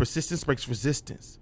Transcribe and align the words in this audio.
Persistence 0.00 0.44
breaks 0.44 0.66
resistance. 0.66 1.38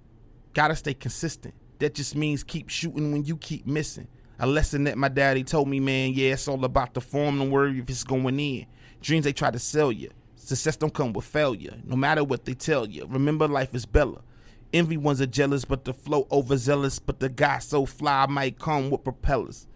Gotta 0.53 0.75
stay 0.75 0.93
consistent. 0.93 1.55
That 1.79 1.95
just 1.95 2.17
means 2.17 2.43
keep 2.43 2.71
shooting 2.71 3.13
when 3.13 3.25
you 3.25 3.37
keep 3.37 3.69
missing. 3.69 4.09
A 4.41 4.49
lesson 4.49 4.83
that 4.83 4.99
my 4.99 5.07
daddy 5.07 5.45
told 5.45 5.69
me, 5.69 5.79
man, 5.79 6.11
yeah, 6.13 6.33
it's 6.33 6.49
all 6.49 6.65
about 6.65 6.93
the 6.93 7.01
form. 7.01 7.39
Don't 7.39 7.53
worry 7.53 7.79
if 7.79 7.89
it's 7.89 8.03
going 8.03 8.41
in. 8.41 8.67
Dreams 9.01 9.27
they 9.27 9.33
try 9.33 9.53
to 9.53 9.61
sell 9.61 9.93
you. 9.93 10.11
Success 10.35 10.75
don't 10.77 10.93
come 10.93 11.13
with 11.13 11.25
failure, 11.25 11.77
no 11.85 11.95
matter 11.95 12.25
what 12.25 12.47
they 12.47 12.55
tell 12.55 12.85
you. 12.85 13.07
Remember, 13.09 13.47
life 13.47 13.77
is 13.77 13.87
Bella. 13.87 14.23
Envy 14.73 14.97
ones 14.97 15.21
are 15.21 15.27
jealous, 15.27 15.65
but 15.65 15.85
the 15.85 15.95
flow 15.95 16.27
overzealous. 16.33 16.99
But 16.99 17.21
the 17.21 17.29
guy 17.29 17.61
so 17.61 17.87
fly 17.87 18.27
might 18.27 18.59
come 18.59 18.91
with 18.91 19.05
propellers. 19.05 19.68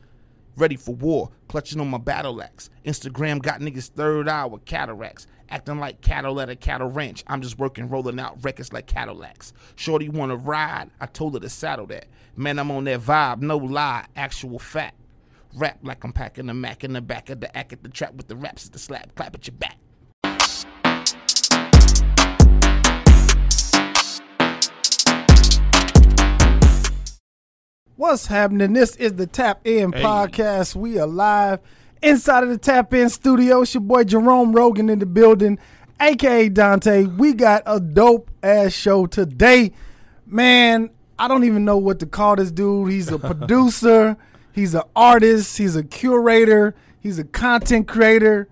Ready 0.55 0.77
for 0.77 0.95
war, 0.95 1.31
clutching 1.49 1.81
on 1.81 1.89
my 1.89 1.97
battle 1.99 2.43
axe. 2.43 2.69
Instagram 2.85 3.41
got 3.41 3.61
niggas 3.61 3.89
third 3.89 4.29
eye 4.29 4.45
with 4.45 4.67
cataracts. 4.67 5.27
Acting 5.49 5.79
like 5.79 6.03
cattle 6.03 6.41
at 6.41 6.51
a 6.51 6.57
cattle 6.57 6.89
ranch. 6.89 7.25
I'm 7.27 7.41
just 7.41 7.59
working, 7.59 7.89
rolling 7.89 8.21
out 8.21 8.43
records 8.45 8.73
like 8.73 8.87
Cadillacs. 8.87 9.53
Shorty 9.77 10.09
wanna 10.11 10.37
ride, 10.37 10.91
I 11.01 11.07
told 11.07 11.35
her 11.35 11.41
to 11.41 11.49
saddle 11.49 11.87
that. 11.87 12.07
Man, 12.37 12.59
I'm 12.59 12.71
on 12.71 12.85
that 12.85 13.01
vibe, 13.01 13.41
no 13.41 13.57
lie, 13.57 14.07
actual 14.15 14.59
fact. 14.59 14.97
Rap 15.55 15.79
like 15.83 16.05
I'm 16.05 16.13
packing 16.13 16.49
a 16.49 16.55
Mac 16.55 16.85
in 16.85 16.95
the 16.95 17.03
back 17.03 17.31
of 17.31 17.41
the 17.41 17.55
act 17.57 17.73
at 17.73 17.83
the 17.83 17.89
trap 17.89 18.15
with 18.15 18.29
the 18.29 18.37
raps 18.37 18.67
at 18.67 18.73
the 18.73 18.79
slap, 18.79 19.15
clap 19.15 19.35
at 19.35 19.47
your 19.47 19.57
back. 19.57 19.77
What's 27.97 28.27
happening? 28.27 28.73
This 28.73 28.97
is 28.97 29.15
the 29.15 29.27
Tap 29.27 29.61
In 29.67 29.93
Hey. 29.93 30.03
podcast. 30.03 30.75
We 30.75 30.99
are 30.99 31.07
live 31.07 31.61
inside 32.03 32.43
of 32.43 32.49
the 32.49 32.59
Tap 32.59 32.93
In 32.95 33.09
studio. 33.11 33.63
It's 33.63 33.75
your 33.75 33.83
boy 33.83 34.05
Jerome 34.05 34.53
Rogan 34.53 34.89
in 34.89 34.99
the 34.99 35.07
building, 35.07 35.59
aka 36.01 36.49
Dante. 36.49 37.05
We 37.05 37.35
got 37.35 37.63
a 37.67 37.81
dope 37.81 38.31
ass 38.43 38.73
show 38.73 39.07
today. 39.07 39.73
Man, 40.27 40.91
I 41.19 41.29
don't 41.29 41.45
even 41.45 41.65
know 41.65 41.77
what 41.77 41.99
to 42.01 42.07
call 42.07 42.37
this 42.37 42.51
dude. 42.51 42.91
He's 42.91 43.09
a 43.11 43.19
producer, 43.19 44.17
he's 44.53 44.75
an 44.75 44.83
artist, 44.97 45.59
he's 45.59 45.77
a 45.77 45.85
curator, 45.85 46.75
he's 46.99 47.19
a 47.19 47.25
content 47.25 47.87
creator. 47.89 48.49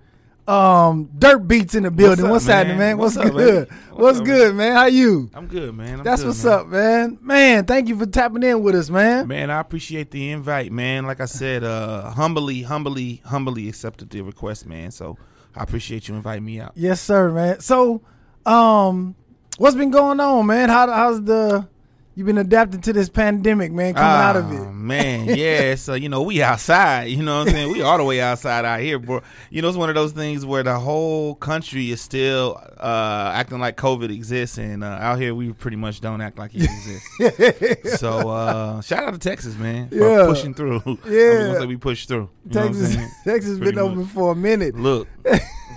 Um, 0.50 1.10
Dirt 1.16 1.38
Beats 1.46 1.76
in 1.76 1.84
the 1.84 1.92
building. 1.92 2.24
up, 2.24 2.30
What's, 2.32 2.46
happening, 2.46 2.78
man? 2.78 2.98
What's, 2.98 3.16
What's 3.16 3.28
up, 3.28 3.36
good? 3.36 3.68
man? 3.70 3.78
What's, 3.90 4.00
What's 4.00 4.18
up, 4.18 4.26
good, 4.26 4.54
man? 4.56 4.72
How 4.72 4.86
you? 4.86 5.30
I'm 5.32 5.46
good, 5.46 5.74
man. 5.76 6.00
I'm 6.00 6.04
That's 6.04 6.22
good, 6.22 6.28
what's 6.28 6.44
man. 6.44 6.52
up, 6.52 6.66
man. 6.66 7.18
Man, 7.20 7.64
thank 7.66 7.88
you 7.88 7.96
for 7.96 8.06
tapping 8.06 8.42
in 8.42 8.60
with 8.60 8.74
us, 8.74 8.90
man. 8.90 9.28
Man, 9.28 9.48
I 9.48 9.60
appreciate 9.60 10.10
the 10.10 10.30
invite, 10.32 10.72
man. 10.72 11.06
Like 11.06 11.20
I 11.20 11.26
said, 11.26 11.62
uh, 11.62 12.10
humbly, 12.10 12.62
humbly, 12.62 13.22
humbly 13.24 13.68
accepted 13.68 14.10
the 14.10 14.22
request, 14.22 14.66
man. 14.66 14.90
So 14.90 15.16
I 15.54 15.62
appreciate 15.62 16.08
you 16.08 16.16
inviting 16.16 16.44
me 16.44 16.60
out. 16.60 16.72
Yes, 16.74 17.00
sir, 17.00 17.30
man. 17.30 17.60
So, 17.60 18.02
um, 18.44 19.14
what's 19.58 19.76
been 19.76 19.92
going 19.92 20.18
on, 20.18 20.46
man? 20.46 20.68
How 20.68 20.90
how's 20.90 21.22
the 21.22 21.68
you 22.16 22.24
been 22.24 22.38
adapting 22.38 22.80
to 22.82 22.92
this 22.92 23.08
pandemic, 23.08 23.72
man? 23.72 23.94
Coming 23.94 24.08
out 24.08 24.36
of 24.36 24.44
Ah, 24.46 24.68
it. 24.68 24.72
man. 24.72 25.26
Yeah, 25.38 25.74
so 25.76 25.94
you 25.94 26.08
know 26.08 26.22
we 26.22 26.42
outside. 26.42 27.04
You 27.04 27.22
know 27.22 27.38
what 27.38 27.48
I'm 27.48 27.54
saying? 27.54 27.72
We 27.72 27.82
all 27.82 27.96
the 27.98 28.04
way 28.04 28.20
outside 28.20 28.64
out 28.64 28.80
here, 28.80 28.98
bro. 28.98 29.22
You 29.48 29.62
know 29.62 29.68
it's 29.68 29.76
one 29.78 29.88
of 29.88 29.94
those 29.94 30.12
things 30.12 30.44
where 30.44 30.62
the 30.62 30.78
whole 30.78 31.34
country 31.36 31.90
is 31.90 32.00
still 32.00 32.60
uh, 32.78 33.30
acting 33.34 33.58
like 33.60 33.76
COVID 33.76 34.10
exists, 34.12 34.58
and 34.58 34.82
uh, 34.84 34.86
out 34.88 35.18
here 35.20 35.34
we 35.34 35.52
pretty 35.52 35.76
much 35.76 36.00
don't 36.00 36.20
act 36.20 36.36
like 36.38 36.50
it 36.54 36.64
exists. 36.64 37.98
so 38.00 38.28
uh, 38.28 38.80
shout 38.82 39.04
out 39.04 39.12
to 39.14 39.18
Texas, 39.18 39.56
man, 39.56 39.88
for 39.88 39.94
Yeah. 39.96 40.26
pushing 40.26 40.52
through. 40.54 40.80
Yeah. 41.06 41.46
just 41.46 41.54
gonna 41.54 41.66
we 41.66 41.76
pushed 41.76 42.08
through. 42.08 42.28
You 42.48 42.54
know 42.54 42.66
what 42.66 42.72
Texas? 42.74 42.96
Texas 43.24 43.50
been 43.54 43.62
Pretty 43.62 43.78
open 43.78 44.04
for 44.06 44.32
a 44.32 44.36
minute, 44.36 44.74
Look, 44.74 45.08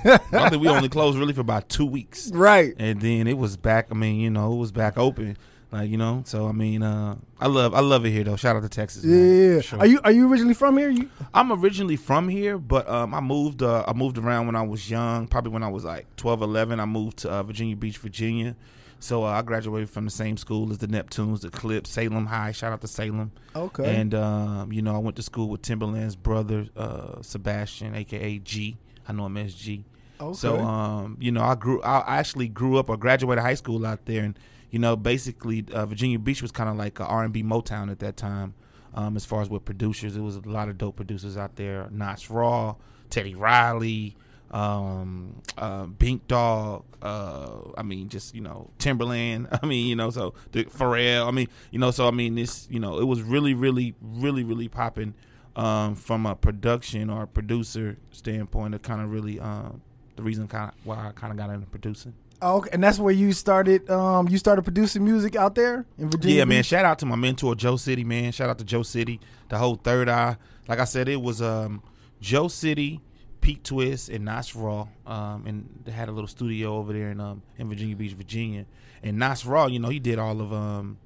I 0.04 0.50
think 0.50 0.62
we 0.62 0.68
only 0.68 0.90
closed 0.90 1.18
really 1.18 1.34
for 1.34 1.42
about 1.42 1.70
two 1.70 1.86
weeks. 1.86 2.32
right? 2.34 2.74
and 2.80 3.00
then 3.02 3.28
it 3.28 3.38
was 3.38 3.56
back. 3.56 3.88
I 3.92 3.94
mean, 3.94 4.20
you 4.20 4.30
know, 4.30 4.54
it 4.54 4.58
was 4.58 4.72
back 4.72 4.98
open, 4.98 5.38
like 5.74 5.90
you 5.90 5.98
know. 5.98 6.24
So 6.26 6.48
I 6.48 6.52
mean, 6.52 6.84
uh, 6.84 7.16
I 7.40 7.48
love, 7.48 7.74
I 7.74 7.80
love 7.80 8.06
it 8.06 8.12
here 8.12 8.24
though. 8.24 8.36
Shout 8.36 8.56
out 8.56 8.64
to 8.64 8.70
Texas. 8.70 9.04
Yeah, 9.04 9.16
man, 9.16 9.56
yeah. 9.56 9.62
sure. 9.62 9.80
Are 9.80 9.86
you 9.86 10.00
are 10.04 10.12
you 10.12 10.32
originally 10.32 10.54
from 10.54 10.78
here? 10.78 10.90
You 10.90 11.10
I'm 11.34 11.52
originally 11.52 11.96
from 11.96 12.30
here, 12.30 12.58
but 12.58 12.88
um, 12.88 13.14
I 13.14 13.20
moved. 13.20 13.64
Uh, 13.64 13.84
I 13.88 13.94
moved 13.94 14.18
around 14.18 14.46
when 14.46 14.56
I 14.56 14.62
was 14.62 14.90
young. 14.90 15.28
Probably 15.28 15.52
when 15.52 15.64
I 15.64 15.70
was 15.70 15.84
like 15.84 16.06
12, 16.18 16.44
11. 16.44 16.80
I 16.80 16.86
moved 16.86 17.18
to 17.20 17.32
uh, 17.32 17.44
Virginia 17.44 17.76
Beach, 17.76 17.98
Virginia. 17.98 18.56
So 19.00 19.26
uh, 19.26 19.32
I 19.32 19.42
graduated 19.42 19.90
from 19.90 20.06
the 20.06 20.12
same 20.12 20.38
school 20.38 20.72
as 20.72 20.78
the 20.78 20.88
Neptunes, 20.88 21.42
the 21.42 21.50
Clipse, 21.50 21.90
Salem 21.90 22.26
High. 22.26 22.54
Shout 22.54 22.72
out 22.72 22.80
to 22.82 22.88
Salem. 22.88 23.34
okay? 23.54 23.98
And 23.98 24.14
um, 24.14 24.72
you 24.72 24.82
know, 24.82 24.96
I 24.96 25.00
went 25.00 25.18
to 25.18 25.24
school 25.24 25.50
with 25.50 25.62
Timbaland's 25.62 26.16
brother, 26.16 26.68
uh, 26.78 27.22
Sebastian, 27.22 27.96
aka 27.96 28.38
G. 28.40 28.78
I 29.08 29.12
know 29.12 29.26
him 29.26 29.38
as 29.38 29.54
G. 29.56 29.84
okay. 30.22 30.38
So, 30.38 30.58
um, 30.60 31.18
you 31.20 31.32
know, 31.32 31.42
I 31.42 31.56
grew. 31.56 31.82
I 31.82 32.20
actually 32.20 32.48
grew 32.48 32.78
up 32.78 32.90
or 32.90 32.96
graduated 32.96 33.44
high 33.44 33.56
school 33.56 33.86
out 33.86 34.06
there, 34.06 34.24
and 34.24 34.40
you 34.74 34.80
know, 34.80 34.96
basically, 34.96 35.64
uh, 35.72 35.86
Virginia 35.86 36.18
Beach 36.18 36.42
was 36.42 36.52
kind 36.52 36.68
of 36.68 36.76
like 36.76 37.00
R 37.00 37.24
and 37.24 37.32
B 37.32 37.44
Motown 37.44 37.92
at 37.92 38.00
that 38.00 38.18
time. 38.18 38.56
Um, 38.96 39.16
as 39.16 39.24
far 39.24 39.44
as 39.44 39.48
with 39.48 39.66
producers, 39.66 40.18
it 40.18 40.22
was 40.22 40.36
a 40.36 40.42
lot 40.42 40.68
of 40.68 40.80
dope 40.80 40.96
producers 40.96 41.38
out 41.38 41.58
there. 41.58 41.90
Nottz 41.94 42.28
Raw, 42.28 42.78
Teddy 43.12 43.36
Riley, 43.36 44.16
um, 44.50 45.44
uh, 45.60 45.86
Bink 45.86 46.28
Dog. 46.28 46.86
Uh, 47.04 47.52
I 47.78 47.84
mean, 47.84 48.10
just 48.10 48.34
you 48.34 48.42
know, 48.42 48.72
Timbaland. 48.80 49.60
I 49.62 49.68
mean, 49.68 49.86
you 49.86 49.96
know, 49.96 50.10
so 50.10 50.34
the 50.54 50.64
Pharrell. 50.64 51.28
I 51.28 51.32
mean, 51.32 51.50
you 51.70 51.78
know, 51.78 51.92
so 51.92 52.08
I 52.08 52.12
mean, 52.12 52.34
this, 52.34 52.68
you 52.72 52.80
know, 52.80 52.98
it 52.98 53.06
was 53.06 53.22
really, 53.22 53.54
really, 53.54 53.94
really, 54.02 54.44
really 54.44 54.70
popping 54.70 55.14
um, 55.56 55.94
from 55.94 56.26
a 56.26 56.36
production 56.36 57.12
or 57.12 57.24
a 57.24 57.28
producer 57.28 57.98
standpoint. 58.12 58.74
It 58.74 58.82
kind 58.82 59.04
of 59.04 59.12
really 59.12 59.40
um, 59.40 59.84
the 60.16 60.24
reason 60.24 60.48
kind 60.48 60.72
of 60.72 60.76
why 60.84 61.10
I 61.10 61.12
kind 61.12 61.32
of 61.32 61.38
got 61.38 61.52
into 61.52 61.68
producing. 61.68 62.16
Oh, 62.44 62.58
okay, 62.58 62.72
and 62.74 62.84
that's 62.84 63.00
where 63.00 63.14
you 63.14 63.32
started. 63.32 63.90
Um, 63.90 64.28
you 64.28 64.38
started 64.38 64.64
producing 64.64 65.06
music 65.06 65.38
out 65.38 65.56
there 65.56 65.86
in 65.98 66.10
Virginia. 66.10 66.38
yeah, 66.40 66.46
man. 66.46 66.62
Shout 66.64 66.84
out 66.84 67.00
to 67.00 67.06
my 67.06 67.16
mentor 67.16 67.56
Joe 67.56 67.78
City, 67.78 68.04
man. 68.04 68.34
Shout 68.34 68.50
out 68.50 68.58
to 68.58 68.66
Joe 68.66 68.84
City, 68.84 69.22
the 69.48 69.58
whole 69.58 69.76
Third 69.76 70.10
Eye. 70.10 70.36
Like 70.68 70.80
I 70.80 70.84
said, 70.84 71.08
it 71.08 71.22
was 71.22 71.42
um, 71.42 71.82
Joe 72.20 72.50
City, 72.50 73.00
Pete 73.40 73.64
Twist, 73.64 74.10
and 74.10 74.28
Nottz 74.28 74.54
Raw, 74.56 74.88
um, 75.06 75.46
and 75.48 75.70
they 75.86 75.94
had 75.94 76.10
a 76.10 76.12
little 76.12 76.28
studio 76.28 76.76
over 76.76 76.92
there 76.92 77.12
in 77.12 77.22
um, 77.22 77.42
in 77.58 77.70
Virginia 77.70 77.96
Beach, 77.96 78.14
Virginia. 78.14 78.66
And 79.02 79.18
Nottz 79.18 79.48
Raw, 79.48 79.68
you 79.68 79.80
know, 79.80 79.90
he 79.90 80.00
did 80.00 80.20
all 80.20 80.42
of 80.42 80.52
um, 80.52 80.98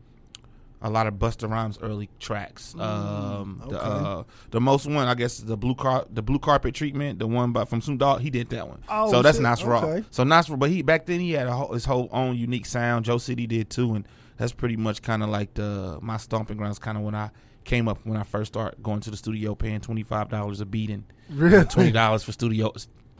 a 0.82 0.90
lot 0.90 1.08
of 1.08 1.16
Busta 1.16 1.50
Rhymes 1.50 1.80
early 1.82 2.10
tracks. 2.20 2.76
um, 2.80 3.62
the, 3.68 3.78
Mm, 3.78 4.20
uh, 4.20 4.24
the 4.52 4.62
most 4.62 4.86
one, 4.86 5.08
I 5.08 5.16
guess, 5.16 5.40
the 5.40 5.58
blue 5.58 5.74
car, 5.76 6.06
the 6.12 6.22
blue 6.22 6.40
carpet 6.40 6.76
treatment, 6.76 7.20
the 7.20 7.28
one 7.28 7.52
by 7.52 7.66
from 7.66 7.82
Snoop 7.82 8.00
Dogg, 8.00 8.22
he 8.22 8.30
did 8.30 8.50
that 8.50 8.68
one. 8.68 8.82
Oh, 8.90 9.10
so 9.12 9.22
that's 9.22 9.38
shit. 9.38 9.46
Nottz 9.46 9.66
Raw. 9.66 9.84
Okay. 9.86 10.06
So 10.12 10.24
Nottz, 10.24 10.58
but 10.60 10.70
he 10.70 10.82
back 10.84 11.06
then 11.08 11.20
he 11.20 11.32
had 11.32 11.48
a 11.48 11.52
whole, 11.54 11.74
his 11.74 11.86
whole 11.86 12.10
own 12.12 12.36
unique 12.38 12.66
sound. 12.66 13.06
Joe 13.06 13.18
City 13.18 13.48
did 13.48 13.70
too, 13.70 13.96
and 13.96 14.08
that's 14.38 14.52
pretty 14.54 14.78
much 14.78 15.02
kind 15.02 15.24
of 15.24 15.30
like 15.30 15.56
the 15.56 15.98
my 16.02 16.18
stomping 16.18 16.58
grounds. 16.58 16.78
Kind 16.80 16.98
of 16.98 17.04
when 17.04 17.16
I 17.16 17.32
came 17.64 17.88
up 17.88 17.98
when 18.06 18.18
I 18.18 18.24
first 18.24 18.54
started 18.54 18.82
going 18.84 19.00
to 19.02 19.12
the 19.12 19.18
studio, 19.18 19.56
paying 19.56 19.82
twenty 19.82 20.04
five 20.04 20.30
dollars 20.30 20.62
a 20.62 20.66
beat 20.66 20.90
and 20.92 21.04
Really? 21.30 21.66
twenty 21.66 21.92
dollars 21.92 22.24
for 22.24 22.32
studio 22.32 22.72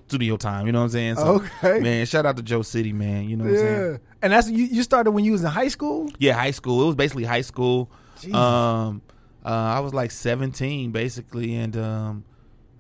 studio 0.08 0.38
time. 0.38 0.66
You 0.66 0.72
know 0.72 0.80
what 0.80 0.86
I'm 0.86 0.90
saying? 0.92 1.16
So, 1.16 1.42
Okay. 1.62 1.80
man, 1.80 2.06
shout 2.06 2.26
out 2.26 2.38
to 2.38 2.44
Joe 2.44 2.62
City, 2.62 2.94
man. 2.94 3.28
You 3.30 3.36
know 3.38 3.44
what 3.46 3.54
I'm 3.54 3.60
saying? 3.60 3.92
yeah, 3.92 3.98
and 4.22 4.34
that's 4.34 4.50
you. 4.50 4.64
You 4.66 4.84
started 4.84 5.12
when 5.12 5.24
you 5.26 5.32
was 5.34 5.44
in 5.44 5.50
high 5.50 5.68
school. 5.68 6.10
Yeah, 6.18 6.34
high 6.34 6.52
school. 6.52 6.82
It 6.84 6.86
was 6.88 6.96
basically 6.96 7.26
high 7.26 7.42
school. 7.42 7.90
Jesus. 8.20 8.36
Um, 8.36 9.02
uh, 9.46 9.50
I 9.50 9.80
was 9.80 9.94
like 9.94 10.12
17 10.12 10.92
basically, 10.92 11.56
and 11.56 11.78
um, 11.78 12.24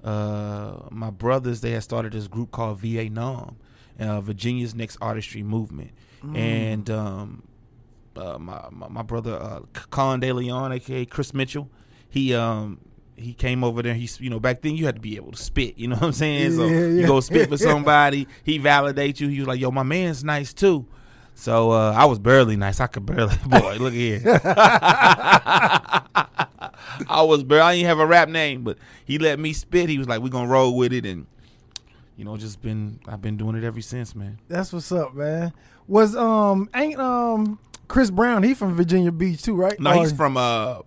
uh, 0.03 0.77
my 0.89 1.09
brothers 1.09 1.61
they 1.61 1.71
had 1.71 1.83
started 1.83 2.13
this 2.13 2.27
group 2.27 2.51
called 2.51 2.79
VA 2.79 3.09
Nom, 3.09 3.57
uh, 3.99 4.21
Virginia's 4.21 4.73
Next 4.75 4.97
Artistry 5.01 5.44
Movement, 5.44 5.91
and 6.33 6.89
um, 6.89 7.44
uh, 8.15 8.38
my, 8.39 8.67
my 8.71 8.88
my 8.89 9.01
brother 9.01 9.35
uh, 9.35 9.59
Colin 9.91 10.19
De 10.19 10.31
Leon, 10.33 10.71
aka 10.73 11.05
Chris 11.05 11.33
Mitchell, 11.33 11.69
he 12.09 12.33
um. 12.33 12.79
He 13.17 13.33
came 13.33 13.63
over 13.63 13.81
there. 13.81 13.95
He's, 13.95 14.22
you 14.22 14.29
know, 14.29 14.39
back 14.39 14.61
then 14.61 14.75
you 14.75 14.85
had 14.85 14.95
to 14.95 15.01
be 15.01 15.16
able 15.16 15.31
to 15.31 15.38
spit. 15.41 15.78
You 15.78 15.88
know 15.88 15.95
what 15.95 16.03
I'm 16.03 16.11
saying? 16.13 16.51
so 16.55 16.66
Yeah, 16.67 16.79
you 16.81 17.00
yeah. 17.01 17.07
go 17.07 17.19
spit 17.19 17.50
for 17.50 17.57
somebody. 17.69 18.28
He 18.44 18.59
validate 18.59 19.19
you. 19.19 19.28
He 19.28 19.39
was 19.39 19.47
like, 19.47 19.59
"Yo, 19.59 19.72
my 19.72 19.83
man's 19.83 20.23
nice 20.23 20.53
too." 20.53 20.85
So 21.33 21.72
uh, 21.72 21.94
I 21.95 22.06
was 22.06 22.19
barely 22.19 22.56
nice. 22.57 22.80
I 22.80 22.88
could 22.88 23.06
barely. 23.06 23.36
Boy, 23.47 23.77
look 23.80 23.94
here. 23.94 24.21
I 27.09 27.21
was 27.21 27.44
barely. 27.44 27.62
I 27.63 27.75
didn't 27.75 27.88
have 27.88 28.00
a 28.00 28.06
rap 28.07 28.30
name, 28.30 28.63
but 28.63 28.77
he 29.06 29.18
let 29.18 29.39
me 29.39 29.53
spit. 29.53 29.89
He 29.89 29.97
was 29.97 30.07
like, 30.07 30.21
"We 30.21 30.30
gonna 30.30 30.47
roll 30.50 30.75
with 30.75 30.94
it," 30.94 31.06
and 31.06 31.25
you 32.15 32.25
know, 32.25 32.38
just 32.38 32.62
been. 32.62 33.00
I've 33.07 33.21
been 33.21 33.38
doing 33.38 33.56
it 33.56 33.63
ever 33.63 33.81
since, 33.81 34.15
man. 34.15 34.39
That's 34.47 34.74
what's 34.74 34.92
up, 34.92 35.13
man. 35.15 35.53
Was 35.88 36.15
um 36.15 36.69
ain't 36.75 37.00
um 37.00 37.59
Chris 37.88 38.09
Brown? 38.12 38.44
He 38.44 38.53
from 38.53 38.75
Virginia 38.75 39.12
Beach 39.12 39.42
too, 39.42 39.56
right? 39.56 39.80
No, 39.80 39.92
Or- 39.92 40.01
he's 40.03 40.12
from. 40.13 40.38
uh 40.38 40.80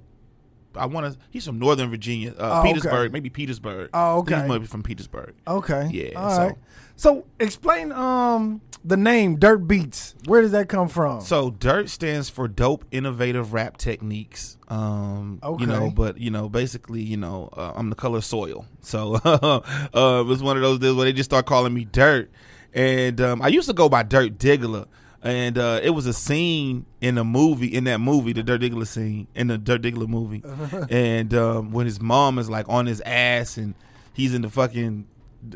I 0.76 0.86
want 0.86 1.12
to. 1.12 1.18
He's 1.30 1.44
from 1.46 1.58
Northern 1.58 1.90
Virginia, 1.90 2.32
uh, 2.32 2.34
Oh, 2.38 2.60
okay. 2.60 2.68
Petersburg, 2.72 3.12
maybe 3.12 3.30
Petersburg. 3.30 3.90
Oh, 3.94 4.18
okay. 4.18 4.40
He's 4.40 4.48
might 4.48 4.58
be 4.58 4.66
from 4.66 4.82
Petersburg. 4.82 5.34
Okay. 5.46 5.88
Yeah, 5.92 6.18
All 6.18 6.30
so- 6.30 6.42
right. 6.46 6.54
So 6.96 7.24
explain 7.38 7.92
um 7.92 8.60
the 8.84 8.96
name 8.96 9.36
Dirt 9.38 9.66
Beats. 9.66 10.14
Where 10.26 10.42
does 10.42 10.50
that 10.52 10.68
come 10.68 10.88
from? 10.88 11.22
So 11.22 11.50
dirt 11.50 11.88
stands 11.88 12.28
for 12.28 12.46
dope, 12.46 12.84
innovative 12.90 13.52
rap 13.54 13.78
techniques. 13.78 14.58
Um, 14.68 15.38
Okay. 15.42 15.62
you 15.64 15.66
know, 15.66 15.90
but 15.90 16.18
you 16.18 16.30
know, 16.30 16.48
basically, 16.50 17.00
you 17.02 17.16
know, 17.16 17.48
uh, 17.56 17.72
I'm 17.74 17.88
the 17.88 17.96
color 17.96 18.20
soil. 18.20 18.66
So 18.82 19.14
uh, 19.24 19.60
it 19.94 20.26
was 20.26 20.42
one 20.42 20.56
of 20.58 20.62
those 20.62 20.78
days 20.78 20.94
where 20.94 21.06
they 21.06 21.12
just 21.14 21.30
start 21.30 21.46
calling 21.46 21.72
me 21.72 21.84
dirt, 21.86 22.30
and 22.74 23.18
um, 23.20 23.40
I 23.42 23.48
used 23.48 23.68
to 23.68 23.74
go 23.74 23.88
by 23.88 24.02
Dirt 24.02 24.36
Diggler. 24.38 24.86
And 25.22 25.58
uh, 25.58 25.80
it 25.82 25.90
was 25.90 26.06
a 26.06 26.12
scene 26.12 26.86
in 27.00 27.18
a 27.18 27.24
movie 27.24 27.66
in 27.66 27.84
that 27.84 28.00
movie, 28.00 28.32
the 28.32 28.42
Dirt 28.42 28.60
Diggler 28.62 28.86
scene 28.86 29.26
in 29.34 29.48
the 29.48 29.58
Dirt 29.58 29.82
Diggler 29.82 30.08
movie, 30.08 30.42
and 30.90 31.32
um, 31.34 31.72
when 31.72 31.86
his 31.86 32.00
mom 32.00 32.38
is 32.38 32.48
like 32.48 32.66
on 32.68 32.86
his 32.86 33.00
ass 33.02 33.56
and 33.56 33.74
he's 34.14 34.34
in 34.34 34.42
the 34.42 34.50
fucking. 34.50 35.06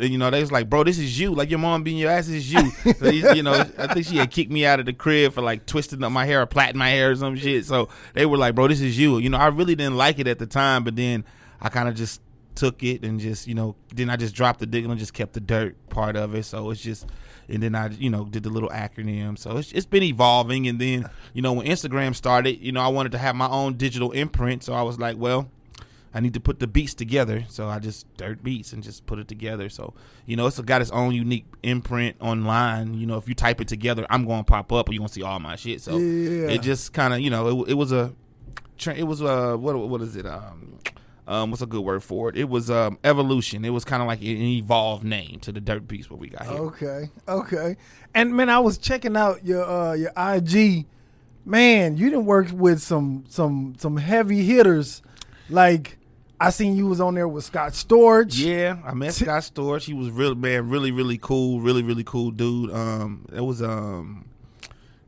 You 0.00 0.16
know, 0.16 0.30
they 0.30 0.40
was 0.40 0.50
like, 0.50 0.70
bro, 0.70 0.82
this 0.82 0.98
is 0.98 1.20
you. 1.20 1.34
Like 1.34 1.50
your 1.50 1.58
mom 1.58 1.82
being 1.82 1.98
your 1.98 2.10
ass 2.10 2.26
is 2.28 2.50
you. 2.50 2.70
So 2.94 3.10
he's- 3.10 3.36
you 3.36 3.42
know, 3.42 3.52
I 3.76 3.92
think 3.92 4.06
she 4.06 4.16
had 4.16 4.30
kicked 4.30 4.50
me 4.50 4.64
out 4.64 4.80
of 4.80 4.86
the 4.86 4.94
crib 4.94 5.34
for 5.34 5.42
like 5.42 5.66
twisting 5.66 6.02
up 6.02 6.10
my 6.10 6.24
hair 6.24 6.40
or 6.40 6.46
plaiting 6.46 6.78
my 6.78 6.88
hair 6.88 7.10
or 7.10 7.16
some 7.16 7.36
shit. 7.36 7.66
So 7.66 7.90
they 8.14 8.24
were 8.24 8.38
like, 8.38 8.54
bro, 8.54 8.66
this 8.68 8.80
is 8.80 8.98
you. 8.98 9.18
You 9.18 9.28
know, 9.28 9.36
I 9.36 9.48
really 9.48 9.74
didn't 9.74 9.98
like 9.98 10.18
it 10.18 10.26
at 10.26 10.38
the 10.38 10.46
time, 10.46 10.84
but 10.84 10.96
then 10.96 11.22
I 11.60 11.68
kind 11.68 11.86
of 11.86 11.94
just 11.96 12.22
took 12.54 12.82
it 12.82 13.02
and 13.04 13.18
just 13.20 13.46
you 13.48 13.54
know 13.54 13.74
then 13.94 14.08
I 14.08 14.16
just 14.16 14.32
dropped 14.34 14.60
the 14.60 14.66
digging 14.66 14.88
and 14.90 14.98
just 14.98 15.12
kept 15.12 15.32
the 15.32 15.40
dirt 15.40 15.76
part 15.90 16.14
of 16.14 16.36
it 16.36 16.44
so 16.44 16.70
it's 16.70 16.80
just 16.80 17.04
and 17.48 17.62
then 17.62 17.74
I 17.74 17.88
you 17.90 18.10
know 18.10 18.24
did 18.24 18.42
the 18.42 18.50
little 18.50 18.70
acronym. 18.70 19.38
So 19.38 19.56
it's, 19.56 19.72
it's 19.72 19.86
been 19.86 20.02
evolving. 20.02 20.66
And 20.66 20.78
then 20.80 21.08
you 21.32 21.42
know 21.42 21.52
when 21.52 21.66
Instagram 21.66 22.14
started 22.14 22.60
you 22.60 22.72
know 22.72 22.80
I 22.80 22.88
wanted 22.88 23.12
to 23.12 23.18
have 23.18 23.36
my 23.36 23.48
own 23.48 23.74
digital 23.74 24.12
imprint. 24.12 24.62
So 24.64 24.72
I 24.72 24.82
was 24.82 24.98
like 24.98 25.16
well 25.18 25.48
I 26.16 26.20
need 26.20 26.34
to 26.34 26.40
put 26.40 26.60
the 26.60 26.68
beats 26.68 26.94
together. 26.94 27.44
So 27.48 27.68
I 27.68 27.80
just 27.80 28.06
dirt 28.16 28.42
beats 28.44 28.72
and 28.72 28.84
just 28.84 29.04
put 29.04 29.18
it 29.18 29.26
together. 29.26 29.68
So 29.68 29.94
you 30.26 30.36
know 30.36 30.46
it's 30.46 30.60
got 30.60 30.80
its 30.80 30.90
own 30.90 31.12
unique 31.14 31.46
imprint 31.62 32.16
online. 32.20 32.94
You 32.94 33.06
know 33.06 33.16
if 33.18 33.28
you 33.28 33.34
type 33.34 33.60
it 33.60 33.68
together 33.68 34.06
I'm 34.10 34.24
going 34.24 34.44
to 34.44 34.50
pop 34.50 34.72
up 34.72 34.86
and 34.86 34.94
you're 34.94 35.00
going 35.00 35.08
to 35.08 35.14
see 35.14 35.22
all 35.22 35.40
my 35.40 35.56
shit. 35.56 35.80
So 35.80 35.98
Yeah. 35.98 36.50
it 36.50 36.62
just 36.62 36.92
kind 36.92 37.12
of 37.14 37.20
you 37.20 37.30
know 37.30 37.62
it, 37.64 37.70
it 37.70 37.74
was 37.74 37.92
a 37.92 38.12
it 38.96 39.04
was 39.04 39.20
a, 39.20 39.56
what 39.56 39.76
what 39.76 40.02
is 40.02 40.16
it? 40.16 40.26
Um 40.26 40.78
um 41.26 41.50
what's 41.50 41.62
a 41.62 41.66
good 41.66 41.80
word 41.82 42.02
for 42.02 42.28
it 42.28 42.36
it 42.36 42.48
was 42.48 42.70
um 42.70 42.98
evolution 43.04 43.64
it 43.64 43.70
was 43.70 43.84
kind 43.84 44.02
of 44.02 44.06
like 44.06 44.20
an 44.20 44.26
evolved 44.26 45.04
name 45.04 45.38
to 45.40 45.50
the 45.52 45.60
dirt 45.60 45.88
beast 45.88 46.10
what 46.10 46.20
we 46.20 46.28
got 46.28 46.46
here 46.46 46.58
Okay, 46.58 47.10
okay. 47.28 47.76
And 48.14 48.34
man, 48.36 48.48
I 48.50 48.58
was 48.58 48.78
checking 48.78 49.16
out 49.16 49.44
your 49.44 49.64
uh, 49.64 49.94
your 49.94 50.12
IG. 50.16 50.86
Man, 51.46 51.96
you 51.96 52.08
didn't 52.10 52.26
work 52.26 52.48
with 52.52 52.80
some 52.80 53.24
some 53.28 53.74
some 53.78 53.96
heavy 53.96 54.44
hitters. 54.44 55.02
Like 55.50 55.98
I 56.40 56.50
seen 56.50 56.76
you 56.76 56.86
was 56.86 57.00
on 57.00 57.14
there 57.14 57.26
with 57.28 57.44
Scott 57.44 57.72
Storch. 57.72 58.38
yeah 58.38 58.78
i 58.84 58.92
met 58.92 59.14
scott 59.14 59.42
storch 59.42 59.84
he 59.84 59.94
was 59.94 60.10
real 60.10 60.34
man 60.34 60.68
really 60.68 60.90
really 60.90 61.16
cool 61.18 61.60
really 61.60 61.82
really 61.82 62.04
cool 62.04 62.30
dude 62.30 62.70
um 62.72 63.24
it 63.32 63.40
was 63.40 63.62
um 63.62 64.24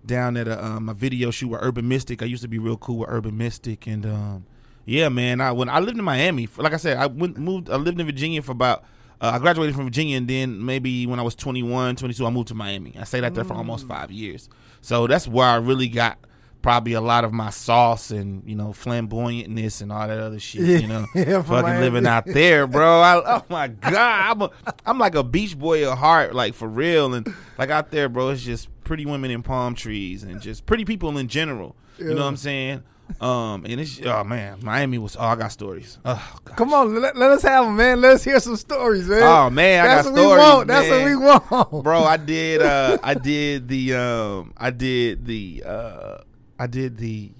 down 0.07 0.37
at 0.37 0.47
a, 0.47 0.65
um, 0.65 0.89
a 0.89 0.95
video 0.95 1.31
shoot 1.31 1.49
with 1.49 1.61
urban 1.63 1.87
mystic 1.89 2.23
i 2.23 2.25
used 2.27 2.43
to 2.43 2.49
be 2.49 2.59
real 2.59 2.77
cool 2.77 2.99
with 2.99 3.09
urban 3.11 3.37
mystic 3.37 3.87
and 3.87 4.07
um 4.07 4.47
yeah 4.87 5.09
man 5.11 5.41
i 5.41 5.53
when 5.53 5.69
i 5.69 5.79
lived 5.79 5.99
in 5.99 6.05
miami 6.05 6.49
like 6.56 6.73
i 6.73 6.77
said 6.79 6.97
i 6.97 7.06
went 7.06 7.37
moved 7.37 7.69
i 7.69 7.77
lived 7.77 8.00
in 8.00 8.06
virginia 8.06 8.41
for 8.41 8.53
about 8.53 8.85
uh, 9.19 9.33
I 9.35 9.38
graduated 9.38 9.75
from 9.75 9.85
Virginia, 9.85 10.19
and 10.19 10.29
then 10.29 10.62
maybe 10.62 11.06
when 11.06 11.19
I 11.19 11.23
was 11.23 11.35
21, 11.35 11.97
22, 11.97 12.27
I 12.27 12.29
moved 12.29 12.49
to 12.49 12.55
Miami. 12.55 12.94
I 13.00 13.05
stayed 13.05 13.25
out 13.25 13.33
there 13.33 13.44
for 13.44 13.55
almost 13.55 13.87
five 13.87 14.11
years. 14.11 14.50
So 14.83 15.06
that's 15.06 15.27
where 15.27 15.47
I 15.47 15.56
really 15.56 15.88
got 15.88 16.19
probably 16.61 16.94
a 16.94 17.00
lot 17.00 17.25
of 17.25 17.33
my 17.33 17.49
sauce 17.49 18.11
and 18.11 18.43
you 18.44 18.56
know 18.56 18.73
flamboyantness 18.73 19.81
and 19.81 19.91
all 19.91 20.06
that 20.06 20.19
other 20.19 20.38
shit. 20.38 20.83
You 20.83 20.89
know, 20.89 21.06
Yeah, 21.15 21.41
fucking 21.41 21.62
Miami. 21.62 21.81
living 21.81 22.06
out 22.06 22.27
there, 22.27 22.67
bro. 22.67 23.00
I, 23.00 23.37
oh 23.39 23.44
my 23.49 23.69
god, 23.69 23.94
I'm 23.94 24.43
a, 24.43 24.50
I'm 24.85 24.99
like 24.99 25.15
a 25.15 25.23
beach 25.23 25.59
boy 25.59 25.91
at 25.91 25.97
heart, 25.97 26.35
like 26.35 26.55
for 26.55 26.69
real. 26.69 27.15
And 27.15 27.32
like 27.56 27.71
out 27.71 27.91
there, 27.91 28.09
bro, 28.09 28.31
it's 28.31 28.43
just 28.43 28.69
pretty 28.85 29.06
women 29.06 29.31
in 29.31 29.43
palm 29.43 29.75
trees 29.75 30.25
and 30.25 30.43
just 30.43 30.67
pretty 30.67 30.85
people 30.85 31.17
in 31.17 31.29
general. 31.29 31.75
You 31.99 32.09
know 32.15 32.17
what 32.17 32.29
I'm 32.29 32.37
saying? 32.37 32.82
Um, 33.20 33.64
and 33.64 33.81
it's 33.81 34.00
oh 34.05 34.25
man, 34.25 34.58
Miami 34.62 34.99
was. 34.99 35.17
Oh, 35.17 35.20
I 35.25 35.37
got 35.37 35.53
stories. 35.53 35.99
Oh, 36.05 36.38
gosh. 36.44 36.56
Come 36.56 36.75
on, 36.75 37.00
let, 37.00 37.17
let 37.17 37.31
us 37.31 37.43
have 37.43 37.64
them, 37.64 37.76
man. 37.76 38.00
Let's 38.00 38.25
hear 38.25 38.38
some 38.41 38.56
stories, 38.56 39.08
man. 39.08 39.23
Oh 39.23 39.49
man, 39.49 39.85
I 39.85 39.87
got 39.87 40.05
what 40.05 40.14
stories. 40.14 40.31
we 40.32 40.37
want. 40.38 40.69
That's 40.69 40.91
what 40.91 41.05
we 41.05 41.17
want, 41.17 41.85
bro 41.85 42.03
i 42.05 42.17
did 42.35 42.61
uh 42.62 42.99
i 43.03 43.14
did 43.14 43.69
the 43.69 43.94
um 43.94 44.53
i 44.56 44.70
did 44.70 45.25
the 45.25 45.62
uh 45.67 46.19
i 46.58 46.67
did 46.67 46.97
the 46.99 47.31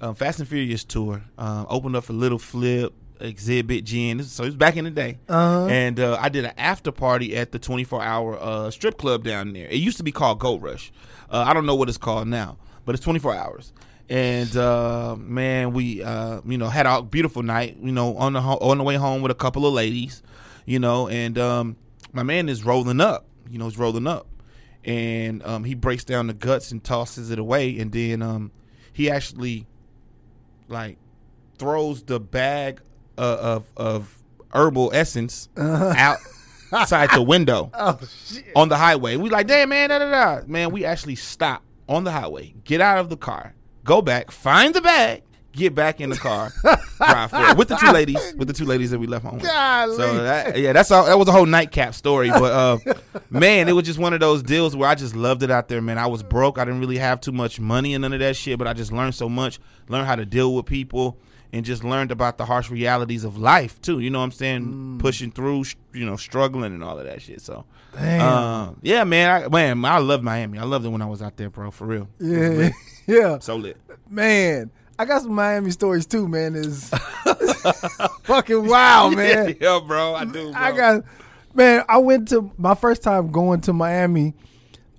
um, 0.00 0.14
fast 0.14 0.38
and 0.40 0.48
furious 0.48 0.84
tour 0.84 1.22
um 1.38 1.66
opened 1.68 1.94
up 1.96 2.04
for 2.04 2.12
Lil 2.12 2.38
Flip 2.38 2.92
Xzibit 3.20 3.84
Jin 3.84 4.22
so 4.24 4.42
it 4.42 4.46
was 4.46 4.56
back 4.56 4.76
in 4.76 4.84
the 4.84 4.90
day 4.90 5.18
Uh-huh. 5.28 5.66
and 5.66 6.00
uh 6.00 6.18
i 6.20 6.28
did 6.28 6.44
an 6.44 6.52
after 6.58 6.90
party 6.90 7.36
at 7.36 7.52
the 7.52 7.58
24 7.58 8.02
hour 8.02 8.36
uh 8.40 8.70
strip 8.70 8.98
club 8.98 9.22
down 9.24 9.52
there 9.52 9.68
it 9.68 9.76
used 9.76 9.96
to 9.98 10.02
be 10.02 10.10
called 10.12 10.40
gold 10.40 10.60
rush 10.62 10.90
uh 11.30 11.44
i 11.46 11.52
don't 11.54 11.66
know 11.66 11.74
what 11.76 11.88
it's 11.88 11.98
called 11.98 12.26
now 12.26 12.56
but 12.84 12.94
it's 12.96 13.04
24 13.04 13.34
hours 13.34 13.72
and 14.08 14.56
uh 14.56 15.16
man 15.18 15.72
we 15.72 16.02
uh 16.02 16.40
you 16.44 16.58
know 16.58 16.68
had 16.68 16.86
a 16.86 17.02
beautiful 17.02 17.42
night 17.42 17.76
you 17.80 17.92
know 17.92 18.16
on 18.16 18.32
the 18.32 18.40
ho- 18.40 18.58
on 18.60 18.78
the 18.78 18.84
way 18.84 18.96
home 18.96 19.22
with 19.22 19.30
a 19.30 19.34
couple 19.34 19.66
of 19.66 19.72
ladies 19.72 20.22
you 20.66 20.78
know 20.78 21.08
and 21.08 21.38
um 21.38 21.76
my 22.12 22.22
man 22.22 22.48
is 22.48 22.64
rolling 22.64 23.00
up 23.00 23.26
you 23.48 23.58
know 23.58 23.64
he's 23.66 23.78
rolling 23.78 24.06
up 24.06 24.26
and 24.84 25.42
um 25.44 25.64
he 25.64 25.74
breaks 25.74 26.04
down 26.04 26.26
the 26.26 26.34
guts 26.34 26.72
and 26.72 26.82
tosses 26.82 27.30
it 27.30 27.38
away 27.38 27.78
and 27.78 27.92
then 27.92 28.22
um 28.22 28.50
he 28.92 29.10
actually 29.10 29.66
like 30.68 30.98
throws 31.58 32.02
the 32.02 32.18
bag 32.18 32.80
uh, 33.18 33.36
of 33.40 33.72
of 33.76 34.18
herbal 34.52 34.90
essence 34.92 35.48
out 35.56 36.18
outside 36.72 37.10
the 37.12 37.22
window 37.22 37.70
oh 37.74 37.98
on 38.56 38.68
the 38.68 38.76
highway. 38.76 39.16
We 39.16 39.28
like, 39.30 39.46
damn 39.46 39.68
man, 39.68 39.90
da 39.90 39.98
da 39.98 40.10
da. 40.10 40.46
Man, 40.46 40.72
we 40.72 40.84
actually 40.84 41.16
stop 41.16 41.62
on 41.88 42.04
the 42.04 42.10
highway, 42.10 42.54
get 42.64 42.80
out 42.80 42.98
of 42.98 43.10
the 43.10 43.16
car, 43.16 43.54
go 43.84 44.02
back, 44.02 44.30
find 44.30 44.74
the 44.74 44.80
bag, 44.80 45.22
get 45.52 45.74
back 45.74 46.00
in 46.00 46.10
the 46.10 46.16
car, 46.16 46.52
drive 46.96 47.30
forward 47.30 47.58
with 47.58 47.68
the 47.68 47.76
two 47.76 47.90
ladies, 47.92 48.34
with 48.36 48.48
the 48.48 48.54
two 48.54 48.64
ladies 48.64 48.90
that 48.90 48.98
we 48.98 49.06
left 49.06 49.24
home. 49.24 49.34
with. 49.34 49.44
Golly. 49.44 49.96
So 49.96 50.22
that, 50.22 50.58
yeah, 50.58 50.72
that's 50.72 50.90
all. 50.90 51.04
That 51.06 51.18
was 51.18 51.28
a 51.28 51.32
whole 51.32 51.46
nightcap 51.46 51.94
story. 51.94 52.30
But 52.30 52.52
uh, 52.52 52.78
man, 53.30 53.68
it 53.68 53.72
was 53.72 53.84
just 53.84 53.98
one 53.98 54.12
of 54.12 54.20
those 54.20 54.42
deals 54.42 54.74
where 54.76 54.88
I 54.88 54.94
just 54.94 55.14
loved 55.16 55.42
it 55.42 55.50
out 55.50 55.68
there. 55.68 55.80
Man, 55.80 55.98
I 55.98 56.06
was 56.06 56.22
broke. 56.22 56.58
I 56.58 56.64
didn't 56.64 56.80
really 56.80 56.98
have 56.98 57.20
too 57.20 57.32
much 57.32 57.60
money 57.60 57.94
and 57.94 58.02
none 58.02 58.12
of 58.12 58.20
that 58.20 58.36
shit. 58.36 58.58
But 58.58 58.66
I 58.68 58.72
just 58.72 58.92
learned 58.92 59.14
so 59.14 59.28
much. 59.28 59.58
Learned 59.88 60.06
how 60.06 60.16
to 60.16 60.24
deal 60.26 60.54
with 60.54 60.66
people. 60.66 61.18
And 61.54 61.66
just 61.66 61.84
learned 61.84 62.10
about 62.10 62.38
the 62.38 62.46
harsh 62.46 62.70
realities 62.70 63.24
of 63.24 63.36
life 63.36 63.78
too. 63.82 63.98
You 63.98 64.08
know 64.08 64.20
what 64.20 64.24
I'm 64.24 64.32
saying? 64.32 64.96
Pushing 64.98 65.30
through, 65.30 65.64
you 65.92 66.06
know, 66.06 66.16
struggling 66.16 66.72
and 66.72 66.82
all 66.82 66.98
of 66.98 67.04
that 67.04 67.20
shit. 67.20 67.42
So, 67.42 67.66
Damn. 67.94 68.20
uh, 68.22 68.72
yeah, 68.80 69.04
man, 69.04 69.44
I, 69.44 69.48
man, 69.48 69.84
I 69.84 69.98
love 69.98 70.22
Miami. 70.22 70.58
I 70.58 70.64
loved 70.64 70.86
it 70.86 70.88
when 70.88 71.02
I 71.02 71.06
was 71.06 71.20
out 71.20 71.36
there, 71.36 71.50
bro. 71.50 71.70
For 71.70 71.86
real, 71.86 72.08
yeah, 72.18 72.70
yeah. 73.06 73.38
so 73.38 73.56
lit. 73.56 73.76
Man, 74.08 74.70
I 74.98 75.04
got 75.04 75.20
some 75.22 75.34
Miami 75.34 75.72
stories 75.72 76.06
too, 76.06 76.26
man. 76.26 76.54
Is 76.54 76.88
fucking 78.22 78.66
wild, 78.66 79.16
man. 79.16 79.54
yeah, 79.60 79.80
bro, 79.86 80.14
I 80.14 80.24
do. 80.24 80.52
Bro. 80.52 80.60
I 80.60 80.72
got 80.72 81.04
man. 81.54 81.84
I 81.86 81.98
went 81.98 82.28
to 82.28 82.50
my 82.56 82.74
first 82.74 83.02
time 83.02 83.30
going 83.30 83.60
to 83.62 83.74
Miami. 83.74 84.32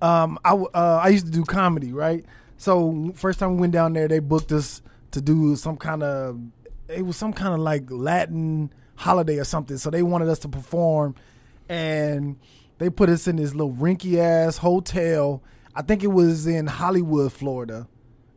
Um, 0.00 0.38
I 0.44 0.52
uh, 0.52 1.00
I 1.02 1.08
used 1.08 1.26
to 1.26 1.32
do 1.32 1.44
comedy, 1.44 1.92
right? 1.92 2.24
So 2.58 3.12
first 3.16 3.38
time 3.40 3.54
we 3.54 3.60
went 3.62 3.72
down 3.72 3.92
there, 3.92 4.06
they 4.06 4.20
booked 4.20 4.52
us 4.52 4.82
to 5.10 5.20
do 5.20 5.54
some 5.56 5.76
kind 5.76 6.02
of 6.02 6.40
it 6.88 7.02
was 7.06 7.16
some 7.16 7.32
kind 7.32 7.54
of 7.54 7.60
like 7.60 7.90
Latin 7.90 8.72
holiday 8.96 9.38
or 9.38 9.44
something. 9.44 9.76
So 9.78 9.90
they 9.90 10.02
wanted 10.02 10.28
us 10.28 10.38
to 10.40 10.48
perform, 10.48 11.14
and 11.68 12.36
they 12.78 12.90
put 12.90 13.08
us 13.08 13.26
in 13.26 13.36
this 13.36 13.54
little 13.54 13.72
rinky 13.72 14.18
ass 14.18 14.58
hotel. 14.58 15.42
I 15.74 15.82
think 15.82 16.04
it 16.04 16.08
was 16.08 16.46
in 16.46 16.66
Hollywood, 16.66 17.32
Florida. 17.32 17.88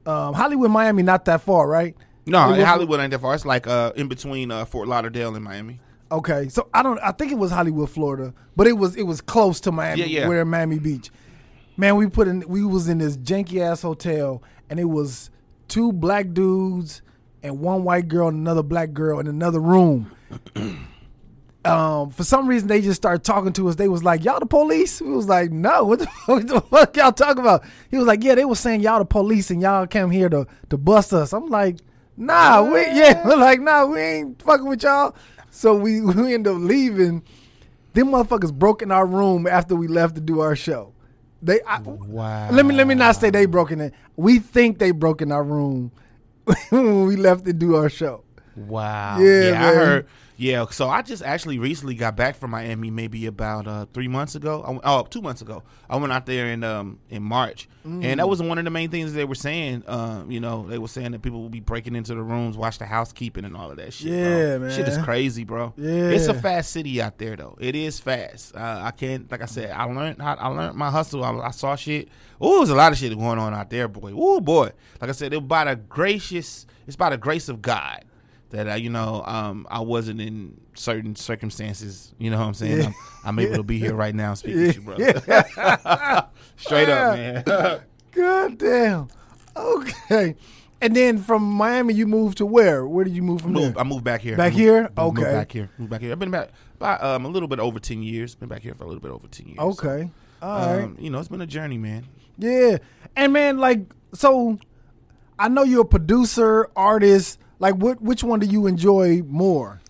Um, 0.06 0.34
Hollywood, 0.34 0.72
Miami, 0.72 1.04
not 1.04 1.26
that 1.26 1.42
far, 1.42 1.68
right? 1.68 1.96
no, 2.26 2.50
was- 2.52 2.64
Hollywood 2.64 3.00
ain't 3.00 3.12
that 3.12 3.20
far. 3.20 3.36
It's 3.36 3.46
like 3.46 3.68
uh, 3.68 3.92
in 3.96 4.08
between 4.08 4.52
uh, 4.52 4.66
Fort 4.66 4.88
Lauderdale 4.88 5.36
and 5.36 5.44
Miami. 5.44 5.80
Okay, 6.10 6.48
so 6.48 6.70
I 6.74 6.84
don't. 6.84 6.98
I 7.00 7.12
think 7.12 7.34
it 7.34 7.38
was 7.38 7.52
Hollywood, 7.52 7.90
Florida, 7.90 8.34
but 8.56 8.66
it 8.66 8.74
was 8.78 8.96
it 8.96 9.04
was 9.04 9.20
close 9.20 9.60
to 9.62 9.74
Miami. 9.74 10.04
Yeah, 10.04 10.22
yeah. 10.22 10.28
We're 10.30 10.42
in 10.42 10.48
Miami 10.48 10.80
Beach. 10.80 11.12
Man, 11.76 11.98
we 11.98 12.08
put 12.08 12.30
in. 12.30 12.46
We 12.48 12.64
was 12.64 12.88
in 12.88 13.00
this 13.00 13.18
janky 13.18 13.60
ass 13.60 13.82
hotel, 13.82 14.42
and 14.70 14.80
it 14.80 14.86
was 14.86 15.30
two 15.68 15.92
black 15.92 16.32
dudes 16.32 17.02
and 17.44 17.60
one 17.60 17.84
white 17.84 18.08
girl 18.08 18.28
and 18.28 18.38
another 18.38 18.64
black 18.64 18.94
girl 18.94 19.20
in 19.20 19.28
another 19.28 19.60
room. 19.60 20.12
um, 21.66 22.10
for 22.12 22.24
some 22.24 22.48
reason, 22.48 22.68
they 22.68 22.82
just 22.82 22.98
started 22.98 23.24
talking 23.24 23.54
to 23.54 23.68
us. 23.68 23.76
They 23.76 23.88
was 23.88 24.04
like, 24.04 24.24
"Y'all 24.24 24.40
the 24.40 24.46
police?" 24.46 25.02
We 25.02 25.12
was 25.12 25.28
like, 25.28 25.52
"No, 25.52 25.84
what 25.86 26.00
the, 26.00 26.06
what 26.26 26.48
the 26.48 26.62
fuck 26.62 26.96
y'all 26.96 27.12
talking 27.12 27.42
about?" 27.42 27.64
He 27.90 27.98
was 27.98 28.08
like, 28.08 28.24
"Yeah, 28.24 28.36
they 28.36 28.46
was 28.46 28.60
saying 28.60 28.82
y'all 28.82 29.00
the 29.00 29.06
police 29.06 29.52
and 29.52 29.62
y'all 29.62 29.88
came 29.88 30.10
here 30.10 30.30
to 30.30 30.48
to 30.70 30.78
bust 30.78 31.14
us." 31.14 31.34
I'm 31.34 31.48
like, 31.48 31.78
"Nah, 32.16 32.64
we 32.64 32.80
yeah." 32.82 33.26
We're 33.28 33.36
like, 33.48 33.60
"Nah, 33.62 33.86
we 33.86 34.00
ain't 34.00 34.42
fucking 34.42 34.68
with 34.68 34.84
y'all." 34.84 35.16
So 35.52 35.76
we 35.76 36.02
we 36.02 36.34
end 36.34 36.48
up 36.48 36.58
leaving. 36.58 37.24
Them 37.94 38.10
motherfuckers 38.10 38.54
broke 38.54 38.82
in 38.84 38.92
our 38.92 39.08
room 39.08 39.48
after 39.48 39.76
we 39.76 39.88
left 39.88 40.16
to 40.16 40.22
do 40.22 40.40
our 40.42 40.56
show. 40.56 40.94
They 41.42 41.62
I, 41.68 41.80
Wow. 41.80 42.50
let 42.52 42.66
me 42.66 42.76
let 42.76 42.88
me 42.88 42.96
not 42.96 43.16
say 43.16 43.30
they 43.30 43.46
broke 43.46 43.72
in 43.72 43.82
it. 43.82 43.94
We 44.16 44.40
think 44.40 44.78
they 44.80 44.92
broke 44.92 45.22
in 45.22 45.32
our 45.32 45.44
room 45.44 45.92
when 46.70 47.06
we 47.06 47.16
left 47.16 47.46
to 47.46 47.54
do 47.54 47.76
our 47.76 47.90
show. 47.90 48.24
Wow. 48.56 49.20
Yeah, 49.20 49.70
I 49.70 49.74
heard. 49.76 50.08
Yeah, 50.40 50.68
so 50.70 50.88
I 50.88 51.02
just 51.02 51.24
actually 51.24 51.58
recently 51.58 51.96
got 51.96 52.16
back 52.16 52.36
from 52.36 52.52
Miami, 52.52 52.92
maybe 52.92 53.26
about 53.26 53.66
uh, 53.68 53.88
three 53.92 54.08
months 54.08 54.36
ago. 54.36 54.64
I, 54.64 54.80
oh, 55.00 55.04
two 55.04 55.22
months 55.22 55.42
ago. 55.42 55.64
I 55.90 55.98
went 55.98 56.14
out 56.14 56.28
there 56.28 56.48
in 56.48 56.64
um 56.64 57.00
in 57.10 57.24
March, 57.24 57.68
and 57.84 58.04
Mm. 58.04 58.18
that 58.18 58.30
was 58.30 58.40
one 58.42 58.60
of 58.60 58.64
the 58.66 58.70
main 58.70 58.90
things 58.92 59.14
they 59.14 59.26
were 59.26 59.34
saying. 59.34 59.84
Um, 59.88 60.30
you 60.30 60.40
know, 60.40 60.68
they 60.68 60.78
were 60.78 60.88
saying 60.90 61.12
that 61.14 61.24
people 61.24 61.42
will 61.42 61.50
be 61.50 61.60
breaking 61.60 61.96
into 61.96 62.14
the 62.14 62.22
rooms, 62.22 62.56
watch 62.56 62.78
the 62.78 62.86
housekeeping, 62.86 63.46
and 63.46 63.58
all 63.58 63.72
of 63.72 63.78
that 63.78 63.94
shit. 63.94 64.12
Yeah, 64.12 64.58
bro. 64.60 64.70
Shit 64.70 64.88
is 64.88 64.98
crazy, 65.00 65.44
bro. 65.44 65.74
Yeah. 65.76 66.10
it's 66.10 66.28
a 66.28 66.34
fast 66.36 66.70
city 66.72 67.02
out 67.02 67.18
there, 67.18 67.36
though. 67.36 67.58
It 67.60 67.76
is 67.76 68.00
fast. 68.00 68.56
Uh, 68.56 68.82
I 68.84 68.92
can't, 68.92 69.32
like 69.32 69.42
I 69.42 69.46
said, 69.46 69.72
I 69.72 69.86
learned 69.86 70.22
how 70.22 70.36
I 70.36 70.48
learned 70.50 70.76
my 70.76 70.92
hustle. 70.92 71.24
I, 71.24 71.32
I 71.48 71.52
saw 71.52 71.76
shit. 71.76 72.10
Ooh, 72.44 72.58
there's 72.58 72.70
a 72.70 72.76
lot 72.76 72.92
of 72.92 73.00
shit 73.00 73.18
going 73.18 73.40
on 73.40 73.56
out 73.56 73.72
there, 73.72 73.88
boy. 73.88 74.12
Ooh, 74.12 74.40
boy. 74.40 74.70
Like 75.02 75.10
I 75.10 75.14
said, 75.14 75.34
it 75.34 75.48
by 75.48 75.64
the 75.66 75.76
gracious. 75.78 76.68
It's 76.86 76.96
by 76.96 77.10
the 77.10 77.18
grace 77.18 77.50
of 77.50 77.62
God 77.62 78.04
that 78.52 78.70
I, 78.70 78.76
you 78.78 78.90
know, 78.90 79.24
um, 79.26 79.68
I 79.70 79.80
wasn't 79.82 80.22
in 80.22 80.60
certain 80.74 81.16
circumstances. 81.16 82.14
You 82.18 82.30
know 82.32 82.38
what 82.40 82.46
I'm 82.48 82.54
saying? 82.54 82.78
Yeah. 82.80 82.86
I'm, 82.88 82.94
I'm 83.26 83.40
able 83.40 83.56
to 83.58 83.64
be 83.64 83.78
here 83.80 83.94
right 83.96 84.16
now 84.16 84.34
speaking 84.36 84.62
Yeah. 84.62 84.72
to 84.72 84.80
you, 84.80 84.86
brother. 84.86 86.28
Straight 86.58 86.90
up, 86.90 87.16
man. 87.18 87.44
God 88.12 88.58
damn. 88.58 89.08
Okay. 89.56 90.36
And 90.80 90.96
then 90.96 91.18
from 91.18 91.44
Miami, 91.44 91.94
you 91.96 92.06
moved 92.06 92.38
to 92.38 92.46
where? 92.46 92.88
Where 92.88 93.04
did 93.04 93.16
you 93.16 93.24
move 93.24 93.42
from 93.42 93.54
moved? 93.54 93.78
I 93.78 93.84
moved 93.84 94.04
back 94.04 94.22
here. 94.22 94.38
Back 94.38 94.54
moved- 94.54 94.62
here? 94.62 94.82
moved 94.84 95.20
Okay. 95.20 95.24
back 95.32 95.52
here. 95.52 95.70
Moved 95.78 95.90
back 95.92 96.02
here. 96.02 96.12
I've 96.12 96.20
been 96.20 96.32
back 96.32 96.50
about 96.76 97.04
um, 97.04 97.26
a 97.26 97.30
little 97.30 97.48
bit 97.48 97.60
over 97.60 97.80
ten 97.80 98.04
years. 98.04 98.36
Been 98.36 98.48
back 98.50 98.62
here 98.62 98.76
for 98.76 98.84
a 98.84 98.88
little 98.88 99.02
bit 99.02 99.12
over 99.12 99.28
ten 99.28 99.48
years. 99.48 99.60
Okay. 99.60 100.10
All 100.42 100.62
So, 100.62 100.68
right. 100.76 100.84
um, 100.84 100.96
You 101.00 101.10
know, 101.10 101.20
it's 101.20 101.28
been 101.30 101.42
a 101.42 101.48
journey, 101.48 101.78
man. 101.80 102.06
Yeah. 102.38 102.78
And 103.16 103.34
man, 103.34 103.58
like, 103.58 103.82
so 104.14 104.60
I 105.40 105.48
know 105.50 105.64
you're 105.64 105.82
a 105.82 105.86
producer, 105.86 106.70
artist. 106.76 107.40
Like, 107.60 107.76
what? 107.76 108.02
Which 108.02 108.24
one 108.24 108.40
do 108.40 108.48
you 108.48 108.68
enjoy 108.68 109.24
more? 109.24 109.82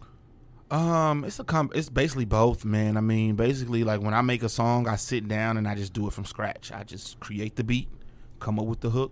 Um, 0.69 1.23
it's 1.23 1.39
a 1.39 1.43
com- 1.43 1.71
it's 1.73 1.89
basically 1.89 2.25
both, 2.25 2.65
man. 2.65 2.97
I 2.97 3.01
mean, 3.01 3.35
basically, 3.35 3.83
like 3.83 4.01
when 4.01 4.13
I 4.13 4.21
make 4.21 4.43
a 4.43 4.49
song, 4.49 4.87
I 4.87 4.95
sit 4.95 5.27
down 5.27 5.57
and 5.57 5.67
I 5.67 5.75
just 5.75 5.93
do 5.93 6.07
it 6.07 6.13
from 6.13 6.25
scratch. 6.25 6.71
I 6.71 6.83
just 6.83 7.19
create 7.19 7.55
the 7.55 7.63
beat, 7.63 7.89
come 8.39 8.59
up 8.59 8.65
with 8.65 8.81
the 8.81 8.89
hook, 8.89 9.11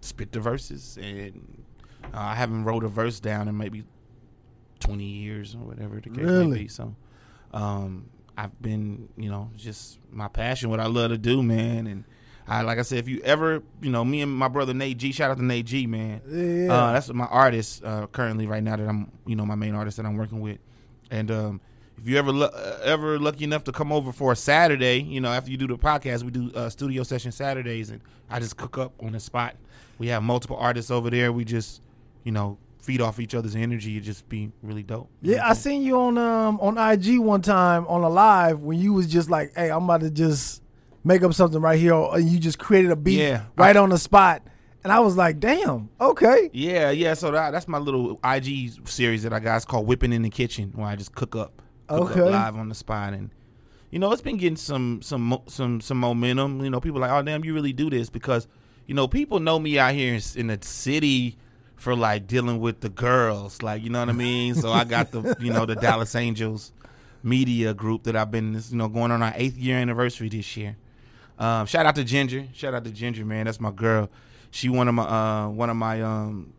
spit 0.00 0.32
the 0.32 0.40
verses, 0.40 0.98
and 1.00 1.62
uh, 2.04 2.18
I 2.18 2.34
haven't 2.34 2.64
wrote 2.64 2.84
a 2.84 2.88
verse 2.88 3.20
down 3.20 3.48
in 3.48 3.56
maybe 3.56 3.84
twenty 4.80 5.04
years 5.04 5.54
or 5.54 5.58
whatever 5.58 5.96
the 5.96 6.08
case 6.08 6.18
Really? 6.24 6.46
may 6.46 6.58
be. 6.62 6.68
So, 6.68 6.94
um, 7.52 8.08
I've 8.36 8.60
been, 8.62 9.08
you 9.16 9.28
know, 9.30 9.50
just 9.56 9.98
my 10.10 10.28
passion, 10.28 10.70
what 10.70 10.80
I 10.80 10.86
love 10.86 11.10
to 11.10 11.18
do, 11.18 11.42
man, 11.42 11.86
and. 11.86 12.04
I, 12.48 12.62
like 12.62 12.78
I 12.78 12.82
said, 12.82 12.98
if 12.98 13.08
you 13.08 13.20
ever, 13.24 13.62
you 13.82 13.90
know, 13.90 14.04
me 14.04 14.22
and 14.22 14.32
my 14.32 14.48
brother 14.48 14.72
Nate 14.72 14.96
G, 14.96 15.12
shout 15.12 15.30
out 15.30 15.36
to 15.36 15.44
Nate 15.44 15.66
G, 15.66 15.86
man. 15.86 16.22
Yeah. 16.26 16.72
Uh, 16.72 16.92
that's 16.92 17.12
my 17.12 17.26
artist 17.26 17.84
uh, 17.84 18.06
currently 18.06 18.46
right 18.46 18.62
now 18.62 18.76
that 18.76 18.88
I'm, 18.88 19.12
you 19.26 19.36
know, 19.36 19.44
my 19.44 19.54
main 19.54 19.74
artist 19.74 19.98
that 19.98 20.06
I'm 20.06 20.16
working 20.16 20.40
with. 20.40 20.58
And 21.10 21.30
um, 21.30 21.60
if 21.98 22.08
you 22.08 22.16
ever 22.16 22.30
uh, 22.30 22.78
ever 22.82 23.18
lucky 23.18 23.44
enough 23.44 23.64
to 23.64 23.72
come 23.72 23.92
over 23.92 24.12
for 24.12 24.32
a 24.32 24.36
Saturday, 24.36 25.02
you 25.02 25.20
know, 25.20 25.30
after 25.30 25.50
you 25.50 25.56
do 25.56 25.66
the 25.66 25.76
podcast, 25.76 26.22
we 26.22 26.30
do 26.30 26.50
uh, 26.54 26.70
studio 26.70 27.02
session 27.02 27.32
Saturdays, 27.32 27.90
and 27.90 28.00
I 28.30 28.40
just 28.40 28.56
cook 28.56 28.78
up 28.78 28.92
on 29.02 29.12
the 29.12 29.20
spot. 29.20 29.56
We 29.98 30.08
have 30.08 30.22
multiple 30.22 30.56
artists 30.56 30.90
over 30.90 31.10
there. 31.10 31.32
We 31.32 31.44
just, 31.44 31.82
you 32.24 32.32
know, 32.32 32.56
feed 32.80 33.00
off 33.00 33.20
each 33.20 33.34
other's 33.34 33.56
energy. 33.56 33.96
It 33.96 34.00
just 34.00 34.28
be 34.28 34.52
really 34.62 34.82
dope. 34.82 35.10
You 35.20 35.32
know 35.32 35.36
Yeah, 35.38 35.48
I 35.48 35.52
seen 35.54 35.82
you 35.82 35.98
on 35.98 36.16
um 36.16 36.58
on 36.60 36.78
IG 36.78 37.18
one 37.18 37.42
time 37.42 37.86
on 37.88 38.02
a 38.04 38.08
live 38.08 38.60
when 38.60 38.78
you 38.78 38.94
was 38.94 39.06
just 39.06 39.28
like, 39.28 39.52
"Hey, 39.54 39.70
I'm 39.70 39.84
about 39.84 40.00
to 40.00 40.10
just 40.10 40.62
make 41.08 41.22
up 41.24 41.34
something 41.34 41.60
right 41.60 41.78
here," 41.80 41.94
and 41.94 42.28
you 42.28 42.38
just 42.38 42.58
created 42.58 42.90
a 42.92 42.96
beat 42.96 43.18
Yeah. 43.18 43.42
right 43.56 43.76
on 43.76 43.88
the 43.88 43.98
spot, 43.98 44.42
and 44.84 44.92
I 44.92 45.00
was 45.00 45.16
like, 45.16 45.40
"Damn, 45.40 45.88
okay." 46.00 46.50
Yeah, 46.52 46.90
yeah. 46.90 47.14
So 47.14 47.30
that, 47.32 47.50
that's 47.50 47.66
my 47.66 47.78
little 47.78 48.20
IG 48.22 48.86
series 48.88 49.24
that 49.24 49.32
I 49.32 49.40
got. 49.40 49.56
It's 49.56 49.64
called 49.64 49.86
Whipping 49.86 50.12
in 50.12 50.22
the 50.22 50.30
Kitchen, 50.30 50.72
where 50.76 50.86
I 50.86 50.94
just 50.94 51.14
cook 51.14 51.34
up, 51.34 51.60
cook 51.88 52.10
Okay. 52.12 52.20
up 52.20 52.26
live 52.30 52.56
on 52.56 52.68
the 52.68 52.74
spot, 52.76 53.12
and 53.14 53.30
you 53.90 53.98
know 53.98 54.12
it's 54.12 54.22
been 54.22 54.36
getting 54.36 54.56
some 54.56 55.02
some 55.02 55.40
some 55.48 55.80
some 55.80 55.98
momentum. 55.98 56.62
You 56.62 56.70
know, 56.70 56.80
people 56.80 57.00
like, 57.00 57.10
oh 57.10 57.22
damn, 57.22 57.44
you 57.44 57.54
really 57.54 57.72
do 57.72 57.90
this 57.90 58.10
because 58.10 58.46
you 58.86 58.94
know 58.94 59.08
people 59.08 59.40
know 59.40 59.58
me 59.58 59.78
out 59.78 59.94
here 59.94 60.14
in, 60.14 60.20
in 60.36 60.46
the 60.46 60.58
city 60.62 61.36
for 61.76 61.94
like 61.94 62.26
dealing 62.26 62.58
with 62.60 62.80
the 62.80 62.88
girls, 62.88 63.62
like 63.62 63.82
you 63.82 63.88
know 63.90 64.00
what 64.00 64.08
I 64.08 64.12
mean. 64.12 64.54
so 64.54 64.72
I 64.72 64.84
got 64.84 65.10
the 65.12 65.36
you 65.40 65.50
know 65.52 65.64
the 65.64 65.74
Dallas 65.76 66.14
Angels 66.14 66.72
media 67.22 67.74
group 67.74 68.04
that 68.04 68.14
I've 68.16 68.30
been 68.30 68.54
you 68.70 68.76
know 68.76 68.88
going 68.88 69.10
on 69.10 69.22
our 69.22 69.32
eighth 69.36 69.56
year 69.56 69.76
anniversary 69.78 70.28
this 70.28 70.56
year. 70.56 70.76
Um, 71.38 71.66
shout 71.66 71.86
out 71.86 71.94
to 71.94 72.04
Ginger. 72.04 72.48
Shout 72.52 72.74
out 72.74 72.84
to 72.84 72.90
Ginger, 72.90 73.24
man. 73.24 73.46
That's 73.46 73.60
my 73.60 73.70
girl. 73.70 74.10
She 74.50 74.68
one 74.68 74.88
of 74.88 74.94
my 74.94 75.04
uh, 75.04 75.48
one 75.48 75.70
of 75.70 75.76
my 75.76 76.02
um, 76.02 76.52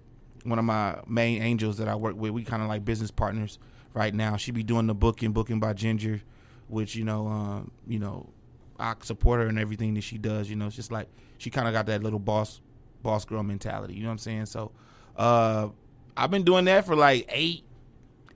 one 0.44 0.60
of 0.60 0.66
my 0.66 1.00
main 1.08 1.42
angels 1.42 1.78
that 1.78 1.88
I 1.88 1.96
work 1.96 2.16
with. 2.16 2.32
We 2.32 2.44
kind 2.44 2.62
of 2.62 2.70
like 2.70 2.86
business 2.86 3.12
partners 3.12 3.60
right 3.94 4.14
now. 4.14 4.38
She 4.38 4.52
be 4.52 4.64
doing 4.64 4.88
the 4.88 4.94
booking, 4.96 5.32
booking 5.32 5.60
by 5.60 5.74
Ginger, 5.74 6.22
which 6.68 6.96
you 6.96 7.04
know, 7.04 7.28
um, 7.28 7.72
you 7.88 8.00
know, 8.00 8.30
I 8.80 8.96
support 9.04 9.42
her 9.42 9.48
in 9.48 9.58
everything 9.58 9.94
that 9.96 10.04
she 10.04 10.18
does. 10.18 10.50
You 10.50 10.56
know, 10.56 10.68
it's 10.68 10.76
just 10.76 10.92
like 10.92 11.08
she 11.38 11.50
kind 11.50 11.68
of 11.68 11.74
got 11.74 11.86
that 11.88 12.04
little 12.04 12.20
boss, 12.20 12.62
boss 13.04 13.26
girl 13.26 13.44
mentality. 13.44 13.96
You 13.96 14.04
know 14.04 14.10
what 14.10 14.14
I'm 14.14 14.18
saying? 14.20 14.46
So, 14.46 14.72
uh, 15.18 15.70
I've 16.16 16.32
been 16.32 16.44
doing 16.44 16.66
that 16.66 16.86
for 16.86 16.96
like 16.96 17.26
eight, 17.30 17.64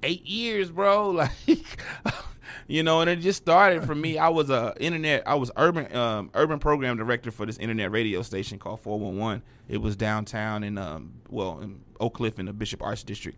eight 0.01 0.25
years, 0.25 0.69
bro. 0.69 1.11
Like, 1.45 1.77
you 2.67 2.83
know, 2.83 3.01
and 3.01 3.09
it 3.09 3.17
just 3.17 3.41
started 3.41 3.83
for 3.83 3.95
me. 3.95 4.17
I 4.17 4.29
was 4.29 4.49
a 4.49 4.73
internet, 4.79 5.23
I 5.27 5.35
was 5.35 5.51
urban, 5.57 5.93
um, 5.95 6.29
urban 6.33 6.59
program 6.59 6.97
director 6.97 7.31
for 7.31 7.45
this 7.45 7.57
internet 7.57 7.91
radio 7.91 8.21
station 8.21 8.59
called 8.59 8.79
411. 8.81 9.41
It 9.67 9.77
was 9.77 9.95
downtown 9.95 10.63
in, 10.63 10.77
um, 10.77 11.13
well, 11.29 11.59
in 11.59 11.81
Oak 11.99 12.15
Cliff 12.15 12.39
in 12.39 12.45
the 12.45 12.53
Bishop 12.53 12.81
Arts 12.81 13.03
District, 13.03 13.37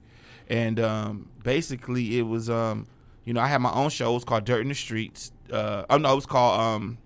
and 0.49 0.79
um, 0.79 1.29
basically 1.43 2.17
it 2.17 2.23
was, 2.23 2.49
um, 2.49 2.87
you 3.23 3.33
know, 3.33 3.41
I 3.41 3.47
had 3.47 3.61
my 3.61 3.71
own 3.71 3.89
show. 3.89 4.11
It 4.11 4.15
was 4.15 4.23
called 4.23 4.45
Dirt 4.45 4.61
in 4.61 4.69
the 4.69 4.75
Streets. 4.75 5.31
Uh, 5.51 5.85
oh 5.89 5.97
no, 5.97 6.13
it 6.13 6.15
was 6.15 6.25
called 6.25 6.59
um, 6.59 6.97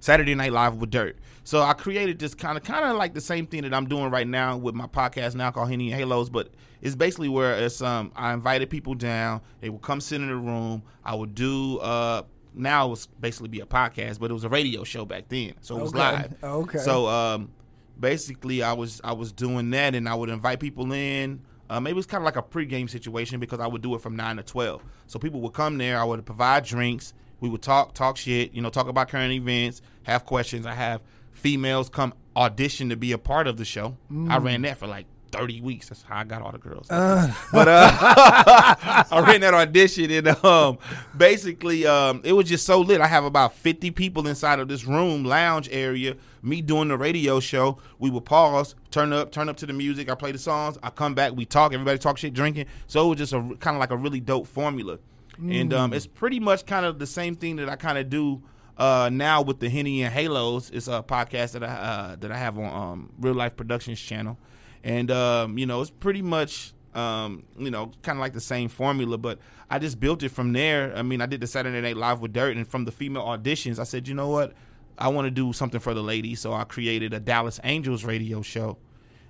Saturday 0.00 0.34
Night 0.34 0.52
Live 0.52 0.76
with 0.76 0.90
Dirt. 0.90 1.16
So 1.44 1.60
I 1.62 1.72
created 1.72 2.18
this 2.18 2.34
kind 2.34 2.56
of 2.56 2.62
kind 2.64 2.84
of 2.84 2.96
like 2.96 3.14
the 3.14 3.20
same 3.20 3.46
thing 3.46 3.62
that 3.62 3.74
I'm 3.74 3.86
doing 3.88 4.10
right 4.10 4.26
now 4.26 4.56
with 4.56 4.74
my 4.74 4.86
podcast 4.86 5.34
now 5.34 5.50
called 5.50 5.68
Henny 5.70 5.90
and 5.90 5.98
Halos, 6.00 6.30
but 6.30 6.50
it's 6.80 6.94
basically 6.94 7.28
where 7.28 7.54
it's 7.54 7.82
um 7.82 8.12
I 8.14 8.32
invited 8.32 8.70
people 8.70 8.94
down, 8.94 9.40
they 9.60 9.68
would 9.68 9.82
come 9.82 10.00
sit 10.00 10.20
in 10.20 10.28
the 10.28 10.36
room, 10.36 10.82
I 11.04 11.14
would 11.14 11.34
do 11.34 11.78
uh 11.78 12.22
now 12.54 12.86
it 12.86 12.90
was 12.90 13.06
basically 13.06 13.48
be 13.48 13.60
a 13.60 13.66
podcast, 13.66 14.20
but 14.20 14.30
it 14.30 14.34
was 14.34 14.44
a 14.44 14.48
radio 14.48 14.84
show 14.84 15.04
back 15.04 15.28
then. 15.28 15.54
So 15.62 15.76
it 15.78 15.82
was 15.82 15.90
Okay. 15.94 15.98
live. 16.00 16.34
Okay. 16.44 16.78
So 16.78 17.08
um 17.08 17.50
basically 17.98 18.62
I 18.62 18.72
was 18.72 19.00
I 19.04 19.12
was 19.12 19.32
doing 19.32 19.70
that 19.70 19.94
and 19.94 20.08
I 20.08 20.14
would 20.14 20.28
invite 20.28 20.60
people 20.60 20.92
in. 20.92 21.40
Uh, 21.70 21.80
maybe 21.80 21.96
it's 21.98 22.06
kind 22.06 22.20
of 22.20 22.26
like 22.26 22.36
a 22.36 22.42
pregame 22.42 22.88
situation 22.90 23.40
because 23.40 23.58
I 23.58 23.66
would 23.66 23.80
do 23.82 23.94
it 23.94 24.00
from 24.02 24.14
nine 24.14 24.36
to 24.36 24.42
twelve. 24.42 24.82
So 25.06 25.18
people 25.18 25.40
would 25.40 25.54
come 25.54 25.78
there. 25.78 25.98
I 25.98 26.04
would 26.04 26.24
provide 26.26 26.64
drinks. 26.64 27.14
We 27.40 27.48
would 27.48 27.62
talk 27.62 27.94
talk 27.94 28.16
shit. 28.16 28.52
You 28.52 28.60
know, 28.62 28.68
talk 28.70 28.88
about 28.88 29.08
current 29.08 29.32
events. 29.32 29.80
Have 30.02 30.24
questions. 30.26 30.66
I 30.66 30.74
have 30.74 31.00
females 31.42 31.88
come 31.88 32.14
audition 32.36 32.88
to 32.88 32.96
be 32.96 33.12
a 33.12 33.18
part 33.18 33.46
of 33.46 33.56
the 33.56 33.64
show. 33.64 33.96
I 34.28 34.38
ran 34.38 34.62
that 34.62 34.78
for 34.78 34.86
like 34.86 35.06
thirty 35.32 35.60
weeks. 35.60 35.88
That's 35.88 36.02
how 36.02 36.18
I 36.18 36.24
got 36.24 36.42
all 36.42 36.52
the 36.52 36.58
girls. 36.58 36.86
but 36.88 37.68
uh, 37.68 37.90
I 39.10 39.24
ran 39.26 39.40
that 39.40 39.54
audition 39.54 40.10
and 40.10 40.28
um, 40.44 40.78
basically 41.16 41.86
um, 41.86 42.20
it 42.24 42.32
was 42.32 42.48
just 42.48 42.64
so 42.64 42.80
lit. 42.80 43.00
I 43.00 43.06
have 43.08 43.24
about 43.24 43.54
fifty 43.54 43.90
people 43.90 44.26
inside 44.28 44.60
of 44.60 44.68
this 44.68 44.84
room 44.84 45.24
lounge 45.24 45.68
area. 45.72 46.16
Me 46.42 46.60
doing 46.60 46.88
the 46.88 46.96
radio 46.96 47.40
show. 47.40 47.78
We 47.98 48.10
would 48.10 48.24
pause, 48.24 48.74
turn 48.90 49.12
up, 49.12 49.32
turn 49.32 49.48
up 49.48 49.56
to 49.58 49.66
the 49.66 49.72
music. 49.72 50.10
I 50.10 50.14
play 50.14 50.32
the 50.32 50.38
songs. 50.38 50.78
I 50.82 50.90
come 50.90 51.14
back. 51.14 51.32
We 51.34 51.44
talk. 51.44 51.72
Everybody 51.72 51.98
talk 51.98 52.18
shit, 52.18 52.34
drinking. 52.34 52.66
So 52.86 53.06
it 53.06 53.08
was 53.10 53.18
just 53.18 53.32
a 53.32 53.40
kind 53.60 53.76
of 53.76 53.80
like 53.80 53.90
a 53.90 53.96
really 53.96 54.20
dope 54.20 54.46
formula. 54.46 54.98
And 55.38 55.72
um, 55.74 55.92
it's 55.92 56.06
pretty 56.06 56.38
much 56.38 56.66
kind 56.66 56.86
of 56.86 56.98
the 57.00 57.06
same 57.06 57.34
thing 57.34 57.56
that 57.56 57.68
I 57.68 57.74
kind 57.74 57.98
of 57.98 58.08
do 58.08 58.42
uh, 58.78 59.10
now 59.12 59.42
with 59.42 59.60
the 59.60 59.68
Henny 59.68 60.02
and 60.02 60.12
Halos. 60.12 60.70
It's 60.70 60.88
a 60.88 61.02
podcast 61.02 61.52
that 61.52 61.64
I 61.64 61.66
uh, 61.66 62.16
that 62.16 62.32
I 62.32 62.36
have 62.36 62.58
on 62.58 62.64
um, 62.64 63.12
Real 63.18 63.34
Life 63.34 63.56
Productions 63.56 64.00
channel, 64.00 64.38
and 64.82 65.10
um, 65.10 65.58
you 65.58 65.66
know 65.66 65.80
it's 65.80 65.90
pretty 65.90 66.22
much 66.22 66.72
um, 66.94 67.44
you 67.58 67.70
know 67.70 67.92
kind 68.02 68.18
of 68.18 68.20
like 68.20 68.32
the 68.32 68.40
same 68.40 68.68
formula. 68.68 69.18
But 69.18 69.38
I 69.70 69.78
just 69.78 70.00
built 70.00 70.22
it 70.22 70.30
from 70.30 70.52
there. 70.52 70.94
I 70.96 71.02
mean, 71.02 71.20
I 71.20 71.26
did 71.26 71.40
the 71.40 71.46
Saturday 71.46 71.80
Night 71.80 71.96
Live 71.96 72.20
with 72.20 72.32
Dirt, 72.32 72.56
and 72.56 72.66
from 72.66 72.84
the 72.84 72.92
female 72.92 73.24
auditions, 73.24 73.78
I 73.78 73.84
said, 73.84 74.06
you 74.06 74.14
know 74.14 74.28
what, 74.28 74.52
I 74.98 75.08
want 75.08 75.26
to 75.26 75.30
do 75.30 75.52
something 75.52 75.80
for 75.80 75.94
the 75.94 76.02
ladies, 76.02 76.40
so 76.40 76.52
I 76.52 76.64
created 76.64 77.14
a 77.14 77.20
Dallas 77.20 77.58
Angels 77.64 78.04
radio 78.04 78.42
show. 78.42 78.78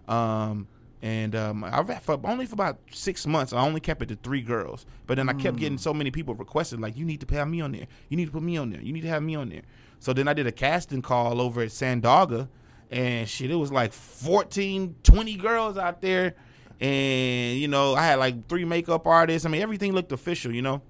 Um, 0.08 0.66
and 1.02 1.34
um, 1.34 1.64
I 1.64 1.80
ran 1.80 2.00
for 2.00 2.18
only 2.24 2.46
for 2.46 2.54
about 2.54 2.78
six 2.92 3.26
months. 3.26 3.52
I 3.52 3.60
only 3.66 3.80
kept 3.80 4.02
it 4.02 4.08
to 4.10 4.16
three 4.16 4.40
girls, 4.40 4.86
but 5.08 5.16
then 5.16 5.28
I 5.28 5.32
kept 5.32 5.56
getting 5.56 5.76
so 5.76 5.92
many 5.92 6.12
people 6.12 6.34
requesting 6.36 6.80
like, 6.80 6.96
"You 6.96 7.04
need 7.04 7.20
to 7.26 7.34
have 7.34 7.48
me 7.48 7.60
on 7.60 7.72
there. 7.72 7.88
You 8.08 8.16
need 8.16 8.26
to 8.26 8.30
put 8.30 8.42
me 8.42 8.56
on 8.56 8.70
there. 8.70 8.80
You 8.80 8.92
need 8.92 9.00
to 9.00 9.08
have 9.08 9.22
me 9.22 9.34
on 9.34 9.48
there." 9.48 9.62
So 9.98 10.12
then 10.12 10.28
I 10.28 10.32
did 10.32 10.46
a 10.46 10.52
casting 10.52 11.02
call 11.02 11.40
over 11.40 11.60
at 11.62 11.70
Sandaga, 11.70 12.48
and 12.88 13.28
shit, 13.28 13.50
it 13.50 13.56
was 13.56 13.72
like 13.72 13.92
14, 13.92 14.94
20 15.02 15.36
girls 15.36 15.76
out 15.76 16.00
there, 16.00 16.36
and 16.80 17.58
you 17.58 17.66
know, 17.66 17.94
I 17.94 18.02
had 18.02 18.20
like 18.20 18.48
three 18.48 18.64
makeup 18.64 19.04
artists. 19.04 19.44
I 19.44 19.48
mean, 19.48 19.60
everything 19.60 19.92
looked 19.92 20.12
official, 20.12 20.54
you 20.54 20.62
know. 20.62 20.82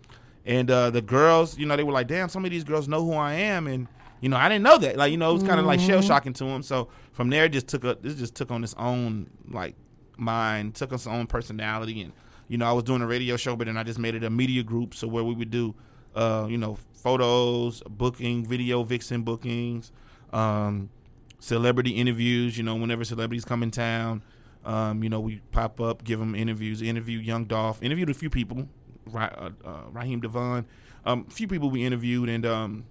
And 0.44 0.70
uh, 0.70 0.90
the 0.90 1.00
girls, 1.00 1.56
you 1.56 1.64
know, 1.64 1.74
they 1.76 1.84
were 1.84 1.92
like, 1.92 2.08
"Damn, 2.08 2.28
some 2.28 2.44
of 2.44 2.50
these 2.50 2.64
girls 2.64 2.86
know 2.86 3.02
who 3.02 3.14
I 3.14 3.32
am," 3.32 3.66
and 3.66 3.88
you 4.20 4.28
know, 4.28 4.36
I 4.36 4.48
didn't 4.48 4.62
know 4.64 4.76
that. 4.78 4.96
Like, 4.96 5.10
you 5.10 5.16
know, 5.16 5.30
it 5.30 5.34
was 5.34 5.42
kind 5.42 5.58
of 5.58 5.64
like 5.66 5.80
shell 5.80 6.02
shocking 6.02 6.32
to 6.34 6.44
them. 6.44 6.62
So 6.62 6.88
from 7.12 7.30
there, 7.30 7.46
it 7.46 7.52
just 7.52 7.66
took 7.68 7.84
a 7.84 7.96
this 8.00 8.14
just 8.14 8.34
took 8.34 8.50
on 8.50 8.62
its 8.62 8.74
own 8.76 9.30
like 9.48 9.74
mind, 10.22 10.74
took 10.74 10.92
its 10.92 11.06
own 11.06 11.26
personality, 11.26 12.02
and 12.02 12.12
you 12.48 12.58
know, 12.58 12.66
I 12.66 12.72
was 12.72 12.84
doing 12.84 13.02
a 13.02 13.06
radio 13.06 13.36
show, 13.36 13.56
but 13.56 13.66
then 13.66 13.76
I 13.76 13.82
just 13.82 13.98
made 13.98 14.14
it 14.14 14.24
a 14.24 14.30
media 14.30 14.62
group, 14.62 14.94
so 14.94 15.08
where 15.08 15.24
we 15.24 15.34
would 15.34 15.50
do, 15.50 15.74
uh, 16.14 16.46
you 16.50 16.58
know, 16.58 16.76
photos, 16.92 17.82
booking, 17.88 18.44
video 18.44 18.82
vixen 18.82 19.22
bookings, 19.22 19.90
um, 20.32 20.90
celebrity 21.38 21.92
interviews. 21.92 22.58
You 22.58 22.64
know, 22.64 22.74
whenever 22.74 23.04
celebrities 23.04 23.44
come 23.44 23.62
in 23.62 23.70
town, 23.70 24.22
um, 24.64 25.02
you 25.02 25.08
know, 25.08 25.20
we 25.20 25.40
pop 25.50 25.80
up, 25.80 26.04
give 26.04 26.18
them 26.18 26.34
interviews, 26.34 26.82
interview 26.82 27.18
Young 27.18 27.44
Dolph, 27.44 27.82
interviewed 27.82 28.10
a 28.10 28.14
few 28.14 28.30
people, 28.30 28.68
uh, 29.14 29.50
uh, 29.64 29.82
Raheem 29.90 30.20
DeVaughn, 30.20 30.66
um, 31.04 31.26
a 31.28 31.30
few 31.30 31.48
people 31.48 31.70
we 31.70 31.84
interviewed, 31.84 32.28
and 32.28 32.46
um, 32.46 32.84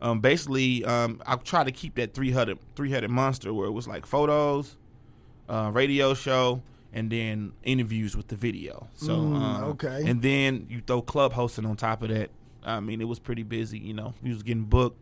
um, 0.00 0.20
basically, 0.20 0.84
um, 0.84 1.20
I 1.26 1.36
try 1.36 1.64
to 1.64 1.72
keep 1.72 1.94
that 1.96 2.14
three 2.14 2.30
headed 2.30 2.58
three 2.74 2.90
headed 2.90 3.10
monster 3.10 3.52
where 3.52 3.66
it 3.66 3.72
was 3.72 3.88
like 3.88 4.06
photos, 4.06 4.76
uh, 5.48 5.70
radio 5.72 6.14
show, 6.14 6.62
and 6.92 7.10
then 7.10 7.52
interviews 7.62 8.16
with 8.16 8.28
the 8.28 8.36
video. 8.36 8.88
So 8.94 9.12
Mm, 9.16 9.36
um, 9.36 9.64
okay. 9.64 10.04
and 10.06 10.22
then 10.22 10.66
you 10.70 10.80
throw 10.86 11.02
club 11.02 11.32
hosting 11.32 11.66
on 11.66 11.76
top 11.76 12.02
of 12.02 12.08
that. 12.10 12.30
I 12.64 12.80
mean, 12.80 13.00
it 13.00 13.04
was 13.08 13.18
pretty 13.18 13.42
busy. 13.42 13.78
You 13.78 13.94
know, 13.94 14.14
we 14.22 14.30
was 14.30 14.42
getting 14.42 14.64
booked 14.64 14.98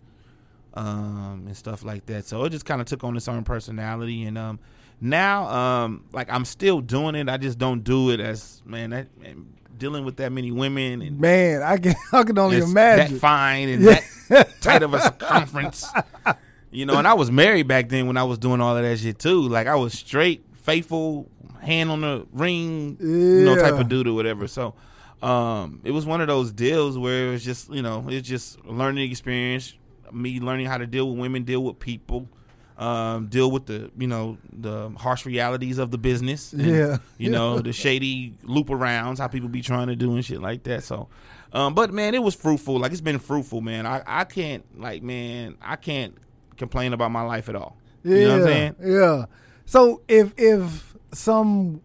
um, 0.74 1.44
and 1.46 1.56
stuff 1.56 1.84
like 1.84 2.06
that. 2.06 2.26
So 2.26 2.44
it 2.44 2.50
just 2.50 2.64
kind 2.64 2.80
of 2.80 2.86
took 2.86 3.04
on 3.04 3.16
its 3.16 3.28
own 3.28 3.44
personality. 3.44 4.24
And 4.24 4.36
um, 4.36 4.58
now, 5.00 5.46
um, 5.48 6.04
like 6.12 6.28
I'm 6.30 6.44
still 6.44 6.80
doing 6.80 7.14
it. 7.14 7.28
I 7.28 7.36
just 7.36 7.58
don't 7.58 7.82
do 7.84 8.10
it 8.10 8.20
as 8.20 8.62
man. 8.66 8.90
That 8.90 9.16
man, 9.18 9.46
dealing 9.78 10.04
with 10.04 10.16
that 10.16 10.30
many 10.32 10.50
women 10.52 11.02
and 11.02 11.18
Man, 11.20 11.62
I 11.62 11.78
can 11.78 11.94
I 12.12 12.22
can 12.24 12.38
only 12.38 12.58
imagine. 12.58 13.14
that 13.14 13.20
fine 13.20 13.68
and 13.68 13.84
that 13.86 14.60
tight 14.60 14.82
of 14.82 14.94
a 14.94 15.00
circumference. 15.00 15.86
You 16.74 16.86
know, 16.86 16.98
and 16.98 17.06
I 17.06 17.14
was 17.14 17.30
married 17.30 17.68
back 17.68 17.88
then 17.88 18.06
when 18.08 18.16
I 18.16 18.24
was 18.24 18.38
doing 18.38 18.60
all 18.60 18.76
of 18.76 18.82
that 18.82 18.98
shit 18.98 19.18
too. 19.18 19.48
Like 19.48 19.66
I 19.66 19.76
was 19.76 19.92
straight, 19.92 20.44
faithful, 20.54 21.30
hand 21.60 21.90
on 21.90 22.00
the 22.02 22.26
ring, 22.32 22.96
you 23.00 23.44
know, 23.44 23.54
type 23.56 23.74
of 23.80 23.88
dude 23.88 24.08
or 24.08 24.12
whatever. 24.14 24.48
So 24.48 24.74
um, 25.22 25.80
it 25.84 25.92
was 25.92 26.04
one 26.04 26.20
of 26.20 26.26
those 26.26 26.52
deals 26.52 26.98
where 26.98 27.28
it 27.28 27.30
was 27.30 27.44
just, 27.44 27.72
you 27.72 27.80
know, 27.82 28.04
it's 28.08 28.28
just 28.28 28.58
a 28.68 28.72
learning 28.72 29.10
experience. 29.10 29.74
Me 30.12 30.40
learning 30.40 30.66
how 30.66 30.78
to 30.78 30.86
deal 30.86 31.08
with 31.10 31.18
women, 31.18 31.44
deal 31.44 31.62
with 31.64 31.78
people, 31.78 32.28
um, 32.76 33.26
deal 33.28 33.50
with 33.50 33.66
the, 33.66 33.90
you 33.96 34.06
know, 34.06 34.36
the 34.52 34.90
harsh 34.98 35.24
realities 35.26 35.78
of 35.78 35.90
the 35.90 35.98
business. 35.98 36.52
and, 36.52 36.62
Yeah. 36.66 36.98
You 37.18 37.30
know, 37.30 37.60
the 37.60 37.72
shady 37.72 38.34
loop 38.42 38.66
arounds, 38.68 39.18
how 39.18 39.28
people 39.28 39.48
be 39.48 39.62
trying 39.62 39.86
to 39.88 39.96
do 39.96 40.14
and 40.14 40.24
shit 40.24 40.40
like 40.40 40.64
that. 40.64 40.82
So, 40.84 41.08
um, 41.52 41.74
but 41.74 41.92
man, 41.92 42.14
it 42.14 42.22
was 42.22 42.34
fruitful. 42.34 42.78
Like 42.80 42.92
it's 42.92 43.00
been 43.00 43.18
fruitful, 43.18 43.60
man. 43.60 43.86
I, 43.86 44.02
I 44.06 44.24
can't 44.24 44.64
like, 44.78 45.02
man, 45.02 45.56
I 45.62 45.76
can't 45.76 46.16
complain 46.56 46.92
about 46.92 47.11
my 47.11 47.23
life 47.23 47.49
at 47.49 47.56
all. 47.56 47.76
Yeah, 48.02 48.16
You 48.16 48.25
know 48.25 48.30
what 48.32 48.40
I'm 48.40 48.46
saying? 48.46 48.75
yeah. 48.84 49.25
So 49.66 50.02
if 50.08 50.32
if 50.37 50.94
some 51.12 51.80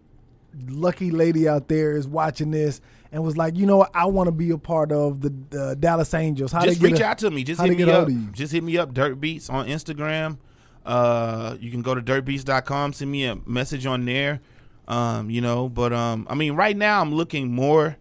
lucky 0.68 1.12
lady 1.12 1.48
out 1.48 1.68
there 1.68 1.96
is 1.96 2.08
watching 2.08 2.52
this 2.52 2.82
and 3.12 3.24
was 3.24 3.38
like, 3.38 3.56
you 3.58 3.66
know 3.66 3.78
what, 3.78 3.92
I 3.94 4.06
want 4.06 4.28
to 4.28 4.32
be 4.32 4.52
a 4.52 4.58
part 4.58 4.92
of 4.92 5.22
the, 5.22 5.34
the 5.50 5.76
Dallas 5.80 6.14
Angels, 6.14 6.52
how 6.52 6.64
just 6.66 6.82
reach 6.82 7.00
a- 7.00 7.06
out 7.06 7.18
to 7.20 7.32
me. 7.32 7.44
Just 7.44 7.62
hit 7.62 7.76
me 7.78 7.84
up. 7.84 7.90
hold 7.90 8.08
of 8.10 8.14
you? 8.14 8.28
Just 8.34 8.52
hit 8.52 8.64
me 8.64 8.78
up. 8.78 8.94
Dirt 8.94 9.16
Beats 9.20 9.50
on 9.50 9.68
Instagram. 9.68 10.38
Uh, 10.86 11.56
you 11.60 11.72
can 11.72 11.82
go 11.82 11.94
to 11.96 12.02
dirtbeats.com. 12.02 12.94
Send 12.94 13.12
me 13.12 13.26
a 13.26 13.36
message 13.46 13.86
on 13.86 14.06
there. 14.06 14.42
Um, 14.88 15.30
you 15.30 15.40
know, 15.42 15.70
but 15.70 15.94
um, 15.94 16.26
I 16.30 16.36
mean, 16.36 16.54
right 16.56 16.76
now 16.76 17.00
I'm 17.02 17.14
looking 17.14 17.52
more 17.54 17.98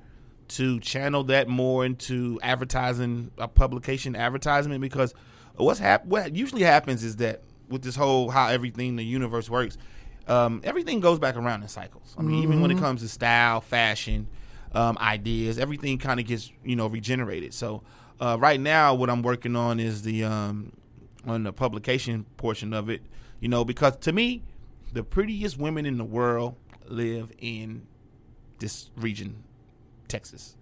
to 0.49 0.81
channel 0.81 1.23
that 1.25 1.47
more 1.49 1.85
into 1.85 2.41
advertising, 2.43 3.31
a 3.37 3.47
publication 3.47 4.17
advertisement 4.17 4.81
because 4.81 5.13
what's 5.65 5.81
hap- 5.81 6.07
what 6.07 6.35
usually 6.35 6.63
happens 6.63 7.03
is 7.03 7.17
that 7.17 7.43
with 7.69 7.83
this 7.83 7.97
whole 7.97 8.31
how 8.31 8.49
everything 8.49 8.97
the 8.97 9.05
universe 9.05 9.51
works, 9.51 9.77
um, 10.27 10.61
everything 10.65 11.01
goes 11.01 11.19
back 11.19 11.37
around 11.37 11.63
in 11.63 11.69
cycles. 11.69 12.15
I 12.19 12.23
mean, 12.23 12.43
even 12.43 12.61
when 12.61 12.71
it 12.71 12.79
comes 12.79 13.03
to 13.03 13.09
style, 13.09 13.61
fashion, 13.61 14.29
um, 14.73 14.99
ideas, 15.01 15.59
everything 15.59 15.99
kind 15.99 16.21
of 16.21 16.27
gets 16.27 16.53
you 16.65 16.77
know 16.77 16.87
regenerated. 16.87 17.55
So 17.55 17.83
uh, 18.21 18.37
right 18.39 18.61
now, 18.61 18.95
what 18.95 19.11
I'm 19.11 19.23
working 19.23 19.57
on 19.57 19.81
is 19.81 20.03
the 20.03 20.25
um, 20.25 20.73
on 21.27 21.45
the 21.45 21.53
publication 21.53 22.25
portion 22.37 22.73
of 22.73 22.89
it. 22.89 23.03
You 23.41 23.49
know, 23.49 23.65
because 23.65 23.97
to 23.99 24.13
me, 24.13 24.43
the 24.93 25.05
prettiest 25.05 25.59
women 25.59 25.87
in 25.87 25.97
the 25.99 26.05
world 26.05 26.57
live 26.87 27.31
in 27.39 27.87
this 28.59 28.91
region, 28.97 29.45
Texas, 30.09 30.57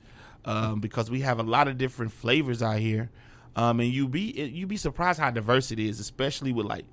um, 0.44 0.80
because 0.80 1.10
we 1.10 1.20
have 1.20 1.38
a 1.38 1.42
lot 1.42 1.68
of 1.68 1.78
different 1.78 2.12
flavors 2.12 2.62
out 2.62 2.78
here, 2.78 3.10
um, 3.56 3.80
and 3.80 3.90
you 3.90 4.06
be 4.06 4.20
you 4.20 4.66
be 4.68 4.76
surprised 4.76 5.18
how 5.18 5.30
diverse 5.32 5.72
it 5.72 5.78
is, 5.80 5.98
especially 6.00 6.52
with 6.52 6.66
like. 6.66 6.84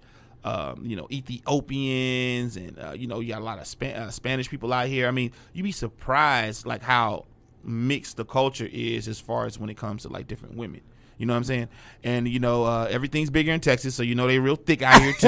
Um, 0.45 0.83
you 0.85 0.97
know, 0.97 1.07
Ethiopians 1.09 2.57
and 2.57 2.77
uh, 2.77 2.91
you 2.91 3.07
know 3.07 3.21
you 3.21 3.29
got 3.29 3.41
a 3.41 3.45
lot 3.45 3.59
of 3.59 3.67
Spa- 3.67 3.85
uh, 3.95 4.09
Spanish 4.11 4.49
people 4.49 4.73
out 4.73 4.87
here. 4.87 5.07
I 5.07 5.11
mean, 5.11 5.31
you'd 5.53 5.63
be 5.63 5.71
surprised 5.71 6.65
like 6.65 6.81
how 6.81 7.25
mixed 7.63 8.17
the 8.17 8.25
culture 8.25 8.67
is 8.69 9.07
as 9.07 9.21
far 9.21 9.45
as 9.45 9.57
when 9.57 9.69
it 9.69 9.77
comes 9.77 10.01
to 10.03 10.09
like 10.09 10.27
different 10.27 10.55
women. 10.57 10.81
You 11.17 11.27
know 11.27 11.33
what 11.33 11.37
I'm 11.37 11.43
saying? 11.45 11.69
And 12.03 12.27
you 12.27 12.39
know, 12.39 12.65
uh, 12.65 12.87
everything's 12.89 13.29
bigger 13.29 13.53
in 13.53 13.61
Texas, 13.61 13.95
so 13.95 14.03
you 14.03 14.15
know 14.15 14.27
they 14.27 14.39
real 14.39 14.57
thick 14.57 14.81
out 14.81 15.01
here 15.01 15.13
too. 15.13 15.27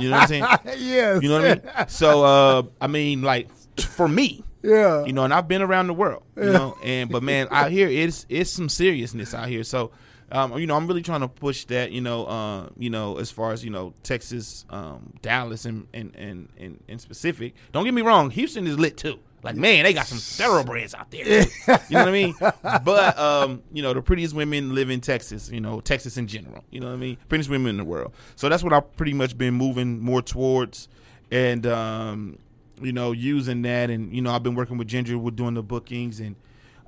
you 0.00 0.10
know 0.10 0.16
what 0.18 0.22
I'm 0.22 0.28
saying? 0.28 0.44
yes. 0.78 1.22
You 1.22 1.28
know 1.30 1.40
what 1.40 1.44
I 1.44 1.54
mean? 1.78 1.88
So 1.88 2.24
uh, 2.24 2.62
I 2.80 2.86
mean, 2.86 3.22
like 3.22 3.48
for 3.80 4.08
me, 4.08 4.44
Yeah. 4.62 5.04
you 5.06 5.12
know, 5.14 5.24
and 5.24 5.32
I've 5.32 5.48
been 5.48 5.62
around 5.62 5.86
the 5.86 5.94
world, 5.94 6.22
you 6.36 6.44
know, 6.52 6.76
and 6.84 7.08
but 7.08 7.22
man, 7.22 7.48
out 7.50 7.70
here 7.70 7.88
it's 7.88 8.26
it's 8.28 8.50
some 8.50 8.68
seriousness 8.68 9.32
out 9.32 9.48
here. 9.48 9.64
So, 9.64 9.90
um, 10.32 10.56
you 10.58 10.66
know, 10.66 10.76
I'm 10.76 10.86
really 10.86 11.02
trying 11.02 11.20
to 11.20 11.28
push 11.28 11.64
that, 11.66 11.90
you 11.92 12.00
know, 12.00 12.24
uh, 12.26 12.68
you 12.78 12.90
know, 12.90 13.18
as 13.18 13.30
far 13.30 13.52
as 13.52 13.64
you 13.64 13.70
know, 13.70 13.94
Texas, 14.02 14.64
um, 14.70 15.12
Dallas, 15.22 15.64
and 15.64 15.86
and 15.92 16.14
and 16.16 16.48
and, 16.58 16.82
and 16.88 17.00
specific. 17.00 17.54
Don't 17.72 17.84
get 17.84 17.94
me 17.94 18.02
wrong, 18.02 18.30
Houston 18.30 18.66
is 18.66 18.78
lit 18.78 18.96
too. 18.96 19.18
Like 19.42 19.56
man, 19.56 19.84
they 19.84 19.94
got 19.94 20.06
some 20.06 20.18
thoroughbreds 20.18 20.94
out 20.94 21.10
there. 21.10 21.24
You 21.26 21.46
know 21.66 22.00
what 22.00 22.08
I 22.08 22.12
mean? 22.12 22.34
But 22.84 23.18
um, 23.18 23.62
you 23.72 23.82
know, 23.82 23.94
the 23.94 24.02
prettiest 24.02 24.34
women 24.34 24.74
live 24.74 24.90
in 24.90 25.00
Texas. 25.00 25.50
You 25.50 25.60
know, 25.60 25.80
Texas 25.80 26.16
in 26.16 26.26
general. 26.26 26.62
You 26.70 26.80
know 26.80 26.88
what 26.88 26.94
I 26.94 26.98
mean? 26.98 27.16
Prettiest 27.28 27.50
women 27.50 27.70
in 27.70 27.76
the 27.78 27.84
world. 27.84 28.12
So 28.36 28.48
that's 28.48 28.62
what 28.62 28.72
I've 28.72 28.94
pretty 28.96 29.14
much 29.14 29.38
been 29.38 29.54
moving 29.54 29.98
more 30.00 30.22
towards, 30.22 30.88
and 31.30 31.66
um, 31.66 32.38
you 32.82 32.92
know, 32.92 33.12
using 33.12 33.62
that, 33.62 33.90
and 33.90 34.14
you 34.14 34.22
know, 34.22 34.30
I've 34.30 34.42
been 34.42 34.54
working 34.54 34.78
with 34.78 34.88
Ginger 34.88 35.18
with 35.18 35.36
doing 35.36 35.54
the 35.54 35.62
bookings, 35.62 36.20
and 36.20 36.36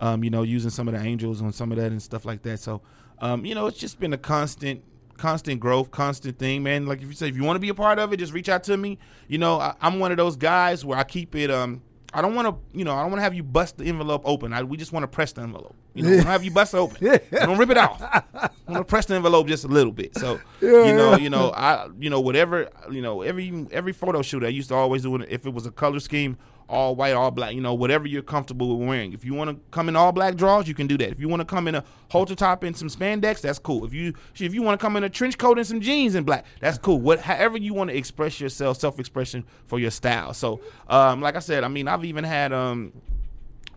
um, 0.01 0.25
you 0.25 0.31
know, 0.31 0.43
using 0.43 0.71
some 0.71 0.89
of 0.89 0.95
the 0.95 1.01
angels 1.01 1.41
on 1.41 1.53
some 1.53 1.73
of 1.73 1.79
that 1.79 1.91
and 1.91 2.03
stuff 2.03 2.25
like 2.25 2.43
that. 2.43 2.61
So, 2.61 2.83
um, 3.23 3.45
you 3.45 3.55
know, 3.55 3.67
it's 3.69 3.79
just 3.79 4.01
been 4.01 4.13
a 4.13 4.19
constant, 4.19 4.83
constant 5.17 5.61
growth, 5.61 5.91
constant 5.93 6.39
thing, 6.39 6.63
man. 6.63 6.87
Like 6.87 7.01
if 7.01 7.09
you 7.09 7.15
say 7.15 7.29
if 7.29 7.37
you 7.37 7.45
want 7.45 7.57
to 7.57 7.61
be 7.61 7.69
a 7.69 7.75
part 7.75 7.99
of 7.99 8.13
it, 8.13 8.19
just 8.19 8.33
reach 8.33 8.49
out 8.49 8.65
to 8.65 8.77
me. 8.77 8.99
You 9.29 9.39
know, 9.39 9.61
I, 9.61 9.75
I'm 9.81 10.01
one 10.01 10.11
of 10.11 10.17
those 10.17 10.37
guys 10.37 10.85
where 10.85 10.99
I 10.99 11.05
keep 11.05 11.35
it. 11.37 11.51
Um, 11.51 11.83
I 12.15 12.21
don't 12.21 12.35
want 12.35 12.49
to, 12.49 12.77
you 12.79 12.85
know, 12.85 12.93
I 12.93 13.01
don't 13.01 13.11
want 13.11 13.21
to 13.21 13.23
have 13.23 13.33
you 13.33 13.43
bust 13.43 13.79
the 13.79 13.85
envelope 13.85 14.23
open. 14.27 14.53
I, 14.53 14.63
we 14.65 14.77
just 14.77 14.93
want 14.93 15.05
to 15.05 15.09
press 15.09 15.33
the 15.33 15.43
envelope. 15.43 15.75
You 15.95 16.03
know, 16.03 16.11
don't 16.17 16.27
have 16.27 16.45
you 16.45 16.51
bust 16.51 16.75
it 16.75 16.79
open. 16.79 17.21
don't 17.33 17.57
rip 17.57 17.71
it 17.71 17.79
off. 17.79 18.03
I 18.03 18.51
want 18.67 18.81
to 18.81 18.85
press 18.85 19.07
the 19.07 19.15
envelope 19.15 19.47
just 19.47 19.65
a 19.65 19.69
little 19.69 19.93
bit. 19.93 20.19
So, 20.19 20.41
Yeah, 20.61 20.85
you 20.87 20.95
know, 20.95 21.11
yeah. 21.13 21.17
you 21.17 21.31
know, 21.31 21.53
I, 21.53 21.89
you 21.99 22.11
know, 22.11 22.21
whatever, 22.21 22.69
you 22.91 23.01
know, 23.01 23.23
every 23.23 23.67
every 23.71 23.93
photo 23.93 24.21
shoot 24.21 24.45
I 24.45 24.49
used 24.49 24.69
to 24.69 24.75
always 24.75 25.03
do 25.03 25.15
it 25.17 25.29
if 25.31 25.47
it 25.47 25.55
was 25.55 25.65
a 25.65 25.71
color 25.71 26.01
scheme, 26.01 26.37
all 26.69 26.95
white, 26.95 27.13
all 27.13 27.31
black, 27.31 27.55
you 27.55 27.61
know, 27.61 27.75
whatever 27.75 28.07
you're 28.07 28.23
comfortable 28.23 28.77
with 28.77 28.89
wearing. 28.89 29.13
If 29.13 29.25
you 29.25 29.35
want 29.35 29.51
to 29.51 29.57
come 29.71 29.89
in 29.89 29.97
all 29.97 30.13
black 30.13 30.37
draws, 30.37 30.67
you 30.67 30.75
can 30.75 30.87
do 30.87 30.97
that. 30.99 31.11
If 31.11 31.21
you 31.21 31.29
want 31.29 31.41
to 31.41 31.45
come 31.47 31.69
in 31.69 31.75
a 31.75 31.85
halter 32.11 32.35
top 32.35 32.63
and 32.63 32.77
some 32.77 32.89
spandex, 32.89 33.41
that's 33.41 33.59
cool. 33.59 33.85
If 33.85 33.93
you 33.93 34.15
if 34.39 34.55
you 34.55 34.63
want 34.63 34.79
to 34.79 34.83
come 34.85 34.97
in 34.97 35.05
a 35.05 35.11
trench 35.11 35.39
coat 35.39 35.59
and 35.59 35.67
some 35.67 35.81
jeans 35.81 36.15
in 36.15 36.25
black, 36.25 36.45
that's 36.61 36.79
cool. 36.79 37.01
What 37.01 37.21
however 37.21 37.59
you 37.59 37.75
want 37.75 37.91
to 37.91 37.97
express 37.97 38.41
yourself, 38.41 38.79
self 38.79 38.99
expression 38.99 39.45
for 39.67 39.79
your 39.79 39.91
style. 39.91 40.35
So, 40.35 40.61
um, 40.89 41.21
like 41.21 41.37
I 41.37 41.41
said, 41.41 41.65
I 41.65 41.69
mean, 41.69 41.89
I've 41.89 42.05
even 42.05 42.25
had 42.25 42.53
um 42.53 42.93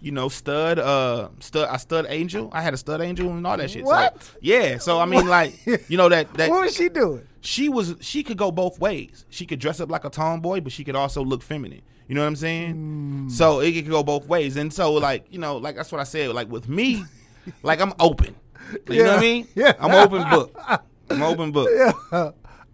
you 0.01 0.11
know, 0.11 0.29
stud, 0.29 0.77
uh, 0.77 1.29
stud, 1.39 1.67
a 1.71 1.79
stud 1.79 2.05
angel. 2.09 2.49
I 2.53 2.61
had 2.61 2.75
a 2.75 2.77
stud 2.77 3.01
angel 3.01 3.27
and 3.31 3.47
all 3.47 3.57
that 3.57 3.71
shit. 3.71 3.85
So, 3.85 3.91
What? 3.91 4.31
yeah. 4.39 4.77
So 4.77 4.99
I 4.99 5.05
mean, 5.05 5.25
like, 5.27 5.55
you 5.89 5.97
know 5.97 6.09
that 6.09 6.31
that 6.35 6.49
what 6.49 6.61
was 6.65 6.75
she 6.75 6.89
doing? 6.89 7.25
she 7.41 7.69
was 7.69 7.95
she 8.01 8.21
could 8.21 8.37
go 8.37 8.51
both 8.51 8.79
ways. 8.79 9.25
She 9.29 9.45
could 9.47 9.59
dress 9.59 9.79
up 9.79 9.89
like 9.89 10.05
a 10.05 10.09
tomboy, 10.09 10.61
but 10.61 10.71
she 10.71 10.83
could 10.83 10.95
also 10.95 11.23
look 11.23 11.41
feminine. 11.41 11.81
You 12.07 12.15
know 12.15 12.21
what 12.21 12.27
I'm 12.27 12.35
saying? 12.35 13.29
So 13.31 13.59
it 13.61 13.71
could 13.73 13.89
go 13.89 14.03
both 14.03 14.27
ways. 14.27 14.55
And 14.57 14.71
so 14.71 14.93
like, 14.93 15.25
you 15.31 15.39
know, 15.39 15.57
like 15.57 15.75
that's 15.75 15.91
what 15.91 15.99
I 16.01 16.03
said. 16.05 16.29
Like 16.31 16.49
with 16.49 16.69
me, 16.69 17.03
like 17.63 17.81
I'm 17.81 17.93
open. 17.99 18.35
You 18.89 19.03
know 19.03 19.09
what 19.11 19.17
I 19.17 19.21
mean? 19.21 19.47
Yeah. 19.55 19.73
I'm 19.79 19.91
open 19.91 20.29
book. 20.29 20.55
I'm 21.09 21.21
open 21.23 21.51
book. 21.51 21.69
Yeah. 21.73 22.31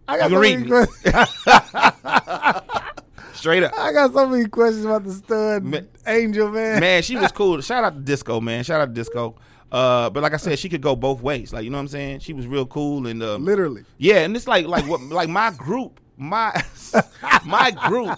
I 0.07 0.17
got 0.17 0.29
You 0.31 0.35
so 0.37 0.41
read 0.41 0.59
me. 0.61 0.67
questions. 0.67 1.37
Straight 3.33 3.63
up. 3.63 3.73
I 3.77 3.91
got 3.91 4.13
so 4.13 4.27
many 4.27 4.45
questions 4.47 4.85
about 4.85 5.03
the 5.03 5.13
stud 5.13 5.63
Ma- 5.63 5.79
angel 6.05 6.49
man. 6.51 6.79
man, 6.79 7.01
she 7.01 7.15
was 7.15 7.31
cool. 7.31 7.59
Shout 7.69 7.83
out 7.83 7.95
to 7.95 7.99
Disco, 8.01 8.39
man. 8.39 8.63
Shout 8.63 8.81
out 8.81 8.85
to 8.85 8.93
Disco. 8.93 9.35
Uh, 9.71 10.09
but 10.09 10.21
like 10.21 10.33
I 10.33 10.37
said, 10.37 10.59
she 10.59 10.69
could 10.69 10.81
go 10.81 10.95
both 10.95 11.21
ways. 11.21 11.51
Like 11.53 11.63
you 11.63 11.69
know 11.69 11.77
what 11.77 11.81
I'm 11.83 11.87
saying? 11.87 12.19
She 12.19 12.33
was 12.33 12.45
real 12.45 12.65
cool 12.65 13.07
and 13.07 13.23
um, 13.23 13.43
Literally. 13.45 13.83
Yeah, 13.97 14.17
and 14.17 14.35
it's 14.35 14.47
like 14.47 14.67
like 14.67 14.85
what 14.87 15.01
like 15.01 15.29
my 15.29 15.49
group, 15.51 15.99
my 16.17 16.63
my 17.45 17.71
group, 17.71 18.17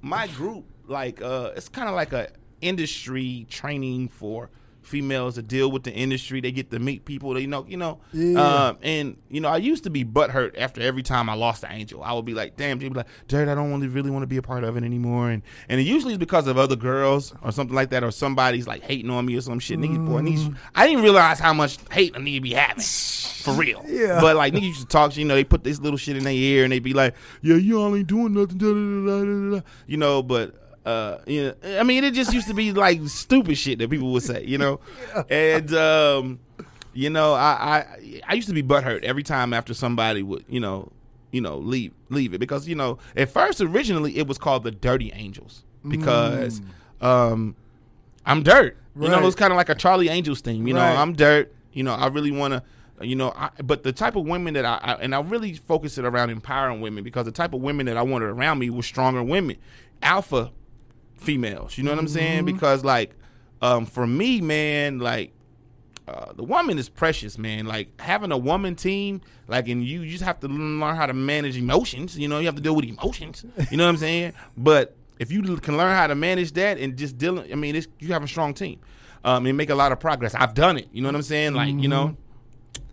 my 0.00 0.26
group. 0.28 0.64
Like 0.86 1.22
uh, 1.22 1.52
it's 1.56 1.68
kind 1.68 1.88
of 1.88 1.94
like 1.94 2.12
a 2.12 2.28
industry 2.60 3.46
training 3.48 4.08
for 4.08 4.50
females 4.84 5.34
to 5.34 5.42
deal 5.42 5.70
with 5.70 5.82
the 5.84 5.92
industry. 5.92 6.40
They 6.40 6.52
get 6.52 6.70
to 6.70 6.78
meet 6.78 7.04
people. 7.04 7.34
They 7.34 7.46
know, 7.46 7.64
you 7.68 7.76
know. 7.76 8.00
Yeah. 8.12 8.40
Um, 8.40 8.78
and 8.82 9.16
you 9.28 9.40
know, 9.40 9.48
I 9.48 9.56
used 9.58 9.84
to 9.84 9.90
be 9.90 10.04
butthurt 10.04 10.58
after 10.58 10.80
every 10.80 11.02
time 11.02 11.28
I 11.28 11.34
lost 11.34 11.62
the 11.62 11.72
angel. 11.72 12.02
I 12.02 12.12
would 12.12 12.24
be 12.24 12.34
like, 12.34 12.56
"Damn," 12.56 12.80
she'd 12.80 12.92
be 12.92 12.98
like, 12.98 13.08
"Jared, 13.28 13.48
I 13.48 13.54
don't 13.54 13.70
really, 13.70 13.88
really 13.88 14.10
want 14.10 14.22
to 14.22 14.26
be 14.26 14.36
a 14.36 14.42
part 14.42 14.64
of 14.64 14.76
it 14.76 14.84
anymore." 14.84 15.30
And 15.30 15.42
and 15.68 15.80
it 15.80 15.84
usually 15.84 16.12
is 16.12 16.18
because 16.18 16.46
of 16.46 16.58
other 16.58 16.76
girls 16.76 17.34
or 17.42 17.52
something 17.52 17.74
like 17.74 17.90
that, 17.90 18.04
or 18.04 18.10
somebody's 18.10 18.66
like 18.66 18.82
hating 18.82 19.10
on 19.10 19.26
me 19.26 19.36
or 19.36 19.40
some 19.40 19.58
shit. 19.58 19.78
Niggas, 19.78 20.06
boy, 20.06 20.20
niggas, 20.20 20.56
I 20.74 20.86
didn't 20.86 21.02
realize 21.02 21.38
how 21.38 21.52
much 21.52 21.78
hate 21.90 22.14
a 22.16 22.18
nigga 22.18 22.42
be 22.42 22.52
having 22.52 22.82
for 22.82 23.52
real. 23.52 23.84
Yeah. 23.94 24.20
But 24.20 24.34
like 24.34 24.52
niggas 24.52 24.62
used 24.62 24.80
to 24.80 24.86
talk, 24.86 25.16
you 25.16 25.24
know, 25.24 25.34
they 25.34 25.44
put 25.44 25.62
this 25.62 25.78
little 25.78 25.96
shit 25.96 26.16
in 26.16 26.24
their 26.24 26.32
ear 26.32 26.64
and 26.64 26.72
they 26.72 26.80
be 26.80 26.94
like, 26.94 27.14
"Yeah, 27.42 27.56
you 27.56 27.80
all 27.80 27.94
ain't 27.94 28.08
doing 28.08 28.32
nothing," 28.32 28.58
da, 28.58 28.66
da, 28.66 29.56
da. 29.56 29.66
you 29.86 29.96
know. 29.96 30.22
But 30.22 30.63
uh, 30.84 31.18
yeah, 31.26 31.52
I 31.78 31.82
mean, 31.82 32.04
it 32.04 32.14
just 32.14 32.32
used 32.34 32.48
to 32.48 32.54
be 32.54 32.72
like 32.72 33.00
stupid 33.08 33.56
shit 33.56 33.78
that 33.78 33.88
people 33.90 34.12
would 34.12 34.22
say, 34.22 34.44
you 34.44 34.58
know, 34.58 34.80
and 35.30 35.72
um, 35.74 36.40
you 36.92 37.10
know, 37.10 37.32
I, 37.34 37.86
I 37.98 38.20
I 38.28 38.34
used 38.34 38.48
to 38.48 38.54
be 38.54 38.62
butthurt 38.62 39.02
every 39.02 39.22
time 39.22 39.52
after 39.52 39.72
somebody 39.74 40.22
would, 40.22 40.44
you 40.48 40.60
know, 40.60 40.90
you 41.32 41.40
know, 41.40 41.56
leave 41.58 41.92
leave 42.10 42.34
it 42.34 42.38
because 42.38 42.68
you 42.68 42.74
know, 42.74 42.98
at 43.16 43.30
first 43.30 43.60
originally 43.60 44.16
it 44.18 44.26
was 44.26 44.38
called 44.38 44.62
the 44.64 44.70
Dirty 44.70 45.10
Angels 45.14 45.64
because 45.88 46.60
um, 47.00 47.56
I'm 48.26 48.42
dirt. 48.42 48.76
You 48.96 49.08
know, 49.08 49.14
Right. 49.14 49.22
it 49.22 49.24
was 49.24 49.34
kind 49.34 49.52
of 49.52 49.56
like 49.56 49.68
a 49.68 49.74
Charlie 49.74 50.08
Angels 50.08 50.40
thing. 50.40 50.68
You 50.68 50.74
know, 50.74 50.80
I'm 50.80 51.14
dirt. 51.14 51.52
You 51.72 51.82
know, 51.82 51.94
I 51.94 52.06
really 52.08 52.30
want 52.30 52.52
to. 52.52 52.62
You 53.04 53.16
know, 53.16 53.32
I, 53.36 53.50
but 53.62 53.82
the 53.82 53.92
type 53.92 54.14
of 54.14 54.24
women 54.24 54.54
that 54.54 54.64
I, 54.64 54.78
I 54.82 54.92
and 54.94 55.14
I 55.14 55.20
really 55.20 55.54
focus 55.54 55.98
it 55.98 56.04
around 56.04 56.30
empowering 56.30 56.80
women 56.80 57.02
because 57.02 57.24
the 57.24 57.32
type 57.32 57.52
of 57.52 57.60
women 57.60 57.86
that 57.86 57.96
I 57.96 58.02
wanted 58.02 58.26
around 58.26 58.60
me 58.60 58.70
were 58.70 58.84
stronger 58.84 59.22
women, 59.22 59.56
alpha 60.00 60.52
females. 61.24 61.76
You 61.76 61.84
know 61.84 61.90
what 61.90 61.98
I'm 61.98 62.08
saying? 62.08 62.44
Because 62.44 62.84
like, 62.84 63.14
um, 63.62 63.86
for 63.86 64.06
me, 64.06 64.40
man, 64.40 64.98
like 64.98 65.32
uh, 66.06 66.32
the 66.34 66.44
woman 66.44 66.78
is 66.78 66.88
precious, 66.88 67.38
man. 67.38 67.66
Like 67.66 68.00
having 68.00 68.30
a 68.30 68.38
woman 68.38 68.74
team, 68.76 69.22
like, 69.48 69.68
and 69.68 69.82
you, 69.84 70.02
you 70.02 70.10
just 70.10 70.24
have 70.24 70.40
to 70.40 70.48
learn 70.48 70.96
how 70.96 71.06
to 71.06 71.14
manage 71.14 71.56
emotions. 71.56 72.18
You 72.18 72.28
know, 72.28 72.38
you 72.38 72.46
have 72.46 72.56
to 72.56 72.62
deal 72.62 72.76
with 72.76 72.84
emotions. 72.84 73.44
You 73.70 73.76
know 73.76 73.84
what 73.84 73.90
I'm 73.90 73.96
saying? 73.96 74.32
But 74.56 74.96
if 75.18 75.32
you 75.32 75.42
can 75.58 75.76
learn 75.76 75.94
how 75.94 76.06
to 76.06 76.14
manage 76.14 76.52
that 76.52 76.78
and 76.78 76.96
just 76.96 77.16
deal, 77.16 77.38
I 77.40 77.54
mean, 77.54 77.76
it's, 77.76 77.88
you 78.00 78.08
have 78.08 78.22
a 78.22 78.28
strong 78.28 78.52
team, 78.52 78.80
um, 79.24 79.46
and 79.46 79.56
make 79.56 79.70
a 79.70 79.74
lot 79.74 79.92
of 79.92 80.00
progress. 80.00 80.34
I've 80.34 80.54
done 80.54 80.76
it. 80.76 80.88
You 80.92 81.02
know 81.02 81.08
what 81.08 81.16
I'm 81.16 81.22
saying? 81.22 81.54
Like, 81.54 81.68
you 81.82 81.88
know, 81.88 82.16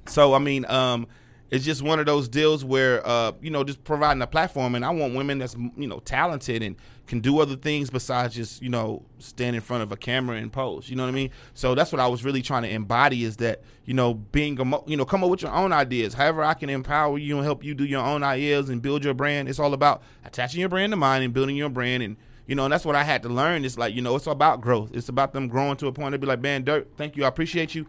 so 0.07 0.33
I 0.33 0.39
mean, 0.39 0.65
um, 0.65 1.07
it's 1.51 1.65
just 1.65 1.81
one 1.81 1.99
of 1.99 2.05
those 2.05 2.29
deals 2.29 2.63
where 2.63 3.05
uh, 3.05 3.33
you 3.41 3.51
know, 3.51 3.65
just 3.65 3.83
providing 3.83 4.21
a 4.21 4.27
platform, 4.27 4.73
and 4.73 4.85
I 4.85 4.89
want 4.89 5.13
women 5.13 5.37
that's 5.37 5.55
you 5.75 5.85
know 5.85 5.99
talented 5.99 6.63
and 6.63 6.77
can 7.07 7.19
do 7.19 7.39
other 7.39 7.57
things 7.57 7.89
besides 7.89 8.35
just 8.35 8.61
you 8.61 8.69
know 8.69 9.03
stand 9.19 9.57
in 9.57 9.61
front 9.61 9.83
of 9.83 9.91
a 9.91 9.97
camera 9.97 10.37
and 10.37 10.51
pose. 10.51 10.89
You 10.89 10.95
know 10.95 11.03
what 11.03 11.09
I 11.09 11.13
mean? 11.13 11.29
So 11.53 11.75
that's 11.75 11.91
what 11.91 11.99
I 11.99 12.07
was 12.07 12.23
really 12.23 12.41
trying 12.41 12.63
to 12.63 12.69
embody 12.69 13.25
is 13.25 13.35
that 13.37 13.61
you 13.83 13.93
know 13.93 14.13
being 14.13 14.57
a 14.61 14.89
you 14.89 14.95
know 14.95 15.03
come 15.03 15.25
up 15.25 15.29
with 15.29 15.41
your 15.41 15.51
own 15.51 15.73
ideas. 15.73 16.13
However, 16.13 16.41
I 16.41 16.53
can 16.53 16.69
empower 16.69 17.17
you 17.17 17.35
and 17.35 17.43
help 17.43 17.65
you 17.65 17.75
do 17.75 17.83
your 17.83 18.03
own 18.03 18.23
ideas 18.23 18.69
and 18.69 18.81
build 18.81 19.03
your 19.03 19.13
brand. 19.13 19.49
It's 19.49 19.59
all 19.59 19.73
about 19.73 20.01
attaching 20.23 20.61
your 20.61 20.69
brand 20.69 20.93
to 20.93 20.97
mine 20.97 21.21
and 21.21 21.33
building 21.33 21.57
your 21.57 21.69
brand 21.69 22.01
and. 22.01 22.15
You 22.47 22.55
know, 22.55 22.65
and 22.65 22.73
that's 22.73 22.83
what 22.83 22.95
I 22.97 23.03
had 23.03 23.23
to 23.23 23.29
learn. 23.29 23.63
It's 23.63 23.77
like, 23.77 23.93
you 23.95 24.01
know, 24.01 24.13
it's 24.17 24.27
about 24.27 24.59
growth. 24.59 24.89
It's 24.93 25.07
about 25.07 25.31
them 25.31 25.47
growing 25.47 25.77
to 25.77 25.87
a 25.87 25.93
point 25.93 26.11
to 26.13 26.19
be 26.19 26.27
like, 26.27 26.41
man, 26.41 26.63
Dirt, 26.63 26.89
thank 26.97 27.15
you. 27.15 27.23
I 27.23 27.29
appreciate 27.29 27.75
you. 27.75 27.85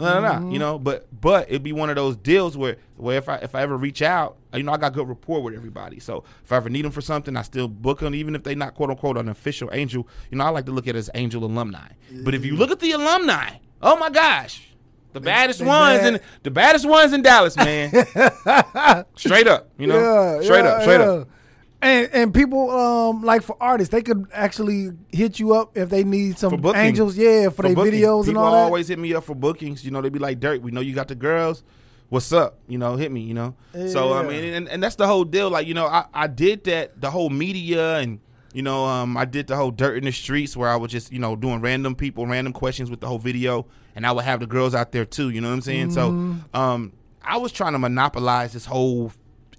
No, 0.00 0.20
no, 0.20 0.20
no. 0.20 0.32
You 0.32 0.38
mm-hmm. 0.38 0.58
know, 0.58 0.78
but 0.78 1.06
but 1.20 1.48
it'd 1.48 1.62
be 1.62 1.72
one 1.72 1.90
of 1.90 1.96
those 1.96 2.16
deals 2.16 2.56
where 2.56 2.76
where 2.96 3.18
if 3.18 3.28
I 3.28 3.36
if 3.36 3.54
I 3.54 3.62
ever 3.62 3.76
reach 3.76 4.02
out, 4.02 4.36
you 4.54 4.62
know, 4.62 4.72
I 4.72 4.76
got 4.76 4.92
good 4.92 5.08
rapport 5.08 5.42
with 5.42 5.54
everybody. 5.54 6.00
So 6.00 6.24
if 6.44 6.52
I 6.52 6.56
ever 6.56 6.68
need 6.68 6.84
them 6.84 6.92
for 6.92 7.00
something, 7.00 7.36
I 7.36 7.42
still 7.42 7.68
book 7.68 8.00
them, 8.00 8.14
even 8.14 8.34
if 8.34 8.42
they 8.42 8.54
not 8.54 8.74
quote 8.74 8.90
unquote 8.90 9.16
an 9.16 9.28
official 9.28 9.70
angel. 9.72 10.06
You 10.30 10.38
know, 10.38 10.44
I 10.44 10.48
like 10.50 10.66
to 10.66 10.72
look 10.72 10.88
at 10.88 10.96
it 10.96 10.98
as 10.98 11.10
angel 11.14 11.44
alumni. 11.44 11.88
But 12.24 12.34
if 12.34 12.44
you 12.44 12.52
mm-hmm. 12.52 12.60
look 12.60 12.70
at 12.70 12.80
the 12.80 12.92
alumni, 12.92 13.56
oh 13.82 13.96
my 13.96 14.10
gosh, 14.10 14.70
the 15.12 15.20
baddest 15.20 15.58
they 15.60 15.66
ones 15.66 16.00
bad. 16.00 16.14
in 16.14 16.20
the 16.42 16.50
baddest 16.50 16.88
ones 16.88 17.12
in 17.12 17.22
Dallas, 17.22 17.56
man. 17.56 17.90
straight 19.16 19.48
up, 19.48 19.70
you 19.78 19.86
know, 19.86 19.98
Yeah, 19.98 20.42
straight 20.42 20.64
yeah, 20.64 20.70
up, 20.70 20.82
straight 20.82 21.00
yeah. 21.00 21.10
up. 21.10 21.28
And 21.82 22.10
and 22.12 22.34
people 22.34 22.70
um 22.70 23.22
like 23.22 23.42
for 23.42 23.56
artists, 23.60 23.90
they 23.90 24.02
could 24.02 24.26
actually 24.32 24.90
hit 25.10 25.40
you 25.40 25.54
up 25.54 25.76
if 25.76 25.88
they 25.88 26.04
need 26.04 26.38
some 26.38 26.60
For 26.60 26.76
angels, 26.76 27.16
yeah, 27.16 27.48
for, 27.48 27.62
their 27.62 27.74
booking. 27.74 27.94
videos 27.94 28.26
People 28.26 28.28
and 28.28 28.38
all 28.38 28.52
that. 28.52 28.64
always 28.64 28.88
hit 28.88 28.98
me 28.98 29.14
up 29.14 29.24
for 29.24 29.34
bookings. 29.34 29.84
You 29.84 29.90
know, 29.90 30.02
they 30.02 30.10
be 30.10 30.18
like, 30.18 30.40
"Dirt, 30.40 30.60
we 30.62 30.70
know 30.72 30.80
you 30.80 30.94
got 30.94 31.08
the 31.08 31.14
girls. 31.14 31.62
What's 32.10 32.32
up? 32.32 32.58
You 32.68 32.76
know, 32.76 32.96
hit 32.96 33.10
me. 33.10 33.22
You 33.22 33.34
know." 33.34 33.54
So 33.88 34.12
I 34.12 34.22
mean, 34.22 34.44
and, 34.52 34.68
and 34.68 34.82
that's 34.82 34.96
the 34.96 35.06
whole 35.06 35.24
deal. 35.24 35.48
Like, 35.48 35.66
you 35.66 35.74
know, 35.74 35.86
I, 35.86 36.04
I 36.12 36.26
did 36.26 36.64
that 36.64 37.00
the 37.00 37.10
whole 37.10 37.30
media 37.30 37.98
and. 37.98 38.20
You 38.52 38.62
know, 38.62 38.84
um, 38.84 39.16
I 39.16 39.26
did 39.26 39.46
the 39.46 39.54
whole 39.54 39.70
dirt 39.70 39.96
in 39.96 40.02
the 40.02 40.10
streets 40.10 40.56
where 40.56 40.68
I 40.68 40.74
was 40.74 40.90
just, 40.90 41.12
you 41.12 41.20
know, 41.20 41.36
doing 41.36 41.60
random 41.60 41.94
people, 41.94 42.26
random 42.26 42.52
questions 42.52 42.90
with 42.90 42.98
the 42.98 43.06
whole 43.06 43.20
video, 43.20 43.64
and 43.94 44.04
I 44.04 44.10
would 44.10 44.24
have 44.24 44.40
the 44.40 44.46
girls 44.48 44.74
out 44.74 44.90
there 44.90 45.04
too. 45.04 45.30
You 45.30 45.40
know 45.40 45.50
what 45.50 45.54
I'm 45.54 45.60
saying? 45.60 45.90
Mm-hmm. 45.90 46.40
So, 46.52 46.58
um, 46.58 46.92
I 47.22 47.36
was 47.36 47.52
trying 47.52 47.74
to 47.74 47.78
monopolize 47.78 48.52
this 48.52 48.64
whole 48.64 49.12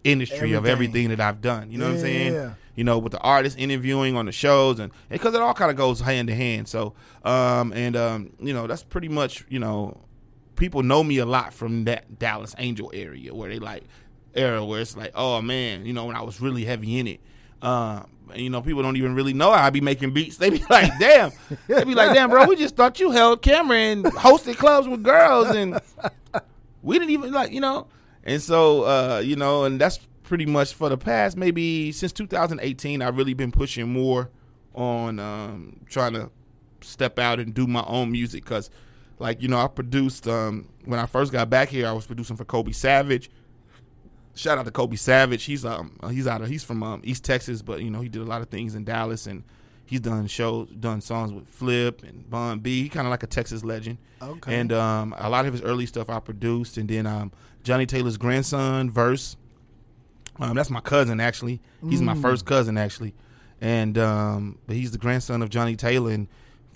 industry 0.04 0.54
of 0.54 0.66
Everything. 0.66 0.72
everything 0.72 1.10
that 1.10 1.20
I've 1.20 1.42
done. 1.42 1.72
You 1.72 1.78
know 1.78 1.86
what 1.88 1.96
I'm 1.96 2.00
saying? 2.02 2.34
Yeah. 2.34 2.54
you 2.76 2.84
know, 2.84 2.98
with 2.98 3.12
the 3.12 3.20
artists 3.20 3.58
interviewing 3.60 4.16
on 4.16 4.26
the 4.26 4.32
shows, 4.32 4.80
and 4.80 4.92
because 5.10 5.34
it 5.36 5.42
all 5.42 5.54
kind 5.54 5.70
of 5.72 5.78
goes 5.78 6.00
hand 6.02 6.30
in 6.30 6.36
hand. 6.38 6.68
So, 6.68 6.94
um, 7.24 7.72
and 7.74 7.96
um, 7.96 8.32
you 8.40 8.54
know, 8.54 8.68
that's 8.68 8.84
pretty 8.84 9.10
much, 9.10 9.46
you 9.50 9.60
know, 9.60 10.00
people 10.56 10.84
know 10.84 11.04
me 11.04 11.18
a 11.18 11.26
lot 11.26 11.54
from 11.54 11.86
that 11.86 12.20
Dallas 12.20 12.56
Angel 12.58 12.92
area 12.94 13.34
where 13.34 13.50
they 13.50 13.60
like 13.60 13.84
era 14.34 14.64
where 14.64 14.80
it's 14.82 14.96
like, 14.96 15.12
oh 15.16 15.42
man, 15.42 15.86
you 15.86 15.94
know, 15.94 16.06
when 16.06 16.16
I 16.16 16.22
was 16.22 16.40
really 16.42 16.64
heavy 16.66 17.00
in 17.00 17.08
it. 17.08 17.20
Um, 17.62 18.08
and, 18.32 18.40
you 18.42 18.50
know, 18.50 18.62
people 18.62 18.82
don't 18.82 18.96
even 18.96 19.14
really 19.14 19.34
know 19.34 19.52
I 19.52 19.70
be 19.72 19.82
making 19.82 20.14
beats. 20.14 20.38
They 20.40 20.50
be 20.50 20.64
like, 20.70 20.92
damn. 21.00 21.32
They 21.68 21.84
be 21.84 21.94
like, 21.96 22.14
damn, 22.14 22.30
bro, 22.30 22.46
we 22.46 22.56
just 22.56 22.76
thought 22.76 23.00
you 23.00 23.12
held 23.12 23.42
camera 23.42 23.78
and 23.78 24.06
hosted 24.06 24.56
clubs 24.58 24.88
with 24.88 25.04
girls 25.04 25.50
and 25.50 25.80
we 26.82 26.98
didn't 26.98 27.12
even 27.12 27.32
like, 27.32 27.52
you 27.52 27.60
know. 27.62 27.88
And 28.24 28.42
so, 28.42 28.84
uh, 28.84 29.22
you 29.24 29.36
know, 29.36 29.64
and 29.64 29.80
that's 29.80 30.00
pretty 30.24 30.46
much 30.46 30.74
for 30.74 30.90
the 30.90 30.98
past 30.98 31.36
maybe 31.38 31.92
since 31.92 32.12
2018. 32.12 33.02
I've 33.02 33.18
really 33.18 33.34
been 33.34 33.52
pushing 33.52 33.92
more 33.92 34.30
on 34.74 35.20
um, 35.20 35.82
trying 35.88 36.14
to 36.14 36.30
step 36.82 37.20
out 37.20 37.40
and 37.40 37.54
do 37.54 37.68
my 37.68 37.84
own 37.86 38.12
music 38.12 38.44
because, 38.44 38.70
like, 39.20 39.42
you 39.42 39.48
know, 39.48 39.60
I 39.60 39.68
produced 39.68 40.28
um, 40.28 40.70
when 40.86 41.00
I 41.00 41.06
first 41.06 41.32
got 41.32 41.50
back 41.50 41.70
here. 41.70 41.88
I 41.88 41.92
was 41.92 42.06
producing 42.06 42.38
for 42.38 42.46
Kobe 42.46 42.72
Savage. 42.72 43.30
Shout 44.34 44.58
out 44.58 44.66
to 44.66 44.72
Kobe 44.72 44.96
Savage. 44.96 45.44
He's 45.44 45.66
um 45.66 46.00
he's 46.10 46.26
out 46.26 46.42
of 46.42 46.48
he's 46.48 46.64
from 46.64 46.84
um, 46.84 47.02
East 47.04 47.26
Texas, 47.26 47.62
but 47.62 47.82
you 47.82 47.90
know 47.90 48.00
he 48.00 48.08
did 48.08 48.22
a 48.22 48.26
lot 48.26 48.42
of 48.42 48.48
things 48.48 48.76
in 48.76 48.86
Dallas 48.86 49.28
and 49.28 49.44
he's 49.92 50.00
done 50.00 50.26
shows, 50.26 50.70
done 50.70 51.02
songs 51.02 51.34
with 51.34 51.46
Flip 51.50 52.02
and 52.04 52.28
Bun 52.30 52.60
B. 52.60 52.82
He 52.84 52.90
kind 52.90 53.06
of 53.06 53.12
like 53.12 53.24
a 53.24 53.28
Texas 53.28 53.62
legend. 53.62 53.98
Okay. 54.22 54.58
And 54.58 54.72
um, 54.72 55.14
a 55.18 55.30
lot 55.30 55.46
of 55.46 55.52
his 55.52 55.62
early 55.62 55.86
stuff 55.86 56.10
I 56.10 56.20
produced, 56.22 56.78
and 56.78 56.88
then 56.88 57.06
um, 57.06 57.34
Johnnie 57.64 57.86
Taylor's 57.86 58.18
grandson, 58.18 58.90
Verse. 58.90 59.38
Um, 60.40 60.56
that's 60.56 60.70
my 60.70 60.80
cousin 60.80 61.20
actually. 61.20 61.62
He's 61.88 62.02
my 62.02 62.16
first 62.16 62.46
cousin 62.46 62.78
actually, 62.78 63.14
and 63.60 63.98
um, 63.98 64.58
but 64.66 64.76
he's 64.76 64.92
the 64.92 64.98
grandson 64.98 65.42
of 65.44 65.50
Johnnie 65.50 65.76
Taylor 65.76 66.12
and 66.12 66.28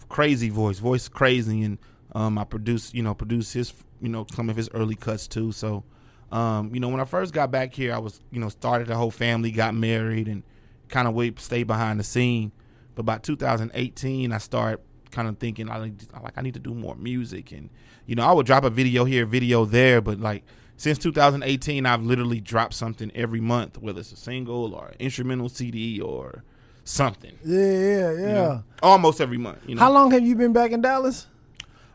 crazy 0.07 0.49
voice, 0.49 0.77
voice 0.77 1.07
crazy, 1.07 1.63
and 1.63 1.79
um, 2.13 2.37
I 2.37 2.43
produced 2.43 2.93
you 2.93 3.01
know 3.01 3.15
produce 3.15 3.53
his 3.53 3.73
you 4.01 4.09
know 4.09 4.27
some 4.33 4.49
of 4.49 4.55
his 4.55 4.69
early 4.73 4.95
cuts 4.95 5.27
too. 5.27 5.51
So 5.51 5.83
um, 6.31 6.73
you 6.73 6.79
know 6.79 6.89
when 6.89 6.99
I 6.99 7.05
first 7.05 7.33
got 7.33 7.49
back 7.49 7.73
here, 7.73 7.93
I 7.93 7.97
was 7.97 8.19
you 8.31 8.39
know 8.39 8.49
started 8.49 8.87
the 8.87 8.95
whole 8.95 9.11
family, 9.11 9.51
got 9.51 9.73
married, 9.73 10.27
and 10.27 10.43
kind 10.89 11.07
of 11.07 11.15
wait 11.15 11.39
stay 11.39 11.63
behind 11.63 11.99
the 11.99 12.03
scene. 12.03 12.51
But 12.93 13.03
by 13.03 13.17
2018, 13.17 14.31
I 14.31 14.37
started 14.37 14.79
kind 15.11 15.27
of 15.27 15.37
thinking 15.37 15.69
I 15.69 15.77
like 15.77 16.37
I 16.37 16.41
need 16.41 16.53
to 16.53 16.59
do 16.59 16.73
more 16.75 16.95
music, 16.95 17.51
and 17.51 17.69
you 18.05 18.15
know 18.15 18.23
I 18.23 18.31
would 18.31 18.45
drop 18.45 18.63
a 18.63 18.69
video 18.69 19.05
here, 19.05 19.25
video 19.25 19.65
there, 19.65 20.01
but 20.01 20.19
like 20.19 20.43
since 20.77 20.97
2018, 20.99 21.85
I've 21.85 22.03
literally 22.03 22.39
dropped 22.39 22.73
something 22.73 23.11
every 23.15 23.39
month, 23.39 23.77
whether 23.77 23.99
it's 23.99 24.11
a 24.11 24.17
single 24.17 24.73
or 24.73 24.93
instrumental 24.99 25.49
CD 25.49 26.01
or 26.01 26.43
something. 26.83 27.37
yeah, 27.43 27.59
yeah, 27.59 27.71
yeah. 27.71 28.11
you 28.11 28.17
know? 28.33 28.63
almost 28.83 29.21
every 29.21 29.37
month. 29.37 29.59
You 29.67 29.75
know, 29.75 29.81
How 29.81 29.91
long 29.91 30.11
have 30.11 30.25
you 30.25 30.35
been 30.35 30.53
back 30.53 30.71
in 30.71 30.81
Dallas? 30.81 31.27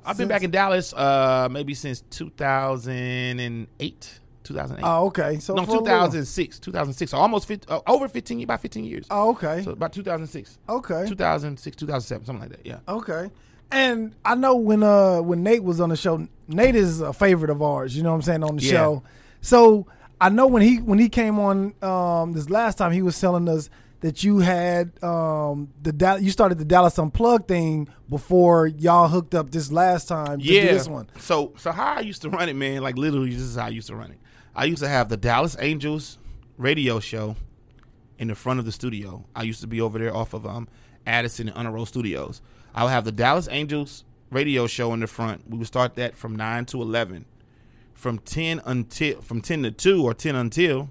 I've 0.05 0.17
been 0.17 0.29
back 0.29 0.43
in 0.43 0.51
Dallas 0.51 0.93
uh, 0.95 1.49
maybe 1.51 1.75
since 1.75 2.01
2008, 2.11 4.21
2008. 4.45 4.83
Oh, 4.85 5.07
okay. 5.07 5.39
So 5.39 5.55
no, 5.55 5.65
for 5.65 5.73
a 5.73 5.81
little- 5.81 5.85
2006, 5.85 6.59
2006. 6.59 7.11
So 7.11 7.19
almost 7.19 7.47
50, 7.47 7.69
uh, 7.69 7.81
over 7.87 8.09
15, 8.09 8.43
about 8.43 8.63
15 8.63 8.85
years. 8.85 9.07
Oh, 9.11 9.31
okay. 9.31 9.63
So 9.63 9.73
about 9.73 9.93
2006, 9.93 10.59
okay. 10.69 11.05
2006, 11.07 11.77
2007, 11.77 12.27
something 12.27 12.41
like 12.41 12.51
that. 12.57 12.67
Yeah. 12.67 12.79
Okay. 12.89 13.31
And 13.73 14.15
I 14.25 14.35
know 14.35 14.57
when 14.57 14.83
uh 14.83 15.21
when 15.23 15.43
Nate 15.43 15.63
was 15.63 15.81
on 15.81 15.91
the 15.91 15.97
show, 15.97 16.27
Nate 16.49 16.75
is 16.75 17.01
a 17.01 17.13
favorite 17.13 17.51
of 17.51 17.63
ours, 17.63 17.97
you 17.97 18.03
know 18.03 18.11
what 18.11 18.17
I'm 18.17 18.23
saying, 18.23 18.45
on 18.45 18.57
the 18.57 18.63
Yeah. 18.63 18.71
show. 18.71 19.03
So 19.41 19.87
I 20.21 20.29
know 20.29 20.47
when 20.47 20.63
he 20.63 20.79
when 20.79 20.99
he 20.99 21.09
came 21.09 21.39
on 21.39 21.75
um 21.83 22.33
this 22.33 22.51
last 22.51 22.79
time 22.79 22.93
he 22.93 23.03
was 23.03 23.19
telling 23.21 23.49
us 23.49 23.71
that 24.01 24.25
you 24.25 24.39
had 24.39 24.93
um 25.05 25.69
the 25.83 26.19
you 26.21 26.31
started 26.31 26.59
the 26.59 26.65
Dallas 26.65 26.99
Unplugged 26.99 27.47
thing 27.49 27.89
before 28.09 28.67
y'all 28.67 29.09
hooked 29.09 29.35
up 29.35 29.51
this 29.51 29.71
last 29.71 30.09
time 30.09 30.41
to 30.41 30.45
do 30.47 30.53
yeah. 30.53 30.73
this 30.73 30.89
one. 30.89 31.09
So 31.19 31.53
so 31.57 31.71
how 31.71 31.95
I 31.95 32.01
used 32.01 32.23
to 32.23 32.31
run 32.31 32.49
it, 32.49 32.57
man, 32.57 32.83
like 32.83 32.97
literally 32.97 33.31
this 33.31 33.43
is 33.43 33.57
how 33.57 33.67
I 33.67 33.71
used 33.71 33.89
to 33.89 33.95
run 33.97 34.11
it. 34.11 34.19
I 34.55 34.65
used 34.65 34.83
to 34.83 34.89
have 34.89 35.09
the 35.09 35.17
Dallas 35.17 35.57
Angels 35.61 36.19
radio 36.59 36.99
show 36.99 37.37
in 38.19 38.29
the 38.29 38.35
front 38.35 38.59
of 38.59 38.67
the 38.67 38.73
studio. 38.73 39.25
I 39.37 39.45
used 39.45 39.61
to 39.61 39.67
be 39.67 39.81
over 39.81 39.99
there 39.99 40.15
off 40.15 40.35
of 40.35 40.45
um 40.45 40.67
Addison 41.07 41.49
and 41.49 41.57
Honor 41.57 41.71
Road 41.73 41.85
Studios. 41.87 42.43
I 42.75 42.85
would 42.85 42.91
have 42.91 43.05
the 43.05 43.13
Dallas 43.13 43.49
Angels 43.51 44.05
radio 44.31 44.67
show 44.67 44.93
in 44.93 45.01
the 45.01 45.07
front. 45.07 45.49
We 45.49 45.59
would 45.59 45.67
start 45.67 45.97
that 45.97 46.17
from 46.17 46.37
nine 46.37 46.65
to 46.67 46.81
eleven. 46.81 47.25
From 47.95 48.19
ten 48.19 48.61
until 48.65 49.21
from 49.21 49.41
ten 49.41 49.63
to 49.63 49.71
two 49.71 50.05
or 50.05 50.15
ten 50.15 50.35
until 50.35 50.89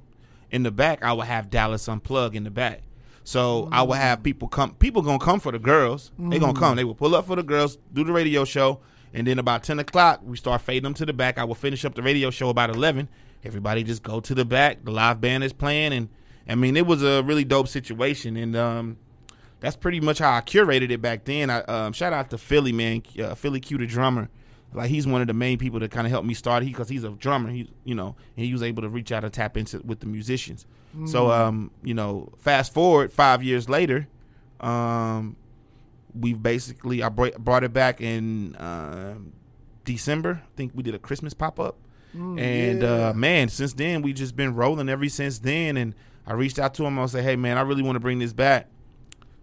in 0.52 0.64
the 0.64 0.72
back, 0.72 1.04
I 1.04 1.14
would 1.14 1.28
have 1.28 1.50
Dallas 1.50 1.88
Unplug 1.88 2.36
in 2.36 2.44
the 2.44 2.52
back. 2.52 2.82
So 3.24 3.70
I 3.72 3.84
would 3.84 3.98
have 3.98 4.24
people 4.24 4.48
come. 4.48 4.74
People 4.76 5.02
gonna 5.02 5.20
come 5.20 5.40
for 5.40 5.52
the 5.52 5.60
girls. 5.60 6.12
They 6.18 6.40
gonna 6.40 6.60
come. 6.60 6.76
They 6.76 6.84
will 6.84 6.96
pull 6.96 7.16
up 7.16 7.28
for 7.28 7.36
the 7.36 7.44
girls, 7.44 7.78
do 7.94 8.04
the 8.04 8.12
radio 8.12 8.44
show, 8.46 8.80
and 9.14 9.28
then 9.28 9.40
about 9.40 9.64
ten 9.64 9.80
o'clock 9.80 10.22
we 10.24 10.38
start 10.38 10.62
fading 10.62 10.84
them 10.84 10.94
to 10.96 11.06
the 11.06 11.14
back. 11.14 11.38
I 11.38 11.44
will 11.44 11.56
finish 11.56 11.86
up 11.86 11.96
the 11.96 12.04
radio 12.04 12.30
show 12.32 12.50
about 12.50 12.70
eleven. 12.70 13.08
Everybody 13.44 13.84
just 13.84 14.04
go 14.04 14.20
to 14.20 14.36
the 14.36 14.46
back. 14.46 14.84
The 14.84 14.92
live 14.92 15.22
band 15.22 15.44
is 15.44 15.54
playing, 15.54 15.94
and 15.94 16.10
I 16.48 16.56
mean 16.56 16.76
it 16.76 16.86
was 16.86 17.04
a 17.04 17.24
really 17.24 17.44
dope 17.44 17.68
situation. 17.68 18.36
And 18.36 18.56
um, 18.56 18.98
that's 19.60 19.76
pretty 19.76 20.00
much 20.00 20.20
how 20.20 20.36
I 20.36 20.42
curated 20.42 20.92
it 20.92 21.02
back 21.02 21.26
then. 21.26 21.50
I 21.50 21.62
um, 21.62 21.94
shout 21.94 22.14
out 22.14 22.30
to 22.32 22.38
Philly 22.38 22.72
man, 22.72 23.04
uh, 23.22 23.36
Philly 23.36 23.60
Q 23.60 23.78
the 23.78 23.88
drummer. 23.88 24.30
Like 24.74 24.90
he's 24.90 25.08
one 25.08 25.22
of 25.22 25.28
the 25.28 25.34
main 25.34 25.58
people 25.58 25.80
that 25.80 25.90
kind 25.90 26.06
of 26.06 26.12
helped 26.12 26.28
me 26.28 26.34
start. 26.36 26.64
He 26.64 26.70
because 26.70 26.90
he's 26.90 27.04
a 27.04 27.10
drummer. 27.10 27.50
He 27.50 27.72
you 27.84 27.96
know 27.96 28.16
and 28.38 28.46
he 28.46 28.54
was 28.54 28.62
able 28.62 28.84
to 28.84 28.90
reach 28.90 29.12
out 29.12 29.24
and 29.24 29.34
tap 29.34 29.58
into 29.58 29.80
with 29.80 30.00
the 30.00 30.06
musicians. 30.06 30.66
So 31.06 31.32
um 31.32 31.72
you 31.84 31.94
know 31.94 32.34
fast 32.38 32.74
forward 32.74 33.12
five 33.12 33.44
years 33.44 33.70
later, 33.70 34.08
um 34.60 35.36
we've 36.14 36.42
basically 36.42 37.04
I 37.04 37.10
brought 37.10 37.38
brought 37.38 37.64
it 37.64 37.74
back 37.74 38.02
in 38.02 38.56
uh, 38.56 39.16
December. 39.84 40.42
I 40.44 40.56
think 40.56 40.72
we 40.76 40.84
did 40.84 40.96
a 40.96 41.00
Christmas 41.00 41.34
pop 41.34 41.60
up. 41.60 41.78
and 42.40 42.82
yeah. 42.82 43.10
uh, 43.10 43.14
man, 43.14 43.50
since 43.50 43.74
then 43.74 44.02
we've 44.02 44.16
just 44.16 44.36
been 44.36 44.56
rolling 44.56 44.90
ever 44.90 45.08
since 45.10 45.40
then. 45.40 45.78
And 45.78 45.96
I 46.26 46.34
reached 46.34 46.60
out 46.60 46.74
to 46.76 46.86
him. 46.86 46.98
I 46.98 47.04
was 47.04 47.14
like, 47.14 47.24
"Hey, 47.24 47.36
man, 47.36 47.58
I 47.58 47.62
really 47.62 47.84
want 47.84 47.96
to 47.96 48.00
bring 48.00 48.20
this 48.20 48.34
back." 48.34 48.68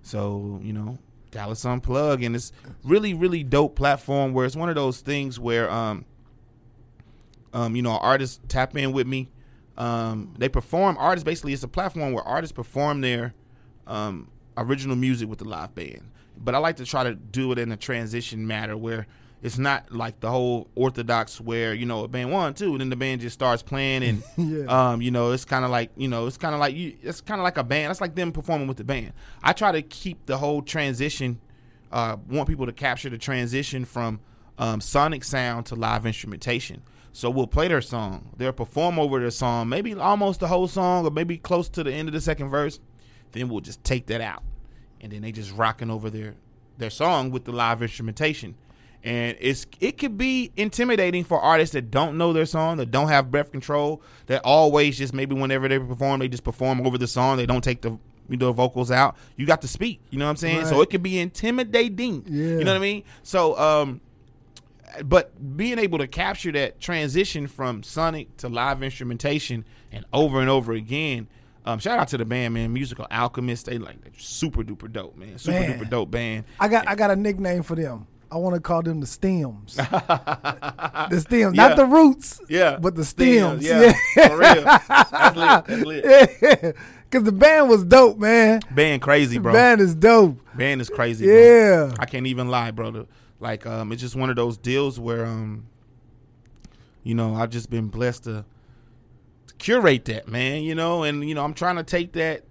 So 0.06 0.60
you 0.62 0.72
know, 0.72 0.98
Dallas 1.32 1.64
Unplug, 1.64 2.24
and 2.24 2.36
it's 2.36 2.52
really, 2.84 3.12
really 3.12 3.42
dope 3.42 3.74
platform 3.74 4.32
where 4.32 4.46
it's 4.46 4.54
one 4.54 4.68
of 4.68 4.76
those 4.76 5.00
things 5.00 5.40
where, 5.40 5.68
um, 5.68 6.04
um, 7.52 7.74
you 7.74 7.82
know, 7.82 7.98
artists 7.98 8.38
tap 8.46 8.76
in 8.76 8.92
with 8.92 9.08
me. 9.08 9.28
Um, 9.76 10.32
they 10.38 10.48
perform. 10.48 10.96
Artists 10.98 11.24
basically, 11.24 11.52
it's 11.52 11.64
a 11.64 11.68
platform 11.68 12.12
where 12.12 12.22
artists 12.22 12.54
perform 12.54 13.00
their 13.00 13.34
um, 13.88 14.30
original 14.56 14.94
music 14.94 15.28
with 15.28 15.40
the 15.40 15.44
live 15.44 15.74
band. 15.74 16.08
But 16.38 16.54
I 16.54 16.58
like 16.58 16.76
to 16.76 16.84
try 16.84 17.02
to 17.02 17.14
do 17.16 17.50
it 17.50 17.58
in 17.58 17.72
a 17.72 17.76
transition 17.76 18.46
matter 18.46 18.76
where 18.76 19.08
it's 19.46 19.58
not 19.58 19.92
like 19.92 20.18
the 20.20 20.28
whole 20.30 20.66
orthodox 20.74 21.40
where 21.40 21.72
you 21.72 21.86
know 21.86 22.02
a 22.04 22.08
band 22.08 22.32
one 22.32 22.52
two 22.52 22.72
and 22.72 22.80
then 22.80 22.90
the 22.90 22.96
band 22.96 23.20
just 23.20 23.34
starts 23.34 23.62
playing 23.62 24.02
and 24.02 24.22
Yeah. 24.36 24.64
um 24.92 25.00
you 25.00 25.10
know 25.12 25.30
it's 25.30 25.44
kind 25.44 25.64
of 25.64 25.70
like 25.70 25.90
you 25.96 26.08
know 26.08 26.26
it's 26.26 26.36
kind 26.36 26.52
of 26.54 26.60
like 26.60 26.74
you 26.74 26.96
it's 27.02 27.20
kind 27.20 27.40
of 27.40 27.44
like 27.44 27.56
a 27.56 27.64
band 27.64 27.90
it's 27.92 28.00
like 28.00 28.14
them 28.16 28.32
performing 28.32 28.66
with 28.66 28.76
the 28.76 28.84
band. 28.84 29.12
I 29.42 29.52
try 29.52 29.70
to 29.72 29.82
keep 29.82 30.26
the 30.26 30.36
whole 30.38 30.62
transition 30.62 31.40
uh 31.92 32.16
want 32.28 32.48
people 32.48 32.66
to 32.66 32.72
capture 32.72 33.08
the 33.08 33.18
transition 33.18 33.84
from 33.84 34.18
um 34.58 34.80
sonic 34.80 35.22
sound 35.24 35.66
to 35.66 35.74
live 35.76 36.04
instrumentation. 36.06 36.82
So 37.12 37.30
we'll 37.30 37.46
play 37.46 37.68
their 37.68 37.80
song 37.80 38.30
they'll 38.36 38.52
perform 38.52 38.98
over 38.98 39.20
their 39.20 39.30
song 39.30 39.68
maybe 39.68 39.94
almost 39.94 40.40
the 40.40 40.48
whole 40.48 40.66
song 40.68 41.06
or 41.06 41.10
maybe 41.10 41.38
close 41.38 41.68
to 41.70 41.84
the 41.84 41.92
end 41.92 42.08
of 42.08 42.12
the 42.14 42.20
second 42.20 42.48
verse 42.48 42.80
then 43.32 43.48
we'll 43.48 43.60
just 43.60 43.82
take 43.84 44.06
that 44.06 44.20
out. 44.20 44.42
And 45.00 45.12
then 45.12 45.22
they 45.22 45.30
just 45.30 45.52
rocking 45.52 45.90
over 45.90 46.10
their 46.10 46.34
their 46.78 46.90
song 46.90 47.30
with 47.30 47.44
the 47.44 47.52
live 47.52 47.80
instrumentation 47.80 48.54
and 49.06 49.36
it's 49.40 49.66
it 49.78 49.98
could 49.98 50.18
be 50.18 50.50
intimidating 50.56 51.22
for 51.22 51.40
artists 51.40 51.72
that 51.74 51.92
don't 51.92 52.18
know 52.18 52.32
their 52.32 52.44
song 52.44 52.76
that 52.78 52.90
don't 52.90 53.06
have 53.06 53.30
breath 53.30 53.52
control 53.52 54.02
that 54.26 54.42
always 54.44 54.98
just 54.98 55.14
maybe 55.14 55.32
whenever 55.32 55.68
they 55.68 55.78
perform 55.78 56.18
they 56.18 56.26
just 56.28 56.42
perform 56.42 56.84
over 56.84 56.98
the 56.98 57.06
song. 57.06 57.36
They 57.36 57.46
don't 57.46 57.62
take 57.62 57.82
the 57.82 57.98
you 58.28 58.36
know 58.36 58.52
vocals 58.52 58.90
out. 58.90 59.16
You 59.36 59.46
got 59.46 59.62
to 59.62 59.68
speak 59.68 60.00
you 60.10 60.18
know 60.18 60.24
what 60.24 60.30
i'm 60.30 60.36
saying? 60.36 60.66
So 60.66 60.80
it 60.80 60.90
could 60.90 61.04
be 61.04 61.20
intimidating 61.20 62.24
Yeah. 62.26 62.58
you 62.58 62.64
know 62.64 62.72
what 62.72 62.78
i 62.78 62.80
mean? 62.80 63.04
So 63.22 63.56
um 63.56 64.00
but 65.04 65.56
being 65.56 65.78
able 65.78 65.98
to 65.98 66.08
capture 66.08 66.50
that 66.52 66.80
transition 66.80 67.46
from 67.46 67.84
sonic 67.84 68.36
to 68.38 68.48
live 68.48 68.82
instrumentation 68.82 69.64
and 69.92 70.04
over 70.12 70.40
and 70.40 70.50
over 70.50 70.72
again 70.72 71.28
um, 71.64 71.80
shout 71.80 71.98
out 71.98 72.06
to 72.08 72.16
the 72.16 72.24
band 72.24 72.54
man. 72.54 72.72
Musical 72.72 73.08
alchemist. 73.10 73.66
They 73.66 73.78
like 73.78 73.96
super 74.16 74.62
duper 74.62 74.90
dope 74.90 75.16
man. 75.16 75.36
Super 75.36 75.58
Man. 75.58 75.80
duper 75.80 75.90
dope 75.90 76.10
band. 76.12 76.44
I 76.60 76.68
got 76.68 76.86
I 76.86 76.94
got 76.94 77.10
a 77.10 77.16
nickname 77.16 77.64
for 77.64 77.74
them. 77.74 78.06
I 78.30 78.36
want 78.38 78.54
to 78.54 78.60
call 78.60 78.82
them 78.82 79.00
the 79.00 79.06
stems. 79.06 79.74
the 79.76 81.20
stems, 81.20 81.56
Yeah. 81.56 81.68
not 81.68 81.76
the 81.76 81.86
roots. 81.86 82.40
Yeah, 82.48 82.76
but 82.78 82.94
the 82.96 83.04
stems. 83.04 83.64
Yeah, 83.64 83.92
for 84.14 84.36
real. 84.38 84.62
That's 84.64 85.36
lit. 85.36 85.64
That's 85.66 85.84
lit. 85.84 86.04
yeah. 86.42 86.72
Cause 87.10 87.22
the 87.22 87.32
band 87.32 87.68
was 87.68 87.84
dope, 87.84 88.18
man. 88.18 88.60
Band 88.72 89.00
crazy, 89.00 89.36
The 89.36 89.42
bro. 89.42 89.52
band 89.52 89.80
is 89.80 89.94
dope. 89.94 90.38
Band 90.56 90.80
is 90.80 90.90
crazy. 90.90 91.24
Bro. 91.26 91.34
Yeah. 91.34 91.94
I 92.00 92.06
can't 92.06 92.26
even 92.26 92.48
lie, 92.48 92.72
brother. 92.72 93.06
Like, 93.38 93.64
um, 93.64 93.92
it's 93.92 94.02
just 94.02 94.16
one 94.16 94.28
of 94.28 94.34
those 94.36 94.56
deals 94.58 94.98
where, 94.98 95.24
um, 95.24 95.66
you 97.04 97.14
know, 97.14 97.34
I've 97.36 97.50
just 97.50 97.70
been 97.70 97.86
blessed 97.88 98.24
to, 98.24 98.44
to 99.46 99.54
curate 99.54 100.04
that, 100.06 100.26
man. 100.26 100.62
You 100.62 100.74
know, 100.74 101.04
and 101.04 101.26
you 101.28 101.34
know, 101.36 101.44
I'm 101.44 101.54
trying 101.54 101.76
to 101.76 101.84
take 101.84 102.12
that 102.14 102.42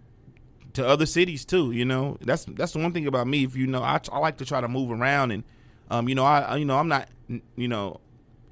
to 0.73 0.88
other 0.88 1.05
cities 1.05 1.43
too. 1.43 1.71
You 1.71 1.83
know, 1.83 2.17
that's 2.21 2.45
that's 2.45 2.71
the 2.71 2.79
one 2.79 2.93
thing 2.93 3.07
about 3.07 3.27
me. 3.27 3.43
If 3.43 3.57
you 3.57 3.67
know, 3.67 3.83
I, 3.83 3.99
I 4.11 4.19
like 4.19 4.38
to 4.38 4.45
try 4.45 4.61
to 4.61 4.67
move 4.69 4.89
around, 4.91 5.31
and 5.31 5.43
um, 5.89 6.09
you 6.09 6.15
know, 6.15 6.23
I 6.25 6.57
you 6.57 6.65
know, 6.65 6.77
I'm 6.77 6.87
not, 6.87 7.09
you 7.55 7.67
know. 7.67 7.99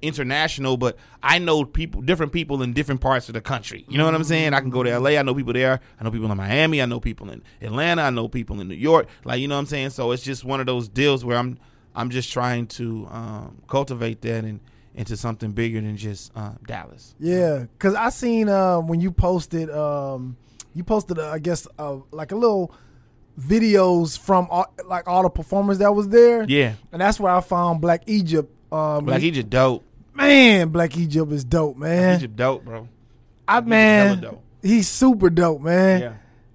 International, 0.01 0.75
but 0.75 0.97
I 1.21 1.39
know 1.39 1.63
people, 1.63 2.01
different 2.01 2.33
people 2.33 2.61
in 2.61 2.73
different 2.73 2.99
parts 2.99 3.29
of 3.29 3.35
the 3.35 3.39
country. 3.39 3.85
You 3.87 3.97
know 3.97 4.03
what 4.03 4.13
I'm 4.13 4.25
saying? 4.25 4.53
I 4.53 4.59
can 4.59 4.69
go 4.69 4.83
to 4.83 4.99
LA. 4.99 5.11
I 5.11 5.21
know 5.21 5.33
people 5.33 5.53
there. 5.53 5.79
I 5.97 6.03
know 6.03 6.11
people 6.11 6.29
in 6.29 6.35
Miami. 6.35 6.81
I 6.81 6.85
know 6.85 6.99
people 6.99 7.29
in 7.29 7.41
Atlanta. 7.61 8.01
I 8.01 8.09
know 8.09 8.27
people 8.27 8.59
in 8.59 8.67
New 8.67 8.75
York. 8.75 9.07
Like 9.23 9.39
you 9.39 9.47
know 9.47 9.55
what 9.55 9.59
I'm 9.59 9.65
saying? 9.67 9.91
So 9.91 10.11
it's 10.11 10.21
just 10.21 10.43
one 10.43 10.59
of 10.59 10.65
those 10.65 10.89
deals 10.89 11.23
where 11.23 11.37
I'm 11.37 11.57
I'm 11.95 12.09
just 12.09 12.33
trying 12.33 12.67
to 12.67 13.07
um, 13.11 13.61
cultivate 13.69 14.21
that 14.23 14.43
and 14.43 14.59
into 14.95 15.17
something 15.17 15.51
bigger 15.51 15.81
than 15.81 15.97
just 15.97 16.31
uh, 16.35 16.53
Dallas. 16.67 17.15
Yeah, 17.19 17.65
cause 17.79 17.95
I 17.95 18.09
seen 18.09 18.49
uh, 18.49 18.79
when 18.79 19.01
you 19.01 19.11
posted, 19.11 19.69
um, 19.69 20.37
you 20.73 20.83
posted, 20.83 21.17
uh, 21.17 21.31
I 21.31 21.39
guess, 21.39 21.67
uh, 21.79 21.97
like 22.11 22.31
a 22.31 22.35
little 22.35 22.75
videos 23.39 24.17
from 24.17 24.47
all, 24.49 24.65
like 24.85 25.07
all 25.07 25.23
the 25.23 25.29
performers 25.29 25.79
that 25.79 25.93
was 25.95 26.07
there. 26.09 26.43
Yeah, 26.47 26.73
and 26.91 27.01
that's 27.01 27.19
where 27.19 27.33
I 27.33 27.41
found 27.41 27.81
Black 27.81 28.03
Egypt. 28.07 28.51
Um, 28.71 29.07
he 29.19 29.31
just 29.31 29.49
dope. 29.49 29.83
man, 30.13 30.69
Black 30.69 30.97
Egypt 30.97 31.31
is 31.31 31.43
dope, 31.43 31.75
He 31.75 31.81
man. 31.81 32.19
just 32.19 32.35
dope, 32.35 32.65
bro. 32.65 32.87
I 33.47 33.57
Egypt 33.57 33.67
man, 33.69 34.21
dope. 34.21 34.43
he's 34.61 34.87
super 34.87 35.29
dope, 35.29 35.61
man. 35.61 36.01
Yeah. 36.01 36.13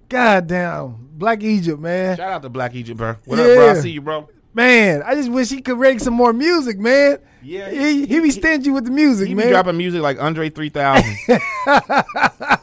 God 0.09 0.47
damn, 0.47 1.07
Black 1.13 1.43
Egypt, 1.43 1.79
man. 1.79 2.17
Shout 2.17 2.31
out 2.33 2.41
to 2.41 2.49
Black 2.49 2.73
Egypt, 2.75 2.97
bro. 2.97 3.15
What 3.25 3.39
up, 3.39 3.45
bro? 3.45 3.69
I 3.69 3.73
see 3.75 3.91
you, 3.91 4.01
bro. 4.01 4.27
Man, 4.53 5.03
I 5.03 5.13
just 5.13 5.29
wish 5.31 5.49
he 5.49 5.61
could 5.61 5.77
rake 5.77 5.99
some 5.99 6.15
more 6.15 6.33
music, 6.33 6.79
man. 6.79 7.19
Yeah, 7.43 7.69
He, 7.69 8.05
he 8.07 8.19
be 8.19 8.31
stingy 8.31 8.71
with 8.71 8.83
the 8.85 8.91
music, 8.91 9.27
He 9.29 9.33
be 9.33 9.41
man. 9.43 9.49
dropping 9.51 9.77
music 9.77 10.01
like 10.01 10.19
Andre 10.21 10.49
3000. 10.49 11.05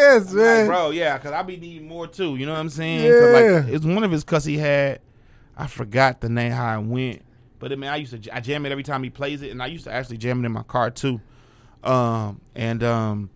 yes, 0.00 0.26
Like, 0.26 0.34
man. 0.36 0.66
bro, 0.66 0.90
yeah, 0.90 1.16
because 1.18 1.32
I 1.32 1.42
be 1.42 1.56
needing 1.56 1.86
more 1.88 2.06
too. 2.06 2.36
You 2.36 2.46
know 2.46 2.52
what 2.52 2.58
I'm 2.60 2.68
saying? 2.70 3.04
Yeah. 3.04 3.60
like, 3.62 3.72
it's 3.74 3.84
one 3.84 4.02
of 4.04 4.10
his 4.10 4.24
cuss 4.24 4.44
he 4.44 4.58
had. 4.58 5.00
I 5.56 5.66
forgot 5.66 6.20
the 6.20 6.28
name 6.28 6.52
how 6.52 6.80
it 6.80 6.84
went, 6.86 7.22
but 7.58 7.70
I 7.70 7.76
mean, 7.76 7.90
I 7.90 7.96
used 7.96 8.22
to 8.22 8.34
I 8.36 8.40
jam 8.40 8.64
it 8.66 8.72
every 8.72 8.84
time 8.84 9.02
he 9.02 9.10
plays 9.10 9.42
it, 9.42 9.50
and 9.50 9.62
I 9.62 9.66
used 9.66 9.84
to 9.84 9.92
actually 9.92 10.16
jam 10.16 10.42
it 10.42 10.46
in 10.46 10.52
my 10.52 10.62
car 10.62 10.90
too. 10.90 11.20
Um, 11.84 12.40
and 12.54 12.82
um, 12.82 13.30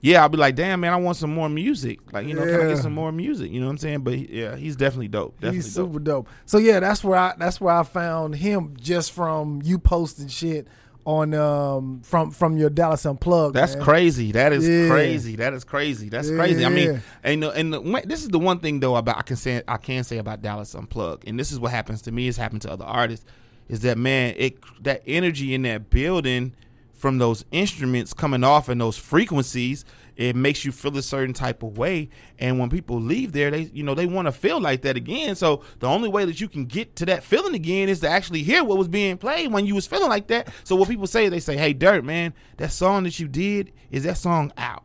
yeah, 0.00 0.22
I'll 0.22 0.28
be 0.28 0.38
like, 0.38 0.54
damn 0.54 0.80
man, 0.80 0.92
I 0.92 0.96
want 0.96 1.16
some 1.16 1.32
more 1.34 1.48
music. 1.48 2.00
Like, 2.12 2.26
you 2.26 2.34
know, 2.34 2.44
can 2.44 2.60
I 2.60 2.68
get 2.68 2.78
some 2.78 2.94
more 2.94 3.10
music? 3.12 3.50
You 3.50 3.60
know 3.60 3.66
what 3.66 3.72
I'm 3.72 3.78
saying? 3.78 4.00
But 4.00 4.18
yeah, 4.30 4.56
he's 4.56 4.76
definitely 4.76 5.08
dope. 5.08 5.34
Definitely 5.36 5.56
He's 5.58 5.74
dope. 5.74 5.88
super 5.88 5.98
dope. 6.00 6.28
So 6.46 6.58
yeah, 6.58 6.80
that's 6.80 7.02
where 7.04 7.18
I 7.18 7.34
that's 7.38 7.60
where 7.60 7.74
I 7.74 7.82
found 7.82 8.36
him 8.36 8.74
just 8.80 9.12
from 9.12 9.60
you 9.64 9.78
posting 9.78 10.28
shit 10.28 10.66
on 11.08 11.32
um 11.32 12.02
from 12.02 12.30
from 12.30 12.58
your 12.58 12.68
Dallas 12.68 13.06
Unplugged. 13.06 13.54
That's 13.54 13.74
man. 13.76 13.82
crazy. 13.82 14.30
That 14.32 14.52
is 14.52 14.68
Yeah. 14.68 14.88
crazy. 14.88 15.36
That 15.36 15.54
is 15.54 15.64
crazy. 15.64 16.10
That's 16.10 16.28
Yeah, 16.28 16.36
crazy. 16.36 16.64
I 16.66 16.68
mean, 16.68 17.02
and 17.24 17.42
the, 17.42 17.50
and 17.52 17.72
the, 17.72 18.02
this 18.04 18.22
is 18.22 18.28
the 18.28 18.38
one 18.38 18.58
thing 18.58 18.80
though 18.80 18.94
about 18.94 19.16
I 19.16 19.22
can 19.22 19.36
say 19.36 19.62
I 19.66 19.78
can 19.78 20.04
say 20.04 20.18
about 20.18 20.42
Dallas 20.42 20.74
Unplugged, 20.74 21.26
and 21.26 21.40
this 21.40 21.50
is 21.50 21.58
what 21.58 21.70
happens 21.70 22.02
to 22.02 22.12
me. 22.12 22.28
It's 22.28 22.36
happened 22.36 22.60
to 22.62 22.70
other 22.70 22.84
artists. 22.84 23.24
Is 23.70 23.80
that 23.80 23.96
man? 23.96 24.34
It 24.36 24.58
that 24.82 25.02
energy 25.06 25.54
in 25.54 25.62
that 25.62 25.88
building 25.88 26.52
from 26.92 27.16
those 27.16 27.42
instruments 27.52 28.12
coming 28.12 28.44
off 28.44 28.68
and 28.68 28.78
those 28.78 28.98
frequencies. 28.98 29.86
It 30.18 30.34
makes 30.34 30.64
you 30.64 30.72
feel 30.72 30.98
a 30.98 31.02
certain 31.02 31.32
type 31.32 31.62
of 31.62 31.78
way, 31.78 32.08
and 32.40 32.58
when 32.58 32.70
people 32.70 33.00
leave 33.00 33.30
there, 33.30 33.52
they 33.52 33.70
you 33.72 33.84
know 33.84 33.94
they 33.94 34.06
want 34.06 34.26
to 34.26 34.32
feel 34.32 34.60
like 34.60 34.82
that 34.82 34.96
again. 34.96 35.36
So 35.36 35.62
the 35.78 35.86
only 35.86 36.08
way 36.08 36.24
that 36.24 36.40
you 36.40 36.48
can 36.48 36.64
get 36.64 36.96
to 36.96 37.06
that 37.06 37.22
feeling 37.22 37.54
again 37.54 37.88
is 37.88 38.00
to 38.00 38.08
actually 38.08 38.42
hear 38.42 38.64
what 38.64 38.78
was 38.78 38.88
being 38.88 39.16
played 39.16 39.52
when 39.52 39.64
you 39.64 39.76
was 39.76 39.86
feeling 39.86 40.08
like 40.08 40.26
that. 40.26 40.48
So 40.64 40.74
what 40.74 40.88
people 40.88 41.06
say, 41.06 41.28
they 41.28 41.38
say, 41.38 41.56
"Hey, 41.56 41.72
Dirt, 41.72 42.04
man, 42.04 42.34
that 42.56 42.72
song 42.72 43.04
that 43.04 43.20
you 43.20 43.28
did 43.28 43.72
is 43.92 44.02
that 44.02 44.16
song 44.16 44.52
out?" 44.58 44.82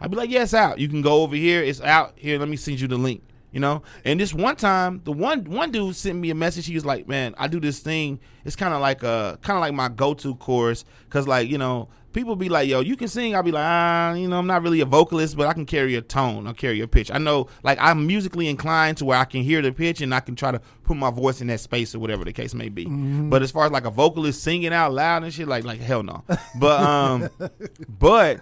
I'd 0.00 0.10
be 0.10 0.16
like, 0.16 0.30
"Yeah, 0.30 0.44
out. 0.52 0.80
You 0.80 0.88
can 0.88 1.00
go 1.00 1.22
over 1.22 1.36
here. 1.36 1.62
It's 1.62 1.80
out 1.80 2.14
here. 2.16 2.36
Let 2.36 2.48
me 2.48 2.56
send 2.56 2.80
you 2.80 2.88
the 2.88 2.98
link." 2.98 3.22
You 3.52 3.60
know. 3.60 3.84
And 4.04 4.18
this 4.18 4.34
one 4.34 4.56
time, 4.56 5.00
the 5.04 5.12
one 5.12 5.44
one 5.44 5.70
dude 5.70 5.94
sent 5.94 6.18
me 6.18 6.30
a 6.30 6.34
message. 6.34 6.66
He 6.66 6.74
was 6.74 6.84
like, 6.84 7.06
"Man, 7.06 7.36
I 7.38 7.46
do 7.46 7.60
this 7.60 7.78
thing. 7.78 8.18
It's 8.44 8.56
kind 8.56 8.74
of 8.74 8.80
like 8.80 9.04
a 9.04 9.38
kind 9.42 9.56
of 9.56 9.60
like 9.60 9.74
my 9.74 9.88
go 9.88 10.12
to 10.14 10.34
chorus 10.34 10.84
because 11.04 11.28
like 11.28 11.48
you 11.48 11.58
know." 11.58 11.88
People 12.16 12.34
be 12.34 12.48
like, 12.48 12.68
"Yo, 12.68 12.80
you 12.80 12.96
can 12.96 13.08
sing." 13.08 13.36
I'll 13.36 13.42
be 13.42 13.52
like, 13.52 13.64
"Ah, 13.64 14.14
you 14.14 14.26
know, 14.26 14.38
I'm 14.38 14.46
not 14.46 14.62
really 14.62 14.80
a 14.80 14.86
vocalist, 14.86 15.36
but 15.36 15.46
I 15.46 15.52
can 15.52 15.66
carry 15.66 15.94
a 15.94 16.00
tone. 16.00 16.46
I'll 16.46 16.54
carry 16.54 16.80
a 16.80 16.88
pitch. 16.88 17.10
I 17.10 17.18
know, 17.18 17.48
like, 17.62 17.78
I'm 17.80 18.06
musically 18.06 18.48
inclined 18.48 18.96
to 18.98 19.04
where 19.04 19.18
I 19.18 19.26
can 19.26 19.42
hear 19.42 19.60
the 19.62 19.70
pitch 19.70 20.00
and 20.00 20.14
I 20.14 20.20
can 20.20 20.34
try 20.34 20.50
to 20.50 20.60
put 20.82 20.96
my 20.96 21.10
voice 21.10 21.40
in 21.40 21.46
that 21.48 21.60
space 21.60 21.94
or 21.94 21.98
whatever 21.98 22.24
the 22.24 22.32
case 22.32 22.54
may 22.54 22.70
be. 22.70 22.86
Mm-hmm. 22.86 23.28
But 23.28 23.42
as 23.42 23.50
far 23.50 23.66
as 23.66 23.72
like 23.72 23.84
a 23.84 23.90
vocalist 23.90 24.42
singing 24.42 24.72
out 24.72 24.92
loud 24.94 25.22
and 25.22 25.32
shit, 25.32 25.46
like, 25.46 25.64
like 25.64 25.80
hell 25.80 26.02
no. 26.02 26.24
But 26.58 26.80
um, 26.80 27.28
but 27.88 28.40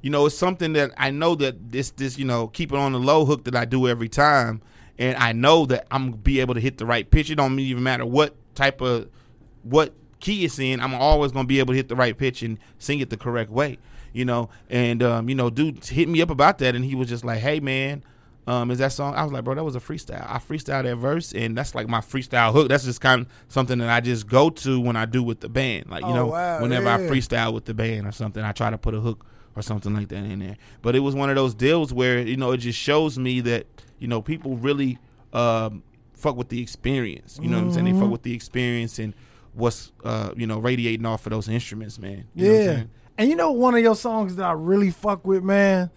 you 0.00 0.10
know, 0.10 0.26
it's 0.26 0.36
something 0.36 0.72
that 0.72 0.92
I 0.96 1.10
know 1.10 1.34
that 1.36 1.70
this 1.70 1.90
this 1.90 2.18
you 2.18 2.24
know 2.24 2.48
keep 2.48 2.72
it 2.72 2.78
on 2.78 2.92
the 2.92 2.98
low 2.98 3.26
hook 3.26 3.44
that 3.44 3.54
I 3.54 3.66
do 3.66 3.88
every 3.88 4.08
time, 4.08 4.62
and 4.98 5.16
I 5.18 5.32
know 5.32 5.66
that 5.66 5.86
I'm 5.90 6.12
gonna 6.12 6.16
be 6.16 6.40
able 6.40 6.54
to 6.54 6.60
hit 6.60 6.78
the 6.78 6.86
right 6.86 7.08
pitch. 7.08 7.30
It 7.30 7.34
don't 7.34 7.58
even 7.58 7.82
matter 7.82 8.06
what 8.06 8.34
type 8.54 8.80
of 8.80 9.10
what 9.62 9.92
key 10.22 10.46
it's 10.46 10.58
in. 10.58 10.80
I'm 10.80 10.94
always 10.94 11.32
gonna 11.32 11.46
be 11.46 11.58
able 11.58 11.74
to 11.74 11.76
hit 11.76 11.88
the 11.88 11.96
right 11.96 12.16
pitch 12.16 12.42
and 12.42 12.58
sing 12.78 13.00
it 13.00 13.10
the 13.10 13.18
correct 13.18 13.50
way. 13.50 13.76
You 14.14 14.24
know, 14.24 14.48
and 14.70 15.02
um, 15.02 15.28
you 15.28 15.34
know, 15.34 15.50
dude 15.50 15.84
hit 15.84 16.08
me 16.08 16.22
up 16.22 16.30
about 16.30 16.58
that, 16.58 16.74
and 16.74 16.84
he 16.84 16.94
was 16.94 17.08
just 17.10 17.24
like, 17.24 17.40
"Hey, 17.40 17.60
man." 17.60 18.02
Um, 18.44 18.72
is 18.72 18.78
that 18.78 18.90
song? 18.90 19.14
I 19.14 19.22
was 19.22 19.30
like, 19.32 19.44
bro, 19.44 19.54
that 19.54 19.62
was 19.62 19.76
a 19.76 19.80
freestyle. 19.80 20.26
I 20.28 20.38
freestyle 20.38 20.82
that 20.82 20.96
verse, 20.96 21.32
and 21.32 21.56
that's 21.56 21.76
like 21.76 21.86
my 21.88 22.00
freestyle 22.00 22.52
hook. 22.52 22.68
That's 22.68 22.82
just 22.82 23.00
kind 23.00 23.20
of 23.20 23.28
something 23.46 23.78
that 23.78 23.88
I 23.88 24.00
just 24.00 24.26
go 24.26 24.50
to 24.50 24.80
when 24.80 24.96
I 24.96 25.04
do 25.04 25.22
with 25.22 25.38
the 25.38 25.48
band. 25.48 25.88
Like, 25.88 26.02
you 26.02 26.10
Oh, 26.10 26.14
know, 26.14 26.26
wow, 26.26 26.60
whenever 26.60 26.88
I 26.88 26.98
freestyle 26.98 27.52
with 27.54 27.66
the 27.66 27.72
band 27.74 28.04
or 28.04 28.10
something, 28.10 28.42
I 28.42 28.50
try 28.50 28.68
to 28.70 28.76
put 28.78 28.94
a 28.94 29.00
hook 29.00 29.24
or 29.54 29.62
something 29.62 29.94
like 29.94 30.08
that 30.08 30.24
in 30.24 30.40
there. 30.40 30.56
But 30.82 30.96
it 30.96 31.00
was 31.00 31.14
one 31.14 31.30
of 31.30 31.36
those 31.36 31.54
deals 31.54 31.92
where 31.94 32.18
you 32.18 32.36
know 32.36 32.50
it 32.50 32.56
just 32.58 32.80
shows 32.80 33.16
me 33.16 33.40
that 33.42 33.66
you 34.00 34.08
know 34.08 34.20
people 34.20 34.56
really 34.56 34.98
um, 35.32 35.84
fuck 36.12 36.34
with 36.36 36.48
the 36.48 36.60
experience. 36.60 37.38
You 37.40 37.48
know 37.48 37.58
what 37.58 37.62
I'm 37.66 37.70
saying? 37.70 37.84
They 37.84 37.92
Mm-hmm. 37.92 38.00
fuck 38.00 38.10
with 38.10 38.22
the 38.22 38.34
experience 38.34 38.98
and 38.98 39.14
what's 39.54 39.92
uh, 40.04 40.30
you 40.36 40.46
know 40.46 40.58
radiating 40.58 41.06
off 41.06 41.26
of 41.26 41.30
those 41.30 41.48
instruments, 41.48 41.98
man. 41.98 42.26
You 42.34 42.46
know 42.46 42.52
what 42.52 42.60
I'm 42.70 42.76
Yeah. 42.78 42.84
And 43.18 43.30
you 43.30 43.36
know 43.36 43.52
one 43.52 43.74
of 43.74 43.80
your 43.80 43.94
songs 43.96 44.36
that 44.36 44.44
I 44.44 44.52
really 44.52 44.90
fuck 44.90 45.26
with, 45.26 45.42
man, 45.44 45.90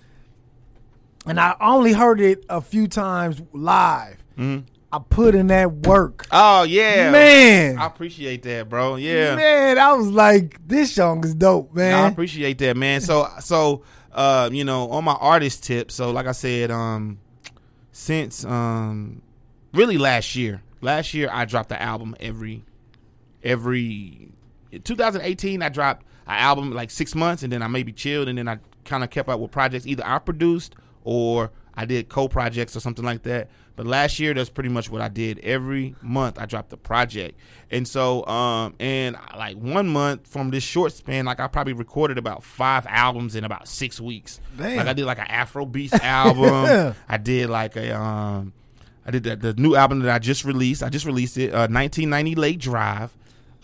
and 1.25 1.39
I 1.39 1.55
only 1.61 1.93
heard 1.93 2.19
it 2.19 2.45
a 2.49 2.61
few 2.61 2.87
times 2.87 3.41
live. 3.53 4.17
Mhm. 4.37 4.65
I 4.91 4.99
put 4.99 5.35
in 5.35 5.47
that 5.47 5.71
work. 5.85 6.25
Oh 6.31 6.63
yeah, 6.63 7.11
Man. 7.11 7.77
I 7.77 7.85
appreciate 7.85 8.43
that, 8.43 8.69
bro. 8.69 8.95
Yeah, 8.95 9.35
Man, 9.35 9.77
I 9.77 9.93
was 9.93 10.07
like, 10.07 10.65
this 10.65 10.93
song 10.95 11.23
is 11.25 11.35
dope, 11.35 11.75
No, 11.75 11.83
I 11.83 12.07
appreciate 12.07 12.59
that, 12.59 12.77
man. 12.77 13.01
So, 13.01 13.27
so, 13.41 13.83
uh, 14.13 14.49
you 14.53 14.63
know, 14.63 14.89
on 14.91 15.03
my 15.03 15.15
artist 15.15 15.63
tip. 15.63 15.91
So, 15.91 16.11
like 16.11 16.27
I 16.27 16.31
said, 16.31 16.71
um, 16.71 17.19
since 17.91 18.45
um, 18.45 19.21
really 19.73 19.97
last 19.97 20.35
year, 20.35 20.61
last 20.79 21.13
year 21.13 21.29
I 21.29 21.43
dropped 21.43 21.69
the 21.69 21.81
album 21.81 22.15
every, 22.21 22.63
every, 23.45 24.31
2018 24.83 25.61
I 25.61 25.69
dropped 25.69 26.05
an 26.27 26.33
album 26.33 26.73
like 26.73 26.91
six 26.91 27.15
months, 27.15 27.43
and 27.43 27.53
then 27.53 27.61
I 27.61 27.67
maybe 27.67 27.93
chilled, 27.93 28.27
and 28.27 28.37
then 28.37 28.47
I 28.47 28.59
kind 28.83 29.03
of 29.03 29.09
kept 29.09 29.29
up 29.29 29.39
with 29.39 29.51
projects 29.51 29.85
either 29.87 30.03
I 30.05 30.19
produced 30.19 30.75
or 31.03 31.51
I 31.75 31.85
did 31.85 32.09
co-projects 32.09 32.75
or 32.75 32.79
something 32.79 33.05
like 33.05 33.23
that. 33.23 33.49
But 33.75 33.85
last 33.85 34.19
year, 34.19 34.33
that's 34.33 34.49
pretty 34.49 34.69
much 34.69 34.89
what 34.89 35.01
I 35.01 35.09
did. 35.09 35.39
Every 35.39 35.95
month, 36.01 36.39
I 36.39 36.45
dropped 36.45 36.71
a 36.71 36.77
project, 36.77 37.37
and 37.69 37.85
so, 37.85 38.25
um, 38.25 38.73
and 38.79 39.17
like 39.35 39.57
one 39.57 39.89
month 39.89 40.27
from 40.27 40.49
this 40.49 40.63
short 40.63 40.93
span, 40.93 41.25
like 41.25 41.41
I 41.41 41.47
probably 41.47 41.73
recorded 41.73 42.17
about 42.17 42.43
five 42.43 42.85
albums 42.87 43.35
in 43.35 43.43
about 43.43 43.67
six 43.67 43.99
weeks. 43.99 44.39
Damn. 44.57 44.77
Like 44.77 44.87
I 44.87 44.93
did 44.93 45.05
like 45.05 45.19
an 45.19 45.27
Afrobeats 45.27 45.99
album. 46.01 46.95
I 47.09 47.17
did 47.17 47.49
like 47.49 47.75
a 47.75 47.99
um, 47.99 48.53
I 49.05 49.11
did 49.11 49.23
the, 49.23 49.35
the 49.35 49.53
new 49.55 49.75
album 49.75 49.99
that 49.99 50.15
I 50.15 50.19
just 50.19 50.45
released. 50.45 50.81
I 50.81 50.89
just 50.89 51.05
released 51.05 51.37
it, 51.37 51.53
uh, 51.53 51.67
1990 51.67 52.35
Late 52.35 52.59
Drive. 52.59 53.15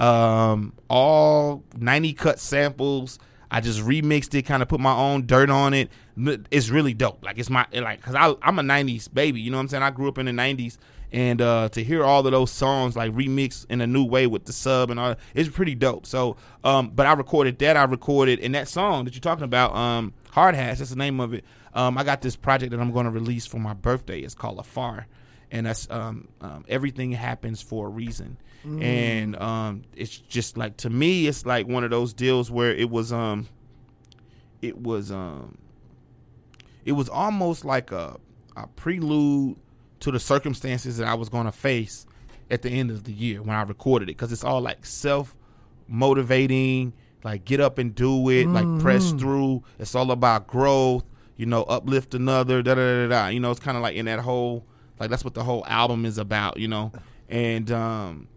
Um, 0.01 0.73
all 0.89 1.63
90 1.77 2.13
cut 2.13 2.39
samples. 2.39 3.19
I 3.51 3.59
just 3.59 3.81
remixed 3.81 4.33
it, 4.33 4.43
kind 4.43 4.63
of 4.63 4.69
put 4.69 4.79
my 4.79 4.95
own 4.95 5.25
dirt 5.25 5.49
on 5.49 5.73
it. 5.73 5.91
It's 6.49 6.69
really 6.69 6.93
dope. 6.93 7.23
Like 7.23 7.37
it's 7.37 7.49
my 7.49 7.65
like 7.73 7.99
because 7.99 8.15
I 8.15 8.33
I'm 8.41 8.57
a 8.59 8.63
90s 8.63 9.13
baby. 9.13 9.41
You 9.41 9.51
know 9.51 9.57
what 9.57 9.63
I'm 9.63 9.67
saying? 9.67 9.83
I 9.83 9.91
grew 9.91 10.07
up 10.07 10.17
in 10.17 10.25
the 10.25 10.31
90s, 10.31 10.77
and 11.11 11.41
uh, 11.41 11.67
to 11.69 11.83
hear 11.83 12.03
all 12.03 12.25
of 12.25 12.31
those 12.31 12.49
songs 12.49 12.95
like 12.95 13.11
remixed 13.11 13.65
in 13.69 13.81
a 13.81 13.87
new 13.87 14.05
way 14.05 14.25
with 14.25 14.45
the 14.45 14.53
sub 14.53 14.89
and 14.89 14.99
all, 14.99 15.15
it's 15.35 15.49
pretty 15.49 15.75
dope. 15.75 16.05
So, 16.05 16.37
um, 16.63 16.89
but 16.95 17.05
I 17.05 17.13
recorded 17.13 17.59
that. 17.59 17.75
I 17.75 17.83
recorded 17.83 18.39
in 18.39 18.53
that 18.53 18.69
song 18.69 19.05
that 19.05 19.13
you're 19.13 19.21
talking 19.21 19.43
about. 19.43 19.75
Um, 19.75 20.13
Hard 20.31 20.55
Hats. 20.55 20.79
That's 20.79 20.91
the 20.91 20.95
name 20.95 21.19
of 21.19 21.33
it. 21.33 21.43
Um, 21.73 21.97
I 21.97 22.03
got 22.03 22.21
this 22.21 22.35
project 22.35 22.71
that 22.71 22.79
I'm 22.79 22.91
going 22.91 23.05
to 23.05 23.11
release 23.11 23.45
for 23.45 23.59
my 23.59 23.73
birthday. 23.73 24.21
It's 24.21 24.33
called 24.33 24.59
Afar, 24.59 25.07
and 25.51 25.65
that's 25.65 25.89
um, 25.91 26.27
um, 26.39 26.65
everything 26.67 27.11
happens 27.11 27.61
for 27.61 27.87
a 27.87 27.89
reason. 27.89 28.37
And 28.63 29.35
um, 29.37 29.83
it's 29.95 30.15
just 30.15 30.55
like 30.55 30.77
to 30.77 30.89
me, 30.89 31.25
it's 31.27 31.45
like 31.47 31.67
one 31.67 31.83
of 31.83 31.89
those 31.89 32.13
deals 32.13 32.51
where 32.51 32.71
it 32.73 32.89
was 32.89 33.11
um, 33.11 33.47
it 34.61 34.77
was 34.77 35.11
um, 35.11 35.57
it 36.85 36.91
was 36.91 37.09
almost 37.09 37.65
like 37.65 37.91
a 37.91 38.17
a 38.55 38.67
prelude 38.67 39.57
to 40.01 40.11
the 40.11 40.19
circumstances 40.19 40.97
that 40.97 41.07
I 41.07 41.15
was 41.15 41.29
going 41.29 41.45
to 41.45 41.51
face 41.51 42.05
at 42.51 42.61
the 42.61 42.69
end 42.69 42.91
of 42.91 43.03
the 43.05 43.13
year 43.13 43.41
when 43.41 43.55
I 43.55 43.61
recorded 43.63 44.09
it 44.09 44.17
because 44.17 44.31
it's 44.31 44.43
all 44.43 44.61
like 44.61 44.85
self 44.85 45.35
motivating, 45.87 46.93
like 47.23 47.45
get 47.45 47.59
up 47.59 47.77
and 47.77 47.95
do 47.95 48.29
it, 48.29 48.47
like 48.47 48.65
press 48.79 49.11
through. 49.11 49.63
It's 49.79 49.95
all 49.95 50.11
about 50.11 50.47
growth, 50.47 51.03
you 51.35 51.45
know, 51.45 51.63
uplift 51.63 52.13
another, 52.13 52.61
da 52.61 52.75
da 52.75 52.81
da 52.81 53.07
da. 53.07 53.07
da. 53.07 53.27
You 53.29 53.39
know, 53.39 53.51
it's 53.51 53.59
kind 53.59 53.77
of 53.77 53.81
like 53.83 53.95
in 53.95 54.05
that 54.05 54.19
whole 54.19 54.65
like 55.01 55.09
that's 55.09 55.23
what 55.25 55.33
the 55.33 55.43
whole 55.43 55.65
album 55.65 56.05
is 56.05 56.19
about, 56.19 56.57
you 56.57 56.67
know, 56.67 56.91
and 57.27 57.71
um, 57.71 58.27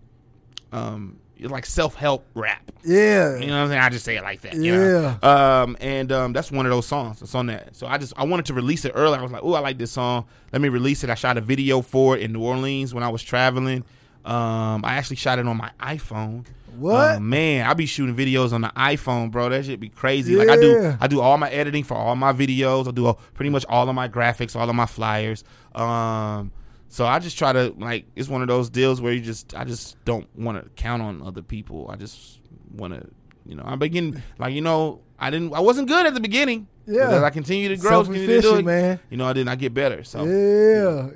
um, 0.72 1.18
it's 1.37 1.50
like 1.53 1.66
self 1.66 1.94
help 1.94 2.24
rap. 2.35 2.72
Yeah. 2.83 3.37
You 3.37 3.48
know 3.48 3.59
what 3.59 3.62
I'm 3.64 3.68
saying? 3.68 3.83
I 3.83 3.88
just 3.90 4.05
say 4.05 4.16
it 4.16 4.22
like 4.22 4.40
that. 4.40 4.55
you 4.55 4.72
know? 4.72 5.18
Um, 5.22 5.77
and 5.79 6.11
um, 6.11 6.33
that's 6.33 6.50
one 6.50 6.64
of 6.64 6.70
those 6.70 6.87
songs 6.87 7.20
that's 7.20 7.35
on 7.35 7.46
that. 7.46 7.77
So 7.77 7.87
I 7.87 7.98
just 7.98 8.14
I 8.16 8.24
wanted 8.24 8.46
to 8.46 8.55
release 8.55 8.87
it 8.87 8.92
early. 8.94 9.18
I 9.18 9.22
was 9.22 9.31
like, 9.31 9.42
oh, 9.44 9.53
I 9.53 9.61
like 9.61 9.77
this 9.77 9.92
song. 9.92 10.24
Let 10.55 10.62
me 10.62 10.70
release 10.70 11.05
it. 11.05 11.11
I 11.11 11.14
shot 11.14 11.37
a 11.37 11.42
video 11.42 11.83
for 11.83 12.16
it 12.16 12.22
in 12.22 12.33
New 12.33 12.42
Orleans 12.42 12.94
when 12.94 13.03
I 13.05 13.11
was 13.11 13.22
traveling. 13.22 13.85
Um, 14.24 14.83
I 14.87 14.94
actually 14.94 15.16
shot 15.16 15.38
it 15.38 15.46
on 15.46 15.59
my 15.59 15.70
iPhone. 15.81 16.46
What? 16.77 17.17
Uh, 17.17 17.21
man, 17.21 17.67
I 17.67 17.75
be 17.75 17.87
shooting 17.87 18.15
videos 18.17 18.53
on 18.53 18.61
the 18.63 18.69
iPhone, 18.77 19.31
bro. 19.31 19.49
That 19.49 19.65
shit 19.65 19.81
be 19.81 19.89
crazy. 19.89 20.37
Like 20.37 20.49
I 20.49 20.57
do, 20.57 20.97
I 21.01 21.07
do 21.07 21.21
all 21.21 21.39
my 21.39 21.51
editing 21.51 21.85
for 21.85 21.95
all 21.95 22.15
my 22.17 22.33
videos. 22.33 22.89
I 22.89 22.91
do 22.91 23.07
all, 23.07 23.15
pretty 23.35 23.51
much 23.51 23.65
all 23.69 23.89
of 23.89 23.95
my 23.95 24.09
graphics, 24.09 24.57
all 24.57 24.69
of 24.69 24.75
my 24.77 24.87
flyers. 24.87 25.45
Um, 25.75 26.53
so 26.89 27.07
I 27.07 27.19
just 27.19 27.37
try 27.39 27.53
to 27.53 27.75
like. 27.79 28.07
It's 28.17 28.29
one 28.29 28.43
of 28.43 28.49
those 28.49 28.71
deals 28.71 29.01
where 29.01 29.13
you 29.13 29.21
just, 29.21 29.55
I 29.55 29.65
just 29.65 30.03
don't 30.05 30.29
want 30.39 30.63
to 30.63 30.71
count 30.71 31.03
on 31.03 31.23
other 31.23 31.43
people. 31.43 31.91
I 31.91 31.97
just 31.97 32.41
want 32.73 32.95
to, 32.95 33.09
you 33.47 33.57
know. 33.57 33.65
I 33.67 33.77
begin 33.77 34.23
like 34.39 34.55
you 34.55 34.61
know, 34.61 35.01
I 35.19 35.31
didn't, 35.31 35.55
I 35.55 35.61
wasn't 35.61 35.89
good 35.89 36.07
at 36.07 36.15
the 36.15 36.21
beginning. 36.21 36.69
Yeah. 36.87 37.07
But 37.07 37.15
as 37.15 37.23
I 37.23 37.31
continue 37.31 37.69
to 37.71 37.77
grow, 37.77 38.05
continue 38.05 38.27
to 38.27 38.41
do 38.41 38.57
it, 38.57 38.65
man. 38.65 39.01
You 39.11 39.17
know, 39.17 39.27
I 39.27 39.33
didn't. 39.33 39.49
I 39.49 39.57
get 39.57 39.73
better. 39.75 40.05
So 40.05 40.25
Yeah. 40.25 41.09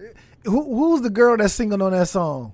Who, 0.45 0.75
who's 0.77 1.03
the 1.03 1.11
girl 1.11 1.37
that's 1.37 1.53
singing 1.53 1.83
on 1.83 1.93
that 1.93 2.09
song? 2.09 2.53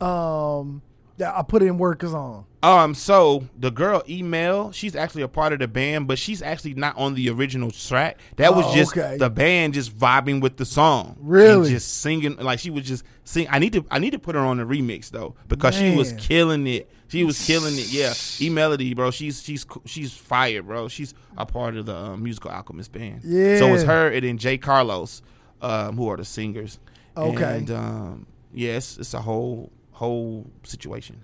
Um, 0.00 0.82
that 1.20 1.34
I 1.36 1.42
put 1.42 1.62
in 1.62 1.78
workers 1.78 2.12
on. 2.12 2.44
Um, 2.62 2.94
so 2.94 3.44
the 3.58 3.70
girl 3.70 4.02
email, 4.06 4.70
she's 4.72 4.94
actually 4.94 5.22
a 5.22 5.28
part 5.28 5.54
of 5.54 5.60
the 5.60 5.68
band, 5.68 6.06
but 6.08 6.18
she's 6.18 6.42
actually 6.42 6.74
not 6.74 6.94
on 6.98 7.14
the 7.14 7.30
original 7.30 7.70
track. 7.70 8.18
That 8.36 8.54
was 8.54 8.66
Oh, 8.68 8.74
just 8.74 8.94
okay. 8.96 9.16
the 9.16 9.30
band 9.30 9.72
just 9.74 9.96
vibing 9.96 10.42
with 10.42 10.58
the 10.58 10.66
song, 10.66 11.16
and 11.18 11.28
Really? 11.30 11.70
just 11.70 12.02
singing 12.02 12.36
like 12.36 12.58
she 12.58 12.68
was 12.68 12.84
just 12.84 13.04
sing. 13.24 13.46
I 13.48 13.58
need 13.58 13.72
to, 13.72 13.84
I 13.90 13.98
need 13.98 14.10
to 14.10 14.18
put 14.18 14.34
her 14.34 14.40
on 14.42 14.58
the 14.58 14.64
remix 14.64 15.10
though 15.10 15.36
because 15.48 15.74
she 15.74 15.96
was 15.96 16.12
killing 16.14 16.66
it. 16.66 16.90
She 17.08 17.24
was 17.24 17.44
killing 17.46 17.74
it. 17.74 17.90
Yeah, 17.90 18.12
E 18.40 18.50
Melody, 18.50 18.92
bro. 18.94 19.10
She's 19.10 19.42
she's 19.42 19.64
she's 19.86 20.12
fire, 20.12 20.62
bro. 20.62 20.88
She's 20.88 21.14
a 21.38 21.46
part 21.46 21.76
of 21.76 21.86
the 21.86 21.96
um, 21.96 22.22
musical 22.22 22.50
Alchemist 22.50 22.92
band. 22.92 23.22
Yeah. 23.24 23.58
So 23.58 23.72
it's 23.74 23.84
her 23.84 24.08
and 24.12 24.22
then 24.24 24.36
Jay 24.38 24.58
Carlos, 24.58 25.22
um, 25.62 25.96
who 25.96 26.08
are 26.10 26.16
the 26.18 26.24
singers. 26.26 26.78
Okay. 27.16 27.56
And 27.58 27.70
um, 27.70 28.26
yes, 28.52 28.98
it's 28.98 29.14
a 29.14 29.20
whole 29.22 29.72
whole 30.00 30.50
situation. 30.62 31.20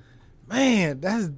Man, 0.48 1.00
that's 1.00 1.30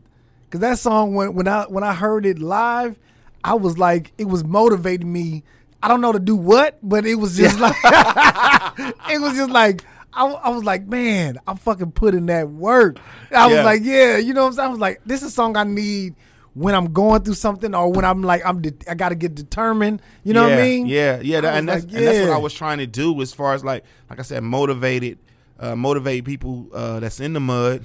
because 0.45 0.61
that 0.61 0.79
song 0.81 1.15
when 1.15 1.35
when 1.35 1.47
I 1.47 1.67
when 1.67 1.85
I 1.85 1.95
heard 1.95 2.27
it 2.27 2.41
live, 2.41 2.99
I 3.45 3.55
was 3.55 3.79
like, 3.79 4.13
it 4.19 4.25
was 4.25 4.43
motivating 4.43 5.11
me. 5.11 5.45
I 5.81 5.87
don't 5.87 6.01
know 6.01 6.11
to 6.11 6.19
do 6.19 6.35
what, 6.35 6.79
but 6.83 7.07
it 7.07 7.15
was 7.15 7.37
just 7.37 7.61
like 7.61 7.77
it 7.85 9.21
was 9.21 9.37
just 9.37 9.51
like 9.51 9.85
I, 10.13 10.27
I 10.27 10.49
was 10.49 10.65
like, 10.65 10.87
man, 10.89 11.39
I'm 11.47 11.57
fucking 11.57 11.93
putting 11.93 12.27
that 12.27 12.51
work. 12.51 12.99
I 13.31 13.47
was 13.47 13.65
like, 13.65 13.83
yeah, 13.85 14.17
you 14.17 14.35
know 14.35 14.43
what 14.43 14.49
I'm 14.49 14.53
saying. 14.55 14.67
I 14.67 14.71
was 14.71 14.81
like, 14.81 15.01
this 15.07 15.23
is 15.23 15.29
a 15.29 15.31
song 15.31 15.57
I 15.57 15.63
need 15.63 16.17
when 16.55 16.75
I'm 16.75 16.93
going 16.93 17.23
through 17.23 17.35
something 17.35 17.73
or 17.73 17.93
when 17.93 18.05
I'm 18.05 18.23
like 18.23 18.45
I'm 18.45 18.61
de- 18.61 18.91
I 18.91 18.97
got 18.97 19.11
to 19.11 19.15
get 19.15 19.37
determined. 19.37 20.03
You 20.25 20.33
know 20.33 20.49
yeah, 20.49 20.57
what 20.57 20.65
I 20.65 20.67
mean? 20.67 20.87
Yeah, 20.87 21.21
yeah, 21.21 21.41
that, 21.43 21.57
and 21.57 21.69
that's 21.69 21.85
like, 21.85 21.95
and 21.95 22.05
that's 22.05 22.29
what. 22.29 22.35
I 22.35 22.39
was 22.39 22.53
trying 22.53 22.79
to 22.79 22.87
do 22.89 23.23
as 23.23 23.33
far 23.33 23.55
as 23.55 23.65
like 23.65 23.85
like 24.11 24.19
I 24.19 24.23
said, 24.23 24.43
motivated, 24.43 25.19
uh, 25.59 25.75
motivate 25.77 26.25
people 26.25 26.69
uh, 26.73 27.01
that's 27.01 27.21
in 27.21 27.33
the 27.33 27.41
mud 27.41 27.85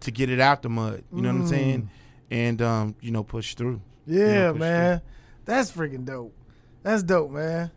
to 0.00 0.10
get 0.10 0.30
it 0.30 0.40
out 0.40 0.62
the 0.62 0.68
mud. 0.68 1.02
You 1.14 1.22
know 1.22 1.32
what 1.32 1.40
I'm 1.42 1.46
saying? 1.48 1.90
And 2.30 2.62
um, 2.62 2.94
you 3.00 3.10
know, 3.10 3.22
push 3.24 3.54
through. 3.54 3.80
You 4.06 4.18
know, 4.18 4.24
Mm. 4.24 4.34
Yeah, 4.34 4.50
push 4.52 4.60
man. 4.60 5.02
That's 5.44 5.70
freaking 5.72 6.04
dope. 6.04 6.34
That's 6.82 7.02
dope, 7.02 7.30
man. 7.30 7.70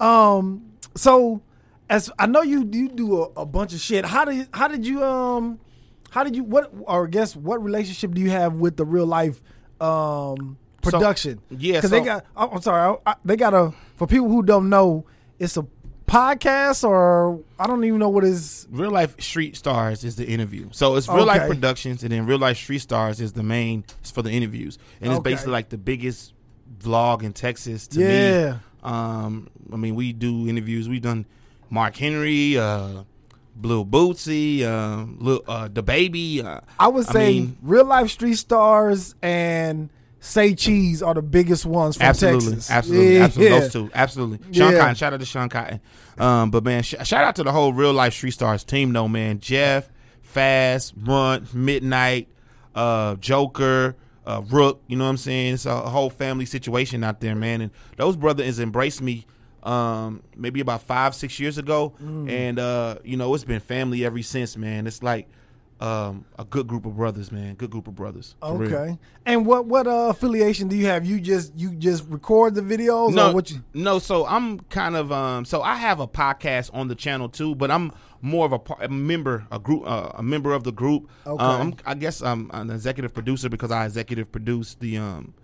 Um, 0.00 0.72
so 0.94 1.42
as 1.88 2.10
I 2.18 2.26
know 2.26 2.42
you 2.42 2.68
you 2.72 2.88
do 2.88 3.22
a, 3.22 3.42
a 3.42 3.46
bunch 3.46 3.72
of 3.74 3.80
shit. 3.80 4.04
How 4.04 4.24
did 4.24 4.48
how 4.52 4.68
did 4.68 4.86
you 4.86 5.02
um 5.04 5.58
how 6.10 6.24
did 6.24 6.34
you 6.36 6.44
what 6.44 6.72
or 6.82 7.06
I 7.06 7.10
guess 7.10 7.34
what 7.36 7.62
relationship 7.62 8.12
do 8.14 8.20
you 8.20 8.30
have 8.30 8.54
with 8.54 8.76
the 8.76 8.84
real 8.84 9.06
life 9.06 9.42
um 9.80 10.56
production. 10.82 11.40
yeah, 11.50 11.74
because 11.78 11.90
so- 11.90 11.98
they 11.98 12.04
got. 12.04 12.24
oh, 12.36 12.48
I'm 12.52 12.62
sorry, 12.62 12.96
I, 13.06 13.10
I- 13.12 13.16
they 13.24 13.36
got 13.36 13.54
a. 13.54 13.72
For 13.96 14.06
people 14.06 14.28
who 14.28 14.42
don't 14.42 14.68
know, 14.68 15.04
it's 15.38 15.56
a 15.56 15.66
podcast 16.06 16.86
or 16.88 17.40
I 17.58 17.66
don't 17.66 17.84
even 17.84 17.98
know 17.98 18.08
what 18.08 18.24
is. 18.24 18.66
Real 18.70 18.90
Life 18.90 19.20
Street 19.20 19.56
Stars 19.56 20.04
is 20.04 20.16
the 20.16 20.26
interview. 20.26 20.68
So 20.72 20.96
it's 20.96 21.08
Real 21.08 21.26
Life 21.26 21.48
Productions, 21.48 22.02
and 22.02 22.12
then 22.12 22.26
Real 22.26 22.38
Life 22.38 22.56
Street 22.56 22.78
Stars 22.80 23.20
is 23.20 23.32
the 23.32 23.42
main 23.42 23.84
it's 24.00 24.10
for 24.10 24.22
the 24.22 24.30
interviews, 24.30 24.78
and 25.00 25.10
it's 25.10 25.18
Okay. 25.20 25.30
basically 25.30 25.52
like 25.52 25.68
the 25.70 25.78
biggest 25.78 26.32
vlog 26.80 27.22
in 27.22 27.32
Texas 27.32 27.86
to 27.88 28.00
Yeah. 28.00 28.52
me. 28.52 28.58
Um, 28.82 29.48
I 29.72 29.76
mean, 29.76 29.94
we 29.94 30.12
do 30.12 30.48
interviews. 30.48 30.88
We've 30.88 31.02
done 31.02 31.26
Mark 31.70 31.96
Henry, 31.96 32.56
uh, 32.56 33.02
Blue 33.56 33.84
Bootsy, 33.84 34.62
uh, 34.62 35.06
Lil, 35.18 35.42
uh, 35.48 35.68
the 35.72 35.82
baby. 35.82 36.42
Uh, 36.42 36.60
I 36.78 36.88
would 36.88 37.06
say 37.06 37.32
mean, 37.40 37.56
real 37.62 37.84
life 37.86 38.10
street 38.10 38.34
stars 38.36 39.14
and 39.22 39.88
Say 40.26 40.54
Cheese 40.54 41.02
are 41.02 41.14
the 41.14 41.22
biggest 41.22 41.64
ones 41.64 41.96
from 41.96 42.06
absolutely, 42.06 42.46
Texas. 42.54 42.70
absolutely, 42.70 43.14
Yeah. 43.16 43.24
absolutely. 43.24 43.58
Those 43.60 43.72
two, 43.72 43.90
absolutely. 43.94 44.52
Sean 44.52 44.72
Yeah. 44.72 44.78
Cotton, 44.80 44.94
shout 44.96 45.12
out 45.14 45.20
to 45.20 45.26
Sean 45.26 45.48
Cotton. 45.48 45.80
Um, 46.18 46.50
but 46.50 46.64
man, 46.64 46.82
sh- 46.82 46.94
shout 47.04 47.24
out 47.24 47.36
to 47.36 47.44
the 47.44 47.52
whole 47.52 47.72
Real 47.72 47.92
Life 47.92 48.12
Street 48.14 48.32
Stars 48.32 48.64
team, 48.64 48.92
though, 48.92 49.06
man. 49.08 49.38
Jeff, 49.38 49.88
Fast, 50.22 50.94
Runt, 51.00 51.54
Midnight, 51.54 52.28
uh, 52.74 53.14
Joker, 53.16 53.96
uh, 54.26 54.42
Rook. 54.50 54.82
You 54.88 54.96
know 54.96 55.04
what 55.04 55.10
I'm 55.10 55.16
saying? 55.16 55.54
It's 55.54 55.66
a 55.66 55.76
whole 55.80 56.10
family 56.10 56.44
situation 56.44 57.04
out 57.04 57.20
there, 57.20 57.34
man. 57.36 57.60
And 57.60 57.70
those 57.96 58.16
brothers 58.16 58.58
embraced 58.58 59.00
me. 59.00 59.26
Um, 59.62 60.22
maybe 60.36 60.60
about 60.60 60.82
five, 60.82 61.12
six 61.14 61.40
years 61.40 61.58
ago, 61.58 61.94
Mm. 62.00 62.30
and 62.30 62.58
uh, 62.60 62.96
you 63.02 63.16
know 63.16 63.34
it's 63.34 63.42
been 63.42 63.58
family 63.58 64.04
ever 64.04 64.22
since, 64.22 64.56
man. 64.56 64.86
It's 64.86 65.02
like 65.02 65.28
um, 65.80 66.24
a 66.38 66.44
good 66.44 66.66
group 66.66 66.86
of 66.86 66.96
brothers, 66.96 67.30
man. 67.30 67.54
Good 67.54 67.70
group 67.70 67.86
of 67.86 67.94
brothers. 67.94 68.34
for 68.40 68.56
real. 68.56 68.74
Okay. 68.74 68.98
And 69.26 69.44
what 69.44 69.66
what 69.66 69.86
uh, 69.86 70.08
affiliation 70.08 70.68
do 70.68 70.76
you 70.76 70.86
have? 70.86 71.04
You 71.04 71.20
just 71.20 71.54
you 71.54 71.74
just 71.74 72.04
record 72.08 72.54
the 72.54 72.62
videos 72.62 73.12
no, 73.12 73.30
or 73.30 73.34
what 73.34 73.50
you 73.50 73.62
no. 73.74 73.98
So 73.98 74.26
I'm 74.26 74.60
kind 74.60 74.96
of 74.96 75.12
um. 75.12 75.44
So 75.44 75.62
I 75.62 75.74
have 75.76 76.00
a 76.00 76.08
podcast 76.08 76.70
on 76.72 76.88
the 76.88 76.94
channel 76.94 77.28
too, 77.28 77.54
but 77.54 77.70
I'm 77.70 77.92
more 78.22 78.46
of 78.46 78.52
a, 78.52 78.58
par- 78.58 78.78
a 78.80 78.88
member, 78.88 79.46
a 79.52 79.58
group, 79.58 79.86
uh, 79.86 80.10
a 80.14 80.22
member 80.22 80.52
of 80.52 80.64
the 80.64 80.72
group. 80.72 81.10
Okay. 81.26 81.44
Um, 81.44 81.60
I'm, 81.60 81.76
I 81.84 81.94
guess 81.94 82.22
I'm 82.22 82.50
an 82.54 82.70
executive 82.70 83.12
producer 83.12 83.48
because 83.48 83.70
I 83.70 83.84
executive 83.84 84.32
produce 84.32 84.74
the 84.76 84.96
um 84.96 85.34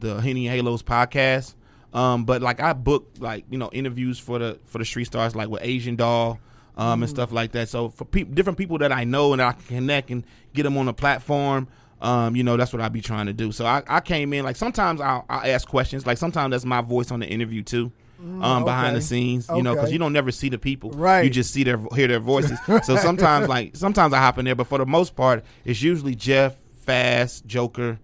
the 0.00 0.20
Henny 0.20 0.46
Halos 0.46 0.82
podcast. 0.82 1.54
Um, 1.92 2.24
but 2.24 2.40
like 2.40 2.60
I 2.60 2.72
book 2.72 3.08
like 3.18 3.44
you 3.50 3.58
know 3.58 3.68
interviews 3.72 4.18
for 4.18 4.38
the 4.38 4.58
for 4.64 4.78
the 4.78 4.84
street 4.84 5.04
stars 5.04 5.36
like 5.36 5.48
with 5.48 5.62
Asian 5.62 5.96
Doll. 5.96 6.40
Um, 6.74 7.02
and 7.02 7.10
stuff 7.10 7.32
like 7.32 7.52
that. 7.52 7.68
So 7.68 7.90
for 7.90 8.06
peop 8.06 8.34
different 8.34 8.58
people 8.58 8.78
that 8.78 8.92
I 8.92 9.04
know 9.04 9.34
and 9.34 9.42
I 9.42 9.52
can 9.52 9.76
connect 9.76 10.10
and 10.10 10.24
get 10.54 10.62
them 10.62 10.78
on 10.78 10.86
the 10.86 10.94
platform, 10.94 11.68
um, 12.02 12.34
you 12.34 12.42
know, 12.42 12.56
that's 12.56 12.72
what 12.72 12.82
I 12.82 12.88
be 12.88 13.00
trying 13.00 13.26
to 13.26 13.32
do. 13.32 13.52
So 13.52 13.64
I, 13.64 13.82
I 13.86 14.00
came 14.00 14.32
in 14.32 14.44
like 14.44 14.56
sometimes 14.56 15.00
I'll, 15.00 15.24
I'll 15.28 15.50
ask 15.50 15.68
questions. 15.68 16.04
Like 16.06 16.18
sometimes 16.18 16.50
that's 16.50 16.64
my 16.64 16.80
voice 16.80 17.10
on 17.10 17.20
the 17.20 17.26
interview 17.26 17.62
too, 17.62 17.92
um, 18.40 18.64
behind 18.64 18.96
the 18.96 19.00
scenes. 19.00 19.48
You 19.54 19.62
know, 19.62 19.74
because 19.74 19.92
you 19.92 19.98
don't 19.98 20.12
never 20.12 20.32
see 20.32 20.48
the 20.48 20.58
people, 20.58 20.90
Right. 20.90 21.24
You 21.24 21.30
just 21.30 21.52
see 21.52 21.62
their 21.62 21.78
hear 21.94 22.08
their 22.08 22.18
voices. 22.18 22.58
so 22.84 22.96
sometimes 22.96 23.48
like 23.48 23.76
sometimes 23.76 24.12
I 24.12 24.18
hop 24.18 24.38
in 24.38 24.44
there, 24.44 24.56
but 24.56 24.66
for 24.66 24.78
the 24.78 24.86
most 24.86 25.14
part, 25.14 25.44
it's 25.64 25.80
usually 25.80 26.14
Jeff, 26.16 26.56
Fast, 26.80 27.46
Joker, 27.46 28.00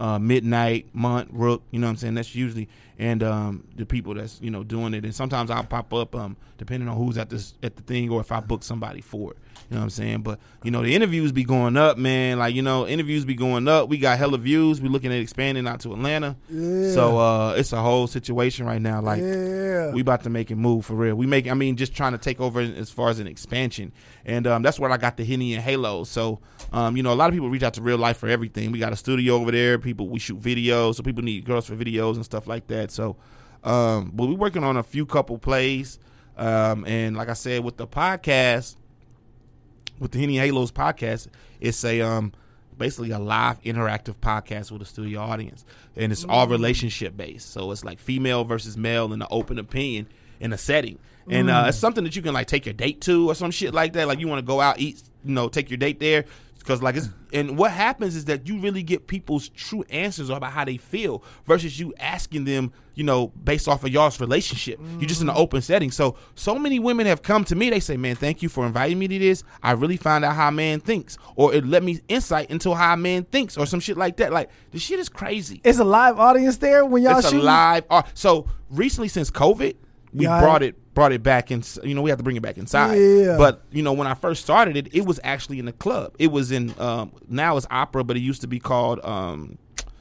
uh, 0.00 0.18
Midnight, 0.18 0.86
Munt, 0.96 1.28
Rook. 1.30 1.62
You 1.70 1.78
know 1.78 1.88
what 1.88 1.92
I'm 1.92 1.96
saying? 1.96 2.14
That's 2.14 2.34
usually 2.34 2.68
and 3.02 3.20
um, 3.24 3.64
the 3.74 3.84
people 3.84 4.14
that's 4.14 4.40
you 4.40 4.50
know 4.50 4.62
doing 4.62 4.94
it. 4.94 5.04
And 5.04 5.12
sometimes 5.12 5.50
I'll 5.50 5.64
pop 5.64 5.92
up 5.92 6.14
um, 6.14 6.36
depending 6.56 6.88
on 6.88 6.96
who's 6.96 7.18
at 7.18 7.30
this 7.30 7.54
at 7.60 7.74
the 7.74 7.82
thing 7.82 8.08
or 8.10 8.20
if 8.20 8.30
I 8.30 8.38
book 8.38 8.62
somebody 8.62 9.00
for 9.00 9.32
it. 9.32 9.38
You 9.72 9.76
know 9.78 9.80
what 9.80 9.84
I'm 9.84 9.90
saying? 9.90 10.20
But 10.20 10.38
you 10.62 10.70
know 10.70 10.82
the 10.82 10.94
interviews 10.94 11.32
be 11.32 11.44
going 11.44 11.78
up, 11.78 11.96
man. 11.96 12.38
Like 12.38 12.54
you 12.54 12.60
know 12.60 12.86
interviews 12.86 13.24
be 13.24 13.34
going 13.34 13.68
up. 13.68 13.88
We 13.88 13.96
got 13.96 14.18
hella 14.18 14.36
views. 14.36 14.82
We 14.82 14.90
looking 14.90 15.10
at 15.10 15.18
expanding 15.18 15.66
out 15.66 15.80
to 15.80 15.94
Atlanta. 15.94 16.36
Yeah. 16.50 16.92
So 16.92 17.16
uh, 17.18 17.54
it's 17.56 17.72
a 17.72 17.80
whole 17.80 18.06
situation 18.06 18.66
right 18.66 18.82
now. 18.82 19.00
Like 19.00 19.22
Yeah. 19.22 19.90
we 19.92 20.02
about 20.02 20.24
to 20.24 20.30
make 20.30 20.50
it 20.50 20.56
move 20.56 20.84
for 20.84 20.92
real. 20.92 21.14
We 21.14 21.24
make, 21.26 21.48
I 21.50 21.54
mean, 21.54 21.76
just 21.76 21.94
trying 21.94 22.12
to 22.12 22.18
take 22.18 22.38
over 22.38 22.60
as 22.60 22.90
far 22.90 23.08
as 23.08 23.18
an 23.18 23.26
expansion, 23.26 23.92
and 24.26 24.46
um, 24.46 24.62
that's 24.62 24.78
where 24.78 24.90
I 24.90 24.98
got 24.98 25.16
the 25.16 25.24
Henny 25.24 25.54
and 25.54 25.62
Halo. 25.62 26.04
So, 26.04 26.40
um, 26.70 26.94
you 26.94 27.02
know, 27.02 27.14
a 27.14 27.16
lot 27.16 27.30
of 27.30 27.32
people 27.32 27.48
reach 27.48 27.62
out 27.62 27.72
to 27.74 27.80
Real 27.82 27.96
Life 27.96 28.18
for 28.18 28.28
everything. 28.28 28.72
We 28.72 28.78
got 28.78 28.92
a 28.92 28.96
studio 28.96 29.36
over 29.36 29.50
there. 29.52 29.78
People, 29.78 30.06
we 30.10 30.18
shoot 30.18 30.38
videos, 30.38 30.96
so 30.96 31.02
people 31.02 31.22
need 31.24 31.46
girls 31.46 31.64
for 31.66 31.76
videos 31.76 32.16
and 32.16 32.26
stuff 32.26 32.46
like 32.46 32.66
that. 32.66 32.90
So, 32.90 33.16
um, 33.64 34.10
but 34.12 34.26
we're 34.28 34.34
working 34.34 34.64
on 34.64 34.76
a 34.76 34.82
few 34.82 35.06
couple 35.06 35.38
plays, 35.38 35.98
um, 36.36 36.84
and 36.86 37.16
like 37.16 37.30
I 37.30 37.34
said, 37.34 37.64
with 37.64 37.78
the 37.78 37.86
podcast, 37.86 38.76
with 40.02 40.10
the 40.10 40.20
Henny 40.20 40.36
Halos 40.36 40.72
podcast, 40.72 41.28
it's 41.60 41.82
a 41.84 42.00
um 42.02 42.32
basically 42.76 43.12
a 43.12 43.18
live 43.18 43.62
interactive 43.62 44.16
podcast 44.16 44.70
with 44.72 44.82
a 44.82 44.84
studio 44.84 45.20
audience, 45.20 45.64
and 45.96 46.10
it's 46.10 46.24
all 46.24 46.46
relationship 46.48 47.16
based. 47.16 47.50
So 47.50 47.70
it's 47.70 47.84
like 47.84 47.98
female 47.98 48.44
versus 48.44 48.76
male 48.76 49.12
in 49.12 49.22
an 49.22 49.28
open 49.30 49.58
opinion 49.58 50.08
in 50.40 50.52
a 50.52 50.58
setting, 50.58 50.98
and 51.30 51.48
uh, 51.48 51.66
it's 51.68 51.78
something 51.78 52.02
that 52.04 52.16
you 52.16 52.22
can 52.22 52.34
like 52.34 52.48
take 52.48 52.66
your 52.66 52.72
date 52.72 53.00
to 53.02 53.30
or 53.30 53.34
some 53.34 53.52
shit 53.52 53.72
like 53.72 53.92
that. 53.94 54.08
Like 54.08 54.18
you 54.18 54.28
want 54.28 54.40
to 54.40 54.46
go 54.46 54.60
out 54.60 54.80
eat, 54.80 55.02
you 55.24 55.32
know, 55.32 55.48
take 55.48 55.70
your 55.70 55.78
date 55.78 56.00
there. 56.00 56.24
Because 56.62 56.82
like 56.82 56.96
it's 56.96 57.08
and 57.32 57.56
what 57.56 57.70
happens 57.70 58.14
is 58.14 58.26
that 58.26 58.46
you 58.46 58.58
really 58.58 58.82
get 58.82 59.06
people's 59.06 59.48
true 59.48 59.84
answers 59.90 60.28
about 60.30 60.52
how 60.52 60.64
they 60.64 60.76
feel 60.76 61.22
versus 61.46 61.78
you 61.78 61.94
asking 61.98 62.44
them, 62.44 62.72
you 62.94 63.04
know, 63.04 63.28
based 63.28 63.68
off 63.68 63.84
of 63.84 63.90
y'all's 63.90 64.20
relationship. 64.20 64.78
You're 64.98 65.08
just 65.08 65.22
in 65.22 65.28
an 65.28 65.34
mm-hmm. 65.34 65.42
open 65.42 65.62
setting. 65.62 65.90
So 65.90 66.16
so 66.34 66.58
many 66.58 66.78
women 66.78 67.06
have 67.06 67.22
come 67.22 67.44
to 67.46 67.54
me. 67.54 67.70
They 67.70 67.80
say, 67.80 67.96
"Man, 67.96 68.16
thank 68.16 68.42
you 68.42 68.48
for 68.48 68.66
inviting 68.66 68.98
me 68.98 69.08
to 69.08 69.18
this. 69.18 69.44
I 69.62 69.72
really 69.72 69.96
found 69.96 70.24
out 70.24 70.36
how 70.36 70.48
a 70.48 70.52
man 70.52 70.80
thinks, 70.80 71.18
or 71.36 71.54
it 71.54 71.66
let 71.66 71.82
me 71.82 72.00
insight 72.08 72.50
into 72.50 72.74
how 72.74 72.94
a 72.94 72.96
man 72.96 73.24
thinks, 73.24 73.56
or 73.56 73.66
some 73.66 73.80
shit 73.80 73.96
like 73.96 74.16
that." 74.18 74.32
Like 74.32 74.50
the 74.70 74.78
shit 74.78 75.00
is 75.00 75.08
crazy. 75.08 75.60
It's 75.64 75.78
a 75.78 75.84
live 75.84 76.18
audience 76.18 76.58
there 76.58 76.84
when 76.84 77.02
y'all 77.02 77.18
It's 77.18 77.32
a 77.32 77.36
live. 77.36 77.84
so 78.14 78.46
recently, 78.70 79.08
since 79.08 79.30
COVID, 79.30 79.74
we 80.12 80.24
Yeah, 80.24 80.36
I- 80.36 80.40
brought 80.40 80.62
it 80.62 80.76
brought 80.94 81.12
it 81.12 81.22
back 81.22 81.50
in. 81.50 81.62
You 81.82 81.94
know, 81.94 82.02
we 82.02 82.10
have 82.10 82.18
to 82.18 82.22
bring 82.22 82.36
it 82.36 82.42
back 82.42 82.58
inside. 82.58 82.96
Yeah. 82.96 83.36
But 83.38 83.62
you 83.72 83.82
know, 83.82 83.92
when 83.94 84.06
I 84.06 84.14
first 84.14 84.42
started 84.42 84.76
it, 84.76 84.94
it 84.94 85.06
was 85.06 85.18
actually 85.24 85.58
in 85.58 85.64
the 85.64 85.72
club. 85.72 86.14
It 86.18 86.30
was 86.30 86.52
in 86.52 86.74
um, 86.78 87.12
now 87.28 87.56
it's 87.56 87.66
opera, 87.70 88.04
but 88.04 88.16
it 88.16 88.20
used 88.20 88.40
to 88.42 88.46
be 88.46 88.58
called 88.58 89.00
um, 89.04 89.58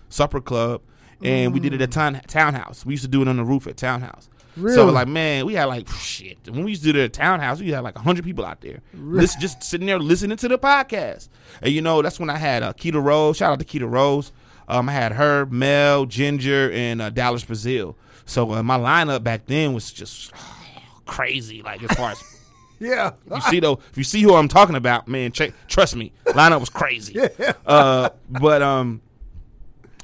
Supper 0.09 0.41
Club, 0.41 0.81
and 1.23 1.53
we 1.53 1.59
did 1.59 1.73
it 1.73 1.81
at 1.81 1.91
town, 1.91 2.19
Townhouse. 2.27 2.85
We 2.85 2.93
used 2.93 3.03
to 3.03 3.09
do 3.09 3.21
it 3.21 3.27
on 3.27 3.37
the 3.37 3.45
roof 3.45 3.67
at 3.67 3.77
Townhouse. 3.77 4.27
Really? 4.57 4.75
So 4.75 4.87
like, 4.87 5.07
man, 5.07 5.45
we 5.45 5.53
had 5.53 5.65
like 5.65 5.87
shit. 5.87 6.37
When 6.49 6.65
we 6.65 6.71
used 6.71 6.83
to 6.83 6.91
do 6.91 7.01
the 7.01 7.07
Townhouse, 7.07 7.61
we 7.61 7.69
had 7.71 7.85
like 7.85 7.97
hundred 7.97 8.25
people 8.25 8.43
out 8.45 8.59
there, 8.59 8.81
Listen- 8.93 9.39
just 9.39 9.63
sitting 9.63 9.87
there 9.87 9.97
listening 9.97 10.35
to 10.37 10.47
the 10.49 10.57
podcast. 10.59 11.29
And 11.61 11.71
you 11.71 11.81
know, 11.81 12.01
that's 12.01 12.19
when 12.19 12.29
I 12.29 12.37
had 12.37 12.61
uh, 12.63 12.73
Keita 12.73 13.01
Rose. 13.01 13.37
Shout 13.37 13.53
out 13.53 13.59
to 13.59 13.65
Keita 13.65 13.89
Rose. 13.89 14.33
Um, 14.67 14.89
I 14.89 14.91
had 14.91 15.13
her, 15.13 15.45
Mel, 15.45 16.05
Ginger, 16.05 16.69
and 16.71 17.01
uh, 17.01 17.09
Dallas 17.09 17.43
Brazil. 17.45 17.95
So 18.25 18.51
uh, 18.53 18.63
my 18.63 18.77
lineup 18.77 19.23
back 19.23 19.45
then 19.45 19.73
was 19.73 19.91
just 19.91 20.31
crazy. 21.05 21.61
Like 21.61 21.83
as 21.83 21.91
far 21.97 22.11
as 22.11 22.23
Yeah. 22.79 23.11
you 23.31 23.41
see 23.41 23.59
though, 23.59 23.79
if 23.91 23.97
you 23.97 24.03
see 24.03 24.21
who 24.23 24.33
I'm 24.33 24.47
talking 24.47 24.75
about, 24.75 25.07
man, 25.07 25.31
check, 25.31 25.53
trust 25.67 25.95
me, 25.95 26.11
lineup 26.27 26.59
was 26.59 26.69
crazy. 26.69 27.15
Uh, 27.65 28.09
but 28.27 28.61
um, 28.63 29.01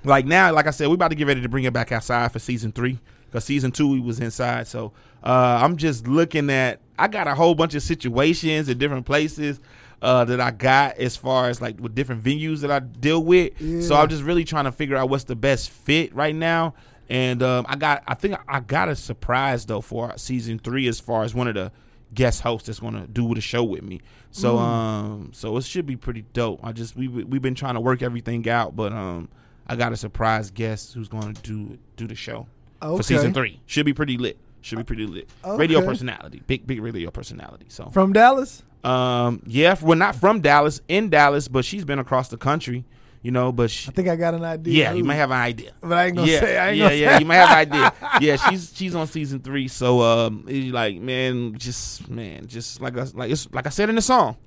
like 0.04 0.26
now, 0.26 0.54
like 0.54 0.68
I 0.68 0.72
said, 0.72 0.88
we 0.88 0.94
about 0.94 1.10
to 1.10 1.16
get 1.16 1.28
ready 1.28 1.42
to 1.42 1.50
bring 1.50 1.64
it 1.64 1.74
back 1.74 1.92
outside 1.92 2.32
for 2.32 2.40
season 2.40 2.72
three 2.72 3.00
because 3.26 3.44
season 3.44 3.72
two 3.72 3.90
we 3.90 4.00
was 4.00 4.20
inside. 4.20 4.68
So 4.68 4.94
uh, 5.24 5.60
I'm 5.64 5.76
just 5.78 6.08
looking 6.08 6.50
at. 6.50 6.80
I 7.00 7.08
got 7.08 7.28
a 7.28 7.36
whole 7.36 7.56
bunch 7.56 7.76
of 7.76 7.82
situations 7.84 8.70
in 8.70 8.78
different 8.78 9.06
places. 9.06 9.60
Uh, 10.00 10.24
that 10.26 10.40
I 10.40 10.52
got 10.52 10.98
as 11.00 11.18
far 11.18 11.50
as 11.50 11.60
like 11.60 11.80
with 11.80 11.96
different 11.96 12.24
venues 12.24 12.60
that 12.60 12.70
I 12.70 12.78
deal 12.78 13.24
with. 13.24 13.54
So 13.84 13.96
I'm 13.96 14.08
just 14.08 14.22
really 14.22 14.44
trying 14.44 14.66
to 14.66 14.72
figure 14.72 14.96
out 14.96 15.10
what's 15.10 15.24
the 15.24 15.36
best 15.36 15.72
fit 15.72 16.14
right 16.14 16.36
now. 16.36 16.76
And 17.10 17.42
um, 17.42 17.66
I 17.70 17.76
got, 17.78 18.04
I 18.08 18.14
think 18.16 18.36
I 18.48 18.60
got 18.60 18.90
a 18.90 18.96
surprise 18.96 19.66
though 19.66 19.82
for 19.82 20.14
season 20.18 20.60
three 20.60 20.88
as 20.88 21.00
far 21.00 21.24
as 21.24 21.34
one 21.34 21.48
of 21.48 21.56
the 21.56 21.72
guest 22.14 22.42
hosts 22.42 22.68
that's 22.68 22.80
going 22.80 22.94
to 22.94 23.08
do 23.08 23.34
the 23.34 23.42
show 23.42 23.64
with 23.64 23.84
me. 23.84 24.02
So 24.32 24.58
um, 24.58 25.32
so 25.34 25.56
it 25.58 25.64
should 25.64 25.86
be 25.86 25.96
pretty 25.96 26.26
dope. 26.34 26.60
I 26.64 26.72
just 26.74 26.96
we 26.96 27.08
we've 27.08 27.42
been 27.42 27.56
trying 27.56 27.76
to 27.76 27.80
work 27.82 28.02
everything 28.02 28.48
out, 28.50 28.76
but 28.76 28.92
um, 28.92 29.30
I 29.68 29.76
got 29.76 29.94
a 29.94 29.98
surprise 29.98 30.52
guest 30.52 30.94
who's 30.94 31.08
going 31.08 31.34
to 31.34 31.42
do 31.42 31.78
do 31.96 32.08
the 32.08 32.16
show 32.16 32.48
Okay. 32.82 32.98
for 32.98 33.04
season 33.04 33.34
three. 33.34 33.60
Should 33.66 33.86
be 33.86 33.94
pretty 33.94 34.18
lit. 34.18 34.38
Should 34.62 34.78
be 34.80 34.84
pretty 34.84 35.08
lit. 35.08 35.30
Radio 35.46 35.82
personality, 35.82 36.42
big 36.46 36.68
big 36.68 36.82
radio 36.82 37.10
personality. 37.10 37.66
So 37.70 37.90
From 37.90 38.12
Dallas? 38.14 38.64
um, 38.84 39.42
yeah, 39.48 39.76
we're 39.82 39.96
not 39.96 40.16
from 40.16 40.42
Dallas, 40.42 40.82
in 40.90 41.10
Dallas, 41.10 41.48
but 41.48 41.64
she's 41.66 41.86
been 41.86 42.00
across 42.00 42.28
the 42.30 42.38
country, 42.38 42.84
you 43.22 43.32
know. 43.32 43.52
But 43.52 43.72
she, 43.72 43.90
I 43.90 43.92
think 43.94 44.08
I 44.08 44.16
got 44.16 44.34
an 44.34 44.44
idea. 44.44 44.74
yeah, 44.74 44.94
you 44.94 45.04
may 45.04 45.16
have 45.16 45.32
an 45.32 45.38
idea. 45.38 45.74
But 45.82 45.94
I 45.94 46.06
ain't 46.08 46.16
gonna 46.16 46.32
yeah, 46.32 46.40
say. 46.40 46.58
I 46.58 46.70
ain't 46.70 46.78
yeah, 46.78 46.86
gonna 46.86 46.96
yeah. 46.96 47.12
say. 47.14 47.20
You 47.20 47.26
might 47.26 47.36
have 47.36 47.50
an 47.50 47.74
idea. 47.74 47.94
Yeah, 48.20 48.36
she's 48.36 48.74
she's 48.76 48.96
on 48.96 49.06
season 49.08 49.42
three. 49.42 49.68
So 49.68 50.02
um, 50.02 50.46
it's 50.48 50.74
like 50.74 51.00
man, 51.00 51.58
just 51.58 52.10
man, 52.10 52.48
just 52.48 52.82
like 52.82 52.98
I, 52.98 53.06
like 53.14 53.32
it's 53.32 53.52
like 53.52 53.68
I 53.68 53.70
said 53.70 53.90
in 53.90 53.96
the 53.96 54.02
song, 54.02 54.38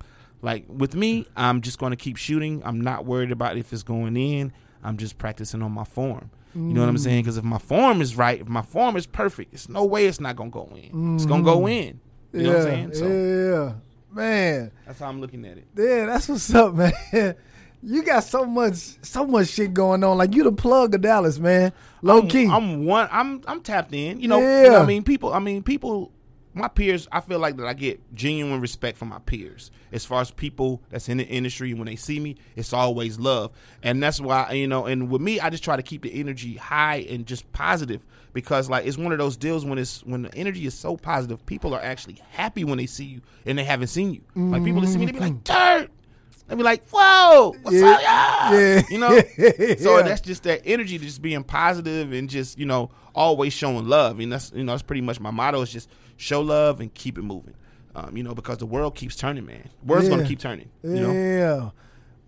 like 0.41 0.65
with 0.67 0.95
me, 0.95 1.25
I'm 1.37 1.61
just 1.61 1.79
going 1.79 1.91
to 1.91 1.97
keep 1.97 2.17
shooting. 2.17 2.61
I'm 2.65 2.81
not 2.81 3.05
worried 3.05 3.31
about 3.31 3.57
if 3.57 3.71
it's 3.71 3.83
going 3.83 4.17
in. 4.17 4.51
I'm 4.83 4.97
just 4.97 5.17
practicing 5.17 5.61
on 5.61 5.71
my 5.71 5.83
form. 5.83 6.31
You 6.53 6.61
know 6.61 6.81
what 6.81 6.89
I'm 6.89 6.97
saying? 6.97 7.23
Because 7.23 7.37
if 7.37 7.45
my 7.45 7.59
form 7.59 8.01
is 8.01 8.17
right, 8.17 8.41
if 8.41 8.47
my 8.47 8.61
form 8.61 8.97
is 8.97 9.07
perfect, 9.07 9.53
it's 9.53 9.69
no 9.69 9.85
way 9.85 10.05
it's 10.05 10.19
not 10.19 10.35
gonna 10.35 10.49
go 10.49 10.69
in. 10.75 11.15
It's 11.15 11.25
gonna 11.25 11.43
go 11.43 11.65
in. 11.67 12.01
You 12.33 12.43
know 12.43 12.49
what 12.49 12.57
I'm 12.57 12.63
saying? 12.63 12.93
So 12.93 13.07
yeah, 13.07 13.73
man. 14.11 14.71
that's 14.85 14.99
how 14.99 15.07
I'm 15.07 15.21
looking 15.21 15.45
at 15.45 15.57
it. 15.57 15.67
Yeah, 15.77 16.07
that's 16.07 16.27
what's 16.27 16.53
up, 16.53 16.73
man. 17.13 17.35
You 17.83 18.03
got 18.03 18.23
so 18.23 18.45
much, 18.45 18.75
so 19.01 19.25
much 19.25 19.47
shit 19.49 19.73
going 19.73 20.03
on. 20.03 20.17
Like 20.17 20.35
you 20.35 20.43
the 20.43 20.51
plug 20.51 20.93
of 20.95 21.01
Dallas, 21.01 21.39
man. 21.39 21.73
Low 22.01 22.19
I'm, 22.19 22.27
key. 22.27 22.47
I'm 22.47 22.85
one. 22.85 23.07
I'm 23.11 23.41
I'm 23.47 23.61
tapped 23.61 23.93
in. 23.93 24.19
You 24.19 24.27
know. 24.27 24.39
you 24.39 24.45
Yeah. 24.45 24.69
know 24.69 24.81
I 24.81 24.85
mean, 24.85 25.03
people. 25.03 25.33
I 25.33 25.39
mean, 25.39 25.63
people. 25.63 26.11
My 26.53 26.67
peers. 26.67 27.07
I 27.13 27.21
feel 27.21 27.39
like 27.39 27.55
that 27.57 27.65
I 27.65 27.73
get 27.73 28.01
genuine 28.13 28.59
respect 28.59 28.97
from 28.97 29.07
my 29.07 29.19
peers. 29.19 29.71
As 29.93 30.03
far 30.03 30.19
as 30.19 30.31
people 30.31 30.81
that's 30.89 31.07
in 31.07 31.17
the 31.17 31.25
industry, 31.25 31.73
when 31.73 31.85
they 31.85 31.95
see 31.95 32.19
me, 32.19 32.35
it's 32.57 32.73
always 32.73 33.17
love, 33.17 33.51
and 33.81 34.03
that's 34.03 34.19
why 34.19 34.51
you 34.51 34.67
know. 34.67 34.85
And 34.85 35.09
with 35.09 35.21
me, 35.21 35.39
I 35.39 35.49
just 35.49 35.63
try 35.63 35.77
to 35.77 35.81
keep 35.81 36.03
the 36.03 36.13
energy 36.13 36.57
high 36.57 37.05
and 37.09 37.25
just 37.25 37.49
positive 37.53 38.05
because 38.33 38.69
like 38.69 38.85
it's 38.85 38.97
one 38.97 39.13
of 39.13 39.17
those 39.17 39.37
deals 39.37 39.63
when 39.65 39.77
it's 39.77 40.03
when 40.03 40.23
the 40.23 40.35
energy 40.35 40.65
is 40.65 40.73
so 40.73 40.97
positive, 40.97 41.45
people 41.45 41.73
are 41.73 41.81
actually 41.81 42.21
happy 42.31 42.65
when 42.65 42.77
they 42.77 42.85
see 42.85 43.05
you 43.05 43.21
and 43.45 43.57
they 43.57 43.63
haven't 43.63 43.87
seen 43.87 44.13
you. 44.13 44.21
Like 44.35 44.63
people 44.65 44.81
that 44.81 44.87
see 44.87 44.97
me, 44.97 45.05
they 45.05 45.13
be 45.13 45.19
like, 45.19 45.33
mm-hmm. 45.33 45.79
"Dirt." 45.79 45.91
They 46.51 46.57
be 46.57 46.63
like, 46.63 46.87
"Whoa, 46.89 47.55
what's 47.63 47.75
Yeah. 47.77 47.85
up, 47.91 48.01
yeah?" 48.01 48.51
Yeah. 48.59 48.81
You 48.89 48.97
know. 48.99 49.21
So 49.79 50.03
that's 50.03 50.21
just 50.21 50.43
that 50.43 50.61
energy, 50.65 50.97
just 50.97 51.21
being 51.21 51.43
positive 51.43 52.11
and 52.11 52.29
just 52.29 52.59
you 52.59 52.65
know 52.65 52.91
always 53.15 53.53
showing 53.53 53.87
love. 53.87 54.19
And 54.19 54.31
that's 54.31 54.51
you 54.53 54.63
know 54.63 54.73
that's 54.73 54.83
pretty 54.83 55.01
much 55.01 55.19
my 55.19 55.31
motto 55.31 55.61
is 55.61 55.71
just 55.71 55.89
show 56.17 56.41
love 56.41 56.81
and 56.81 56.93
keep 56.93 57.17
it 57.17 57.21
moving. 57.23 57.53
Um, 57.95 58.15
you 58.15 58.23
know 58.23 58.35
because 58.35 58.57
the 58.57 58.65
world 58.65 58.95
keeps 58.95 59.15
turning, 59.15 59.45
man. 59.45 59.69
World's 59.85 60.09
Yeah. 60.09 60.15
gonna 60.17 60.27
keep 60.27 60.39
turning. 60.39 60.69
You 60.83 60.89
know. 60.99 61.11
yeah, 61.13 61.69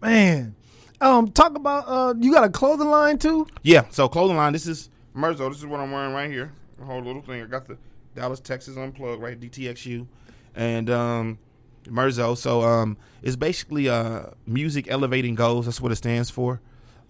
man. 0.02 0.56
Um, 1.02 1.30
talk 1.32 1.56
about 1.58 1.84
uh, 1.88 2.14
you 2.18 2.32
got 2.32 2.46
a 2.46 2.50
clothing 2.50 2.90
line 2.90 3.18
too? 3.18 3.46
Yeah. 3.62 3.84
So 3.90 4.08
clothing 4.08 4.38
line. 4.38 4.54
This 4.54 4.68
is 4.68 4.90
Merzo. 5.16 5.50
This 5.50 5.58
is 5.60 5.66
what 5.66 5.82
I'm 5.82 5.92
wearing 5.92 6.14
right 6.14 6.32
here. 6.32 6.54
The 6.80 6.86
whole 6.86 7.02
little 7.02 7.22
thing. 7.22 7.42
I 7.42 7.46
got 7.46 7.66
the 7.68 7.78
Dallas, 8.16 8.40
Texas 8.40 8.78
unplugged 8.78 9.22
right 9.22 9.38
DTXU, 9.40 10.08
and 10.56 10.90
um, 10.90 11.38
Merzo. 11.86 12.38
So 12.38 12.62
um, 12.62 12.98
it's 13.22 13.36
basically 13.36 13.90
uh 13.90 14.28
music 14.46 14.88
elevating 14.90 15.36
goals. 15.36 15.66
That's 15.66 15.82
what 15.82 15.92
it 15.92 15.96
stands 15.96 16.30
for. 16.30 16.62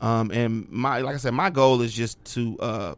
Um, 0.01 0.31
and 0.31 0.69
my 0.69 0.99
like 0.99 1.15
I 1.15 1.17
said, 1.17 1.33
my 1.33 1.49
goal 1.49 1.81
is 1.81 1.93
just 1.93 2.23
to 2.33 2.57
uh, 2.59 2.95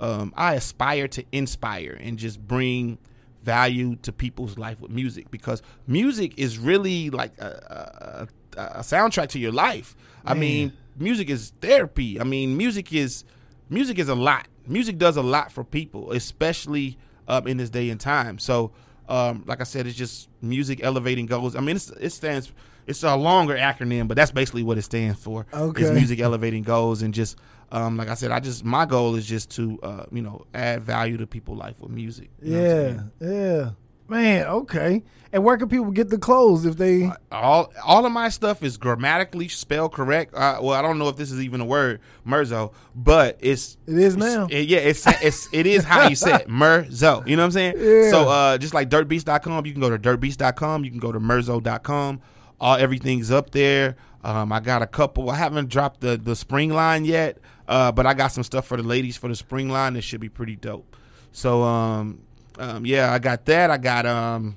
um, 0.00 0.34
I 0.36 0.54
aspire 0.54 1.08
to 1.08 1.24
inspire 1.32 1.98
and 2.00 2.18
just 2.18 2.46
bring 2.46 2.98
value 3.42 3.96
to 4.02 4.12
people's 4.12 4.58
life 4.58 4.80
with 4.80 4.90
music 4.90 5.30
because 5.30 5.62
music 5.86 6.34
is 6.36 6.58
really 6.58 7.10
like 7.10 7.38
a, 7.38 8.28
a, 8.58 8.62
a 8.78 8.80
soundtrack 8.80 9.28
to 9.28 9.38
your 9.38 9.52
life. 9.52 9.96
I 10.24 10.34
mean, 10.34 10.72
music 10.98 11.30
is 11.30 11.52
therapy. 11.60 12.20
I 12.20 12.24
mean, 12.24 12.56
music 12.56 12.92
is 12.92 13.24
music 13.70 13.98
is 13.98 14.08
a 14.08 14.14
lot. 14.14 14.48
Music 14.66 14.98
does 14.98 15.16
a 15.16 15.22
lot 15.22 15.52
for 15.52 15.62
people, 15.64 16.12
especially 16.12 16.98
um, 17.28 17.46
in 17.46 17.56
this 17.56 17.70
day 17.70 17.88
and 17.90 18.00
time. 18.00 18.38
So, 18.38 18.72
um, 19.08 19.44
like 19.46 19.60
I 19.60 19.64
said, 19.64 19.86
it's 19.86 19.96
just 19.96 20.28
music 20.42 20.80
elevating 20.82 21.26
goals. 21.26 21.56
I 21.56 21.60
mean, 21.60 21.76
it's, 21.76 21.90
it 21.90 22.10
stands. 22.10 22.52
It's 22.86 23.02
a 23.02 23.16
longer 23.16 23.56
acronym, 23.56 24.06
but 24.06 24.16
that's 24.16 24.30
basically 24.30 24.62
what 24.62 24.78
it 24.78 24.82
stands 24.82 25.18
for. 25.20 25.44
Okay. 25.52 25.82
Is 25.82 25.90
music 25.90 26.20
elevating 26.20 26.62
goals 26.62 27.02
and 27.02 27.12
just 27.12 27.36
um, 27.72 27.96
like 27.96 28.08
I 28.08 28.14
said, 28.14 28.30
I 28.30 28.40
just 28.40 28.64
my 28.64 28.86
goal 28.86 29.16
is 29.16 29.26
just 29.26 29.50
to 29.52 29.78
uh, 29.82 30.04
you 30.12 30.22
know 30.22 30.46
add 30.54 30.82
value 30.82 31.16
to 31.16 31.26
people's 31.26 31.58
life 31.58 31.80
with 31.80 31.90
music. 31.90 32.30
You 32.40 32.52
know 32.52 32.58
what 32.62 32.70
I'm 32.70 33.12
Yeah, 33.20 33.32
yeah. 33.32 33.70
Man, 34.08 34.46
okay. 34.46 35.02
And 35.32 35.42
where 35.44 35.58
can 35.58 35.68
people 35.68 35.90
get 35.90 36.08
the 36.08 36.18
clothes 36.18 36.64
if 36.64 36.76
they? 36.76 37.10
all 37.32 37.72
all 37.84 38.06
of 38.06 38.12
my 38.12 38.28
stuff 38.28 38.62
is 38.62 38.76
grammatically 38.76 39.48
spelled 39.48 39.92
correct. 39.92 40.32
Uh, 40.34 40.60
well, 40.62 40.72
I 40.72 40.80
don't 40.82 40.98
know 40.98 41.08
if 41.08 41.16
this 41.16 41.30
is 41.32 41.42
even 41.42 41.60
a 41.60 41.64
word, 41.64 42.00
Merzo, 42.26 42.72
but 42.94 43.36
it's 43.40 43.76
It 43.86 43.98
is 43.98 44.16
now. 44.16 44.46
it's- 44.46 44.66
yeah, 44.66 44.78
it's 44.78 45.04
it's 45.22 45.48
it 45.52 45.66
is 45.66 45.84
how 45.84 46.08
you 46.08 46.14
say 46.16 46.34
it, 46.36 46.48
Merzo. 46.48 47.26
You 47.26 47.36
know 47.36 47.42
what 47.42 47.46
I'm 47.46 47.50
saying? 47.50 47.74
Yeah. 47.78 48.10
So 48.10 48.28
uh, 48.28 48.56
just 48.58 48.72
like 48.72 48.88
dirtbeats.com, 48.88 49.66
you 49.66 49.72
can 49.72 49.80
go 49.80 49.90
to 49.90 49.98
dirtbeats.com, 49.98 50.84
you 50.84 50.90
can 50.90 51.00
go 51.00 51.12
to 51.12 51.20
merzo.com. 51.20 52.20
All 52.60 52.76
everything's 52.76 53.30
up 53.30 53.50
there. 53.50 53.96
Um, 54.24 54.52
I 54.52 54.60
got 54.60 54.80
a 54.80 54.86
couple. 54.86 55.28
I 55.30 55.36
haven't 55.36 55.68
dropped 55.68 56.00
the 56.00 56.16
the 56.16 56.34
spring 56.36 56.72
line 56.72 57.04
yet, 57.04 57.38
uh, 57.68 57.92
but 57.92 58.06
I 58.06 58.14
got 58.14 58.28
some 58.28 58.44
stuff 58.44 58.66
for 58.66 58.76
the 58.76 58.82
ladies 58.82 59.16
for 59.16 59.28
the 59.28 59.36
spring 59.36 59.68
line 59.68 59.94
that 59.94 60.02
should 60.02 60.20
be 60.20 60.28
pretty 60.30 60.56
dope. 60.56 60.96
So 61.32 61.62
um, 61.62 62.20
um, 62.58 62.86
yeah, 62.86 63.12
I 63.12 63.18
got 63.18 63.44
that. 63.46 63.70
I 63.70 63.76
got 63.76 64.06
um, 64.06 64.56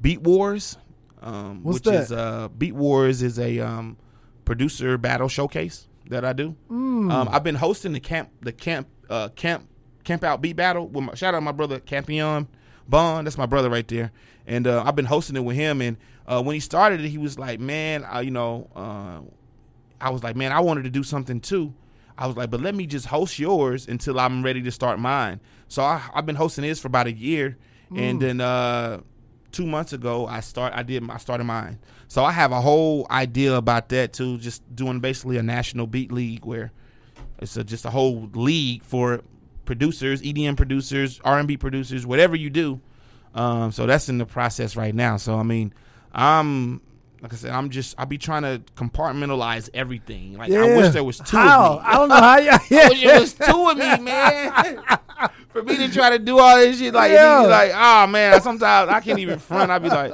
Beat 0.00 0.22
Wars, 0.22 0.76
um, 1.22 1.62
which 1.62 1.82
that? 1.82 1.94
is 1.94 2.12
uh, 2.12 2.48
Beat 2.48 2.74
Wars 2.74 3.22
is 3.22 3.38
a 3.38 3.60
um, 3.60 3.96
producer 4.44 4.98
battle 4.98 5.28
showcase 5.28 5.88
that 6.08 6.24
I 6.24 6.32
do. 6.32 6.56
Mm. 6.70 7.12
Um, 7.12 7.28
I've 7.30 7.44
been 7.44 7.56
hosting 7.56 7.92
the 7.92 8.00
camp 8.00 8.30
the 8.40 8.52
camp 8.52 8.88
uh, 9.10 9.28
camp 9.30 9.68
camp 10.04 10.22
out 10.22 10.42
beat 10.42 10.56
battle 10.56 10.86
with 10.86 11.04
my, 11.04 11.14
shout 11.14 11.34
out 11.34 11.42
my 11.42 11.52
brother 11.52 11.80
Campion 11.80 12.48
Bond. 12.88 13.26
That's 13.26 13.38
my 13.38 13.46
brother 13.46 13.70
right 13.70 13.86
there, 13.88 14.12
and 14.46 14.66
uh, 14.66 14.82
I've 14.86 14.96
been 14.96 15.06
hosting 15.06 15.36
it 15.36 15.44
with 15.44 15.56
him. 15.56 15.80
And 15.80 15.96
uh, 16.26 16.42
when 16.42 16.54
he 16.54 16.60
started 16.60 17.00
it, 17.00 17.08
he 17.08 17.18
was 17.18 17.38
like, 17.38 17.60
"Man, 17.60 18.04
I, 18.04 18.20
you 18.20 18.30
know," 18.30 18.70
uh, 18.76 19.20
I 20.00 20.10
was 20.10 20.22
like, 20.22 20.36
"Man, 20.36 20.52
I 20.52 20.60
wanted 20.60 20.84
to 20.84 20.90
do 20.90 21.02
something 21.02 21.40
too." 21.40 21.74
I 22.16 22.26
was 22.26 22.36
like, 22.36 22.50
"But 22.50 22.60
let 22.60 22.74
me 22.74 22.86
just 22.86 23.06
host 23.06 23.38
yours 23.38 23.88
until 23.88 24.20
I'm 24.20 24.42
ready 24.42 24.62
to 24.62 24.70
start 24.70 24.98
mine." 24.98 25.40
So 25.68 25.82
I, 25.82 26.02
I've 26.14 26.26
been 26.26 26.36
hosting 26.36 26.62
this 26.62 26.80
for 26.80 26.88
about 26.88 27.06
a 27.06 27.12
year, 27.12 27.56
and 27.94 28.20
then 28.20 28.40
uh, 28.40 29.00
two 29.54 29.66
months 29.66 29.92
ago 29.92 30.26
I 30.26 30.40
start 30.40 30.72
I 30.74 30.82
did 30.82 31.08
I 31.08 31.16
started 31.18 31.44
mine. 31.44 31.78
So 32.08 32.24
I 32.24 32.32
have 32.32 32.52
a 32.52 32.60
whole 32.60 33.06
idea 33.10 33.54
about 33.54 33.88
that 33.90 34.12
too. 34.12 34.38
Just 34.38 34.62
doing 34.74 35.00
basically 35.00 35.36
a 35.36 35.42
national 35.42 35.86
beat 35.86 36.12
league 36.12 36.44
where 36.44 36.72
it's 37.38 37.56
a, 37.56 37.64
just 37.64 37.84
a 37.84 37.90
whole 37.90 38.28
league 38.34 38.82
for 38.82 39.22
producers, 39.64 40.22
EDM 40.22 40.56
producers, 40.56 41.20
R&B 41.24 41.56
producers, 41.56 42.06
whatever 42.06 42.36
you 42.36 42.50
do. 42.50 42.80
Um, 43.34 43.72
so 43.72 43.86
that's 43.86 44.08
in 44.08 44.18
the 44.18 44.26
process 44.26 44.76
right 44.76 44.94
now. 44.94 45.16
So 45.16 45.38
I 45.38 45.42
mean, 45.42 45.72
I'm 46.12 46.80
like 47.24 47.32
I 47.32 47.36
said, 47.36 47.52
I'm 47.52 47.70
just 47.70 47.94
I'll 47.96 48.04
be 48.04 48.18
trying 48.18 48.42
to 48.42 48.60
compartmentalize 48.76 49.70
everything. 49.72 50.36
Like 50.36 50.52
I 50.52 50.76
wish 50.76 50.92
there 50.92 51.02
was 51.02 51.18
two 51.20 51.38
How? 51.38 51.78
of 51.78 51.82
me. 51.82 51.88
I 51.88 51.92
don't 51.94 52.08
know 52.10 52.14
how 52.16 52.36
you. 52.38 52.50
I 52.50 52.58
wish 52.90 53.02
it 53.02 53.20
was 53.20 53.32
two 53.32 53.68
of 53.70 53.78
me, 53.78 54.04
man. 54.04 54.82
For 55.48 55.62
me 55.62 55.76
to 55.78 55.88
try 55.90 56.10
to 56.10 56.18
do 56.18 56.38
all 56.38 56.56
this 56.58 56.78
shit, 56.80 56.92
like, 56.92 57.12
Yeah. 57.12 57.38
like, 57.42 57.70
oh 57.74 58.06
man, 58.08 58.40
sometimes 58.42 58.90
I 58.90 59.00
can't 59.00 59.20
even 59.20 59.38
front. 59.38 59.70
I'd 59.70 59.82
be 59.82 59.88
like, 59.88 60.12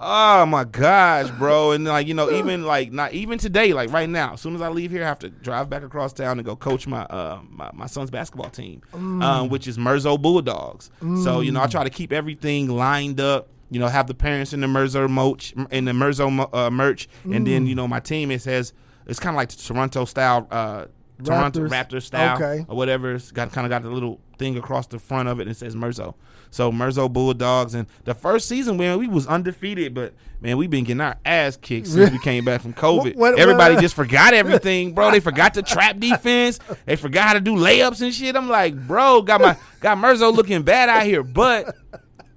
oh 0.00 0.44
my 0.46 0.64
gosh, 0.64 1.30
bro, 1.32 1.72
and 1.72 1.84
like, 1.84 2.06
you 2.08 2.14
know, 2.14 2.30
even 2.32 2.64
like, 2.64 2.90
not 2.90 3.12
even 3.12 3.38
today, 3.38 3.72
like 3.74 3.92
right 3.92 4.08
now, 4.08 4.32
as 4.32 4.40
soon 4.40 4.54
as 4.56 4.62
I 4.62 4.70
leave 4.70 4.90
here, 4.90 5.04
I 5.04 5.06
have 5.06 5.18
to 5.20 5.28
drive 5.28 5.68
back 5.70 5.82
across 5.84 6.12
town 6.14 6.38
and 6.38 6.46
go 6.46 6.56
coach 6.56 6.86
my 6.88 7.02
uh 7.04 7.40
my, 7.48 7.70
my 7.74 7.86
son's 7.86 8.10
basketball 8.10 8.50
team, 8.50 8.80
um, 8.94 9.50
which 9.50 9.68
is 9.68 9.78
Merzo 9.78 10.20
Bulldogs. 10.20 10.90
So 11.22 11.40
you 11.42 11.52
know, 11.52 11.60
I 11.62 11.66
try 11.68 11.84
to 11.84 11.90
keep 11.90 12.10
everything 12.10 12.68
lined 12.68 13.20
up. 13.20 13.48
You 13.70 13.78
know, 13.80 13.86
have 13.88 14.06
the 14.08 14.14
parents 14.14 14.52
in 14.52 14.60
the 14.60 14.66
Merzo 14.66 15.08
merch 15.08 15.54
in 15.70 15.84
the 15.84 15.92
Merzo 15.92 16.48
uh, 16.52 16.70
merch, 16.70 17.08
and 17.24 17.46
then 17.46 17.66
you 17.66 17.74
know 17.74 17.86
my 17.88 18.00
team. 18.00 18.30
It 18.30 18.42
says 18.42 18.72
it's 19.06 19.20
kind 19.20 19.34
of 19.34 19.38
like 19.38 19.48
the 19.50 19.56
Toronto 19.56 20.04
style. 20.04 20.46
Uh, 20.50 20.86
Toronto 21.22 21.60
Raptors. 21.60 21.68
Raptor 21.70 22.02
style 22.02 22.36
Okay. 22.42 22.64
or 22.66 22.74
whatever. 22.76 23.12
It's 23.14 23.30
got 23.30 23.52
kind 23.52 23.66
of 23.66 23.68
got 23.68 23.82
the 23.82 23.90
little 23.90 24.20
thing 24.38 24.56
across 24.56 24.86
the 24.86 24.98
front 24.98 25.28
of 25.28 25.38
it 25.38 25.42
and 25.42 25.50
it 25.50 25.56
says 25.58 25.76
Merzo. 25.76 26.14
So 26.50 26.72
Merzo 26.72 27.12
Bulldogs 27.12 27.74
and 27.74 27.86
the 28.04 28.14
first 28.14 28.48
season 28.48 28.78
man 28.78 28.98
we 28.98 29.06
was 29.06 29.26
undefeated, 29.26 29.92
but 29.92 30.14
man 30.40 30.56
we've 30.56 30.70
been 30.70 30.84
getting 30.84 31.02
our 31.02 31.16
ass 31.26 31.58
kicked 31.58 31.88
since 31.88 32.10
we 32.10 32.18
came 32.20 32.46
back 32.46 32.62
from 32.62 32.72
COVID. 32.86 33.16
What- 33.16 33.34
what- 33.34 33.38
Everybody 33.38 33.74
what- 33.74 33.82
just 33.82 33.94
forgot 33.94 34.32
everything, 34.32 34.94
bro. 34.94 35.10
They 35.10 35.20
forgot 35.20 35.52
the 35.52 35.60
trap 35.62 35.98
defense. 36.00 36.58
They 36.86 36.96
forgot 36.96 37.26
how 37.28 37.32
to 37.34 37.40
do 37.40 37.54
layups 37.54 38.00
and 38.00 38.14
shit. 38.14 38.34
I'm 38.34 38.48
like, 38.48 38.74
bro, 38.86 39.20
got 39.20 39.42
my 39.42 39.58
got 39.80 39.98
Merzo 39.98 40.34
looking 40.34 40.62
bad 40.62 40.88
out 40.88 41.02
here, 41.04 41.22
but 41.22 41.76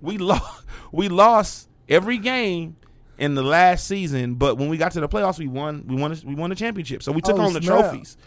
we 0.02 0.18
lost 0.18 0.63
we 0.94 1.10
lost 1.10 1.68
every 1.90 2.18
game 2.18 2.78
in 3.18 3.36
the 3.36 3.44
last 3.44 3.86
season, 3.88 4.36
but 4.36 4.58
when 4.58 4.70
we 4.70 4.78
got 4.78 4.92
to 4.94 5.02
the 5.02 5.10
playoffs, 5.10 5.38
we 5.40 5.48
won. 5.48 5.84
We 5.88 5.96
won. 5.96 6.18
We 6.26 6.36
won 6.36 6.50
the 6.50 6.56
championship. 6.56 7.04
So 7.04 7.12
we 7.12 7.22
took 7.22 7.36
Oh, 7.36 7.42
home 7.42 7.54
the 7.54 7.62
snap. 7.62 7.80
trophies. 7.80 8.18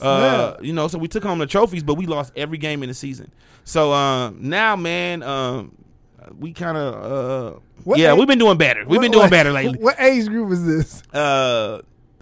Uh, 0.00 0.56
you 0.60 0.72
know, 0.74 0.88
so 0.88 0.98
we 0.98 1.08
took 1.08 1.22
home 1.22 1.38
the 1.38 1.46
trophies, 1.46 1.82
but 1.82 1.94
we 1.94 2.04
lost 2.06 2.32
every 2.36 2.58
game 2.58 2.82
in 2.82 2.88
the 2.90 2.94
season. 2.94 3.32
So 3.64 3.92
um, 3.92 4.36
now, 4.40 4.76
man, 4.76 5.22
um, 5.22 5.74
we 6.38 6.52
kind 6.52 6.76
of 6.76 7.56
uh, 7.86 7.94
yeah, 7.96 8.12
age- 8.12 8.18
we've 8.18 8.28
been 8.28 8.38
doing 8.38 8.58
better. 8.58 8.84
We've 8.86 9.00
been 9.00 9.10
What- 9.12 9.18
doing 9.18 9.30
better 9.30 9.52
lately. 9.52 9.78
What 9.78 9.98
age 9.98 10.26
group 10.28 10.52
is 10.52 10.66
this? 10.66 11.02
Uh, 11.14 11.80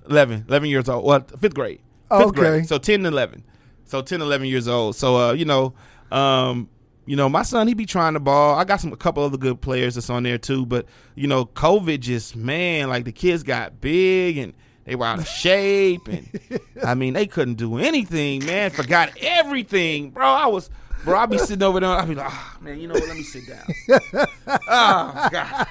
11, 0.08 0.44
11 0.48 0.68
years 0.68 0.88
old. 0.88 1.04
Well, 1.04 1.24
fifth 1.40 1.54
grade. 1.54 1.80
Fifth 2.10 2.20
Okay. 2.28 2.40
grade. 2.40 2.68
So 2.68 2.78
10 2.78 2.96
and 2.96 3.06
11. 3.06 3.42
So 3.86 4.02
10, 4.02 4.20
11 4.22 4.46
years 4.46 4.68
old. 4.68 4.94
So, 4.96 5.16
uh, 5.16 5.32
you 5.32 5.44
know, 5.46 5.72
um, 6.12 6.68
you 7.06 7.16
know, 7.16 7.28
my 7.28 7.42
son, 7.42 7.68
he 7.68 7.74
be 7.74 7.86
trying 7.86 8.14
to 8.14 8.20
ball. 8.20 8.58
I 8.58 8.64
got 8.64 8.80
some 8.80 8.92
a 8.92 8.96
couple 8.96 9.22
other 9.22 9.36
good 9.36 9.60
players 9.60 9.94
that's 9.94 10.10
on 10.10 10.22
there 10.22 10.38
too, 10.38 10.64
but 10.66 10.86
you 11.14 11.26
know, 11.26 11.44
COVID 11.46 12.00
just 12.00 12.36
man, 12.36 12.88
like 12.88 13.04
the 13.04 13.12
kids 13.12 13.42
got 13.42 13.80
big 13.80 14.38
and 14.38 14.54
they 14.84 14.96
were 14.96 15.06
out 15.06 15.18
of 15.18 15.26
shape, 15.26 16.08
and 16.08 16.28
I 16.84 16.94
mean, 16.94 17.14
they 17.14 17.26
couldn't 17.26 17.54
do 17.54 17.78
anything, 17.78 18.44
man. 18.44 18.70
Forgot 18.70 19.12
everything, 19.20 20.10
bro. 20.10 20.26
I 20.26 20.46
was, 20.46 20.68
bro. 21.04 21.18
I'd 21.18 21.30
be 21.30 21.38
sitting 21.38 21.62
over 21.62 21.80
there. 21.80 21.90
I'd 21.90 22.08
be 22.08 22.14
like, 22.14 22.30
ah, 22.30 22.58
man, 22.60 22.78
you 22.78 22.88
know 22.88 22.94
what? 22.94 23.08
Let 23.08 23.16
me 23.16 23.22
sit 23.22 23.46
down. 23.46 23.64
oh 24.68 25.28
God. 25.30 25.66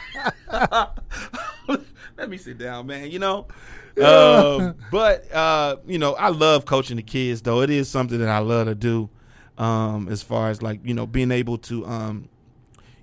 Let 2.18 2.30
me 2.30 2.38
sit 2.38 2.58
down, 2.58 2.88
man. 2.88 3.10
You 3.12 3.20
know, 3.20 3.48
um, 4.02 4.76
but 4.92 5.32
uh, 5.32 5.78
you 5.86 6.00
know, 6.00 6.14
I 6.14 6.30
love 6.30 6.66
coaching 6.66 6.98
the 6.98 7.04
kids. 7.04 7.42
Though 7.42 7.62
it 7.62 7.70
is 7.70 7.90
something 7.90 8.20
that 8.20 8.30
I 8.30 8.40
love 8.40 8.68
to 8.68 8.76
do. 8.76 9.10
Um, 9.58 10.08
as 10.10 10.24
far 10.24 10.50
as 10.50 10.62
like 10.62 10.80
you 10.84 10.94
know, 10.94 11.06
being 11.06 11.32
able 11.32 11.58
to 11.60 11.86
um, 11.86 12.30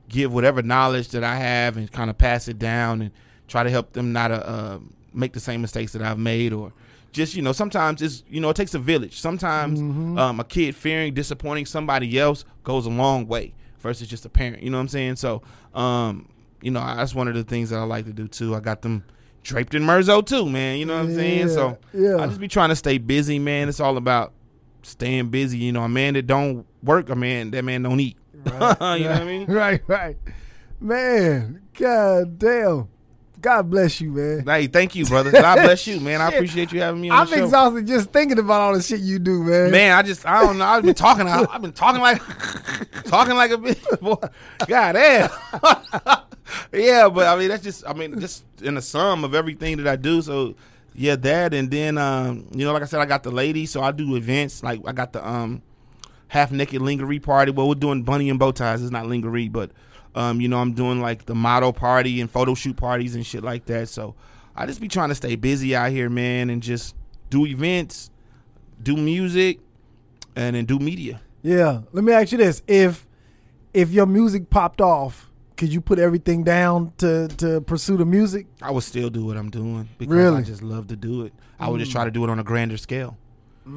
give 0.09 0.33
whatever 0.33 0.63
knowledge 0.63 1.09
that 1.11 1.23
I 1.23 1.37
have 1.37 1.77
and 1.77 1.91
kind 1.91 2.11
of 2.11 2.19
pass 2.19 2.49
it 2.49 2.59
down 2.59 3.03
and 3.03 3.11
try 3.47 3.63
to 3.63 3.71
help 3.71 3.93
them 3.93 4.13
not 4.13 4.33
uh, 4.33 4.43
um, 4.47 4.93
make 5.15 5.33
the 5.33 5.41
same 5.41 5.61
mistakes 5.61 5.93
that 5.93 6.03
I've 6.03 6.19
made 6.19 6.53
or 6.53 6.73
just 7.13 7.35
you 7.35 7.43
know 7.43 7.53
sometimes 7.53 8.03
it's 8.03 8.23
you 8.29 8.41
know 8.41 8.51
it 8.51 8.57
takes 8.57 8.75
a 8.75 8.79
village. 8.79 9.21
Sometimes 9.21 9.81
um, 9.81 10.41
a 10.41 10.45
kid 10.45 10.75
fearing 10.75 11.15
disappointing 11.15 11.67
somebody 11.67 12.19
else 12.19 12.45
goes 12.65 12.87
a 12.87 12.91
long 12.91 13.27
way 13.27 13.55
versus 13.79 14.09
just 14.09 14.25
a 14.25 14.29
parent 14.29 14.63
you 14.63 14.71
know 14.71 14.77
what 14.77 14.83
i'm 14.83 14.89
saying? 14.89 15.17
So 15.17 15.43
um, 15.75 16.29
you 16.63 16.71
know 16.71 16.81
that's 16.81 17.15
one 17.15 17.29
of 17.29 17.35
the 17.35 17.45
things 17.45 17.71
that 17.71 17.79
i 17.79 17.83
like 17.83 18.05
to 18.07 18.13
do 18.13 18.29
too. 18.29 18.55
I 18.55 18.61
got 18.61 18.83
them 18.83 19.05
draped 19.43 19.75
in 19.75 19.83
merzo 19.83 20.25
too 20.25 20.47
man 20.47 20.79
you 20.79 20.85
know 20.85 20.97
what 20.99 21.07
i'm 21.07 21.15
saying? 21.15 21.49
So 21.49 21.79
Yeah, 21.95 22.17
yeah. 22.17 22.23
i 22.23 22.27
just 22.27 22.41
be 22.41 22.49
trying 22.49 22.69
to 22.69 22.77
stay 22.77 22.99
busy 22.99 23.39
man. 23.39 23.69
It's 23.69 23.81
all 23.81 23.97
about 23.97 24.33
staying 24.83 25.29
busy 25.29 25.59
you 25.59 25.73
know 25.73 25.83
a 25.83 25.89
man 25.89 26.15
that 26.15 26.27
don't 26.27 26.67
work 26.83 27.09
a 27.11 27.17
man 27.17 27.51
that 27.51 27.65
man 27.65 27.83
don't 27.83 28.01
eat 28.01 28.17
you 28.35 28.53
know 28.53 28.59
what 28.59 28.83
i 28.83 29.25
mean 29.25 29.47
right, 29.47 29.83
right. 29.87 30.17
Man, 30.83 31.61
god 31.75 32.39
damn. 32.39 32.89
God 33.41 33.71
bless 33.71 34.01
you, 34.01 34.11
man. 34.13 34.45
hey 34.47 34.67
thank 34.67 34.95
you 34.95 35.07
brother 35.07 35.31
god 35.33 35.57
bless 35.57 35.87
you 35.87 35.99
man 35.99 36.21
i 36.21 36.29
appreciate 36.33 36.73
you 36.73 36.81
having 36.81 37.01
me 37.01 37.09
on 37.09 37.21
I'm 37.21 37.31
the 37.31 37.37
show 37.37 37.45
exhausted 37.45 37.87
just 37.87 38.11
thinking 38.13 38.39
about 38.39 38.61
all 38.61 38.75
the 38.75 38.83
shit 38.83 39.01
you 39.01 39.19
do, 39.19 39.43
man. 39.43 39.71
Man, 39.71 39.97
I 39.97 40.03
just 40.03 40.27
I 40.27 40.45
don't 40.45 40.59
know. 40.59 40.65
I've 40.67 40.83
been 40.83 40.95
talking. 40.95 41.27
I, 41.27 41.47
I've 41.51 41.63
been 41.63 41.73
talking 41.73 42.03
like 42.03 42.19
talking 43.05 43.37
like 43.37 43.51
a 43.51 43.57
bitch. 43.57 44.01
Boy, 44.01 44.17
God 44.67 44.93
damn. 44.93 45.31
yeah, 46.73 47.09
but 47.09 47.27
I 47.27 47.37
mean 47.39 47.49
that's 47.49 47.63
just 47.63 47.87
I 47.87 47.95
mean 47.95 48.21
just 48.21 48.45
in 48.61 48.75
the 48.75 48.83
sum 48.83 49.25
of 49.25 49.35
everything 49.35 49.79
that 49.79 49.87
I 49.87 49.97
do. 49.97 50.21
So 50.21 50.55
yeah, 51.01 51.17
that 51.17 51.55
and 51.55 51.71
then 51.71 51.97
um 51.97 52.47
you 52.53 52.67
know 52.67 52.75
like 52.75 52.83
I 52.83 52.85
said 52.85 53.01
I 53.01 53.07
got 53.07 53.23
the 53.23 53.31
lady, 53.31 53.65
so 53.65 53.81
I 53.81 53.91
do 53.91 54.17
events 54.17 54.63
like 54.63 54.83
I 54.87 54.93
got 54.93 55.15
the 55.15 55.27
um 55.27 55.63
half 56.29 56.53
naked 56.53 56.83
lingerie 56.83 57.19
party. 57.19 57.53
Well, 57.53 57.67
we're 57.67 57.75
doing 57.75 58.03
bunny 58.03 58.29
and 58.29 58.39
bow 58.39 58.53
ties. 58.53 58.83
It's 58.83 58.91
not 58.91 59.07
lingerie, 59.07 59.49
but 59.49 59.71
um 60.15 60.43
you 60.43 60.49
know 60.49 60.59
I'm 60.59 60.75
doing 60.75 61.01
like 61.01 61.25
the 61.25 61.35
model 61.35 61.73
party 61.73 62.21
and 62.21 62.31
photo 62.31 62.55
shoot 62.55 62.77
parties 62.77 63.15
and 63.15 63.25
shit 63.25 63.43
like 63.43 63.65
that. 63.65 63.89
So 63.89 64.15
I 64.55 64.67
just 64.67 64.79
be 64.79 64.89
trying 64.89 65.09
to 65.09 65.15
stay 65.15 65.37
busy 65.37 65.75
out 65.75 65.91
here, 65.91 66.11
man, 66.11 66.51
and 66.51 66.63
just 66.63 66.95
do 67.31 67.47
events, 67.47 68.11
do 68.83 68.95
music, 68.95 69.61
and 70.37 70.55
then 70.55 70.67
do 70.67 70.79
media. 70.79 71.23
Yeah. 71.43 71.81
Let 71.93 72.05
me 72.05 72.13
ask 72.13 72.31
you 72.31 72.37
this: 72.37 72.63
if 72.67 73.07
if 73.73 73.91
your 73.91 74.05
music 74.05 74.51
popped 74.51 74.83
off, 74.83 75.30
could 75.61 75.75
you 75.75 75.83
put 75.83 75.99
everything 75.99 76.43
down 76.43 76.91
to 76.97 77.29
to 77.37 77.61
pursue 77.61 77.99
the 77.99 78.07
music? 78.07 78.47
I 78.63 78.71
would 78.71 78.83
still 78.83 79.11
do 79.11 79.27
what 79.27 79.37
I'm 79.37 79.51
doing 79.51 79.91
because 79.99 80.17
Really? 80.17 80.39
I 80.39 80.43
just 80.43 80.63
love 80.63 80.87
to 80.87 80.97
do 80.97 81.27
it. 81.27 81.35
I 81.59 81.69
would 81.69 81.81
just 81.81 81.91
mm. 81.91 81.97
try 81.97 82.05
to 82.07 82.11
do 82.11 82.25
it 82.25 82.31
on 82.31 82.39
a 82.39 82.43
grander 82.43 82.79
scale. 82.79 83.19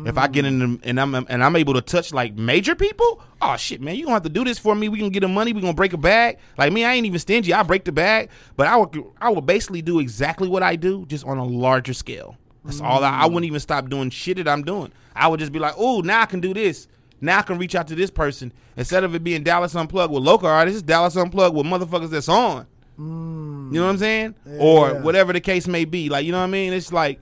If 0.05 0.17
I 0.17 0.27
get 0.27 0.45
mm. 0.45 0.47
in 0.47 0.59
the, 0.59 0.79
and 0.87 0.99
I'm 0.99 1.13
and 1.13 1.43
I'm 1.43 1.57
able 1.57 1.73
to 1.73 1.81
touch 1.81 2.13
like 2.13 2.35
major 2.35 2.73
people, 2.73 3.21
oh 3.41 3.57
shit, 3.57 3.81
man, 3.81 3.95
you 3.95 4.05
gonna 4.05 4.13
have 4.13 4.23
to 4.23 4.29
do 4.29 4.45
this 4.45 4.57
for 4.57 4.73
me. 4.73 4.87
We 4.87 4.97
gonna 4.97 5.09
get 5.11 5.19
the 5.19 5.27
money. 5.27 5.51
We 5.51 5.59
gonna 5.59 5.73
break 5.73 5.91
a 5.91 5.97
bag. 5.97 6.37
Like 6.57 6.71
me, 6.71 6.85
I 6.85 6.93
ain't 6.93 7.05
even 7.05 7.19
stingy. 7.19 7.53
I 7.53 7.63
break 7.63 7.83
the 7.83 7.91
bag, 7.91 8.29
but 8.55 8.65
I 8.65 8.77
would 8.77 9.03
I 9.19 9.29
would 9.29 9.45
basically 9.45 9.81
do 9.81 9.99
exactly 9.99 10.47
what 10.47 10.63
I 10.63 10.77
do, 10.77 11.05
just 11.07 11.25
on 11.25 11.37
a 11.37 11.43
larger 11.43 11.93
scale. 11.93 12.37
That's 12.63 12.79
all. 12.79 13.03
I, 13.03 13.23
I 13.23 13.27
mm. 13.27 13.33
wouldn't 13.33 13.45
even 13.45 13.59
stop 13.59 13.89
doing 13.89 14.09
shit 14.09 14.37
that 14.37 14.47
I'm 14.47 14.63
doing. 14.63 14.93
I 15.13 15.27
would 15.27 15.41
just 15.41 15.51
be 15.51 15.59
like, 15.59 15.73
oh, 15.77 15.99
now 15.99 16.21
I 16.21 16.27
can 16.27 16.39
do 16.39 16.53
this. 16.53 16.87
Now 17.23 17.39
I 17.39 17.41
can 17.41 17.57
reach 17.57 17.73
out 17.73 17.87
to 17.87 17.95
this 17.95 18.11
person 18.11 18.51
instead 18.75 19.03
of 19.03 19.15
it 19.15 19.23
being 19.23 19.43
Dallas 19.43 19.75
Unplugged 19.75 20.13
with 20.13 20.23
local 20.23 20.47
artists. 20.47 20.79
It's 20.79 20.85
Dallas 20.85 21.15
Unplugged 21.15 21.55
with 21.55 21.65
motherfuckers 21.65 22.09
that's 22.09 22.29
on. 22.29 22.67
Mm. 22.99 23.73
You 23.73 23.79
know 23.79 23.85
what 23.85 23.91
I'm 23.91 23.97
saying? 23.97 24.35
Or 24.59 25.01
whatever 25.01 25.33
the 25.33 25.39
case 25.39 25.67
may 25.67 25.85
be. 25.85 26.09
Like, 26.09 26.25
you 26.25 26.31
know 26.31 26.39
what 26.39 26.45
I 26.45 26.47
mean? 26.47 26.73
It's 26.73 26.91
like, 26.91 27.19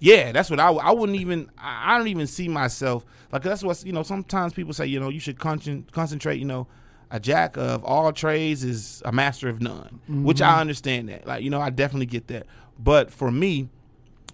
yeah, 0.00 0.32
that's 0.32 0.48
what 0.48 0.58
I, 0.58 0.70
I 0.70 0.90
wouldn't 0.92 1.20
even, 1.20 1.50
I, 1.58 1.94
I 1.94 1.98
don't 1.98 2.08
even 2.08 2.26
see 2.26 2.48
myself. 2.48 3.04
Like, 3.30 3.42
that's 3.42 3.62
what's, 3.62 3.84
you 3.84 3.92
know, 3.92 4.02
sometimes 4.02 4.54
people 4.54 4.72
say, 4.72 4.86
you 4.86 4.98
know, 4.98 5.10
you 5.10 5.20
should 5.20 5.38
con- 5.38 5.86
concentrate, 5.92 6.38
you 6.38 6.46
know, 6.46 6.66
a 7.10 7.20
jack 7.20 7.56
of 7.56 7.84
all 7.84 8.12
trades 8.12 8.64
is 8.64 9.02
a 9.04 9.12
master 9.12 9.48
of 9.48 9.60
none, 9.60 10.00
which 10.08 10.40
I 10.40 10.50
mm-hmm. 10.50 10.60
understand 10.60 11.08
that. 11.10 11.26
Like, 11.26 11.42
you 11.42 11.50
know, 11.50 11.60
I 11.60 11.70
definitely 11.70 12.06
get 12.06 12.28
that. 12.28 12.46
But 12.78 13.10
for 13.10 13.30
me, 13.30 13.68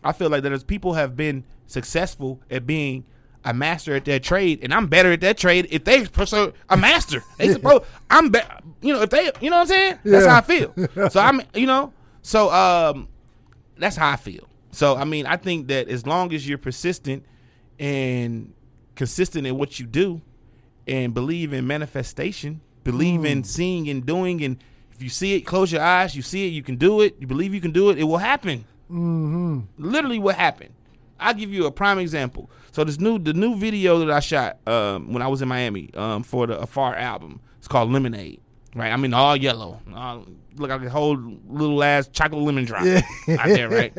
I 0.04 0.12
feel 0.12 0.30
like 0.30 0.42
that 0.42 0.50
there's 0.50 0.62
people 0.62 0.94
have 0.94 1.16
been 1.16 1.42
successful 1.66 2.40
at 2.50 2.66
being 2.66 3.04
a 3.46 3.54
master 3.54 3.94
at 3.94 4.04
their 4.04 4.18
trade, 4.20 4.60
and 4.62 4.74
I'm 4.74 4.86
better 4.88 5.12
at 5.12 5.20
that 5.22 5.38
trade 5.38 5.68
if 5.70 5.84
they 5.84 6.04
pursue 6.06 6.52
a 6.68 6.76
master. 6.76 7.22
They 7.38 7.52
suppose 7.52 7.82
I'm 8.10 8.28
be- 8.30 8.40
you 8.82 8.92
know, 8.92 9.02
if 9.02 9.10
they, 9.10 9.30
you 9.40 9.48
know 9.50 9.56
what 9.56 9.62
I'm 9.62 9.66
saying? 9.68 9.98
That's 10.04 10.24
Yeah. 10.26 10.30
how 10.32 10.38
I 10.38 10.40
feel. 10.42 11.10
So 11.10 11.20
I'm, 11.20 11.40
you 11.54 11.66
know, 11.66 11.92
so 12.22 12.50
um, 12.52 13.08
that's 13.78 13.96
how 13.96 14.10
I 14.10 14.16
feel. 14.16 14.46
So 14.72 14.96
I 14.96 15.04
mean, 15.04 15.24
I 15.26 15.36
think 15.38 15.68
that 15.68 15.88
as 15.88 16.06
long 16.06 16.34
as 16.34 16.46
you're 16.46 16.58
persistent 16.58 17.24
and 17.78 18.52
consistent 18.94 19.46
in 19.46 19.56
what 19.56 19.80
you 19.80 19.86
do, 19.86 20.20
and 20.86 21.12
believe 21.14 21.52
in 21.52 21.66
manifestation, 21.66 22.60
believe 22.84 23.24
in 23.24 23.42
seeing 23.44 23.88
and 23.88 24.06
doing, 24.06 24.42
and 24.44 24.56
if 24.92 25.02
you 25.02 25.08
see 25.08 25.34
it, 25.34 25.40
close 25.42 25.72
your 25.72 25.82
eyes. 25.82 26.14
You 26.14 26.22
see 26.22 26.46
it, 26.46 26.50
you 26.50 26.62
can 26.62 26.76
do 26.76 27.00
it. 27.00 27.16
You 27.18 27.26
believe 27.26 27.52
you 27.54 27.60
can 27.60 27.72
do 27.72 27.90
it, 27.90 27.98
it 27.98 28.04
will 28.04 28.18
happen 28.18 28.64
Mm-hmm. 28.88 29.60
literally 29.78 30.20
what 30.20 30.36
happened. 30.36 30.72
I'll 31.18 31.34
give 31.34 31.52
you 31.52 31.66
a 31.66 31.70
prime 31.70 31.98
example. 31.98 32.50
So 32.72 32.84
this 32.84 33.00
new 33.00 33.18
the 33.18 33.32
new 33.32 33.56
video 33.56 33.98
that 34.00 34.10
I 34.10 34.20
shot 34.20 34.58
um, 34.68 35.12
when 35.12 35.22
I 35.22 35.28
was 35.28 35.42
in 35.42 35.48
Miami 35.48 35.90
um, 35.94 36.22
for 36.22 36.46
the 36.46 36.58
Afar 36.60 36.94
album. 36.94 37.40
It's 37.58 37.68
called 37.68 37.90
Lemonade. 37.90 38.40
Right? 38.74 38.92
I 38.92 38.96
mean 38.96 39.14
all 39.14 39.36
yellow. 39.36 39.80
Uh, 39.94 40.20
look 40.56 40.70
like 40.70 40.82
a 40.82 40.90
whole 40.90 41.16
little 41.48 41.82
ass 41.82 42.08
chocolate 42.08 42.42
lemon 42.42 42.64
drop 42.64 42.84
Yeah. 42.84 43.00
out 43.38 43.46
there, 43.48 43.68
right? 43.70 43.92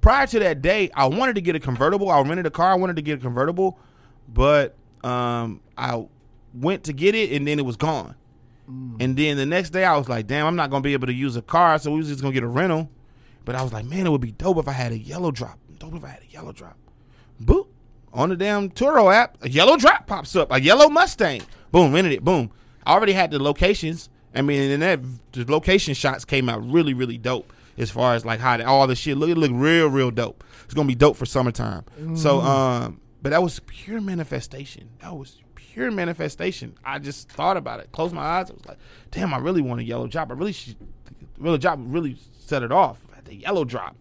Prior 0.00 0.26
to 0.28 0.38
that 0.38 0.62
day, 0.62 0.90
I 0.94 1.06
wanted 1.06 1.34
to 1.34 1.40
get 1.40 1.56
a 1.56 1.60
convertible. 1.60 2.08
I 2.10 2.20
rented 2.20 2.46
a 2.46 2.50
car. 2.50 2.70
I 2.70 2.74
wanted 2.76 2.96
to 2.96 3.02
get 3.02 3.18
a 3.18 3.20
convertible, 3.20 3.78
but 4.28 4.76
um, 5.02 5.60
I 5.76 6.06
went 6.54 6.84
to 6.84 6.92
get 6.92 7.14
it 7.16 7.32
and 7.32 7.46
then 7.46 7.58
it 7.58 7.64
was 7.64 7.76
gone. 7.76 8.14
And 9.00 9.16
then 9.16 9.38
the 9.38 9.46
next 9.46 9.70
day, 9.70 9.82
I 9.84 9.96
was 9.96 10.10
like, 10.10 10.26
"Damn, 10.26 10.46
I'm 10.46 10.54
not 10.54 10.68
gonna 10.70 10.82
be 10.82 10.92
able 10.92 11.06
to 11.06 11.12
use 11.12 11.36
a 11.36 11.42
car." 11.42 11.78
So 11.78 11.90
we 11.90 11.96
was 11.98 12.08
just 12.08 12.20
gonna 12.20 12.34
get 12.34 12.42
a 12.42 12.48
rental. 12.48 12.90
But 13.46 13.54
I 13.54 13.62
was 13.62 13.72
like, 13.72 13.86
man, 13.86 14.06
it 14.06 14.10
would 14.10 14.20
be 14.20 14.32
dope 14.32 14.58
if 14.58 14.68
I 14.68 14.72
had 14.72 14.92
a 14.92 14.98
yellow 14.98 15.30
drop. 15.30 15.58
Dope 15.88 15.98
if 15.98 16.04
I 16.04 16.08
had 16.08 16.22
a 16.22 16.30
yellow 16.30 16.52
drop. 16.52 16.76
Boop. 17.42 17.66
On 18.12 18.30
the 18.30 18.36
damn 18.36 18.70
Turo 18.70 19.12
app, 19.12 19.36
a 19.42 19.50
yellow 19.50 19.76
drop 19.76 20.06
pops 20.06 20.34
up. 20.34 20.50
A 20.50 20.60
yellow 20.60 20.88
Mustang. 20.88 21.42
Boom, 21.70 21.92
rented 21.92 22.12
it. 22.12 22.24
Boom. 22.24 22.50
I 22.86 22.94
already 22.94 23.12
had 23.12 23.30
the 23.30 23.42
locations. 23.42 24.08
I 24.34 24.42
mean, 24.42 24.70
and 24.70 24.82
that 24.82 25.00
the 25.32 25.50
location 25.50 25.94
shots 25.94 26.24
came 26.24 26.48
out 26.48 26.66
really, 26.70 26.94
really 26.94 27.18
dope. 27.18 27.52
As 27.76 27.90
far 27.90 28.14
as 28.14 28.24
like 28.24 28.40
how 28.40 28.56
the, 28.56 28.66
all 28.66 28.86
the 28.86 28.96
shit 28.96 29.16
look, 29.16 29.30
it 29.30 29.38
looked 29.38 29.54
real, 29.54 29.88
real 29.88 30.10
dope. 30.10 30.42
It's 30.64 30.74
gonna 30.74 30.88
be 30.88 30.94
dope 30.94 31.16
for 31.16 31.26
summertime. 31.26 31.84
So, 32.16 32.40
um, 32.40 33.00
but 33.22 33.30
that 33.30 33.42
was 33.42 33.60
pure 33.60 34.00
manifestation. 34.00 34.88
That 35.00 35.14
was 35.14 35.36
pure 35.54 35.90
manifestation. 35.90 36.74
I 36.84 36.98
just 36.98 37.30
thought 37.30 37.56
about 37.56 37.80
it. 37.80 37.92
Closed 37.92 38.14
my 38.14 38.22
eyes. 38.22 38.50
I 38.50 38.54
was 38.54 38.66
like, 38.66 38.78
damn, 39.10 39.32
I 39.32 39.38
really 39.38 39.62
want 39.62 39.80
a 39.80 39.84
yellow 39.84 40.08
drop. 40.08 40.30
I 40.30 40.34
really 40.34 40.52
should. 40.52 40.76
Yellow 41.40 41.56
drop 41.56 41.78
really 41.82 42.16
set 42.38 42.62
it 42.62 42.72
off. 42.72 42.98
Had 43.14 43.26
the 43.26 43.36
yellow 43.36 43.64
drop. 43.64 43.96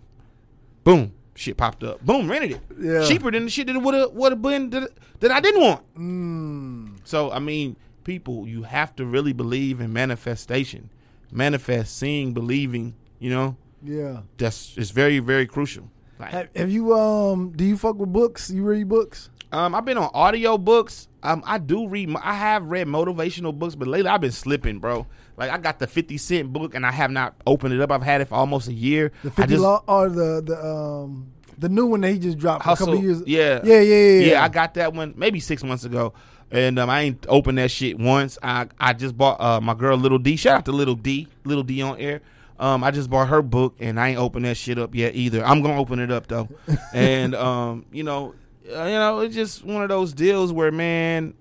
Boom. 0.84 1.14
Shit 1.38 1.56
popped 1.56 1.84
up. 1.84 2.04
Boom, 2.04 2.28
rented 2.32 2.54
it. 2.54 2.62
Yeah. 2.82 3.06
Cheaper 3.08 3.30
than 3.30 3.44
the 3.46 3.52
shit 3.52 3.68
that 3.68 3.80
would 3.80 3.94
have 3.94 4.12
would 4.12 4.32
have 4.32 4.42
been 4.42 4.72
that, 4.72 4.90
that 5.20 5.30
I 5.32 5.40
didn't 5.40 5.62
want. 5.62 5.84
Mm. 5.96 6.98
So 7.04 7.32
I 7.32 7.38
mean, 7.38 7.76
people, 8.04 8.48
you 8.48 8.64
have 8.64 8.96
to 8.96 9.06
really 9.06 9.34
believe 9.34 9.80
in 9.80 9.94
manifestation. 9.94 10.90
Manifest, 11.32 11.96
seeing, 11.96 12.34
believing. 12.34 12.96
You 13.20 13.30
know, 13.30 13.56
Yeah. 13.84 14.22
that's 14.38 14.74
it's 14.78 14.90
very 14.90 15.20
very 15.20 15.46
crucial. 15.46 15.92
Like, 16.20 16.32
Have, 16.32 16.50
have 16.56 16.72
you 16.72 16.96
um? 16.96 17.52
Do 17.56 17.64
you 17.64 17.78
fuck 17.78 17.98
with 17.98 18.12
books? 18.12 18.50
You 18.50 18.64
read 18.64 18.90
books? 18.90 19.30
um, 19.52 19.76
I've 19.76 19.86
been 19.86 19.98
on 20.00 20.10
audio 20.16 20.58
books. 20.58 21.08
Um, 21.22 21.44
I 21.46 21.60
do 21.60 21.88
read. 21.88 22.10
I 22.24 22.34
have 22.34 22.66
read 22.66 22.88
motivational 22.88 23.54
books, 23.54 23.76
but 23.76 23.88
lately 23.88 24.10
I've 24.10 24.22
been 24.22 24.32
slipping, 24.32 24.80
bro. 24.80 25.06
Like 25.38 25.52
I 25.52 25.58
got 25.60 25.80
the 25.80 25.88
Fifty 25.88 26.18
Cent 26.18 26.52
book, 26.52 26.74
and 26.74 26.86
I 26.86 26.92
have 26.92 27.12
not 27.12 27.36
opened 27.46 27.74
it 27.74 27.80
up. 27.82 27.92
I've 27.92 28.02
had 28.04 28.22
it 28.22 28.26
for 28.30 28.36
almost 28.36 28.68
a 28.68 28.74
year. 28.74 29.12
The 29.24 29.32
fifty 29.32 29.52
just- 29.52 29.62
law 29.64 29.84
or 29.88 30.10
the 30.10 30.42
the 30.44 30.66
um 30.66 31.32
the 31.60 31.70
new 31.70 31.86
one 31.86 32.02
that 32.02 32.12
he 32.12 32.20
just 32.20 32.38
dropped 32.38 32.66
a 32.66 32.70
Hustle. 32.70 32.88
couple 32.88 33.02
years. 33.02 33.24
Yeah. 33.26 33.62
Yeah, 33.64 33.80
yeah, 33.82 33.96
yeah. 33.96 34.32
Yeah, 34.32 34.44
I 34.44 34.48
got 34.50 34.74
that 34.76 34.94
one 34.94 35.14
maybe 35.18 35.40
six 35.40 35.64
months 35.64 35.84
ago, 35.86 36.14
and 36.52 36.78
um, 36.80 36.90
I 36.90 37.02
ain't 37.02 37.26
opened 37.30 37.58
that 37.60 37.72
shit 37.72 37.98
once. 38.00 38.38
I 38.44 38.68
I 38.80 38.94
just 38.94 39.18
bought 39.18 39.40
uh, 39.40 39.62
my 39.62 39.74
girl 39.74 39.98
Little 39.98 40.20
D. 40.20 40.36
Shout 40.36 40.58
out 40.58 40.66
to 40.66 40.72
Little 40.72 40.96
D, 40.96 41.28
Little 41.46 41.64
D 41.64 41.82
on 41.82 42.00
air. 42.00 42.22
Um, 42.60 42.84
I 42.84 42.90
just 42.90 43.08
bought 43.10 43.28
her 43.28 43.44
book, 43.44 43.76
and 43.80 44.00
I 44.00 44.10
ain't 44.10 44.20
opened 44.20 44.46
that 44.46 44.58
shit 44.58 44.80
up 44.80 44.96
yet 44.96 45.14
either. 45.16 45.46
I'm 45.46 45.62
gonna 45.62 45.80
open 45.80 46.00
it 46.00 46.10
up 46.12 46.26
though, 46.28 46.50
and 46.94 47.36
um, 47.36 47.86
you 47.92 48.04
know, 48.04 48.34
uh, 48.72 48.84
you 48.86 48.94
know, 48.94 49.20
it's 49.20 49.36
just 49.36 49.64
one 49.64 49.84
of 49.84 49.90
those 49.90 50.14
deals 50.14 50.52
where 50.52 50.72
man, 50.72 51.36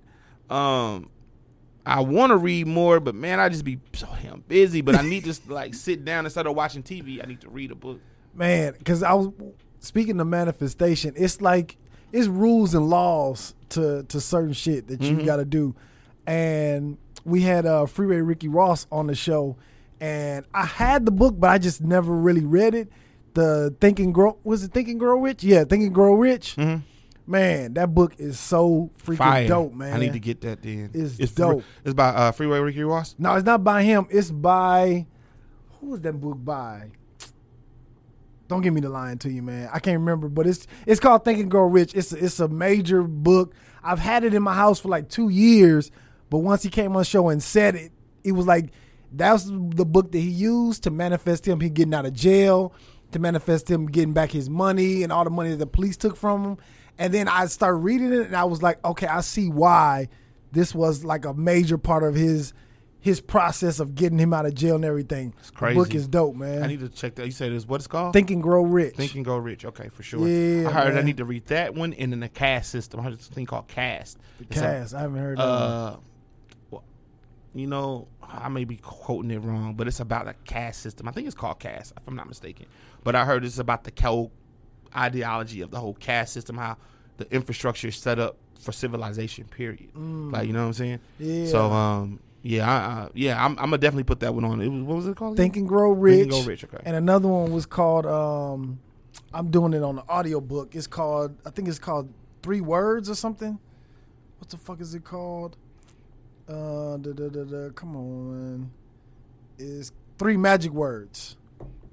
um. 0.50 1.08
I 1.86 2.00
want 2.00 2.30
to 2.30 2.36
read 2.36 2.66
more, 2.66 2.98
but 2.98 3.14
man, 3.14 3.38
I 3.38 3.48
just 3.48 3.64
be 3.64 3.78
so 3.92 4.08
damn 4.22 4.40
busy. 4.40 4.80
But 4.80 4.96
I 4.96 5.02
need 5.02 5.24
to 5.24 5.34
like 5.52 5.72
sit 5.74 6.04
down 6.04 6.24
instead 6.26 6.46
of 6.46 6.56
watching 6.56 6.82
TV. 6.82 7.22
I 7.22 7.26
need 7.28 7.40
to 7.42 7.48
read 7.48 7.70
a 7.70 7.74
book. 7.76 8.00
man 8.34 8.74
because 8.76 9.02
i 9.02 9.14
was 9.14 9.28
speaking 9.80 10.20
of 10.20 10.26
manifestation 10.26 11.14
it's 11.16 11.40
like 11.40 11.76
it's 12.12 12.26
rules 12.28 12.74
and 12.74 12.90
laws 12.90 13.54
to 13.70 14.02
to 14.08 14.20
certain 14.20 14.52
shit 14.52 14.88
that 14.88 15.00
you 15.00 15.16
Mhm. 15.16 15.24
got 15.24 15.36
to 15.36 15.44
do 15.46 15.74
and 16.26 16.98
we 17.24 17.40
had 17.42 17.64
uh 17.66 17.86
freeway 17.86 18.16
ricky 18.20 18.48
ross 18.48 18.86
on 18.92 19.06
the 19.06 19.14
show 19.14 19.56
and 20.00 20.44
i 20.52 20.66
had 20.66 21.06
the 21.06 21.10
book 21.12 21.34
but 21.38 21.48
i 21.50 21.56
just 21.58 21.80
never 21.82 22.12
really 22.14 22.44
read 22.44 22.74
it 22.74 22.88
the 23.34 23.74
thinking 23.80 24.12
grow 24.12 24.36
was 24.44 24.62
it 24.64 24.72
Think 24.72 24.88
and 24.88 24.98
Grow 25.00 25.18
Rich 25.20 25.42
yeah 25.44 25.64
Think 25.64 25.84
and 25.84 25.94
Grow 25.94 26.14
Rich 26.14 26.56
Mhm. 26.56 26.82
Man 27.28 27.74
that 27.74 27.94
book 27.94 28.14
is 28.18 28.38
so 28.38 28.90
freaking 29.02 29.18
Fire. 29.18 29.48
dope 29.48 29.72
man 29.74 29.92
I 29.92 29.98
need 29.98 30.12
to 30.12 30.20
get 30.20 30.40
that 30.42 30.62
then. 30.62 30.90
It's 30.94 31.32
fr- 31.32 31.36
dope. 31.42 31.64
it's 31.84 31.94
by 31.94 32.08
uh, 32.08 32.32
Freeway 32.32 32.60
Ricky 32.60 32.84
Ross. 32.84 33.14
no 33.18 33.34
it's 33.34 33.44
not 33.46 33.64
by 33.64 33.82
him 33.82 34.06
it's 34.10 34.30
by 34.30 35.06
who 35.80 35.88
was 35.88 36.00
that 36.02 36.14
book 36.14 36.36
by 36.44 36.90
don't 38.48 38.62
give 38.62 38.74
me 38.74 38.80
the 38.80 38.88
lying 38.88 39.18
to 39.18 39.30
you, 39.30 39.42
man. 39.42 39.68
I 39.72 39.80
can't 39.80 39.98
remember, 39.98 40.28
but 40.28 40.46
it's 40.46 40.66
it's 40.86 41.00
called 41.00 41.24
Think 41.24 41.40
and 41.40 41.50
Grow 41.50 41.64
Rich. 41.66 41.94
It's 41.94 42.12
it's 42.12 42.38
a 42.40 42.48
major 42.48 43.02
book. 43.02 43.54
I've 43.82 43.98
had 43.98 44.24
it 44.24 44.34
in 44.34 44.42
my 44.42 44.54
house 44.54 44.78
for 44.80 44.88
like 44.88 45.08
two 45.08 45.28
years, 45.28 45.90
but 46.30 46.38
once 46.38 46.62
he 46.62 46.70
came 46.70 46.92
on 46.92 46.98
the 46.98 47.04
show 47.04 47.28
and 47.28 47.42
said 47.42 47.74
it, 47.74 47.92
it 48.24 48.32
was 48.32 48.46
like 48.46 48.70
that 49.12 49.32
was 49.32 49.46
the 49.50 49.84
book 49.84 50.12
that 50.12 50.18
he 50.18 50.28
used 50.30 50.82
to 50.84 50.90
manifest 50.90 51.46
him 51.46 51.60
he 51.60 51.70
getting 51.70 51.94
out 51.94 52.06
of 52.06 52.12
jail, 52.12 52.72
to 53.12 53.18
manifest 53.18 53.70
him 53.70 53.86
getting 53.86 54.12
back 54.12 54.30
his 54.30 54.48
money 54.50 55.02
and 55.02 55.12
all 55.12 55.24
the 55.24 55.30
money 55.30 55.50
that 55.50 55.56
the 55.56 55.66
police 55.66 55.96
took 55.96 56.16
from 56.16 56.44
him. 56.44 56.58
And 56.98 57.12
then 57.12 57.28
I 57.28 57.46
started 57.46 57.78
reading 57.78 58.12
it, 58.12 58.26
and 58.26 58.36
I 58.36 58.44
was 58.44 58.62
like, 58.62 58.82
okay, 58.84 59.06
I 59.06 59.20
see 59.20 59.48
why 59.48 60.08
this 60.52 60.74
was 60.74 61.04
like 61.04 61.24
a 61.24 61.34
major 61.34 61.78
part 61.78 62.02
of 62.02 62.14
his 62.14 62.52
his 62.98 63.20
process 63.20 63.78
of 63.78 63.94
getting 63.94 64.18
him 64.18 64.32
out 64.34 64.46
of 64.46 64.54
jail 64.54 64.74
and 64.74 64.84
everything. 64.84 65.32
It's 65.38 65.50
crazy. 65.52 65.78
The 65.78 65.84
book 65.84 65.94
is 65.94 66.08
dope, 66.08 66.34
man. 66.34 66.64
I 66.64 66.66
need 66.66 66.80
to 66.80 66.88
check 66.88 67.14
that. 67.16 67.26
You 67.26 67.30
said 67.30 67.52
it's 67.52 67.64
what 67.64 67.76
it's 67.76 67.86
called? 67.86 68.12
Think 68.14 68.30
and 68.32 68.42
Grow 68.42 68.62
Rich. 68.64 68.96
Think 68.96 69.14
and 69.14 69.24
Grow 69.24 69.36
Rich. 69.38 69.64
Okay, 69.64 69.88
for 69.90 70.02
sure. 70.02 70.26
Yeah, 70.26 70.68
I 70.68 70.72
heard 70.72 70.96
I 70.96 71.02
need 71.02 71.18
to 71.18 71.24
read 71.24 71.46
that 71.46 71.74
one 71.74 71.92
and 71.92 72.10
then 72.10 72.18
the 72.20 72.28
caste 72.28 72.70
system. 72.70 72.98
I 72.98 73.04
heard 73.04 73.12
this 73.12 73.28
thing 73.28 73.46
called 73.46 73.68
Caste. 73.68 74.18
It's 74.40 74.56
a- 74.56 74.60
Cass, 74.60 74.92
I 74.94 75.02
haven't 75.02 75.18
heard 75.20 75.38
of 75.38 75.94
uh, 75.94 75.96
well, 76.72 76.82
you 77.54 77.68
know, 77.68 78.08
I 78.22 78.48
may 78.48 78.64
be 78.64 78.76
quoting 78.78 79.30
it 79.30 79.38
wrong, 79.38 79.74
but 79.74 79.86
it's 79.86 80.00
about 80.00 80.26
a 80.26 80.34
caste 80.44 80.80
system. 80.82 81.06
I 81.06 81.12
think 81.12 81.26
it's 81.28 81.36
called 81.36 81.60
Caste, 81.60 81.92
if 81.96 82.02
I'm 82.08 82.16
not 82.16 82.26
mistaken. 82.26 82.66
But 83.04 83.14
I 83.14 83.24
heard 83.24 83.44
it's 83.44 83.58
about 83.60 83.84
the 83.84 83.92
whole 84.02 84.32
ideology 84.96 85.60
of 85.60 85.70
the 85.70 85.78
whole 85.80 85.94
caste 85.94 86.32
system, 86.32 86.56
how 86.56 86.76
the 87.18 87.32
infrastructure 87.34 87.88
is 87.88 87.96
set 87.96 88.18
up 88.18 88.36
for 88.60 88.72
civilization. 88.72 89.44
Period. 89.44 89.88
Like 89.94 90.46
you 90.46 90.52
know 90.52 90.62
what 90.62 90.66
I'm 90.68 90.72
saying? 90.72 90.98
Mm. 91.20 91.44
Yeah. 91.44 91.46
So 91.50 91.70
um, 91.72 92.20
yeah, 92.42 92.70
I, 92.70 92.74
I, 92.74 93.08
yeah, 93.14 93.44
I'm, 93.44 93.52
I'm 93.52 93.66
gonna 93.66 93.78
definitely 93.78 94.04
put 94.04 94.20
that 94.20 94.34
one 94.34 94.44
on. 94.44 94.60
It 94.60 94.68
was 94.68 94.82
what 94.82 94.96
was 94.96 95.06
it 95.08 95.16
called? 95.16 95.36
Think 95.36 95.56
and 95.56 95.68
Grow 95.68 95.92
Think 95.94 96.02
Rich. 96.04 96.20
and 96.22 96.30
Grow 96.30 96.42
Rich. 96.42 96.64
Okay. 96.64 96.78
And 96.84 96.96
another 96.96 97.28
one 97.28 97.52
was 97.52 97.66
called 97.66 98.06
um 98.06 98.78
I'm 99.34 99.50
doing 99.50 99.72
it 99.74 99.82
on 99.82 99.96
the 99.96 100.04
audio 100.08 100.40
book. 100.40 100.74
It's 100.74 100.86
called 100.86 101.36
I 101.44 101.50
think 101.50 101.68
it's 101.68 101.78
called 101.78 102.12
Three 102.42 102.60
Words 102.60 103.10
or 103.10 103.14
something. 103.14 103.58
What 104.38 104.50
the 104.50 104.56
fuck 104.58 104.80
is 104.80 104.94
it 104.94 105.04
called? 105.04 105.56
Uh 106.48 106.96
da, 106.98 107.12
da, 107.12 107.28
da, 107.28 107.44
da, 107.44 107.70
come 107.70 107.96
on. 107.96 108.70
Is 109.58 109.92
Three 110.18 110.36
Magic 110.36 110.72
Words. 110.72 111.36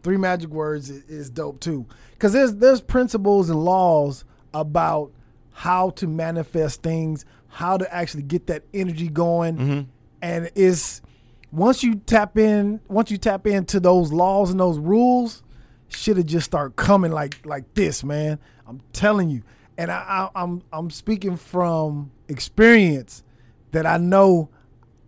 Three 0.03 0.17
Magic 0.17 0.49
Words 0.49 0.89
is, 0.89 1.29
dope 1.29 1.59
too. 1.59 1.85
Cuz 2.19 2.33
there's 2.33 2.55
there's 2.55 2.81
principles 2.81 3.49
and 3.49 3.63
laws 3.63 4.25
about 4.53 5.11
how 5.51 5.91
to 5.91 6.07
manifest 6.07 6.83
things, 6.83 7.25
how 7.47 7.77
to 7.77 7.91
actually 7.93 8.23
get 8.23 8.47
that 8.47 8.63
energy 8.73 9.07
going. 9.07 9.57
Mhm. 9.57 9.85
And 10.21 10.51
it's 10.55 11.01
once 11.51 11.83
you 11.83 11.95
tap 11.95 12.37
in, 12.37 12.79
once 12.89 13.11
you 13.11 13.17
tap 13.17 13.47
into 13.47 13.79
those 13.79 14.11
laws 14.11 14.51
and 14.51 14.59
those 14.59 14.77
rules, 14.79 15.41
shit 15.87 16.17
will 16.17 16.23
just 16.23 16.45
start 16.45 16.75
coming 16.75 17.11
like 17.11 17.39
like 17.45 17.73
this, 17.73 18.03
man. 18.03 18.39
I'm 18.67 18.81
telling 18.91 19.29
you, 19.29 19.43
and 19.77 19.91
I, 19.91 20.29
I, 20.35 20.41
I'm 20.43 20.61
I'm 20.73 20.89
speaking 20.89 21.37
from 21.37 22.11
experience 22.27 23.23
that 23.71 23.85
I 23.85 23.97
know. 23.97 24.49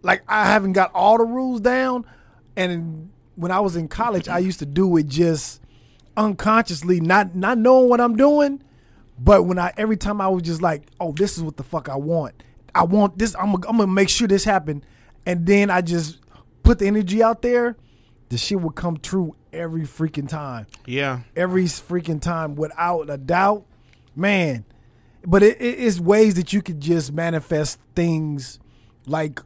Like 0.03 0.23
I 0.27 0.45
haven't 0.45 0.73
got 0.73 0.91
all 0.93 1.17
the 1.17 1.25
rules 1.25 1.59
down, 1.61 2.05
and 2.55 3.09
when 3.35 3.51
I 3.51 3.59
was 3.59 3.75
in 3.75 3.87
college, 3.87 4.27
I 4.27 4.39
used 4.39 4.59
to 4.59 4.65
do 4.65 4.95
it 4.97 5.07
just 5.07 5.61
unconsciously, 6.17 6.99
not 6.99 7.35
not 7.35 7.57
knowing 7.57 7.89
what 7.89 8.01
I'm 8.01 8.15
doing. 8.15 8.61
But 9.17 9.43
when 9.43 9.59
I 9.59 9.73
every 9.77 9.97
time 9.97 10.19
I 10.19 10.27
was 10.27 10.43
just 10.43 10.61
like, 10.61 10.83
oh, 10.99 11.11
this 11.11 11.37
is 11.37 11.43
what 11.43 11.57
the 11.57 11.63
fuck 11.63 11.89
I 11.89 11.95
want. 11.95 12.43
I 12.73 12.83
want 12.83 13.17
this. 13.17 13.35
I'm 13.35 13.53
gonna, 13.53 13.67
I'm 13.69 13.77
gonna 13.77 13.87
make 13.87 14.09
sure 14.09 14.27
this 14.27 14.43
happen, 14.43 14.83
and 15.25 15.45
then 15.45 15.69
I 15.69 15.81
just 15.81 16.19
put 16.63 16.79
the 16.79 16.87
energy 16.87 17.23
out 17.23 17.41
there. 17.41 17.77
The 18.29 18.37
shit 18.37 18.59
would 18.59 18.75
come 18.75 18.97
true 18.97 19.35
every 19.53 19.83
freaking 19.83 20.27
time, 20.27 20.67
yeah. 20.85 21.21
every 21.35 21.65
freaking 21.65 22.19
time, 22.19 22.55
without 22.55 23.09
a 23.09 23.17
doubt, 23.17 23.65
man. 24.15 24.65
But 25.25 25.41
it, 25.41 25.61
it 25.61 25.79
is 25.79 26.01
ways 26.01 26.35
that 26.35 26.51
you 26.51 26.61
could 26.61 26.81
just 26.81 27.13
manifest 27.13 27.79
things 27.95 28.59
like 29.05 29.41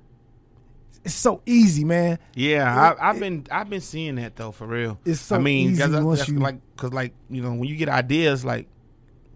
it's 1.09 1.17
so 1.17 1.41
easy, 1.45 1.83
man. 1.83 2.19
Yeah, 2.35 2.91
It- 2.91 2.97
I, 2.99 3.09
I've 3.09 3.19
been 3.19 3.45
I've 3.51 3.69
been 3.69 3.81
seeing 3.81 4.15
that 4.15 4.35
though 4.35 4.51
for 4.51 4.65
real. 4.67 4.99
It's 5.05 5.19
so 5.21 5.35
I 5.35 5.39
mean, 5.39 5.71
easy 5.71 5.81
that's- 5.83 6.03
once 6.03 6.27
you- 6.27 6.39
like 6.39 6.59
because 6.75 6.93
like 6.93 7.13
you 7.29 7.41
know 7.41 7.49
when 7.51 7.63
you 7.65 7.75
get 7.75 7.89
ideas, 7.89 8.45
like 8.45 8.67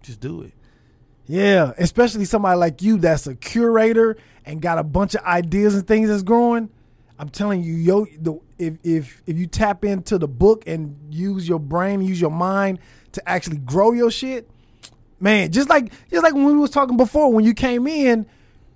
just 0.02 0.20
do 0.20 0.42
it. 0.44 0.54
Yeah, 1.26 1.72
especially 1.78 2.26
somebody 2.26 2.58
like 2.60 2.82
you 2.82 2.98
that's 2.98 3.28
a 3.28 3.36
curator 3.36 4.18
and 4.46 4.62
got 4.62 4.78
a 4.78 4.84
bunch 4.84 5.16
of 5.16 5.24
ideas 5.24 5.74
and 5.76 5.88
things 5.88 6.10
that's 6.10 6.24
growing. 6.24 6.70
I'm 7.18 7.30
telling 7.30 7.64
you, 7.64 7.74
yo, 7.76 8.06
the, 8.20 8.40
if 8.58 8.74
if 8.84 9.22
if 9.26 9.38
you 9.38 9.48
tap 9.48 9.86
into 9.86 10.18
the 10.18 10.28
book 10.28 10.64
and 10.68 10.98
use 11.10 11.48
your 11.48 11.60
brain, 11.60 12.02
use 12.02 12.20
your 12.20 12.32
mind 12.32 12.80
to 13.14 13.30
actually 13.30 13.58
grow 13.58 13.94
your 13.94 14.12
shit, 14.12 14.50
man. 15.20 15.52
Just 15.52 15.70
like 15.70 15.94
just 16.12 16.24
like 16.24 16.34
when 16.34 16.46
we 16.46 16.54
was 16.58 16.72
talking 16.72 16.98
before, 16.98 17.32
when 17.32 17.46
you 17.46 17.54
came 17.54 17.88
in, 17.88 18.26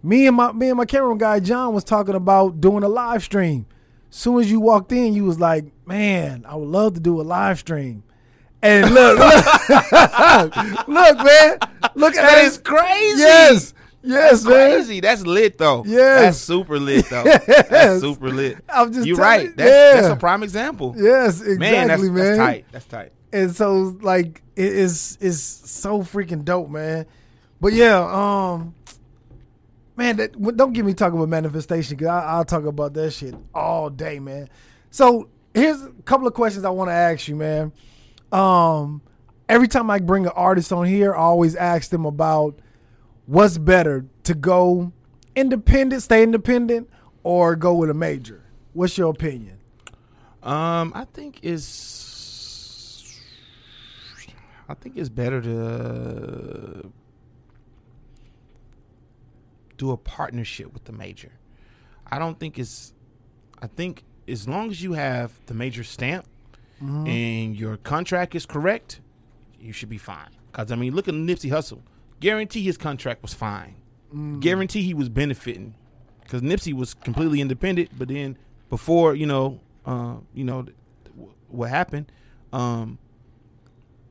me 0.07 0.25
and 0.25 0.37
my 0.37 0.51
me 0.53 0.69
and 0.69 0.77
my 0.77 0.85
camera 0.85 1.17
guy 1.17 1.39
John 1.39 1.73
was 1.73 1.83
talking 1.83 2.15
about 2.15 2.61
doing 2.61 2.83
a 2.83 2.87
live 2.87 3.23
stream. 3.23 3.65
Soon 4.09 4.39
as 4.39 4.49
you 4.49 4.61
walked 4.61 4.91
in, 4.93 5.13
you 5.13 5.25
was 5.25 5.39
like, 5.39 5.65
"Man, 5.85 6.45
I 6.47 6.55
would 6.55 6.69
love 6.69 6.93
to 6.93 6.99
do 7.01 7.19
a 7.19 7.23
live 7.23 7.59
stream." 7.59 8.03
And 8.61 8.89
look, 8.91 9.19
look, 9.19 9.45
look, 10.87 11.17
man, 11.17 11.57
look 11.95 12.15
at 12.15 12.21
that. 12.21 12.35
That 12.35 12.43
is 12.45 12.57
crazy. 12.57 13.19
Yes, 13.19 13.73
yes, 14.01 14.45
man. 14.45 14.71
Crazy. 14.71 15.01
That's 15.01 15.25
lit 15.25 15.57
though. 15.57 15.83
Yes. 15.85 16.21
That's 16.21 16.37
super 16.37 16.79
lit 16.79 17.09
though. 17.09 17.23
Yes. 17.47 17.67
That's 17.69 18.01
super 18.01 18.29
lit. 18.29 18.57
I'm 18.69 18.93
just 18.93 19.05
You're 19.05 19.17
right. 19.17 19.55
That's, 19.55 19.69
yeah. 19.69 20.01
that's 20.01 20.13
a 20.13 20.15
prime 20.15 20.41
example. 20.41 20.95
Yes, 20.97 21.41
exactly, 21.41 21.57
man, 21.57 21.87
that's, 21.89 22.01
man. 22.01 22.13
that's 22.15 22.37
tight. 22.37 22.65
That's 22.71 22.85
tight. 22.85 23.11
and 23.33 23.53
so 23.53 23.97
like 24.01 24.41
it 24.55 24.71
is 24.71 25.17
is 25.19 25.43
so 25.43 25.99
freaking 25.99 26.45
dope, 26.45 26.69
man. 26.69 27.05
But 27.59 27.73
yeah, 27.73 27.99
um, 27.99 28.73
man, 29.97 30.17
that, 30.17 30.55
don't 30.55 30.73
get 30.73 30.85
me 30.85 30.93
talking 30.93 31.17
about 31.17 31.29
manifestation 31.29 31.97
because 31.97 32.07
I'll 32.07 32.45
talk 32.45 32.65
about 32.65 32.93
that 32.93 33.11
shit 33.11 33.35
all 33.53 33.89
day, 33.89 34.19
man. 34.19 34.47
So 34.91 35.29
here's 35.53 35.81
a 35.81 35.91
couple 36.05 36.27
of 36.27 36.33
questions 36.33 36.63
I 36.63 36.69
want 36.69 36.89
to 36.89 36.93
ask 36.93 37.27
you, 37.27 37.35
man. 37.35 37.73
Um, 38.31 39.01
every 39.49 39.67
time 39.67 39.89
I 39.89 39.99
bring 39.99 40.25
an 40.25 40.33
artist 40.35 40.71
on 40.71 40.85
here, 40.85 41.13
I 41.13 41.19
always 41.19 41.55
ask 41.55 41.89
them 41.89 42.05
about 42.05 42.59
what's 43.25 43.57
better 43.57 44.05
to 44.23 44.33
go 44.33 44.93
independent, 45.35 46.03
stay 46.03 46.23
independent, 46.23 46.89
or 47.23 47.55
go 47.55 47.73
with 47.73 47.89
a 47.89 47.93
major. 47.93 48.43
What's 48.73 48.97
your 48.97 49.09
opinion? 49.09 49.57
Um, 50.43 50.91
I 50.95 51.05
think 51.05 51.39
it's 51.41 53.19
I 54.69 54.73
think 54.75 54.97
it's 54.97 55.09
better 55.09 55.41
to 55.41 56.91
do 59.77 59.91
a 59.91 59.97
partnership 59.97 60.73
with 60.73 60.85
the 60.85 60.91
major. 60.91 61.31
I 62.09 62.19
don't 62.19 62.39
think 62.39 62.57
it's 62.59 62.93
I 63.61 63.67
think 63.67 64.03
as 64.27 64.47
long 64.47 64.69
as 64.69 64.81
you 64.83 64.93
have 64.93 65.39
the 65.45 65.53
major 65.53 65.83
stamp 65.83 66.25
and 67.07 67.55
your 67.55 67.77
contract 67.77 68.35
is 68.35 68.45
correct, 68.45 69.01
you 69.59 69.73
should 69.73 69.89
be 69.89 69.97
fine. 69.97 70.29
Cause 70.51 70.71
I 70.71 70.75
mean, 70.75 70.93
look 70.93 71.07
at 71.07 71.13
Nipsey 71.13 71.49
Hussle. 71.49 71.81
Guarantee 72.19 72.61
his 72.63 72.77
contract 72.77 73.21
was 73.21 73.33
fine. 73.33 73.75
Guarantee 74.39 74.83
he 74.83 74.93
was 74.93 75.09
benefiting. 75.09 75.75
Cause 76.27 76.41
Nipsey 76.41 76.73
was 76.73 76.93
completely 76.93 77.41
independent, 77.41 77.89
but 77.97 78.09
then 78.09 78.37
before 78.69 79.15
you 79.15 79.25
know, 79.25 79.59
uh, 79.85 80.15
you 80.33 80.43
know, 80.43 80.65
what 81.47 81.69
happened, 81.69 82.11
um, 82.53 82.97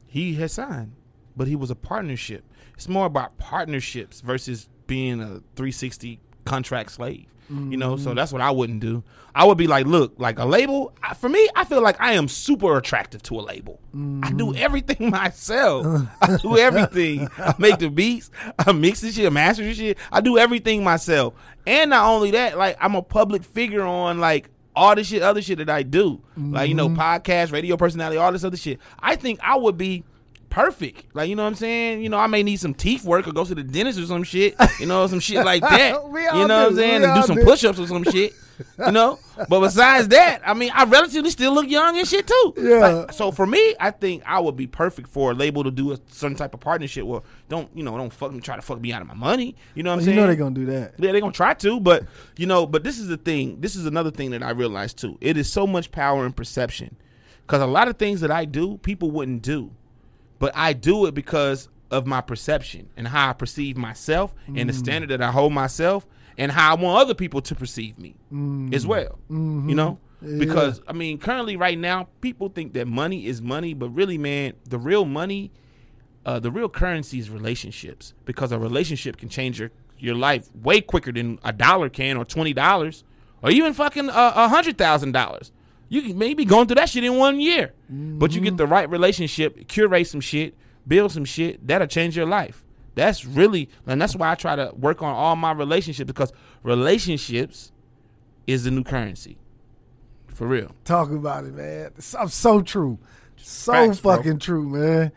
he 0.07 0.35
had 0.35 0.51
signed, 0.51 0.93
but 1.37 1.47
he 1.47 1.55
was 1.57 1.71
a 1.71 1.75
partnership. 1.75 2.45
It's 2.75 2.89
more 2.89 3.07
about 3.07 3.39
partnerships 3.39 4.21
versus 4.21 4.69
being 4.87 5.21
a 5.21 5.43
360 5.57 6.21
contract 6.45 6.93
slave. 6.93 7.27
You 7.49 7.77
know, 7.77 7.97
so 7.97 8.09
mm-hmm. 8.09 8.17
that's 8.17 8.33
what 8.33 8.43
I 8.43 8.51
wouldn't 8.51 8.81
do. 8.81 9.05
I 9.33 9.45
would 9.45 9.57
be 9.57 9.69
like, 9.69 9.87
look, 9.87 10.15
like 10.19 10.41
a 10.41 10.45
label. 10.45 10.93
For 11.17 11.29
me, 11.29 11.49
I 11.55 11.65
feel 11.65 11.81
like 11.81 12.01
I 12.01 12.15
am 12.15 12.27
super 12.27 12.77
attractive 12.77 13.23
to 13.25 13.39
a 13.39 13.43
label. 13.43 13.79
I 13.95 14.33
do 14.33 14.47
mm-hmm. 14.47 14.57
everything 14.57 15.11
myself. 15.13 15.87
I 16.21 16.39
do 16.39 16.59
everything. 16.59 17.29
I 17.39 17.55
make 17.59 17.79
the 17.79 17.89
beats. 17.89 18.33
I 18.59 18.73
mix 18.73 19.01
the 19.01 19.13
shit. 19.13 19.27
I 19.27 19.31
master 19.31 19.63
the 19.63 19.75
shit. 19.75 19.99
I 20.11 20.21
do 20.21 20.39
everything 20.39 20.83
myself. 20.83 21.35
And 21.69 21.91
not 21.91 22.07
only 22.09 22.33
that, 22.33 22.59
like 22.59 22.79
I'm 22.81 22.97
a 22.97 23.03
public 23.03 23.45
figure 23.45 23.83
on 23.83 24.19
like 24.19 24.51
all 24.75 24.97
the 24.97 25.05
shit, 25.05 25.23
other 25.23 25.41
shit 25.41 25.59
that 25.59 25.71
I 25.71 25.85
do. 25.85 26.21
Like 26.37 26.69
you 26.69 26.75
know, 26.75 26.89
mm-hmm. 26.89 27.01
podcast, 27.01 27.53
radio 27.53 27.77
personality, 27.77 28.17
all 28.17 28.33
this 28.33 28.43
other 28.43 28.57
shit. 28.57 28.81
I 28.99 29.15
think 29.15 29.39
I 29.41 29.57
would 29.57 29.79
be 29.79 30.03
perfect. 30.57 31.15
Like, 31.15 31.29
you 31.29 31.37
know 31.37 31.43
what 31.43 31.51
I'm 31.51 31.55
saying? 31.55 32.03
You 32.03 32.09
know, 32.09 32.17
I 32.17 32.29
may 32.29 32.43
need 32.43 32.57
some 32.57 32.73
teeth 32.73 33.05
work 33.05 33.29
or 33.29 33.33
go 33.33 33.45
to 33.45 33.55
the 33.55 33.63
dentist 33.63 33.99
or 33.99 34.07
some 34.07 34.23
shit. 34.23 34.55
You 34.81 34.87
know, 34.87 35.07
some 35.07 35.21
shit 35.21 35.45
like 35.45 35.61
that. 35.61 36.03
You 36.17 36.47
know 36.49 36.65
what 36.65 36.69
I'm 36.71 36.77
saying? 36.77 37.01
We 37.03 37.07
And 37.07 37.15
do 37.15 37.27
some 37.27 37.45
push 37.45 37.63
ups 37.65 37.79
or 37.79 37.87
some 37.87 38.03
shit. 38.05 38.33
You 38.79 38.91
know? 38.91 39.19
But 39.49 39.61
besides 39.61 40.09
that, 40.09 40.41
I 40.47 40.55
mean, 40.55 40.71
I 40.75 40.85
relatively 40.85 41.31
still 41.31 41.53
look 41.53 41.69
young 41.69 41.99
and 41.99 42.09
shit 42.09 42.27
too. 42.27 42.55
Yeah. 42.57 42.79
Like, 42.79 43.13
so 43.13 43.31
for 43.31 43.47
me, 43.47 43.75
I 43.79 43.91
think 43.91 44.23
I 44.25 44.41
would 44.41 44.57
be 44.57 44.67
perfect 44.67 45.09
for 45.09 45.33
a 45.33 45.35
label 45.35 45.63
to 45.65 45.71
do 45.71 45.93
a 45.93 45.99
certain 46.09 46.37
type 46.37 46.55
of 46.55 46.61
partnership 46.61 47.05
where 47.05 47.21
don't, 47.49 47.69
you 47.75 47.83
know, 47.85 47.97
don't 47.97 48.13
fuck 48.13 48.33
me, 48.33 48.41
try 48.41 48.57
to 48.57 48.63
fuck 48.63 48.81
me 48.81 48.93
out 48.93 49.03
of 49.03 49.09
my 49.09 49.15
money. 49.15 49.57
You 49.75 49.83
know 49.83 49.91
what 49.91 49.99
I'm 49.99 50.05
saying? 50.05 50.17
You 50.17 50.23
know 50.23 50.27
they're 50.27 50.37
gonna 50.37 50.55
do 50.55 50.67
that. 50.67 50.95
Yeah, 50.99 51.13
they're 51.13 51.21
gonna 51.21 51.33
try 51.33 51.53
to, 51.53 51.81
but 51.81 52.05
you 52.39 52.47
know, 52.47 52.67
but 52.67 52.83
this 52.83 52.99
is 52.99 53.09
the 53.09 53.19
thing. 53.19 53.61
This 53.61 53.77
is 53.77 53.85
another 53.85 54.11
thing 54.11 54.31
that 54.31 54.43
I 54.43 54.51
realized 54.51 54.99
too. 54.99 55.19
It 55.21 55.37
is 55.37 55.53
so 55.53 55.67
much 55.67 55.93
power 55.93 56.25
in 56.25 56.33
perception. 56.33 56.97
Because 57.47 57.61
a 57.61 57.67
lot 57.67 57.89
of 57.89 57.97
things 57.99 58.23
that 58.23 58.31
I 58.31 58.45
do, 58.47 58.79
people 58.79 59.11
wouldn't 59.11 59.43
do. 59.43 59.71
But 60.39 60.53
I 60.55 60.73
do 60.73 61.07
it 61.07 61.15
because 61.15 61.69
of 61.91 62.07
my 62.07 62.21
perception 62.21 62.89
and 62.97 63.09
how 63.09 63.31
I 63.31 63.33
perceive 63.33 63.77
myself 63.77 64.35
and 64.47 64.69
the 64.69 64.73
mm. 64.73 64.79
standard 64.79 65.11
that 65.11 65.23
I 65.23 65.31
hold 65.31 65.53
myself 65.53 66.07
and 66.37 66.53
how 66.53 66.77
I 66.77 66.81
want 66.81 67.01
other 67.01 67.15
people 67.15 67.41
to 67.43 67.55
perceive 67.55 67.99
me 67.99 68.17
mm. 68.33 68.75
as 68.75 68.87
well. 68.87 69.19
Mm-hmm. 69.31 69.69
You 69.69 69.75
know? 69.75 69.99
Because 70.23 70.81
I 70.89 70.93
mean, 70.93 71.19
currently 71.19 71.57
right 71.57 71.79
now, 71.79 72.09
people 72.21 72.49
think 72.49 72.73
that 72.73 72.89
money 72.89 73.27
is 73.27 73.43
money, 73.43 73.75
but 73.75 73.91
really, 73.91 74.19
man, 74.19 74.55
the 74.65 74.79
real 74.79 75.05
money, 75.05 75.53
uh, 76.25 76.41
the 76.41 76.51
real 76.51 76.69
currency 76.69 77.19
is 77.19 77.31
relationships. 77.31 78.15
Because 78.25 78.51
a 78.51 78.59
relationship 78.59 79.19
can 79.19 79.29
change 79.29 79.61
your 79.61 79.71
your 79.99 80.15
life 80.15 80.49
way 80.55 80.81
quicker 80.81 81.13
than 81.13 81.39
a 81.45 81.53
dollar 81.53 81.89
can, 81.89 82.17
or 82.17 82.25
twenty 82.25 82.55
dollars, 82.55 83.05
or 83.43 83.51
even 83.51 83.75
fucking 83.75 84.09
a 84.09 84.33
a 84.37 84.49
hundred 84.49 84.79
thousand 84.79 85.13
dollars. 85.13 85.53
You 85.89 86.03
can 86.03 86.19
maybe 86.19 86.45
going 86.45 86.67
through 86.67 86.77
that 86.77 86.89
shit 86.89 87.05
in 87.05 87.17
one 87.17 87.41
year, 87.41 87.73
but 87.89 88.33
you 88.33 88.41
get 88.41 88.51
mm-hmm. 88.51 88.57
the 88.57 88.67
right 88.67 88.89
relationship, 88.91 89.69
curate 89.69 90.07
some 90.07 90.21
shit, 90.21 90.55
build 90.87 91.13
some 91.13 91.25
shit 91.25 91.67
that'll 91.67 91.87
change 91.87 92.17
your 92.17 92.27
life. 92.27 92.65
That's 92.97 93.25
really, 93.25 93.69
and 93.87 94.01
that's 94.01 94.17
why 94.17 94.31
I 94.31 94.35
try 94.35 94.57
to 94.57 94.73
work 94.75 95.03
on 95.03 95.15
all 95.15 95.37
my 95.37 95.53
relationships 95.53 96.07
because 96.07 96.33
relationships 96.63 97.71
is 98.47 98.65
the 98.65 98.71
new 98.71 98.85
currency, 98.85 99.37
for 100.29 100.47
real. 100.47 100.75
Talk 100.85 101.11
about 101.11 101.45
it, 101.45 101.55
man. 101.55 101.93
I'm 102.19 102.29
so 102.29 102.63
true, 102.63 102.99
so 103.37 103.73
Facts, 103.73 104.01
bro. 104.01 104.17
fucking 104.17 104.39
true, 104.39 104.69
man. 104.69 105.13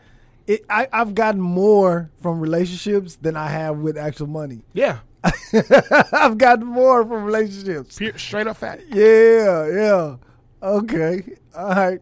It, 0.46 0.64
I, 0.68 0.88
I've 0.92 1.14
gotten 1.14 1.40
more 1.40 2.10
from 2.20 2.40
relationships 2.40 3.16
than 3.16 3.36
I 3.36 3.48
have 3.48 3.78
with 3.78 3.96
actual 3.96 4.26
money. 4.26 4.60
Yeah, 4.74 4.98
I've 6.12 6.36
gotten 6.36 6.66
more 6.66 7.04
from 7.04 7.24
relationships. 7.24 7.96
pure, 7.96 8.18
straight 8.18 8.46
up 8.46 8.58
fat. 8.58 8.80
Yeah, 8.88 9.66
yeah. 9.68 10.16
Okay. 10.62 11.36
All 11.54 11.68
right. 11.68 12.00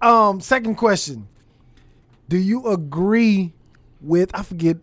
Um, 0.00 0.40
second 0.40 0.76
question. 0.76 1.28
Do 2.28 2.36
you 2.36 2.66
agree 2.66 3.52
with 4.00 4.30
I 4.34 4.42
forget 4.42 4.76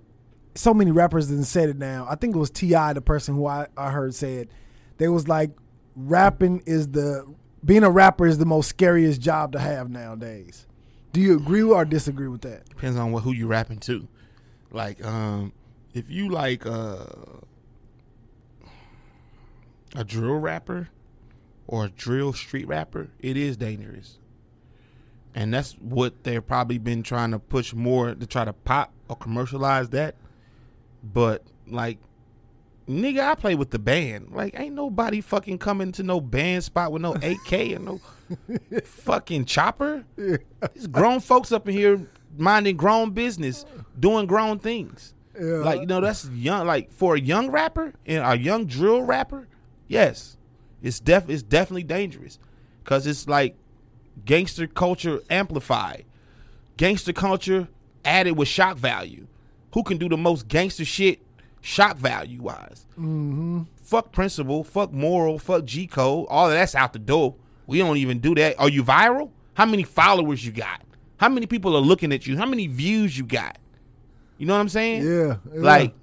so 0.56 0.74
many 0.74 0.92
rappers 0.92 1.28
didn't 1.28 1.46
said 1.46 1.70
it 1.70 1.78
now. 1.78 2.06
I 2.10 2.16
think 2.16 2.36
it 2.36 2.40
was 2.40 2.50
T.I. 2.50 2.94
the 2.94 3.02
person 3.02 3.36
who 3.36 3.48
I, 3.48 3.68
I 3.76 3.90
heard 3.92 4.14
said 4.16 4.50
they 4.98 5.08
was 5.08 5.28
like 5.28 5.52
rapping 5.96 6.62
is 6.66 6.90
the 6.90 7.26
being 7.66 7.84
a 7.84 7.90
rapper 7.90 8.26
is 8.26 8.38
the 8.38 8.46
most 8.46 8.68
scariest 8.68 9.22
job 9.22 9.54
to 9.54 9.60
have 9.60 9.90
nowadays. 9.90 10.68
Do 11.12 11.22
you 11.22 11.38
agree 11.38 11.62
or 11.62 11.86
disagree 11.86 12.28
with 12.28 12.42
that? 12.42 12.68
Depends 12.70 12.98
on 12.98 13.12
what 13.12 13.24
who 13.24 13.32
you 13.32 13.48
rapping 13.48 13.80
to. 13.82 14.08
Like, 14.72 15.04
um, 15.06 15.54
if 15.94 16.10
you 16.10 16.30
like 16.30 16.66
uh, 16.66 17.06
a 19.96 20.04
drill 20.04 20.40
rapper 20.40 20.90
or 21.68 21.86
a 21.86 21.90
drill 21.90 22.34
street 22.34 22.68
rapper, 22.68 23.10
it 23.20 23.38
is 23.38 23.58
dangerous. 23.58 24.20
And 25.36 25.54
that's 25.54 25.74
what 25.74 26.24
they've 26.24 26.46
probably 26.46 26.78
been 26.78 27.02
trying 27.02 27.32
to 27.32 27.40
push 27.40 27.74
more 27.74 28.14
to 28.14 28.28
try 28.28 28.46
to 28.46 28.54
pop 28.54 28.92
or 29.10 29.16
commercialize 29.16 29.90
that. 29.90 30.16
But 31.04 31.44
like, 31.68 31.98
nigga, 32.88 33.22
I 33.22 33.36
play 33.36 33.56
with 33.56 33.72
the 33.72 33.80
band. 33.80 34.32
Like, 34.32 34.58
ain't 34.60 34.76
nobody 34.76 35.22
fucking 35.22 35.58
coming 35.58 35.92
to 35.94 36.04
no 36.04 36.22
band 36.22 36.64
spot 36.64 36.92
with 36.92 37.02
no 37.02 37.14
AK 37.14 37.52
and 37.52 37.86
no 37.86 38.02
fucking 38.84 39.46
chopper. 39.46 40.06
There's 40.16 40.88
grown 40.92 41.20
folks 41.20 41.52
up 41.52 41.68
in 41.68 41.74
here 41.74 42.08
minding 42.38 42.78
grown 42.78 43.12
business, 43.12 43.66
doing 44.00 44.28
grown 44.28 44.60
things. 44.60 45.14
Yeah. 45.36 45.58
Like 45.58 45.82
you 45.82 45.88
know, 45.88 46.02
that's 46.02 46.30
young. 46.30 46.68
Like 46.68 46.92
for 46.92 47.16
a 47.16 47.20
young 47.20 47.50
rapper 47.50 47.94
and 48.06 48.24
a 48.24 48.38
young 48.38 48.66
drill 48.66 49.02
rapper, 49.02 49.48
yes, 49.88 50.38
it's 50.84 51.00
def 51.00 51.30
it's 51.30 51.42
definitely 51.42 51.84
dangerous 51.84 52.38
because 52.84 53.08
it's 53.08 53.28
like 53.28 53.56
gangster 54.26 54.68
culture 54.68 55.22
amplified, 55.30 56.06
gangster 56.78 57.14
culture 57.14 57.70
added 58.06 58.38
with 58.38 58.48
shock 58.48 58.78
value. 58.78 59.26
Who 59.74 59.82
can 59.82 59.98
do 59.98 60.08
the 60.08 60.18
most 60.18 60.48
gangster 60.48 60.86
shit 60.86 61.20
shock 61.62 61.98
value 61.98 62.42
wise? 62.44 62.86
Mm-hmm. 62.92 63.64
Fuck 63.82 64.12
principle, 64.12 64.64
fuck 64.64 64.92
moral, 64.92 65.40
fuck 65.40 65.66
G 65.66 65.88
code. 65.88 66.28
All 66.30 66.48
of 66.48 66.54
that's 66.54 66.76
out 66.76 66.94
the 66.94 67.00
door. 67.00 67.36
We 67.66 67.80
don't 67.80 67.98
even 67.98 68.20
do 68.20 68.36
that. 68.36 68.60
Are 68.60 68.70
you 68.70 68.84
viral? 68.84 69.32
How 69.56 69.66
many 69.66 69.84
followers 69.84 70.46
you 70.46 70.52
got? 70.52 70.82
How 71.18 71.30
many 71.30 71.46
people 71.46 71.76
are 71.76 71.82
looking 71.82 72.12
at 72.12 72.28
you? 72.28 72.38
How 72.38 72.46
many 72.46 72.68
views 72.68 73.18
you 73.18 73.26
got? 73.26 73.58
You 74.38 74.46
know 74.46 74.54
what 74.54 74.60
I'm 74.60 74.70
saying? 74.70 75.04
Yeah, 75.04 75.38
yeah. 75.54 75.62
Like, 75.62 75.94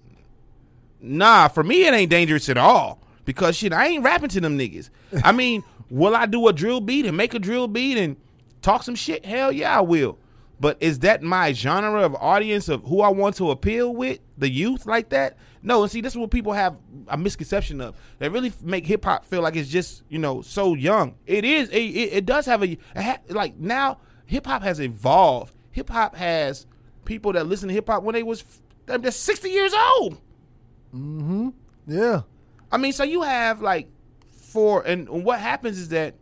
nah, 1.00 1.48
for 1.48 1.62
me 1.62 1.86
it 1.86 1.92
ain't 1.92 2.10
dangerous 2.10 2.48
at 2.48 2.56
all. 2.56 3.00
Because 3.24 3.56
shit, 3.56 3.72
I 3.72 3.86
ain't 3.86 4.04
rapping 4.04 4.28
to 4.30 4.40
them 4.40 4.58
niggas. 4.58 4.90
I 5.22 5.32
mean, 5.32 5.62
will 5.90 6.16
I 6.16 6.26
do 6.26 6.48
a 6.48 6.52
drill 6.52 6.80
beat 6.80 7.06
and 7.06 7.16
make 7.16 7.34
a 7.34 7.38
drill 7.38 7.68
beat 7.68 7.98
and 7.98 8.16
talk 8.62 8.82
some 8.82 8.94
shit? 8.94 9.24
Hell 9.24 9.52
yeah, 9.52 9.78
I 9.78 9.80
will. 9.82 10.18
But 10.60 10.76
is 10.80 10.98
that 11.00 11.22
my 11.22 11.54
genre 11.54 12.02
of 12.02 12.14
audience 12.16 12.68
of 12.68 12.84
who 12.84 13.00
I 13.00 13.08
want 13.08 13.36
to 13.36 13.50
appeal 13.50 13.94
with? 13.94 14.20
The 14.36 14.48
youth 14.48 14.84
like 14.84 15.08
that? 15.08 15.38
No, 15.62 15.82
and 15.82 15.90
see, 15.90 16.00
this 16.02 16.12
is 16.12 16.18
what 16.18 16.30
people 16.30 16.52
have 16.52 16.76
a 17.08 17.16
misconception 17.16 17.80
of. 17.80 17.94
They 18.18 18.28
really 18.28 18.52
make 18.62 18.86
hip 18.86 19.04
hop 19.04 19.24
feel 19.24 19.40
like 19.40 19.56
it's 19.56 19.70
just 19.70 20.02
you 20.08 20.18
know 20.18 20.42
so 20.42 20.74
young. 20.74 21.14
It 21.26 21.44
is. 21.44 21.70
It, 21.70 21.76
it, 21.78 22.12
it 22.12 22.26
does 22.26 22.46
have 22.46 22.62
a, 22.62 22.76
a 22.94 23.02
ha- 23.02 23.18
like 23.28 23.56
now. 23.56 23.98
Hip 24.26 24.46
hop 24.46 24.62
has 24.62 24.80
evolved. 24.80 25.54
Hip 25.72 25.88
hop 25.90 26.14
has 26.14 26.66
people 27.04 27.32
that 27.32 27.46
listen 27.46 27.68
to 27.68 27.74
hip 27.74 27.88
hop 27.88 28.02
when 28.02 28.14
they 28.14 28.22
was 28.22 28.44
they're 28.86 28.98
they're 28.98 29.10
sixty 29.10 29.50
years 29.50 29.72
old. 29.74 30.20
Mm-hmm. 30.94 31.48
Yeah. 31.86 32.22
I 32.72 32.76
mean, 32.78 32.92
so 32.92 33.04
you 33.04 33.22
have 33.22 33.60
like 33.62 33.88
for 34.30 34.82
and 34.86 35.08
what 35.24 35.40
happens 35.40 35.78
is 35.78 35.88
that 35.90 36.14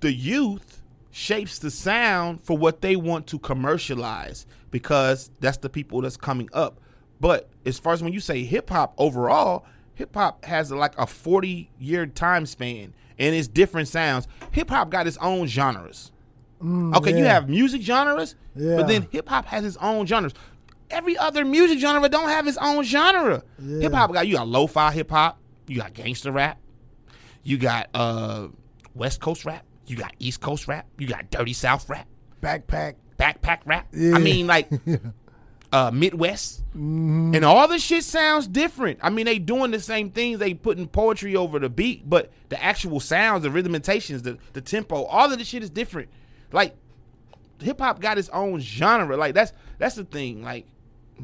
the 0.00 0.12
youth 0.12 0.82
shapes 1.10 1.58
the 1.58 1.70
sound 1.70 2.40
for 2.42 2.56
what 2.56 2.80
they 2.80 2.96
want 2.96 3.26
to 3.28 3.38
commercialize 3.38 4.46
because 4.70 5.30
that's 5.40 5.58
the 5.58 5.68
people 5.68 6.00
that's 6.00 6.16
coming 6.16 6.48
up. 6.52 6.80
But 7.20 7.48
as 7.64 7.78
far 7.78 7.92
as 7.92 8.02
when 8.02 8.12
you 8.12 8.20
say 8.20 8.42
hip 8.44 8.70
hop 8.70 8.94
overall, 8.98 9.64
hip 9.94 10.14
hop 10.14 10.44
has 10.44 10.72
like 10.72 10.98
a 10.98 11.06
40 11.06 11.70
year 11.78 12.06
time 12.06 12.46
span 12.46 12.94
and 13.18 13.34
it's 13.34 13.46
different 13.46 13.88
sounds. 13.88 14.26
Hip 14.52 14.70
hop 14.70 14.90
got 14.90 15.06
its 15.06 15.18
own 15.18 15.46
genres. 15.46 16.10
okay, 16.60 17.10
you 17.10 17.24
Mm, 17.24 17.26
have 17.26 17.48
music 17.48 17.82
genres, 17.82 18.34
Yeah. 18.54 18.76
but 18.76 18.86
then 18.88 19.06
hip 19.10 19.28
hop 19.28 19.46
has 19.46 19.64
its 19.64 19.76
own 19.78 20.06
genres. 20.06 20.32
Every 20.92 21.16
other 21.16 21.44
music 21.44 21.78
genre 21.78 22.08
don't 22.08 22.28
have 22.28 22.46
its 22.46 22.58
own 22.58 22.84
genre. 22.84 23.42
Yeah. 23.58 23.80
Hip 23.80 23.92
hop 23.92 24.12
got 24.12 24.26
you 24.28 24.36
got 24.36 24.46
lo-fi 24.46 24.92
hip 24.92 25.10
hop, 25.10 25.38
you 25.66 25.78
got 25.78 25.94
gangster 25.94 26.30
rap, 26.32 26.58
you 27.42 27.58
got 27.58 27.88
uh 27.94 28.48
West 28.94 29.20
Coast 29.20 29.44
rap, 29.44 29.64
you 29.86 29.96
got 29.96 30.12
East 30.18 30.40
Coast 30.40 30.68
rap, 30.68 30.86
you 30.98 31.06
got 31.08 31.30
dirty 31.30 31.52
South 31.54 31.88
rap, 31.88 32.06
Backpack. 32.42 32.94
backpack 33.18 33.60
rap. 33.64 33.88
Yeah. 33.92 34.14
I 34.14 34.18
mean 34.18 34.46
like 34.46 34.68
uh 35.72 35.90
Midwest. 35.90 36.62
And 36.74 37.44
all 37.44 37.68
the 37.68 37.78
shit 37.78 38.04
sounds 38.04 38.46
different. 38.46 38.98
I 39.02 39.08
mean 39.10 39.24
they 39.26 39.38
doing 39.38 39.70
the 39.70 39.80
same 39.80 40.10
things, 40.10 40.38
they 40.38 40.54
putting 40.54 40.86
poetry 40.88 41.34
over 41.36 41.58
the 41.58 41.68
beat, 41.70 42.08
but 42.08 42.30
the 42.50 42.62
actual 42.62 43.00
sounds, 43.00 43.42
the 43.42 43.48
rhythmitations, 43.50 44.22
the 44.22 44.38
the 44.52 44.60
tempo, 44.60 45.04
all 45.04 45.32
of 45.32 45.38
the 45.38 45.44
shit 45.44 45.62
is 45.62 45.70
different. 45.70 46.10
Like 46.52 46.76
hip 47.60 47.80
hop 47.80 48.00
got 48.00 48.18
its 48.18 48.28
own 48.30 48.60
genre. 48.60 49.16
Like 49.16 49.34
that's 49.34 49.52
that's 49.78 49.94
the 49.94 50.04
thing. 50.04 50.42
Like 50.42 50.66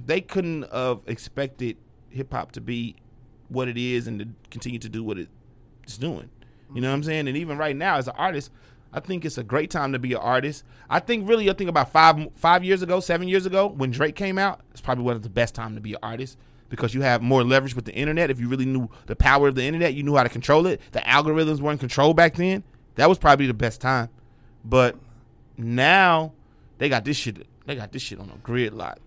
they 0.06 0.20
couldn't 0.20 0.70
have 0.72 1.00
expected 1.06 1.76
hip 2.10 2.32
hop 2.32 2.52
to 2.52 2.60
be 2.60 2.96
what 3.48 3.68
it 3.68 3.76
is 3.76 4.06
and 4.06 4.18
to 4.20 4.28
continue 4.50 4.78
to 4.78 4.88
do 4.88 5.02
what 5.02 5.18
it's 5.18 5.98
doing. 5.98 6.30
You 6.74 6.82
know 6.82 6.88
what 6.88 6.94
I'm 6.94 7.02
saying? 7.02 7.28
And 7.28 7.36
even 7.36 7.56
right 7.56 7.74
now, 7.74 7.96
as 7.96 8.08
an 8.08 8.14
artist, 8.16 8.50
I 8.92 9.00
think 9.00 9.24
it's 9.24 9.38
a 9.38 9.42
great 9.42 9.70
time 9.70 9.92
to 9.92 9.98
be 9.98 10.12
an 10.12 10.18
artist. 10.18 10.64
I 10.88 11.00
think 11.00 11.28
really, 11.28 11.48
I 11.48 11.52
think 11.54 11.70
about 11.70 11.90
five 11.90 12.28
five 12.36 12.64
years 12.64 12.82
ago, 12.82 13.00
seven 13.00 13.28
years 13.28 13.46
ago, 13.46 13.66
when 13.66 13.90
Drake 13.90 14.14
came 14.14 14.38
out, 14.38 14.60
it's 14.70 14.80
probably 14.80 15.04
one 15.04 15.16
of 15.16 15.22
the 15.22 15.30
best 15.30 15.54
time 15.54 15.74
to 15.74 15.80
be 15.80 15.92
an 15.94 15.98
artist 16.02 16.38
because 16.68 16.94
you 16.94 17.02
have 17.02 17.22
more 17.22 17.42
leverage 17.42 17.74
with 17.74 17.84
the 17.86 17.94
internet. 17.94 18.30
If 18.30 18.40
you 18.40 18.48
really 18.48 18.66
knew 18.66 18.88
the 19.06 19.16
power 19.16 19.48
of 19.48 19.54
the 19.54 19.64
internet, 19.64 19.94
you 19.94 20.02
knew 20.02 20.16
how 20.16 20.22
to 20.22 20.28
control 20.28 20.66
it. 20.66 20.80
The 20.92 21.00
algorithms 21.00 21.60
weren't 21.60 21.80
controlled 21.80 22.16
back 22.16 22.34
then. 22.34 22.64
That 22.96 23.08
was 23.08 23.18
probably 23.18 23.46
the 23.46 23.54
best 23.54 23.80
time. 23.80 24.08
But 24.64 24.96
now 25.56 26.32
they 26.78 26.88
got 26.88 27.04
this 27.04 27.16
shit. 27.16 27.46
They 27.66 27.76
got 27.76 27.92
this 27.92 28.02
shit 28.02 28.18
on 28.18 28.30
a 28.30 28.38
grid 28.42 28.74
lot. 28.74 28.98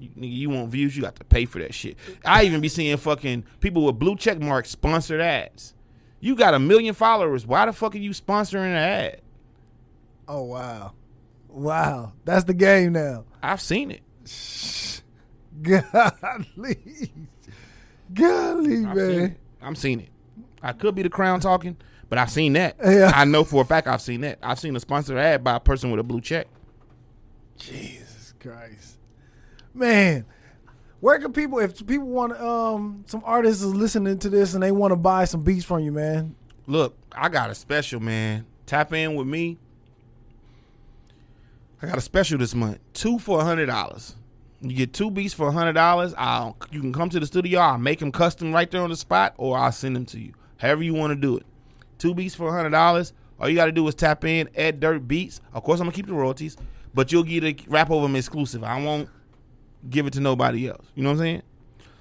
Nigga, 0.00 0.32
you 0.32 0.50
want 0.50 0.70
views, 0.70 0.96
you 0.96 1.02
got 1.02 1.16
to 1.16 1.24
pay 1.24 1.44
for 1.44 1.58
that 1.60 1.74
shit. 1.74 1.96
I 2.24 2.44
even 2.44 2.60
be 2.60 2.68
seeing 2.68 2.96
fucking 2.96 3.44
people 3.60 3.84
with 3.84 3.98
blue 3.98 4.16
check 4.16 4.40
marks 4.40 4.70
sponsored 4.70 5.20
ads. 5.20 5.74
You 6.20 6.34
got 6.36 6.54
a 6.54 6.58
million 6.58 6.94
followers. 6.94 7.46
Why 7.46 7.66
the 7.66 7.72
fuck 7.72 7.94
are 7.94 7.98
you 7.98 8.10
sponsoring 8.10 8.66
an 8.66 8.76
ad? 8.76 9.20
Oh 10.28 10.42
wow. 10.44 10.92
Wow. 11.48 12.12
That's 12.24 12.44
the 12.44 12.54
game 12.54 12.92
now. 12.92 13.24
I've 13.42 13.60
seen 13.60 13.90
it. 13.90 14.02
Golly. 15.62 17.12
Golly, 18.12 18.84
I've 18.86 18.96
seen 18.96 19.18
man. 19.18 19.30
it. 19.30 19.40
I'm 19.62 19.74
seeing 19.74 20.00
it. 20.00 20.08
I 20.62 20.72
could 20.72 20.94
be 20.94 21.02
the 21.02 21.10
crown 21.10 21.40
talking, 21.40 21.76
but 22.08 22.18
I've 22.18 22.30
seen 22.30 22.52
that. 22.54 22.76
Yeah. 22.84 23.12
I 23.14 23.24
know 23.24 23.44
for 23.44 23.62
a 23.62 23.64
fact 23.64 23.86
I've 23.86 24.02
seen 24.02 24.20
that. 24.22 24.38
I've 24.42 24.58
seen 24.58 24.76
a 24.76 24.80
sponsored 24.80 25.18
ad 25.18 25.42
by 25.42 25.56
a 25.56 25.60
person 25.60 25.90
with 25.90 26.00
a 26.00 26.04
blue 26.04 26.20
check. 26.20 26.46
Jesus 27.58 28.34
Christ. 28.40 28.98
Man. 29.74 30.24
Where 31.00 31.18
can 31.18 31.32
people 31.32 31.58
if 31.60 31.86
people 31.86 32.06
want 32.08 32.38
um 32.40 33.04
some 33.06 33.22
artists 33.24 33.62
is 33.62 33.74
listening 33.74 34.18
to 34.18 34.28
this 34.28 34.54
and 34.54 34.62
they 34.62 34.72
want 34.72 34.92
to 34.92 34.96
buy 34.96 35.24
some 35.24 35.42
beats 35.42 35.64
from 35.64 35.80
you, 35.80 35.92
man? 35.92 36.34
Look, 36.66 36.96
I 37.12 37.28
got 37.28 37.50
a 37.50 37.54
special 37.54 38.00
man. 38.00 38.46
Tap 38.66 38.92
in 38.92 39.14
with 39.14 39.26
me. 39.26 39.58
I 41.82 41.86
got 41.86 41.96
a 41.96 42.02
special 42.02 42.38
this 42.38 42.54
month. 42.54 42.78
Two 42.92 43.18
for 43.18 43.40
a 43.40 43.44
hundred 43.44 43.66
dollars. 43.66 44.14
You 44.60 44.76
get 44.76 44.92
two 44.92 45.10
beats 45.10 45.32
for 45.32 45.48
a 45.48 45.52
hundred 45.52 45.72
dollars. 45.72 46.12
I'll 46.18 46.56
you 46.70 46.80
can 46.80 46.92
come 46.92 47.08
to 47.08 47.18
the 47.18 47.26
studio. 47.26 47.60
I'll 47.60 47.78
make 47.78 47.98
them 47.98 48.12
custom 48.12 48.52
right 48.52 48.70
there 48.70 48.82
on 48.82 48.90
the 48.90 48.96
spot, 48.96 49.34
or 49.38 49.56
I'll 49.56 49.72
send 49.72 49.96
them 49.96 50.04
to 50.06 50.20
you. 50.20 50.34
However 50.58 50.82
you 50.82 50.92
want 50.92 51.12
to 51.12 51.16
do 51.16 51.38
it. 51.38 51.46
Two 51.96 52.14
beats 52.14 52.34
for 52.34 52.48
a 52.48 52.52
hundred 52.52 52.70
dollars. 52.70 53.14
All 53.40 53.48
you 53.48 53.56
got 53.56 53.66
to 53.66 53.72
do 53.72 53.88
is 53.88 53.94
tap 53.94 54.22
in 54.26 54.50
at 54.54 54.80
Dirt 54.80 55.08
Beats. 55.08 55.40
Of 55.54 55.62
course, 55.62 55.80
I'm 55.80 55.86
gonna 55.86 55.96
keep 55.96 56.06
the 56.06 56.12
royalties, 56.12 56.58
but 56.92 57.10
you'll 57.10 57.22
get 57.22 57.42
a 57.42 57.56
rap 57.70 57.90
over 57.90 58.02
them 58.02 58.16
exclusive. 58.16 58.62
I 58.62 58.82
won't 58.82 59.08
give 59.88 60.06
it 60.06 60.12
to 60.14 60.20
nobody 60.20 60.68
else. 60.68 60.86
You 60.94 61.02
know 61.02 61.10
what 61.10 61.14
I'm 61.14 61.20
saying? 61.20 61.42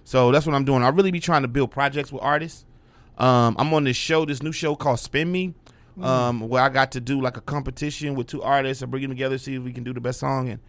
So 0.03 0.31
that's 0.31 0.45
what 0.45 0.55
I'm 0.55 0.65
doing. 0.65 0.83
I 0.83 0.89
really 0.89 1.11
be 1.11 1.19
trying 1.19 1.43
to 1.43 1.47
build 1.47 1.71
projects 1.71 2.11
with 2.11 2.23
artists. 2.23 2.65
Um, 3.17 3.55
I'm 3.59 3.73
on 3.73 3.83
this 3.83 3.97
show, 3.97 4.25
this 4.25 4.41
new 4.41 4.51
show 4.51 4.75
called 4.75 4.99
Spin 4.99 5.31
Me, 5.31 5.53
um, 6.01 6.47
where 6.47 6.63
I 6.63 6.69
got 6.69 6.93
to 6.93 7.01
do 7.01 7.21
like 7.21 7.37
a 7.37 7.41
competition 7.41 8.15
with 8.15 8.27
two 8.27 8.41
artists 8.41 8.81
and 8.81 8.89
bring 8.89 9.03
them 9.03 9.11
together, 9.11 9.37
see 9.37 9.55
if 9.55 9.63
we 9.63 9.73
can 9.73 9.83
do 9.83 9.93
the 9.93 10.01
best 10.01 10.19
song. 10.19 10.49
And 10.49 10.59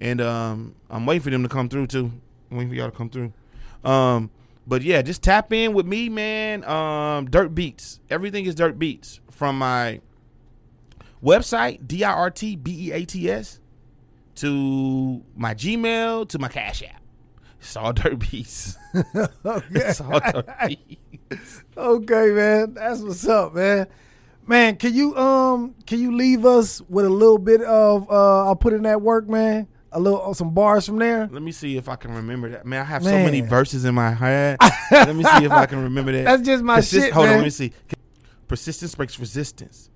and 0.00 0.20
um, 0.20 0.74
I'm 0.88 1.06
waiting 1.06 1.22
for 1.22 1.30
them 1.30 1.42
to 1.42 1.48
come 1.48 1.68
through 1.68 1.86
too. 1.86 2.10
I'm 2.50 2.56
waiting 2.56 2.70
for 2.70 2.74
y'all 2.74 2.90
to 2.90 2.96
come 2.96 3.10
through. 3.10 3.32
Um, 3.84 4.30
but 4.66 4.82
yeah, 4.82 5.02
just 5.02 5.22
tap 5.22 5.52
in 5.52 5.72
with 5.72 5.86
me, 5.86 6.08
man. 6.08 6.64
Um, 6.64 7.30
Dirt 7.30 7.54
Beats. 7.54 8.00
Everything 8.10 8.46
is 8.46 8.54
Dirt 8.54 8.78
Beats 8.78 9.20
from 9.30 9.58
my 9.58 10.00
website, 11.22 11.86
D 11.86 12.02
I 12.04 12.12
R 12.12 12.30
T 12.30 12.56
B 12.56 12.88
E 12.88 12.92
A 12.92 13.04
T 13.04 13.30
S, 13.30 13.59
to 14.40 15.22
my 15.36 15.54
Gmail, 15.54 16.28
to 16.30 16.38
my 16.38 16.48
Cash 16.48 16.82
App. 16.82 17.02
It's 17.60 17.76
all 17.76 17.92
Dirt 17.92 18.18
Beats. 18.18 18.78
it's 18.94 20.00
all 20.00 20.18
Dirt 20.18 20.48
Beats. 20.66 21.62
Okay, 21.76 22.30
man. 22.30 22.74
That's 22.74 23.00
what's 23.00 23.28
up, 23.28 23.54
man. 23.54 23.86
Man, 24.46 24.76
can 24.76 24.94
you 24.94 25.14
um 25.16 25.74
can 25.86 26.00
you 26.00 26.16
leave 26.16 26.46
us 26.46 26.80
with 26.88 27.04
a 27.04 27.10
little 27.10 27.38
bit 27.38 27.60
of 27.62 28.10
uh 28.10 28.46
I'll 28.46 28.56
put 28.56 28.72
in 28.72 28.82
that 28.84 29.02
work, 29.02 29.28
man? 29.28 29.68
A 29.92 30.00
little 30.00 30.30
uh, 30.30 30.32
some 30.32 30.54
bars 30.54 30.86
from 30.86 30.98
there. 30.98 31.28
Let 31.30 31.42
me 31.42 31.52
see 31.52 31.76
if 31.76 31.88
I 31.88 31.96
can 31.96 32.14
remember 32.14 32.48
that. 32.50 32.64
Man, 32.64 32.80
I 32.80 32.84
have 32.84 33.04
so 33.04 33.10
many 33.10 33.42
verses 33.42 33.84
in 33.84 33.94
my 33.94 34.12
head. 34.12 34.56
let 34.90 35.14
me 35.14 35.22
see 35.24 35.44
if 35.44 35.52
I 35.52 35.66
can 35.66 35.82
remember 35.82 36.12
that. 36.12 36.24
That's 36.24 36.42
just 36.42 36.64
my 36.64 36.76
Persist- 36.76 37.04
shit, 37.06 37.12
Hold 37.12 37.26
man. 37.26 37.34
on, 37.34 37.38
let 37.40 37.44
me 37.44 37.50
see. 37.50 37.72
Persistence 38.48 38.94
breaks 38.94 39.18
resistance. 39.18 39.90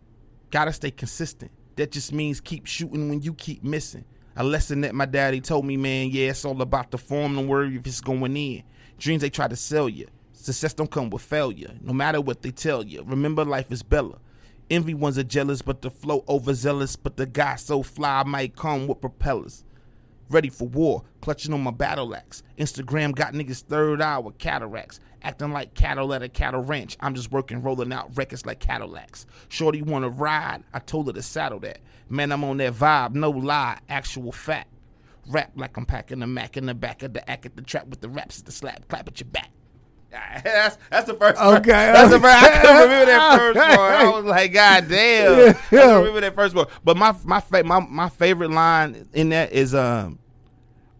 Gotta 0.50 0.72
stay 0.72 0.90
consistent. 0.90 1.50
That 1.76 1.90
just 1.90 2.12
means 2.12 2.40
keep 2.40 2.66
shooting 2.66 3.08
when 3.08 3.22
you 3.22 3.34
keep 3.34 3.64
missing. 3.64 4.04
A 4.36 4.42
lesson 4.42 4.80
that 4.80 4.94
my 4.94 5.06
daddy 5.06 5.40
told 5.40 5.64
me, 5.64 5.76
man. 5.76 6.10
Yeah, 6.10 6.30
it's 6.30 6.44
all 6.44 6.60
about 6.60 6.90
the 6.90 6.98
form. 6.98 7.36
Don't 7.36 7.46
worry 7.46 7.76
if 7.76 7.86
it's 7.86 8.00
going 8.00 8.36
in. 8.36 8.64
Dreams 8.98 9.22
they 9.22 9.30
try 9.30 9.46
to 9.46 9.56
sell 9.56 9.88
you. 9.88 10.06
Success 10.32 10.74
don't 10.74 10.90
come 10.90 11.08
with 11.10 11.22
failure. 11.22 11.70
No 11.80 11.92
matter 11.92 12.20
what 12.20 12.42
they 12.42 12.50
tell 12.50 12.84
you. 12.84 13.02
Remember, 13.04 13.44
life 13.44 13.70
is 13.70 13.82
Bella. 13.82 14.18
Envy 14.70 14.94
ones 14.94 15.18
are 15.18 15.22
jealous, 15.24 15.62
but 15.62 15.82
the 15.82 15.90
flow 15.90 16.24
overzealous. 16.28 16.96
But 16.96 17.16
the 17.16 17.26
guy 17.26 17.56
so 17.56 17.82
fly 17.82 18.24
might 18.24 18.56
come 18.56 18.86
with 18.88 19.00
propellers. 19.00 19.64
Ready 20.30 20.48
for 20.48 20.66
war, 20.66 21.04
clutching 21.20 21.52
on 21.52 21.62
my 21.62 21.70
battle 21.70 22.14
axe. 22.14 22.42
Instagram 22.58 23.14
got 23.14 23.34
niggas 23.34 23.62
third 23.62 24.00
eye 24.00 24.18
with 24.18 24.38
cataracts. 24.38 24.98
Acting 25.24 25.52
like 25.52 25.72
cattle 25.72 26.12
at 26.12 26.22
a 26.22 26.28
cattle 26.28 26.60
ranch. 26.60 26.98
I'm 27.00 27.14
just 27.14 27.32
working, 27.32 27.62
rolling 27.62 27.92
out 27.92 28.16
records 28.16 28.44
like 28.44 28.60
Cadillacs. 28.60 29.26
Shorty 29.48 29.80
wanna 29.80 30.10
ride, 30.10 30.62
I 30.72 30.78
told 30.78 31.06
her 31.06 31.14
to 31.14 31.22
saddle 31.22 31.58
that. 31.60 31.78
Man, 32.10 32.30
I'm 32.30 32.44
on 32.44 32.58
that 32.58 32.74
vibe, 32.74 33.14
no 33.14 33.30
lie, 33.30 33.78
actual 33.88 34.32
fact. 34.32 34.68
Rap 35.26 35.52
like 35.56 35.76
I'm 35.78 35.86
packing 35.86 36.22
a 36.22 36.26
Mac 36.26 36.58
in 36.58 36.66
the 36.66 36.74
back 36.74 37.02
of 37.02 37.14
the 37.14 37.28
act 37.28 37.46
at 37.46 37.56
the 37.56 37.62
trap 37.62 37.86
with 37.86 38.02
the 38.02 38.10
raps 38.10 38.38
at 38.38 38.44
the 38.44 38.52
slap, 38.52 38.86
clap 38.88 39.08
at 39.08 39.18
your 39.18 39.28
back. 39.28 39.50
That's, 40.44 40.78
that's 40.90 41.06
the 41.06 41.14
first 41.14 41.36
part. 41.36 41.58
Okay, 41.58 41.70
That's 41.72 42.10
the 42.10 42.20
first. 42.20 42.44
I 42.44 42.58
couldn't 42.60 42.76
remember 42.82 43.06
that 43.06 43.38
first 43.38 43.58
okay. 43.58 43.76
part. 43.76 43.94
I 43.94 44.10
was 44.10 44.24
like, 44.24 44.52
God 44.52 44.88
damn. 44.88 45.38
Yeah. 45.38 45.48
I 45.48 45.52
couldn't 45.54 45.96
remember 45.96 46.20
that 46.20 46.34
first 46.36 46.54
part. 46.54 46.70
But 46.84 46.96
my 46.96 47.16
my 47.24 47.40
fa- 47.40 47.64
my 47.64 47.80
my 47.80 48.08
favorite 48.08 48.52
line 48.52 49.08
in 49.12 49.30
that 49.30 49.50
is 49.50 49.74
um 49.74 50.20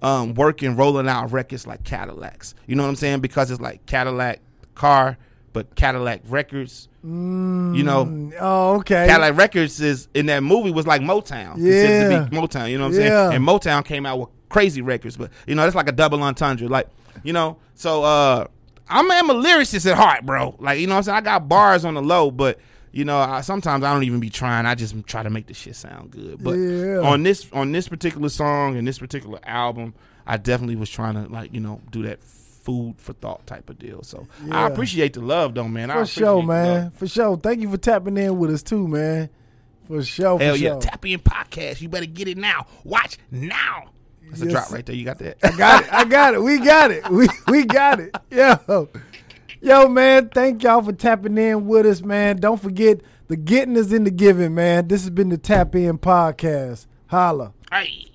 um 0.05 0.35
working 0.35 0.77
rolling 0.77 1.09
out 1.09 1.33
records 1.33 1.67
like 1.67 1.83
Cadillacs. 1.83 2.55
You 2.67 2.77
know 2.77 2.83
what 2.85 2.91
I'm 2.91 2.97
saying? 2.97 3.21
Because 3.21 3.51
it's 3.51 3.61
like 3.61 3.85
Cadillac 3.87 4.41
car, 4.75 5.17
but 5.53 5.75
Cadillac 5.75 6.21
records. 6.29 6.89
you 7.73 7.83
know, 7.83 8.31
Oh, 8.41 8.75
okay. 8.77 9.07
Cadillac 9.09 9.37
Records 9.37 9.81
is 9.81 10.09
in 10.15 10.27
that 10.27 10.43
movie 10.43 10.71
was 10.71 10.87
like 10.87 11.01
Motown. 11.03 11.57
Be 11.57 12.37
Motown, 12.37 12.71
you 12.71 12.79
know 12.79 12.85
what 12.85 12.95
I'm 12.95 13.01
Yeah. 13.01 13.31
saying? 13.31 13.37
And 13.37 13.45
Motown 13.45 13.85
came 13.85 14.07
out 14.07 14.19
with 14.21 14.29
crazy 14.49 14.81
records, 14.83 15.17
but 15.17 15.31
you 15.47 15.55
know, 15.55 15.63
that's 15.63 15.75
like 15.75 15.89
a 15.89 15.93
double 15.93 16.23
entendre. 16.23 16.69
Like, 16.69 16.89
you 17.25 17.33
know, 17.33 17.57
so 17.75 18.03
uh 18.05 18.47
I'm, 18.89 19.11
I'm 19.11 19.31
a 19.31 19.35
lyricist 19.35 19.91
at 19.91 19.97
heart, 19.97 20.27
bro. 20.27 20.55
Like, 20.59 20.79
you 20.79 20.87
know 20.87 20.93
what 20.95 20.99
I'm 20.99 21.03
saying? 21.05 21.17
I 21.17 21.21
got 21.23 21.49
bars 21.49 21.85
on 21.87 21.95
the 21.95 22.03
low, 22.03 22.31
but 22.31 22.59
you 22.95 23.05
know, 23.05 23.18
I, 23.18 23.40
sometimes 23.40 23.82
I 23.84 23.92
don't 23.92 24.05
even 24.05 24.20
be 24.20 24.30
trying. 24.30 24.66
I 24.66 24.74
just 24.74 24.95
try 25.07 25.22
to 25.22 25.30
make 25.30 25.47
the 25.49 25.55
shit 25.55 25.74
sound 25.76 26.11
good. 26.12 26.42
But 26.42 26.53
Yeah. 26.55 26.99
on 27.01 27.22
this 27.24 27.47
on 27.53 27.72
this 27.72 27.88
particular 27.88 28.28
song 28.28 28.76
and 28.76 28.86
this 28.86 28.99
particular 28.99 29.40
album, 29.45 29.95
I 30.26 30.36
definitely 30.36 30.76
was 30.76 30.88
trying 30.90 31.14
to 31.14 31.30
like, 31.32 31.53
you 31.53 31.61
know, 31.61 31.80
do 31.90 32.03
that 32.05 32.22
food 32.22 32.95
for 32.99 33.12
thought 33.12 33.47
type 33.47 33.68
of 33.68 33.78
deal. 33.78 34.03
So 34.05 34.26
I 34.51 34.66
appreciate 34.68 35.12
the 35.14 35.20
love 35.20 35.55
though, 35.55 35.68
man. 35.68 35.90
For 35.90 36.07
sure, 36.07 36.42
man. 36.42 36.92
For 36.92 37.07
sure. 37.07 37.36
Thank 37.36 37.61
you 37.61 37.70
for 37.70 37.76
tapping 37.76 38.16
in 38.16 38.38
with 38.38 38.51
us 38.51 38.62
too, 38.62 38.86
man. 38.88 39.28
For 39.86 40.03
sure. 40.03 40.38
For 40.38 40.45
Hell 40.45 40.57
yeah. 40.57 40.70
sure. 40.70 40.80
Tap 40.80 41.05
in 41.05 41.18
podcast. 41.18 41.80
You 41.80 41.88
better 41.88 42.07
get 42.07 42.28
it 42.28 42.38
now. 42.38 42.66
Watch 42.84 43.18
now. 43.30 43.90
That's 44.30 44.40
a 44.40 44.49
drop 44.49 44.70
right 44.72 44.84
there. 44.86 44.97
You 44.97 45.05
got 45.05 45.18
that? 45.18 45.36
I 45.42 45.51
got 45.57 45.84
it. 45.84 45.92
I 45.92 46.05
got 46.05 46.34
it. 46.34 46.42
We 46.42 46.59
got 46.59 46.90
it. 46.90 47.09
We 47.11 47.28
we 47.49 47.64
got 47.66 48.01
it. 48.01 48.14
Yo. 48.30 48.88
Yo, 49.65 49.89
man, 49.89 50.29
thank 50.29 50.62
y'all 50.62 50.83
for 50.83 50.93
tapping 50.93 51.39
in 51.39 51.67
with 51.67 51.87
us, 51.87 52.03
man. 52.03 52.37
Don't 52.37 52.61
forget 52.61 53.01
the 53.29 53.37
getting 53.37 53.77
is 53.77 53.95
in 53.95 54.05
the 54.05 54.11
giving, 54.11 54.55
man. 54.55 54.89
This 54.89 55.01
has 55.05 55.09
been 55.09 55.31
the 55.31 55.39
Tap 55.39 55.75
In 55.75 55.97
Podcast. 55.97 56.85
Holla. 57.07 57.55
hey. 57.73 58.14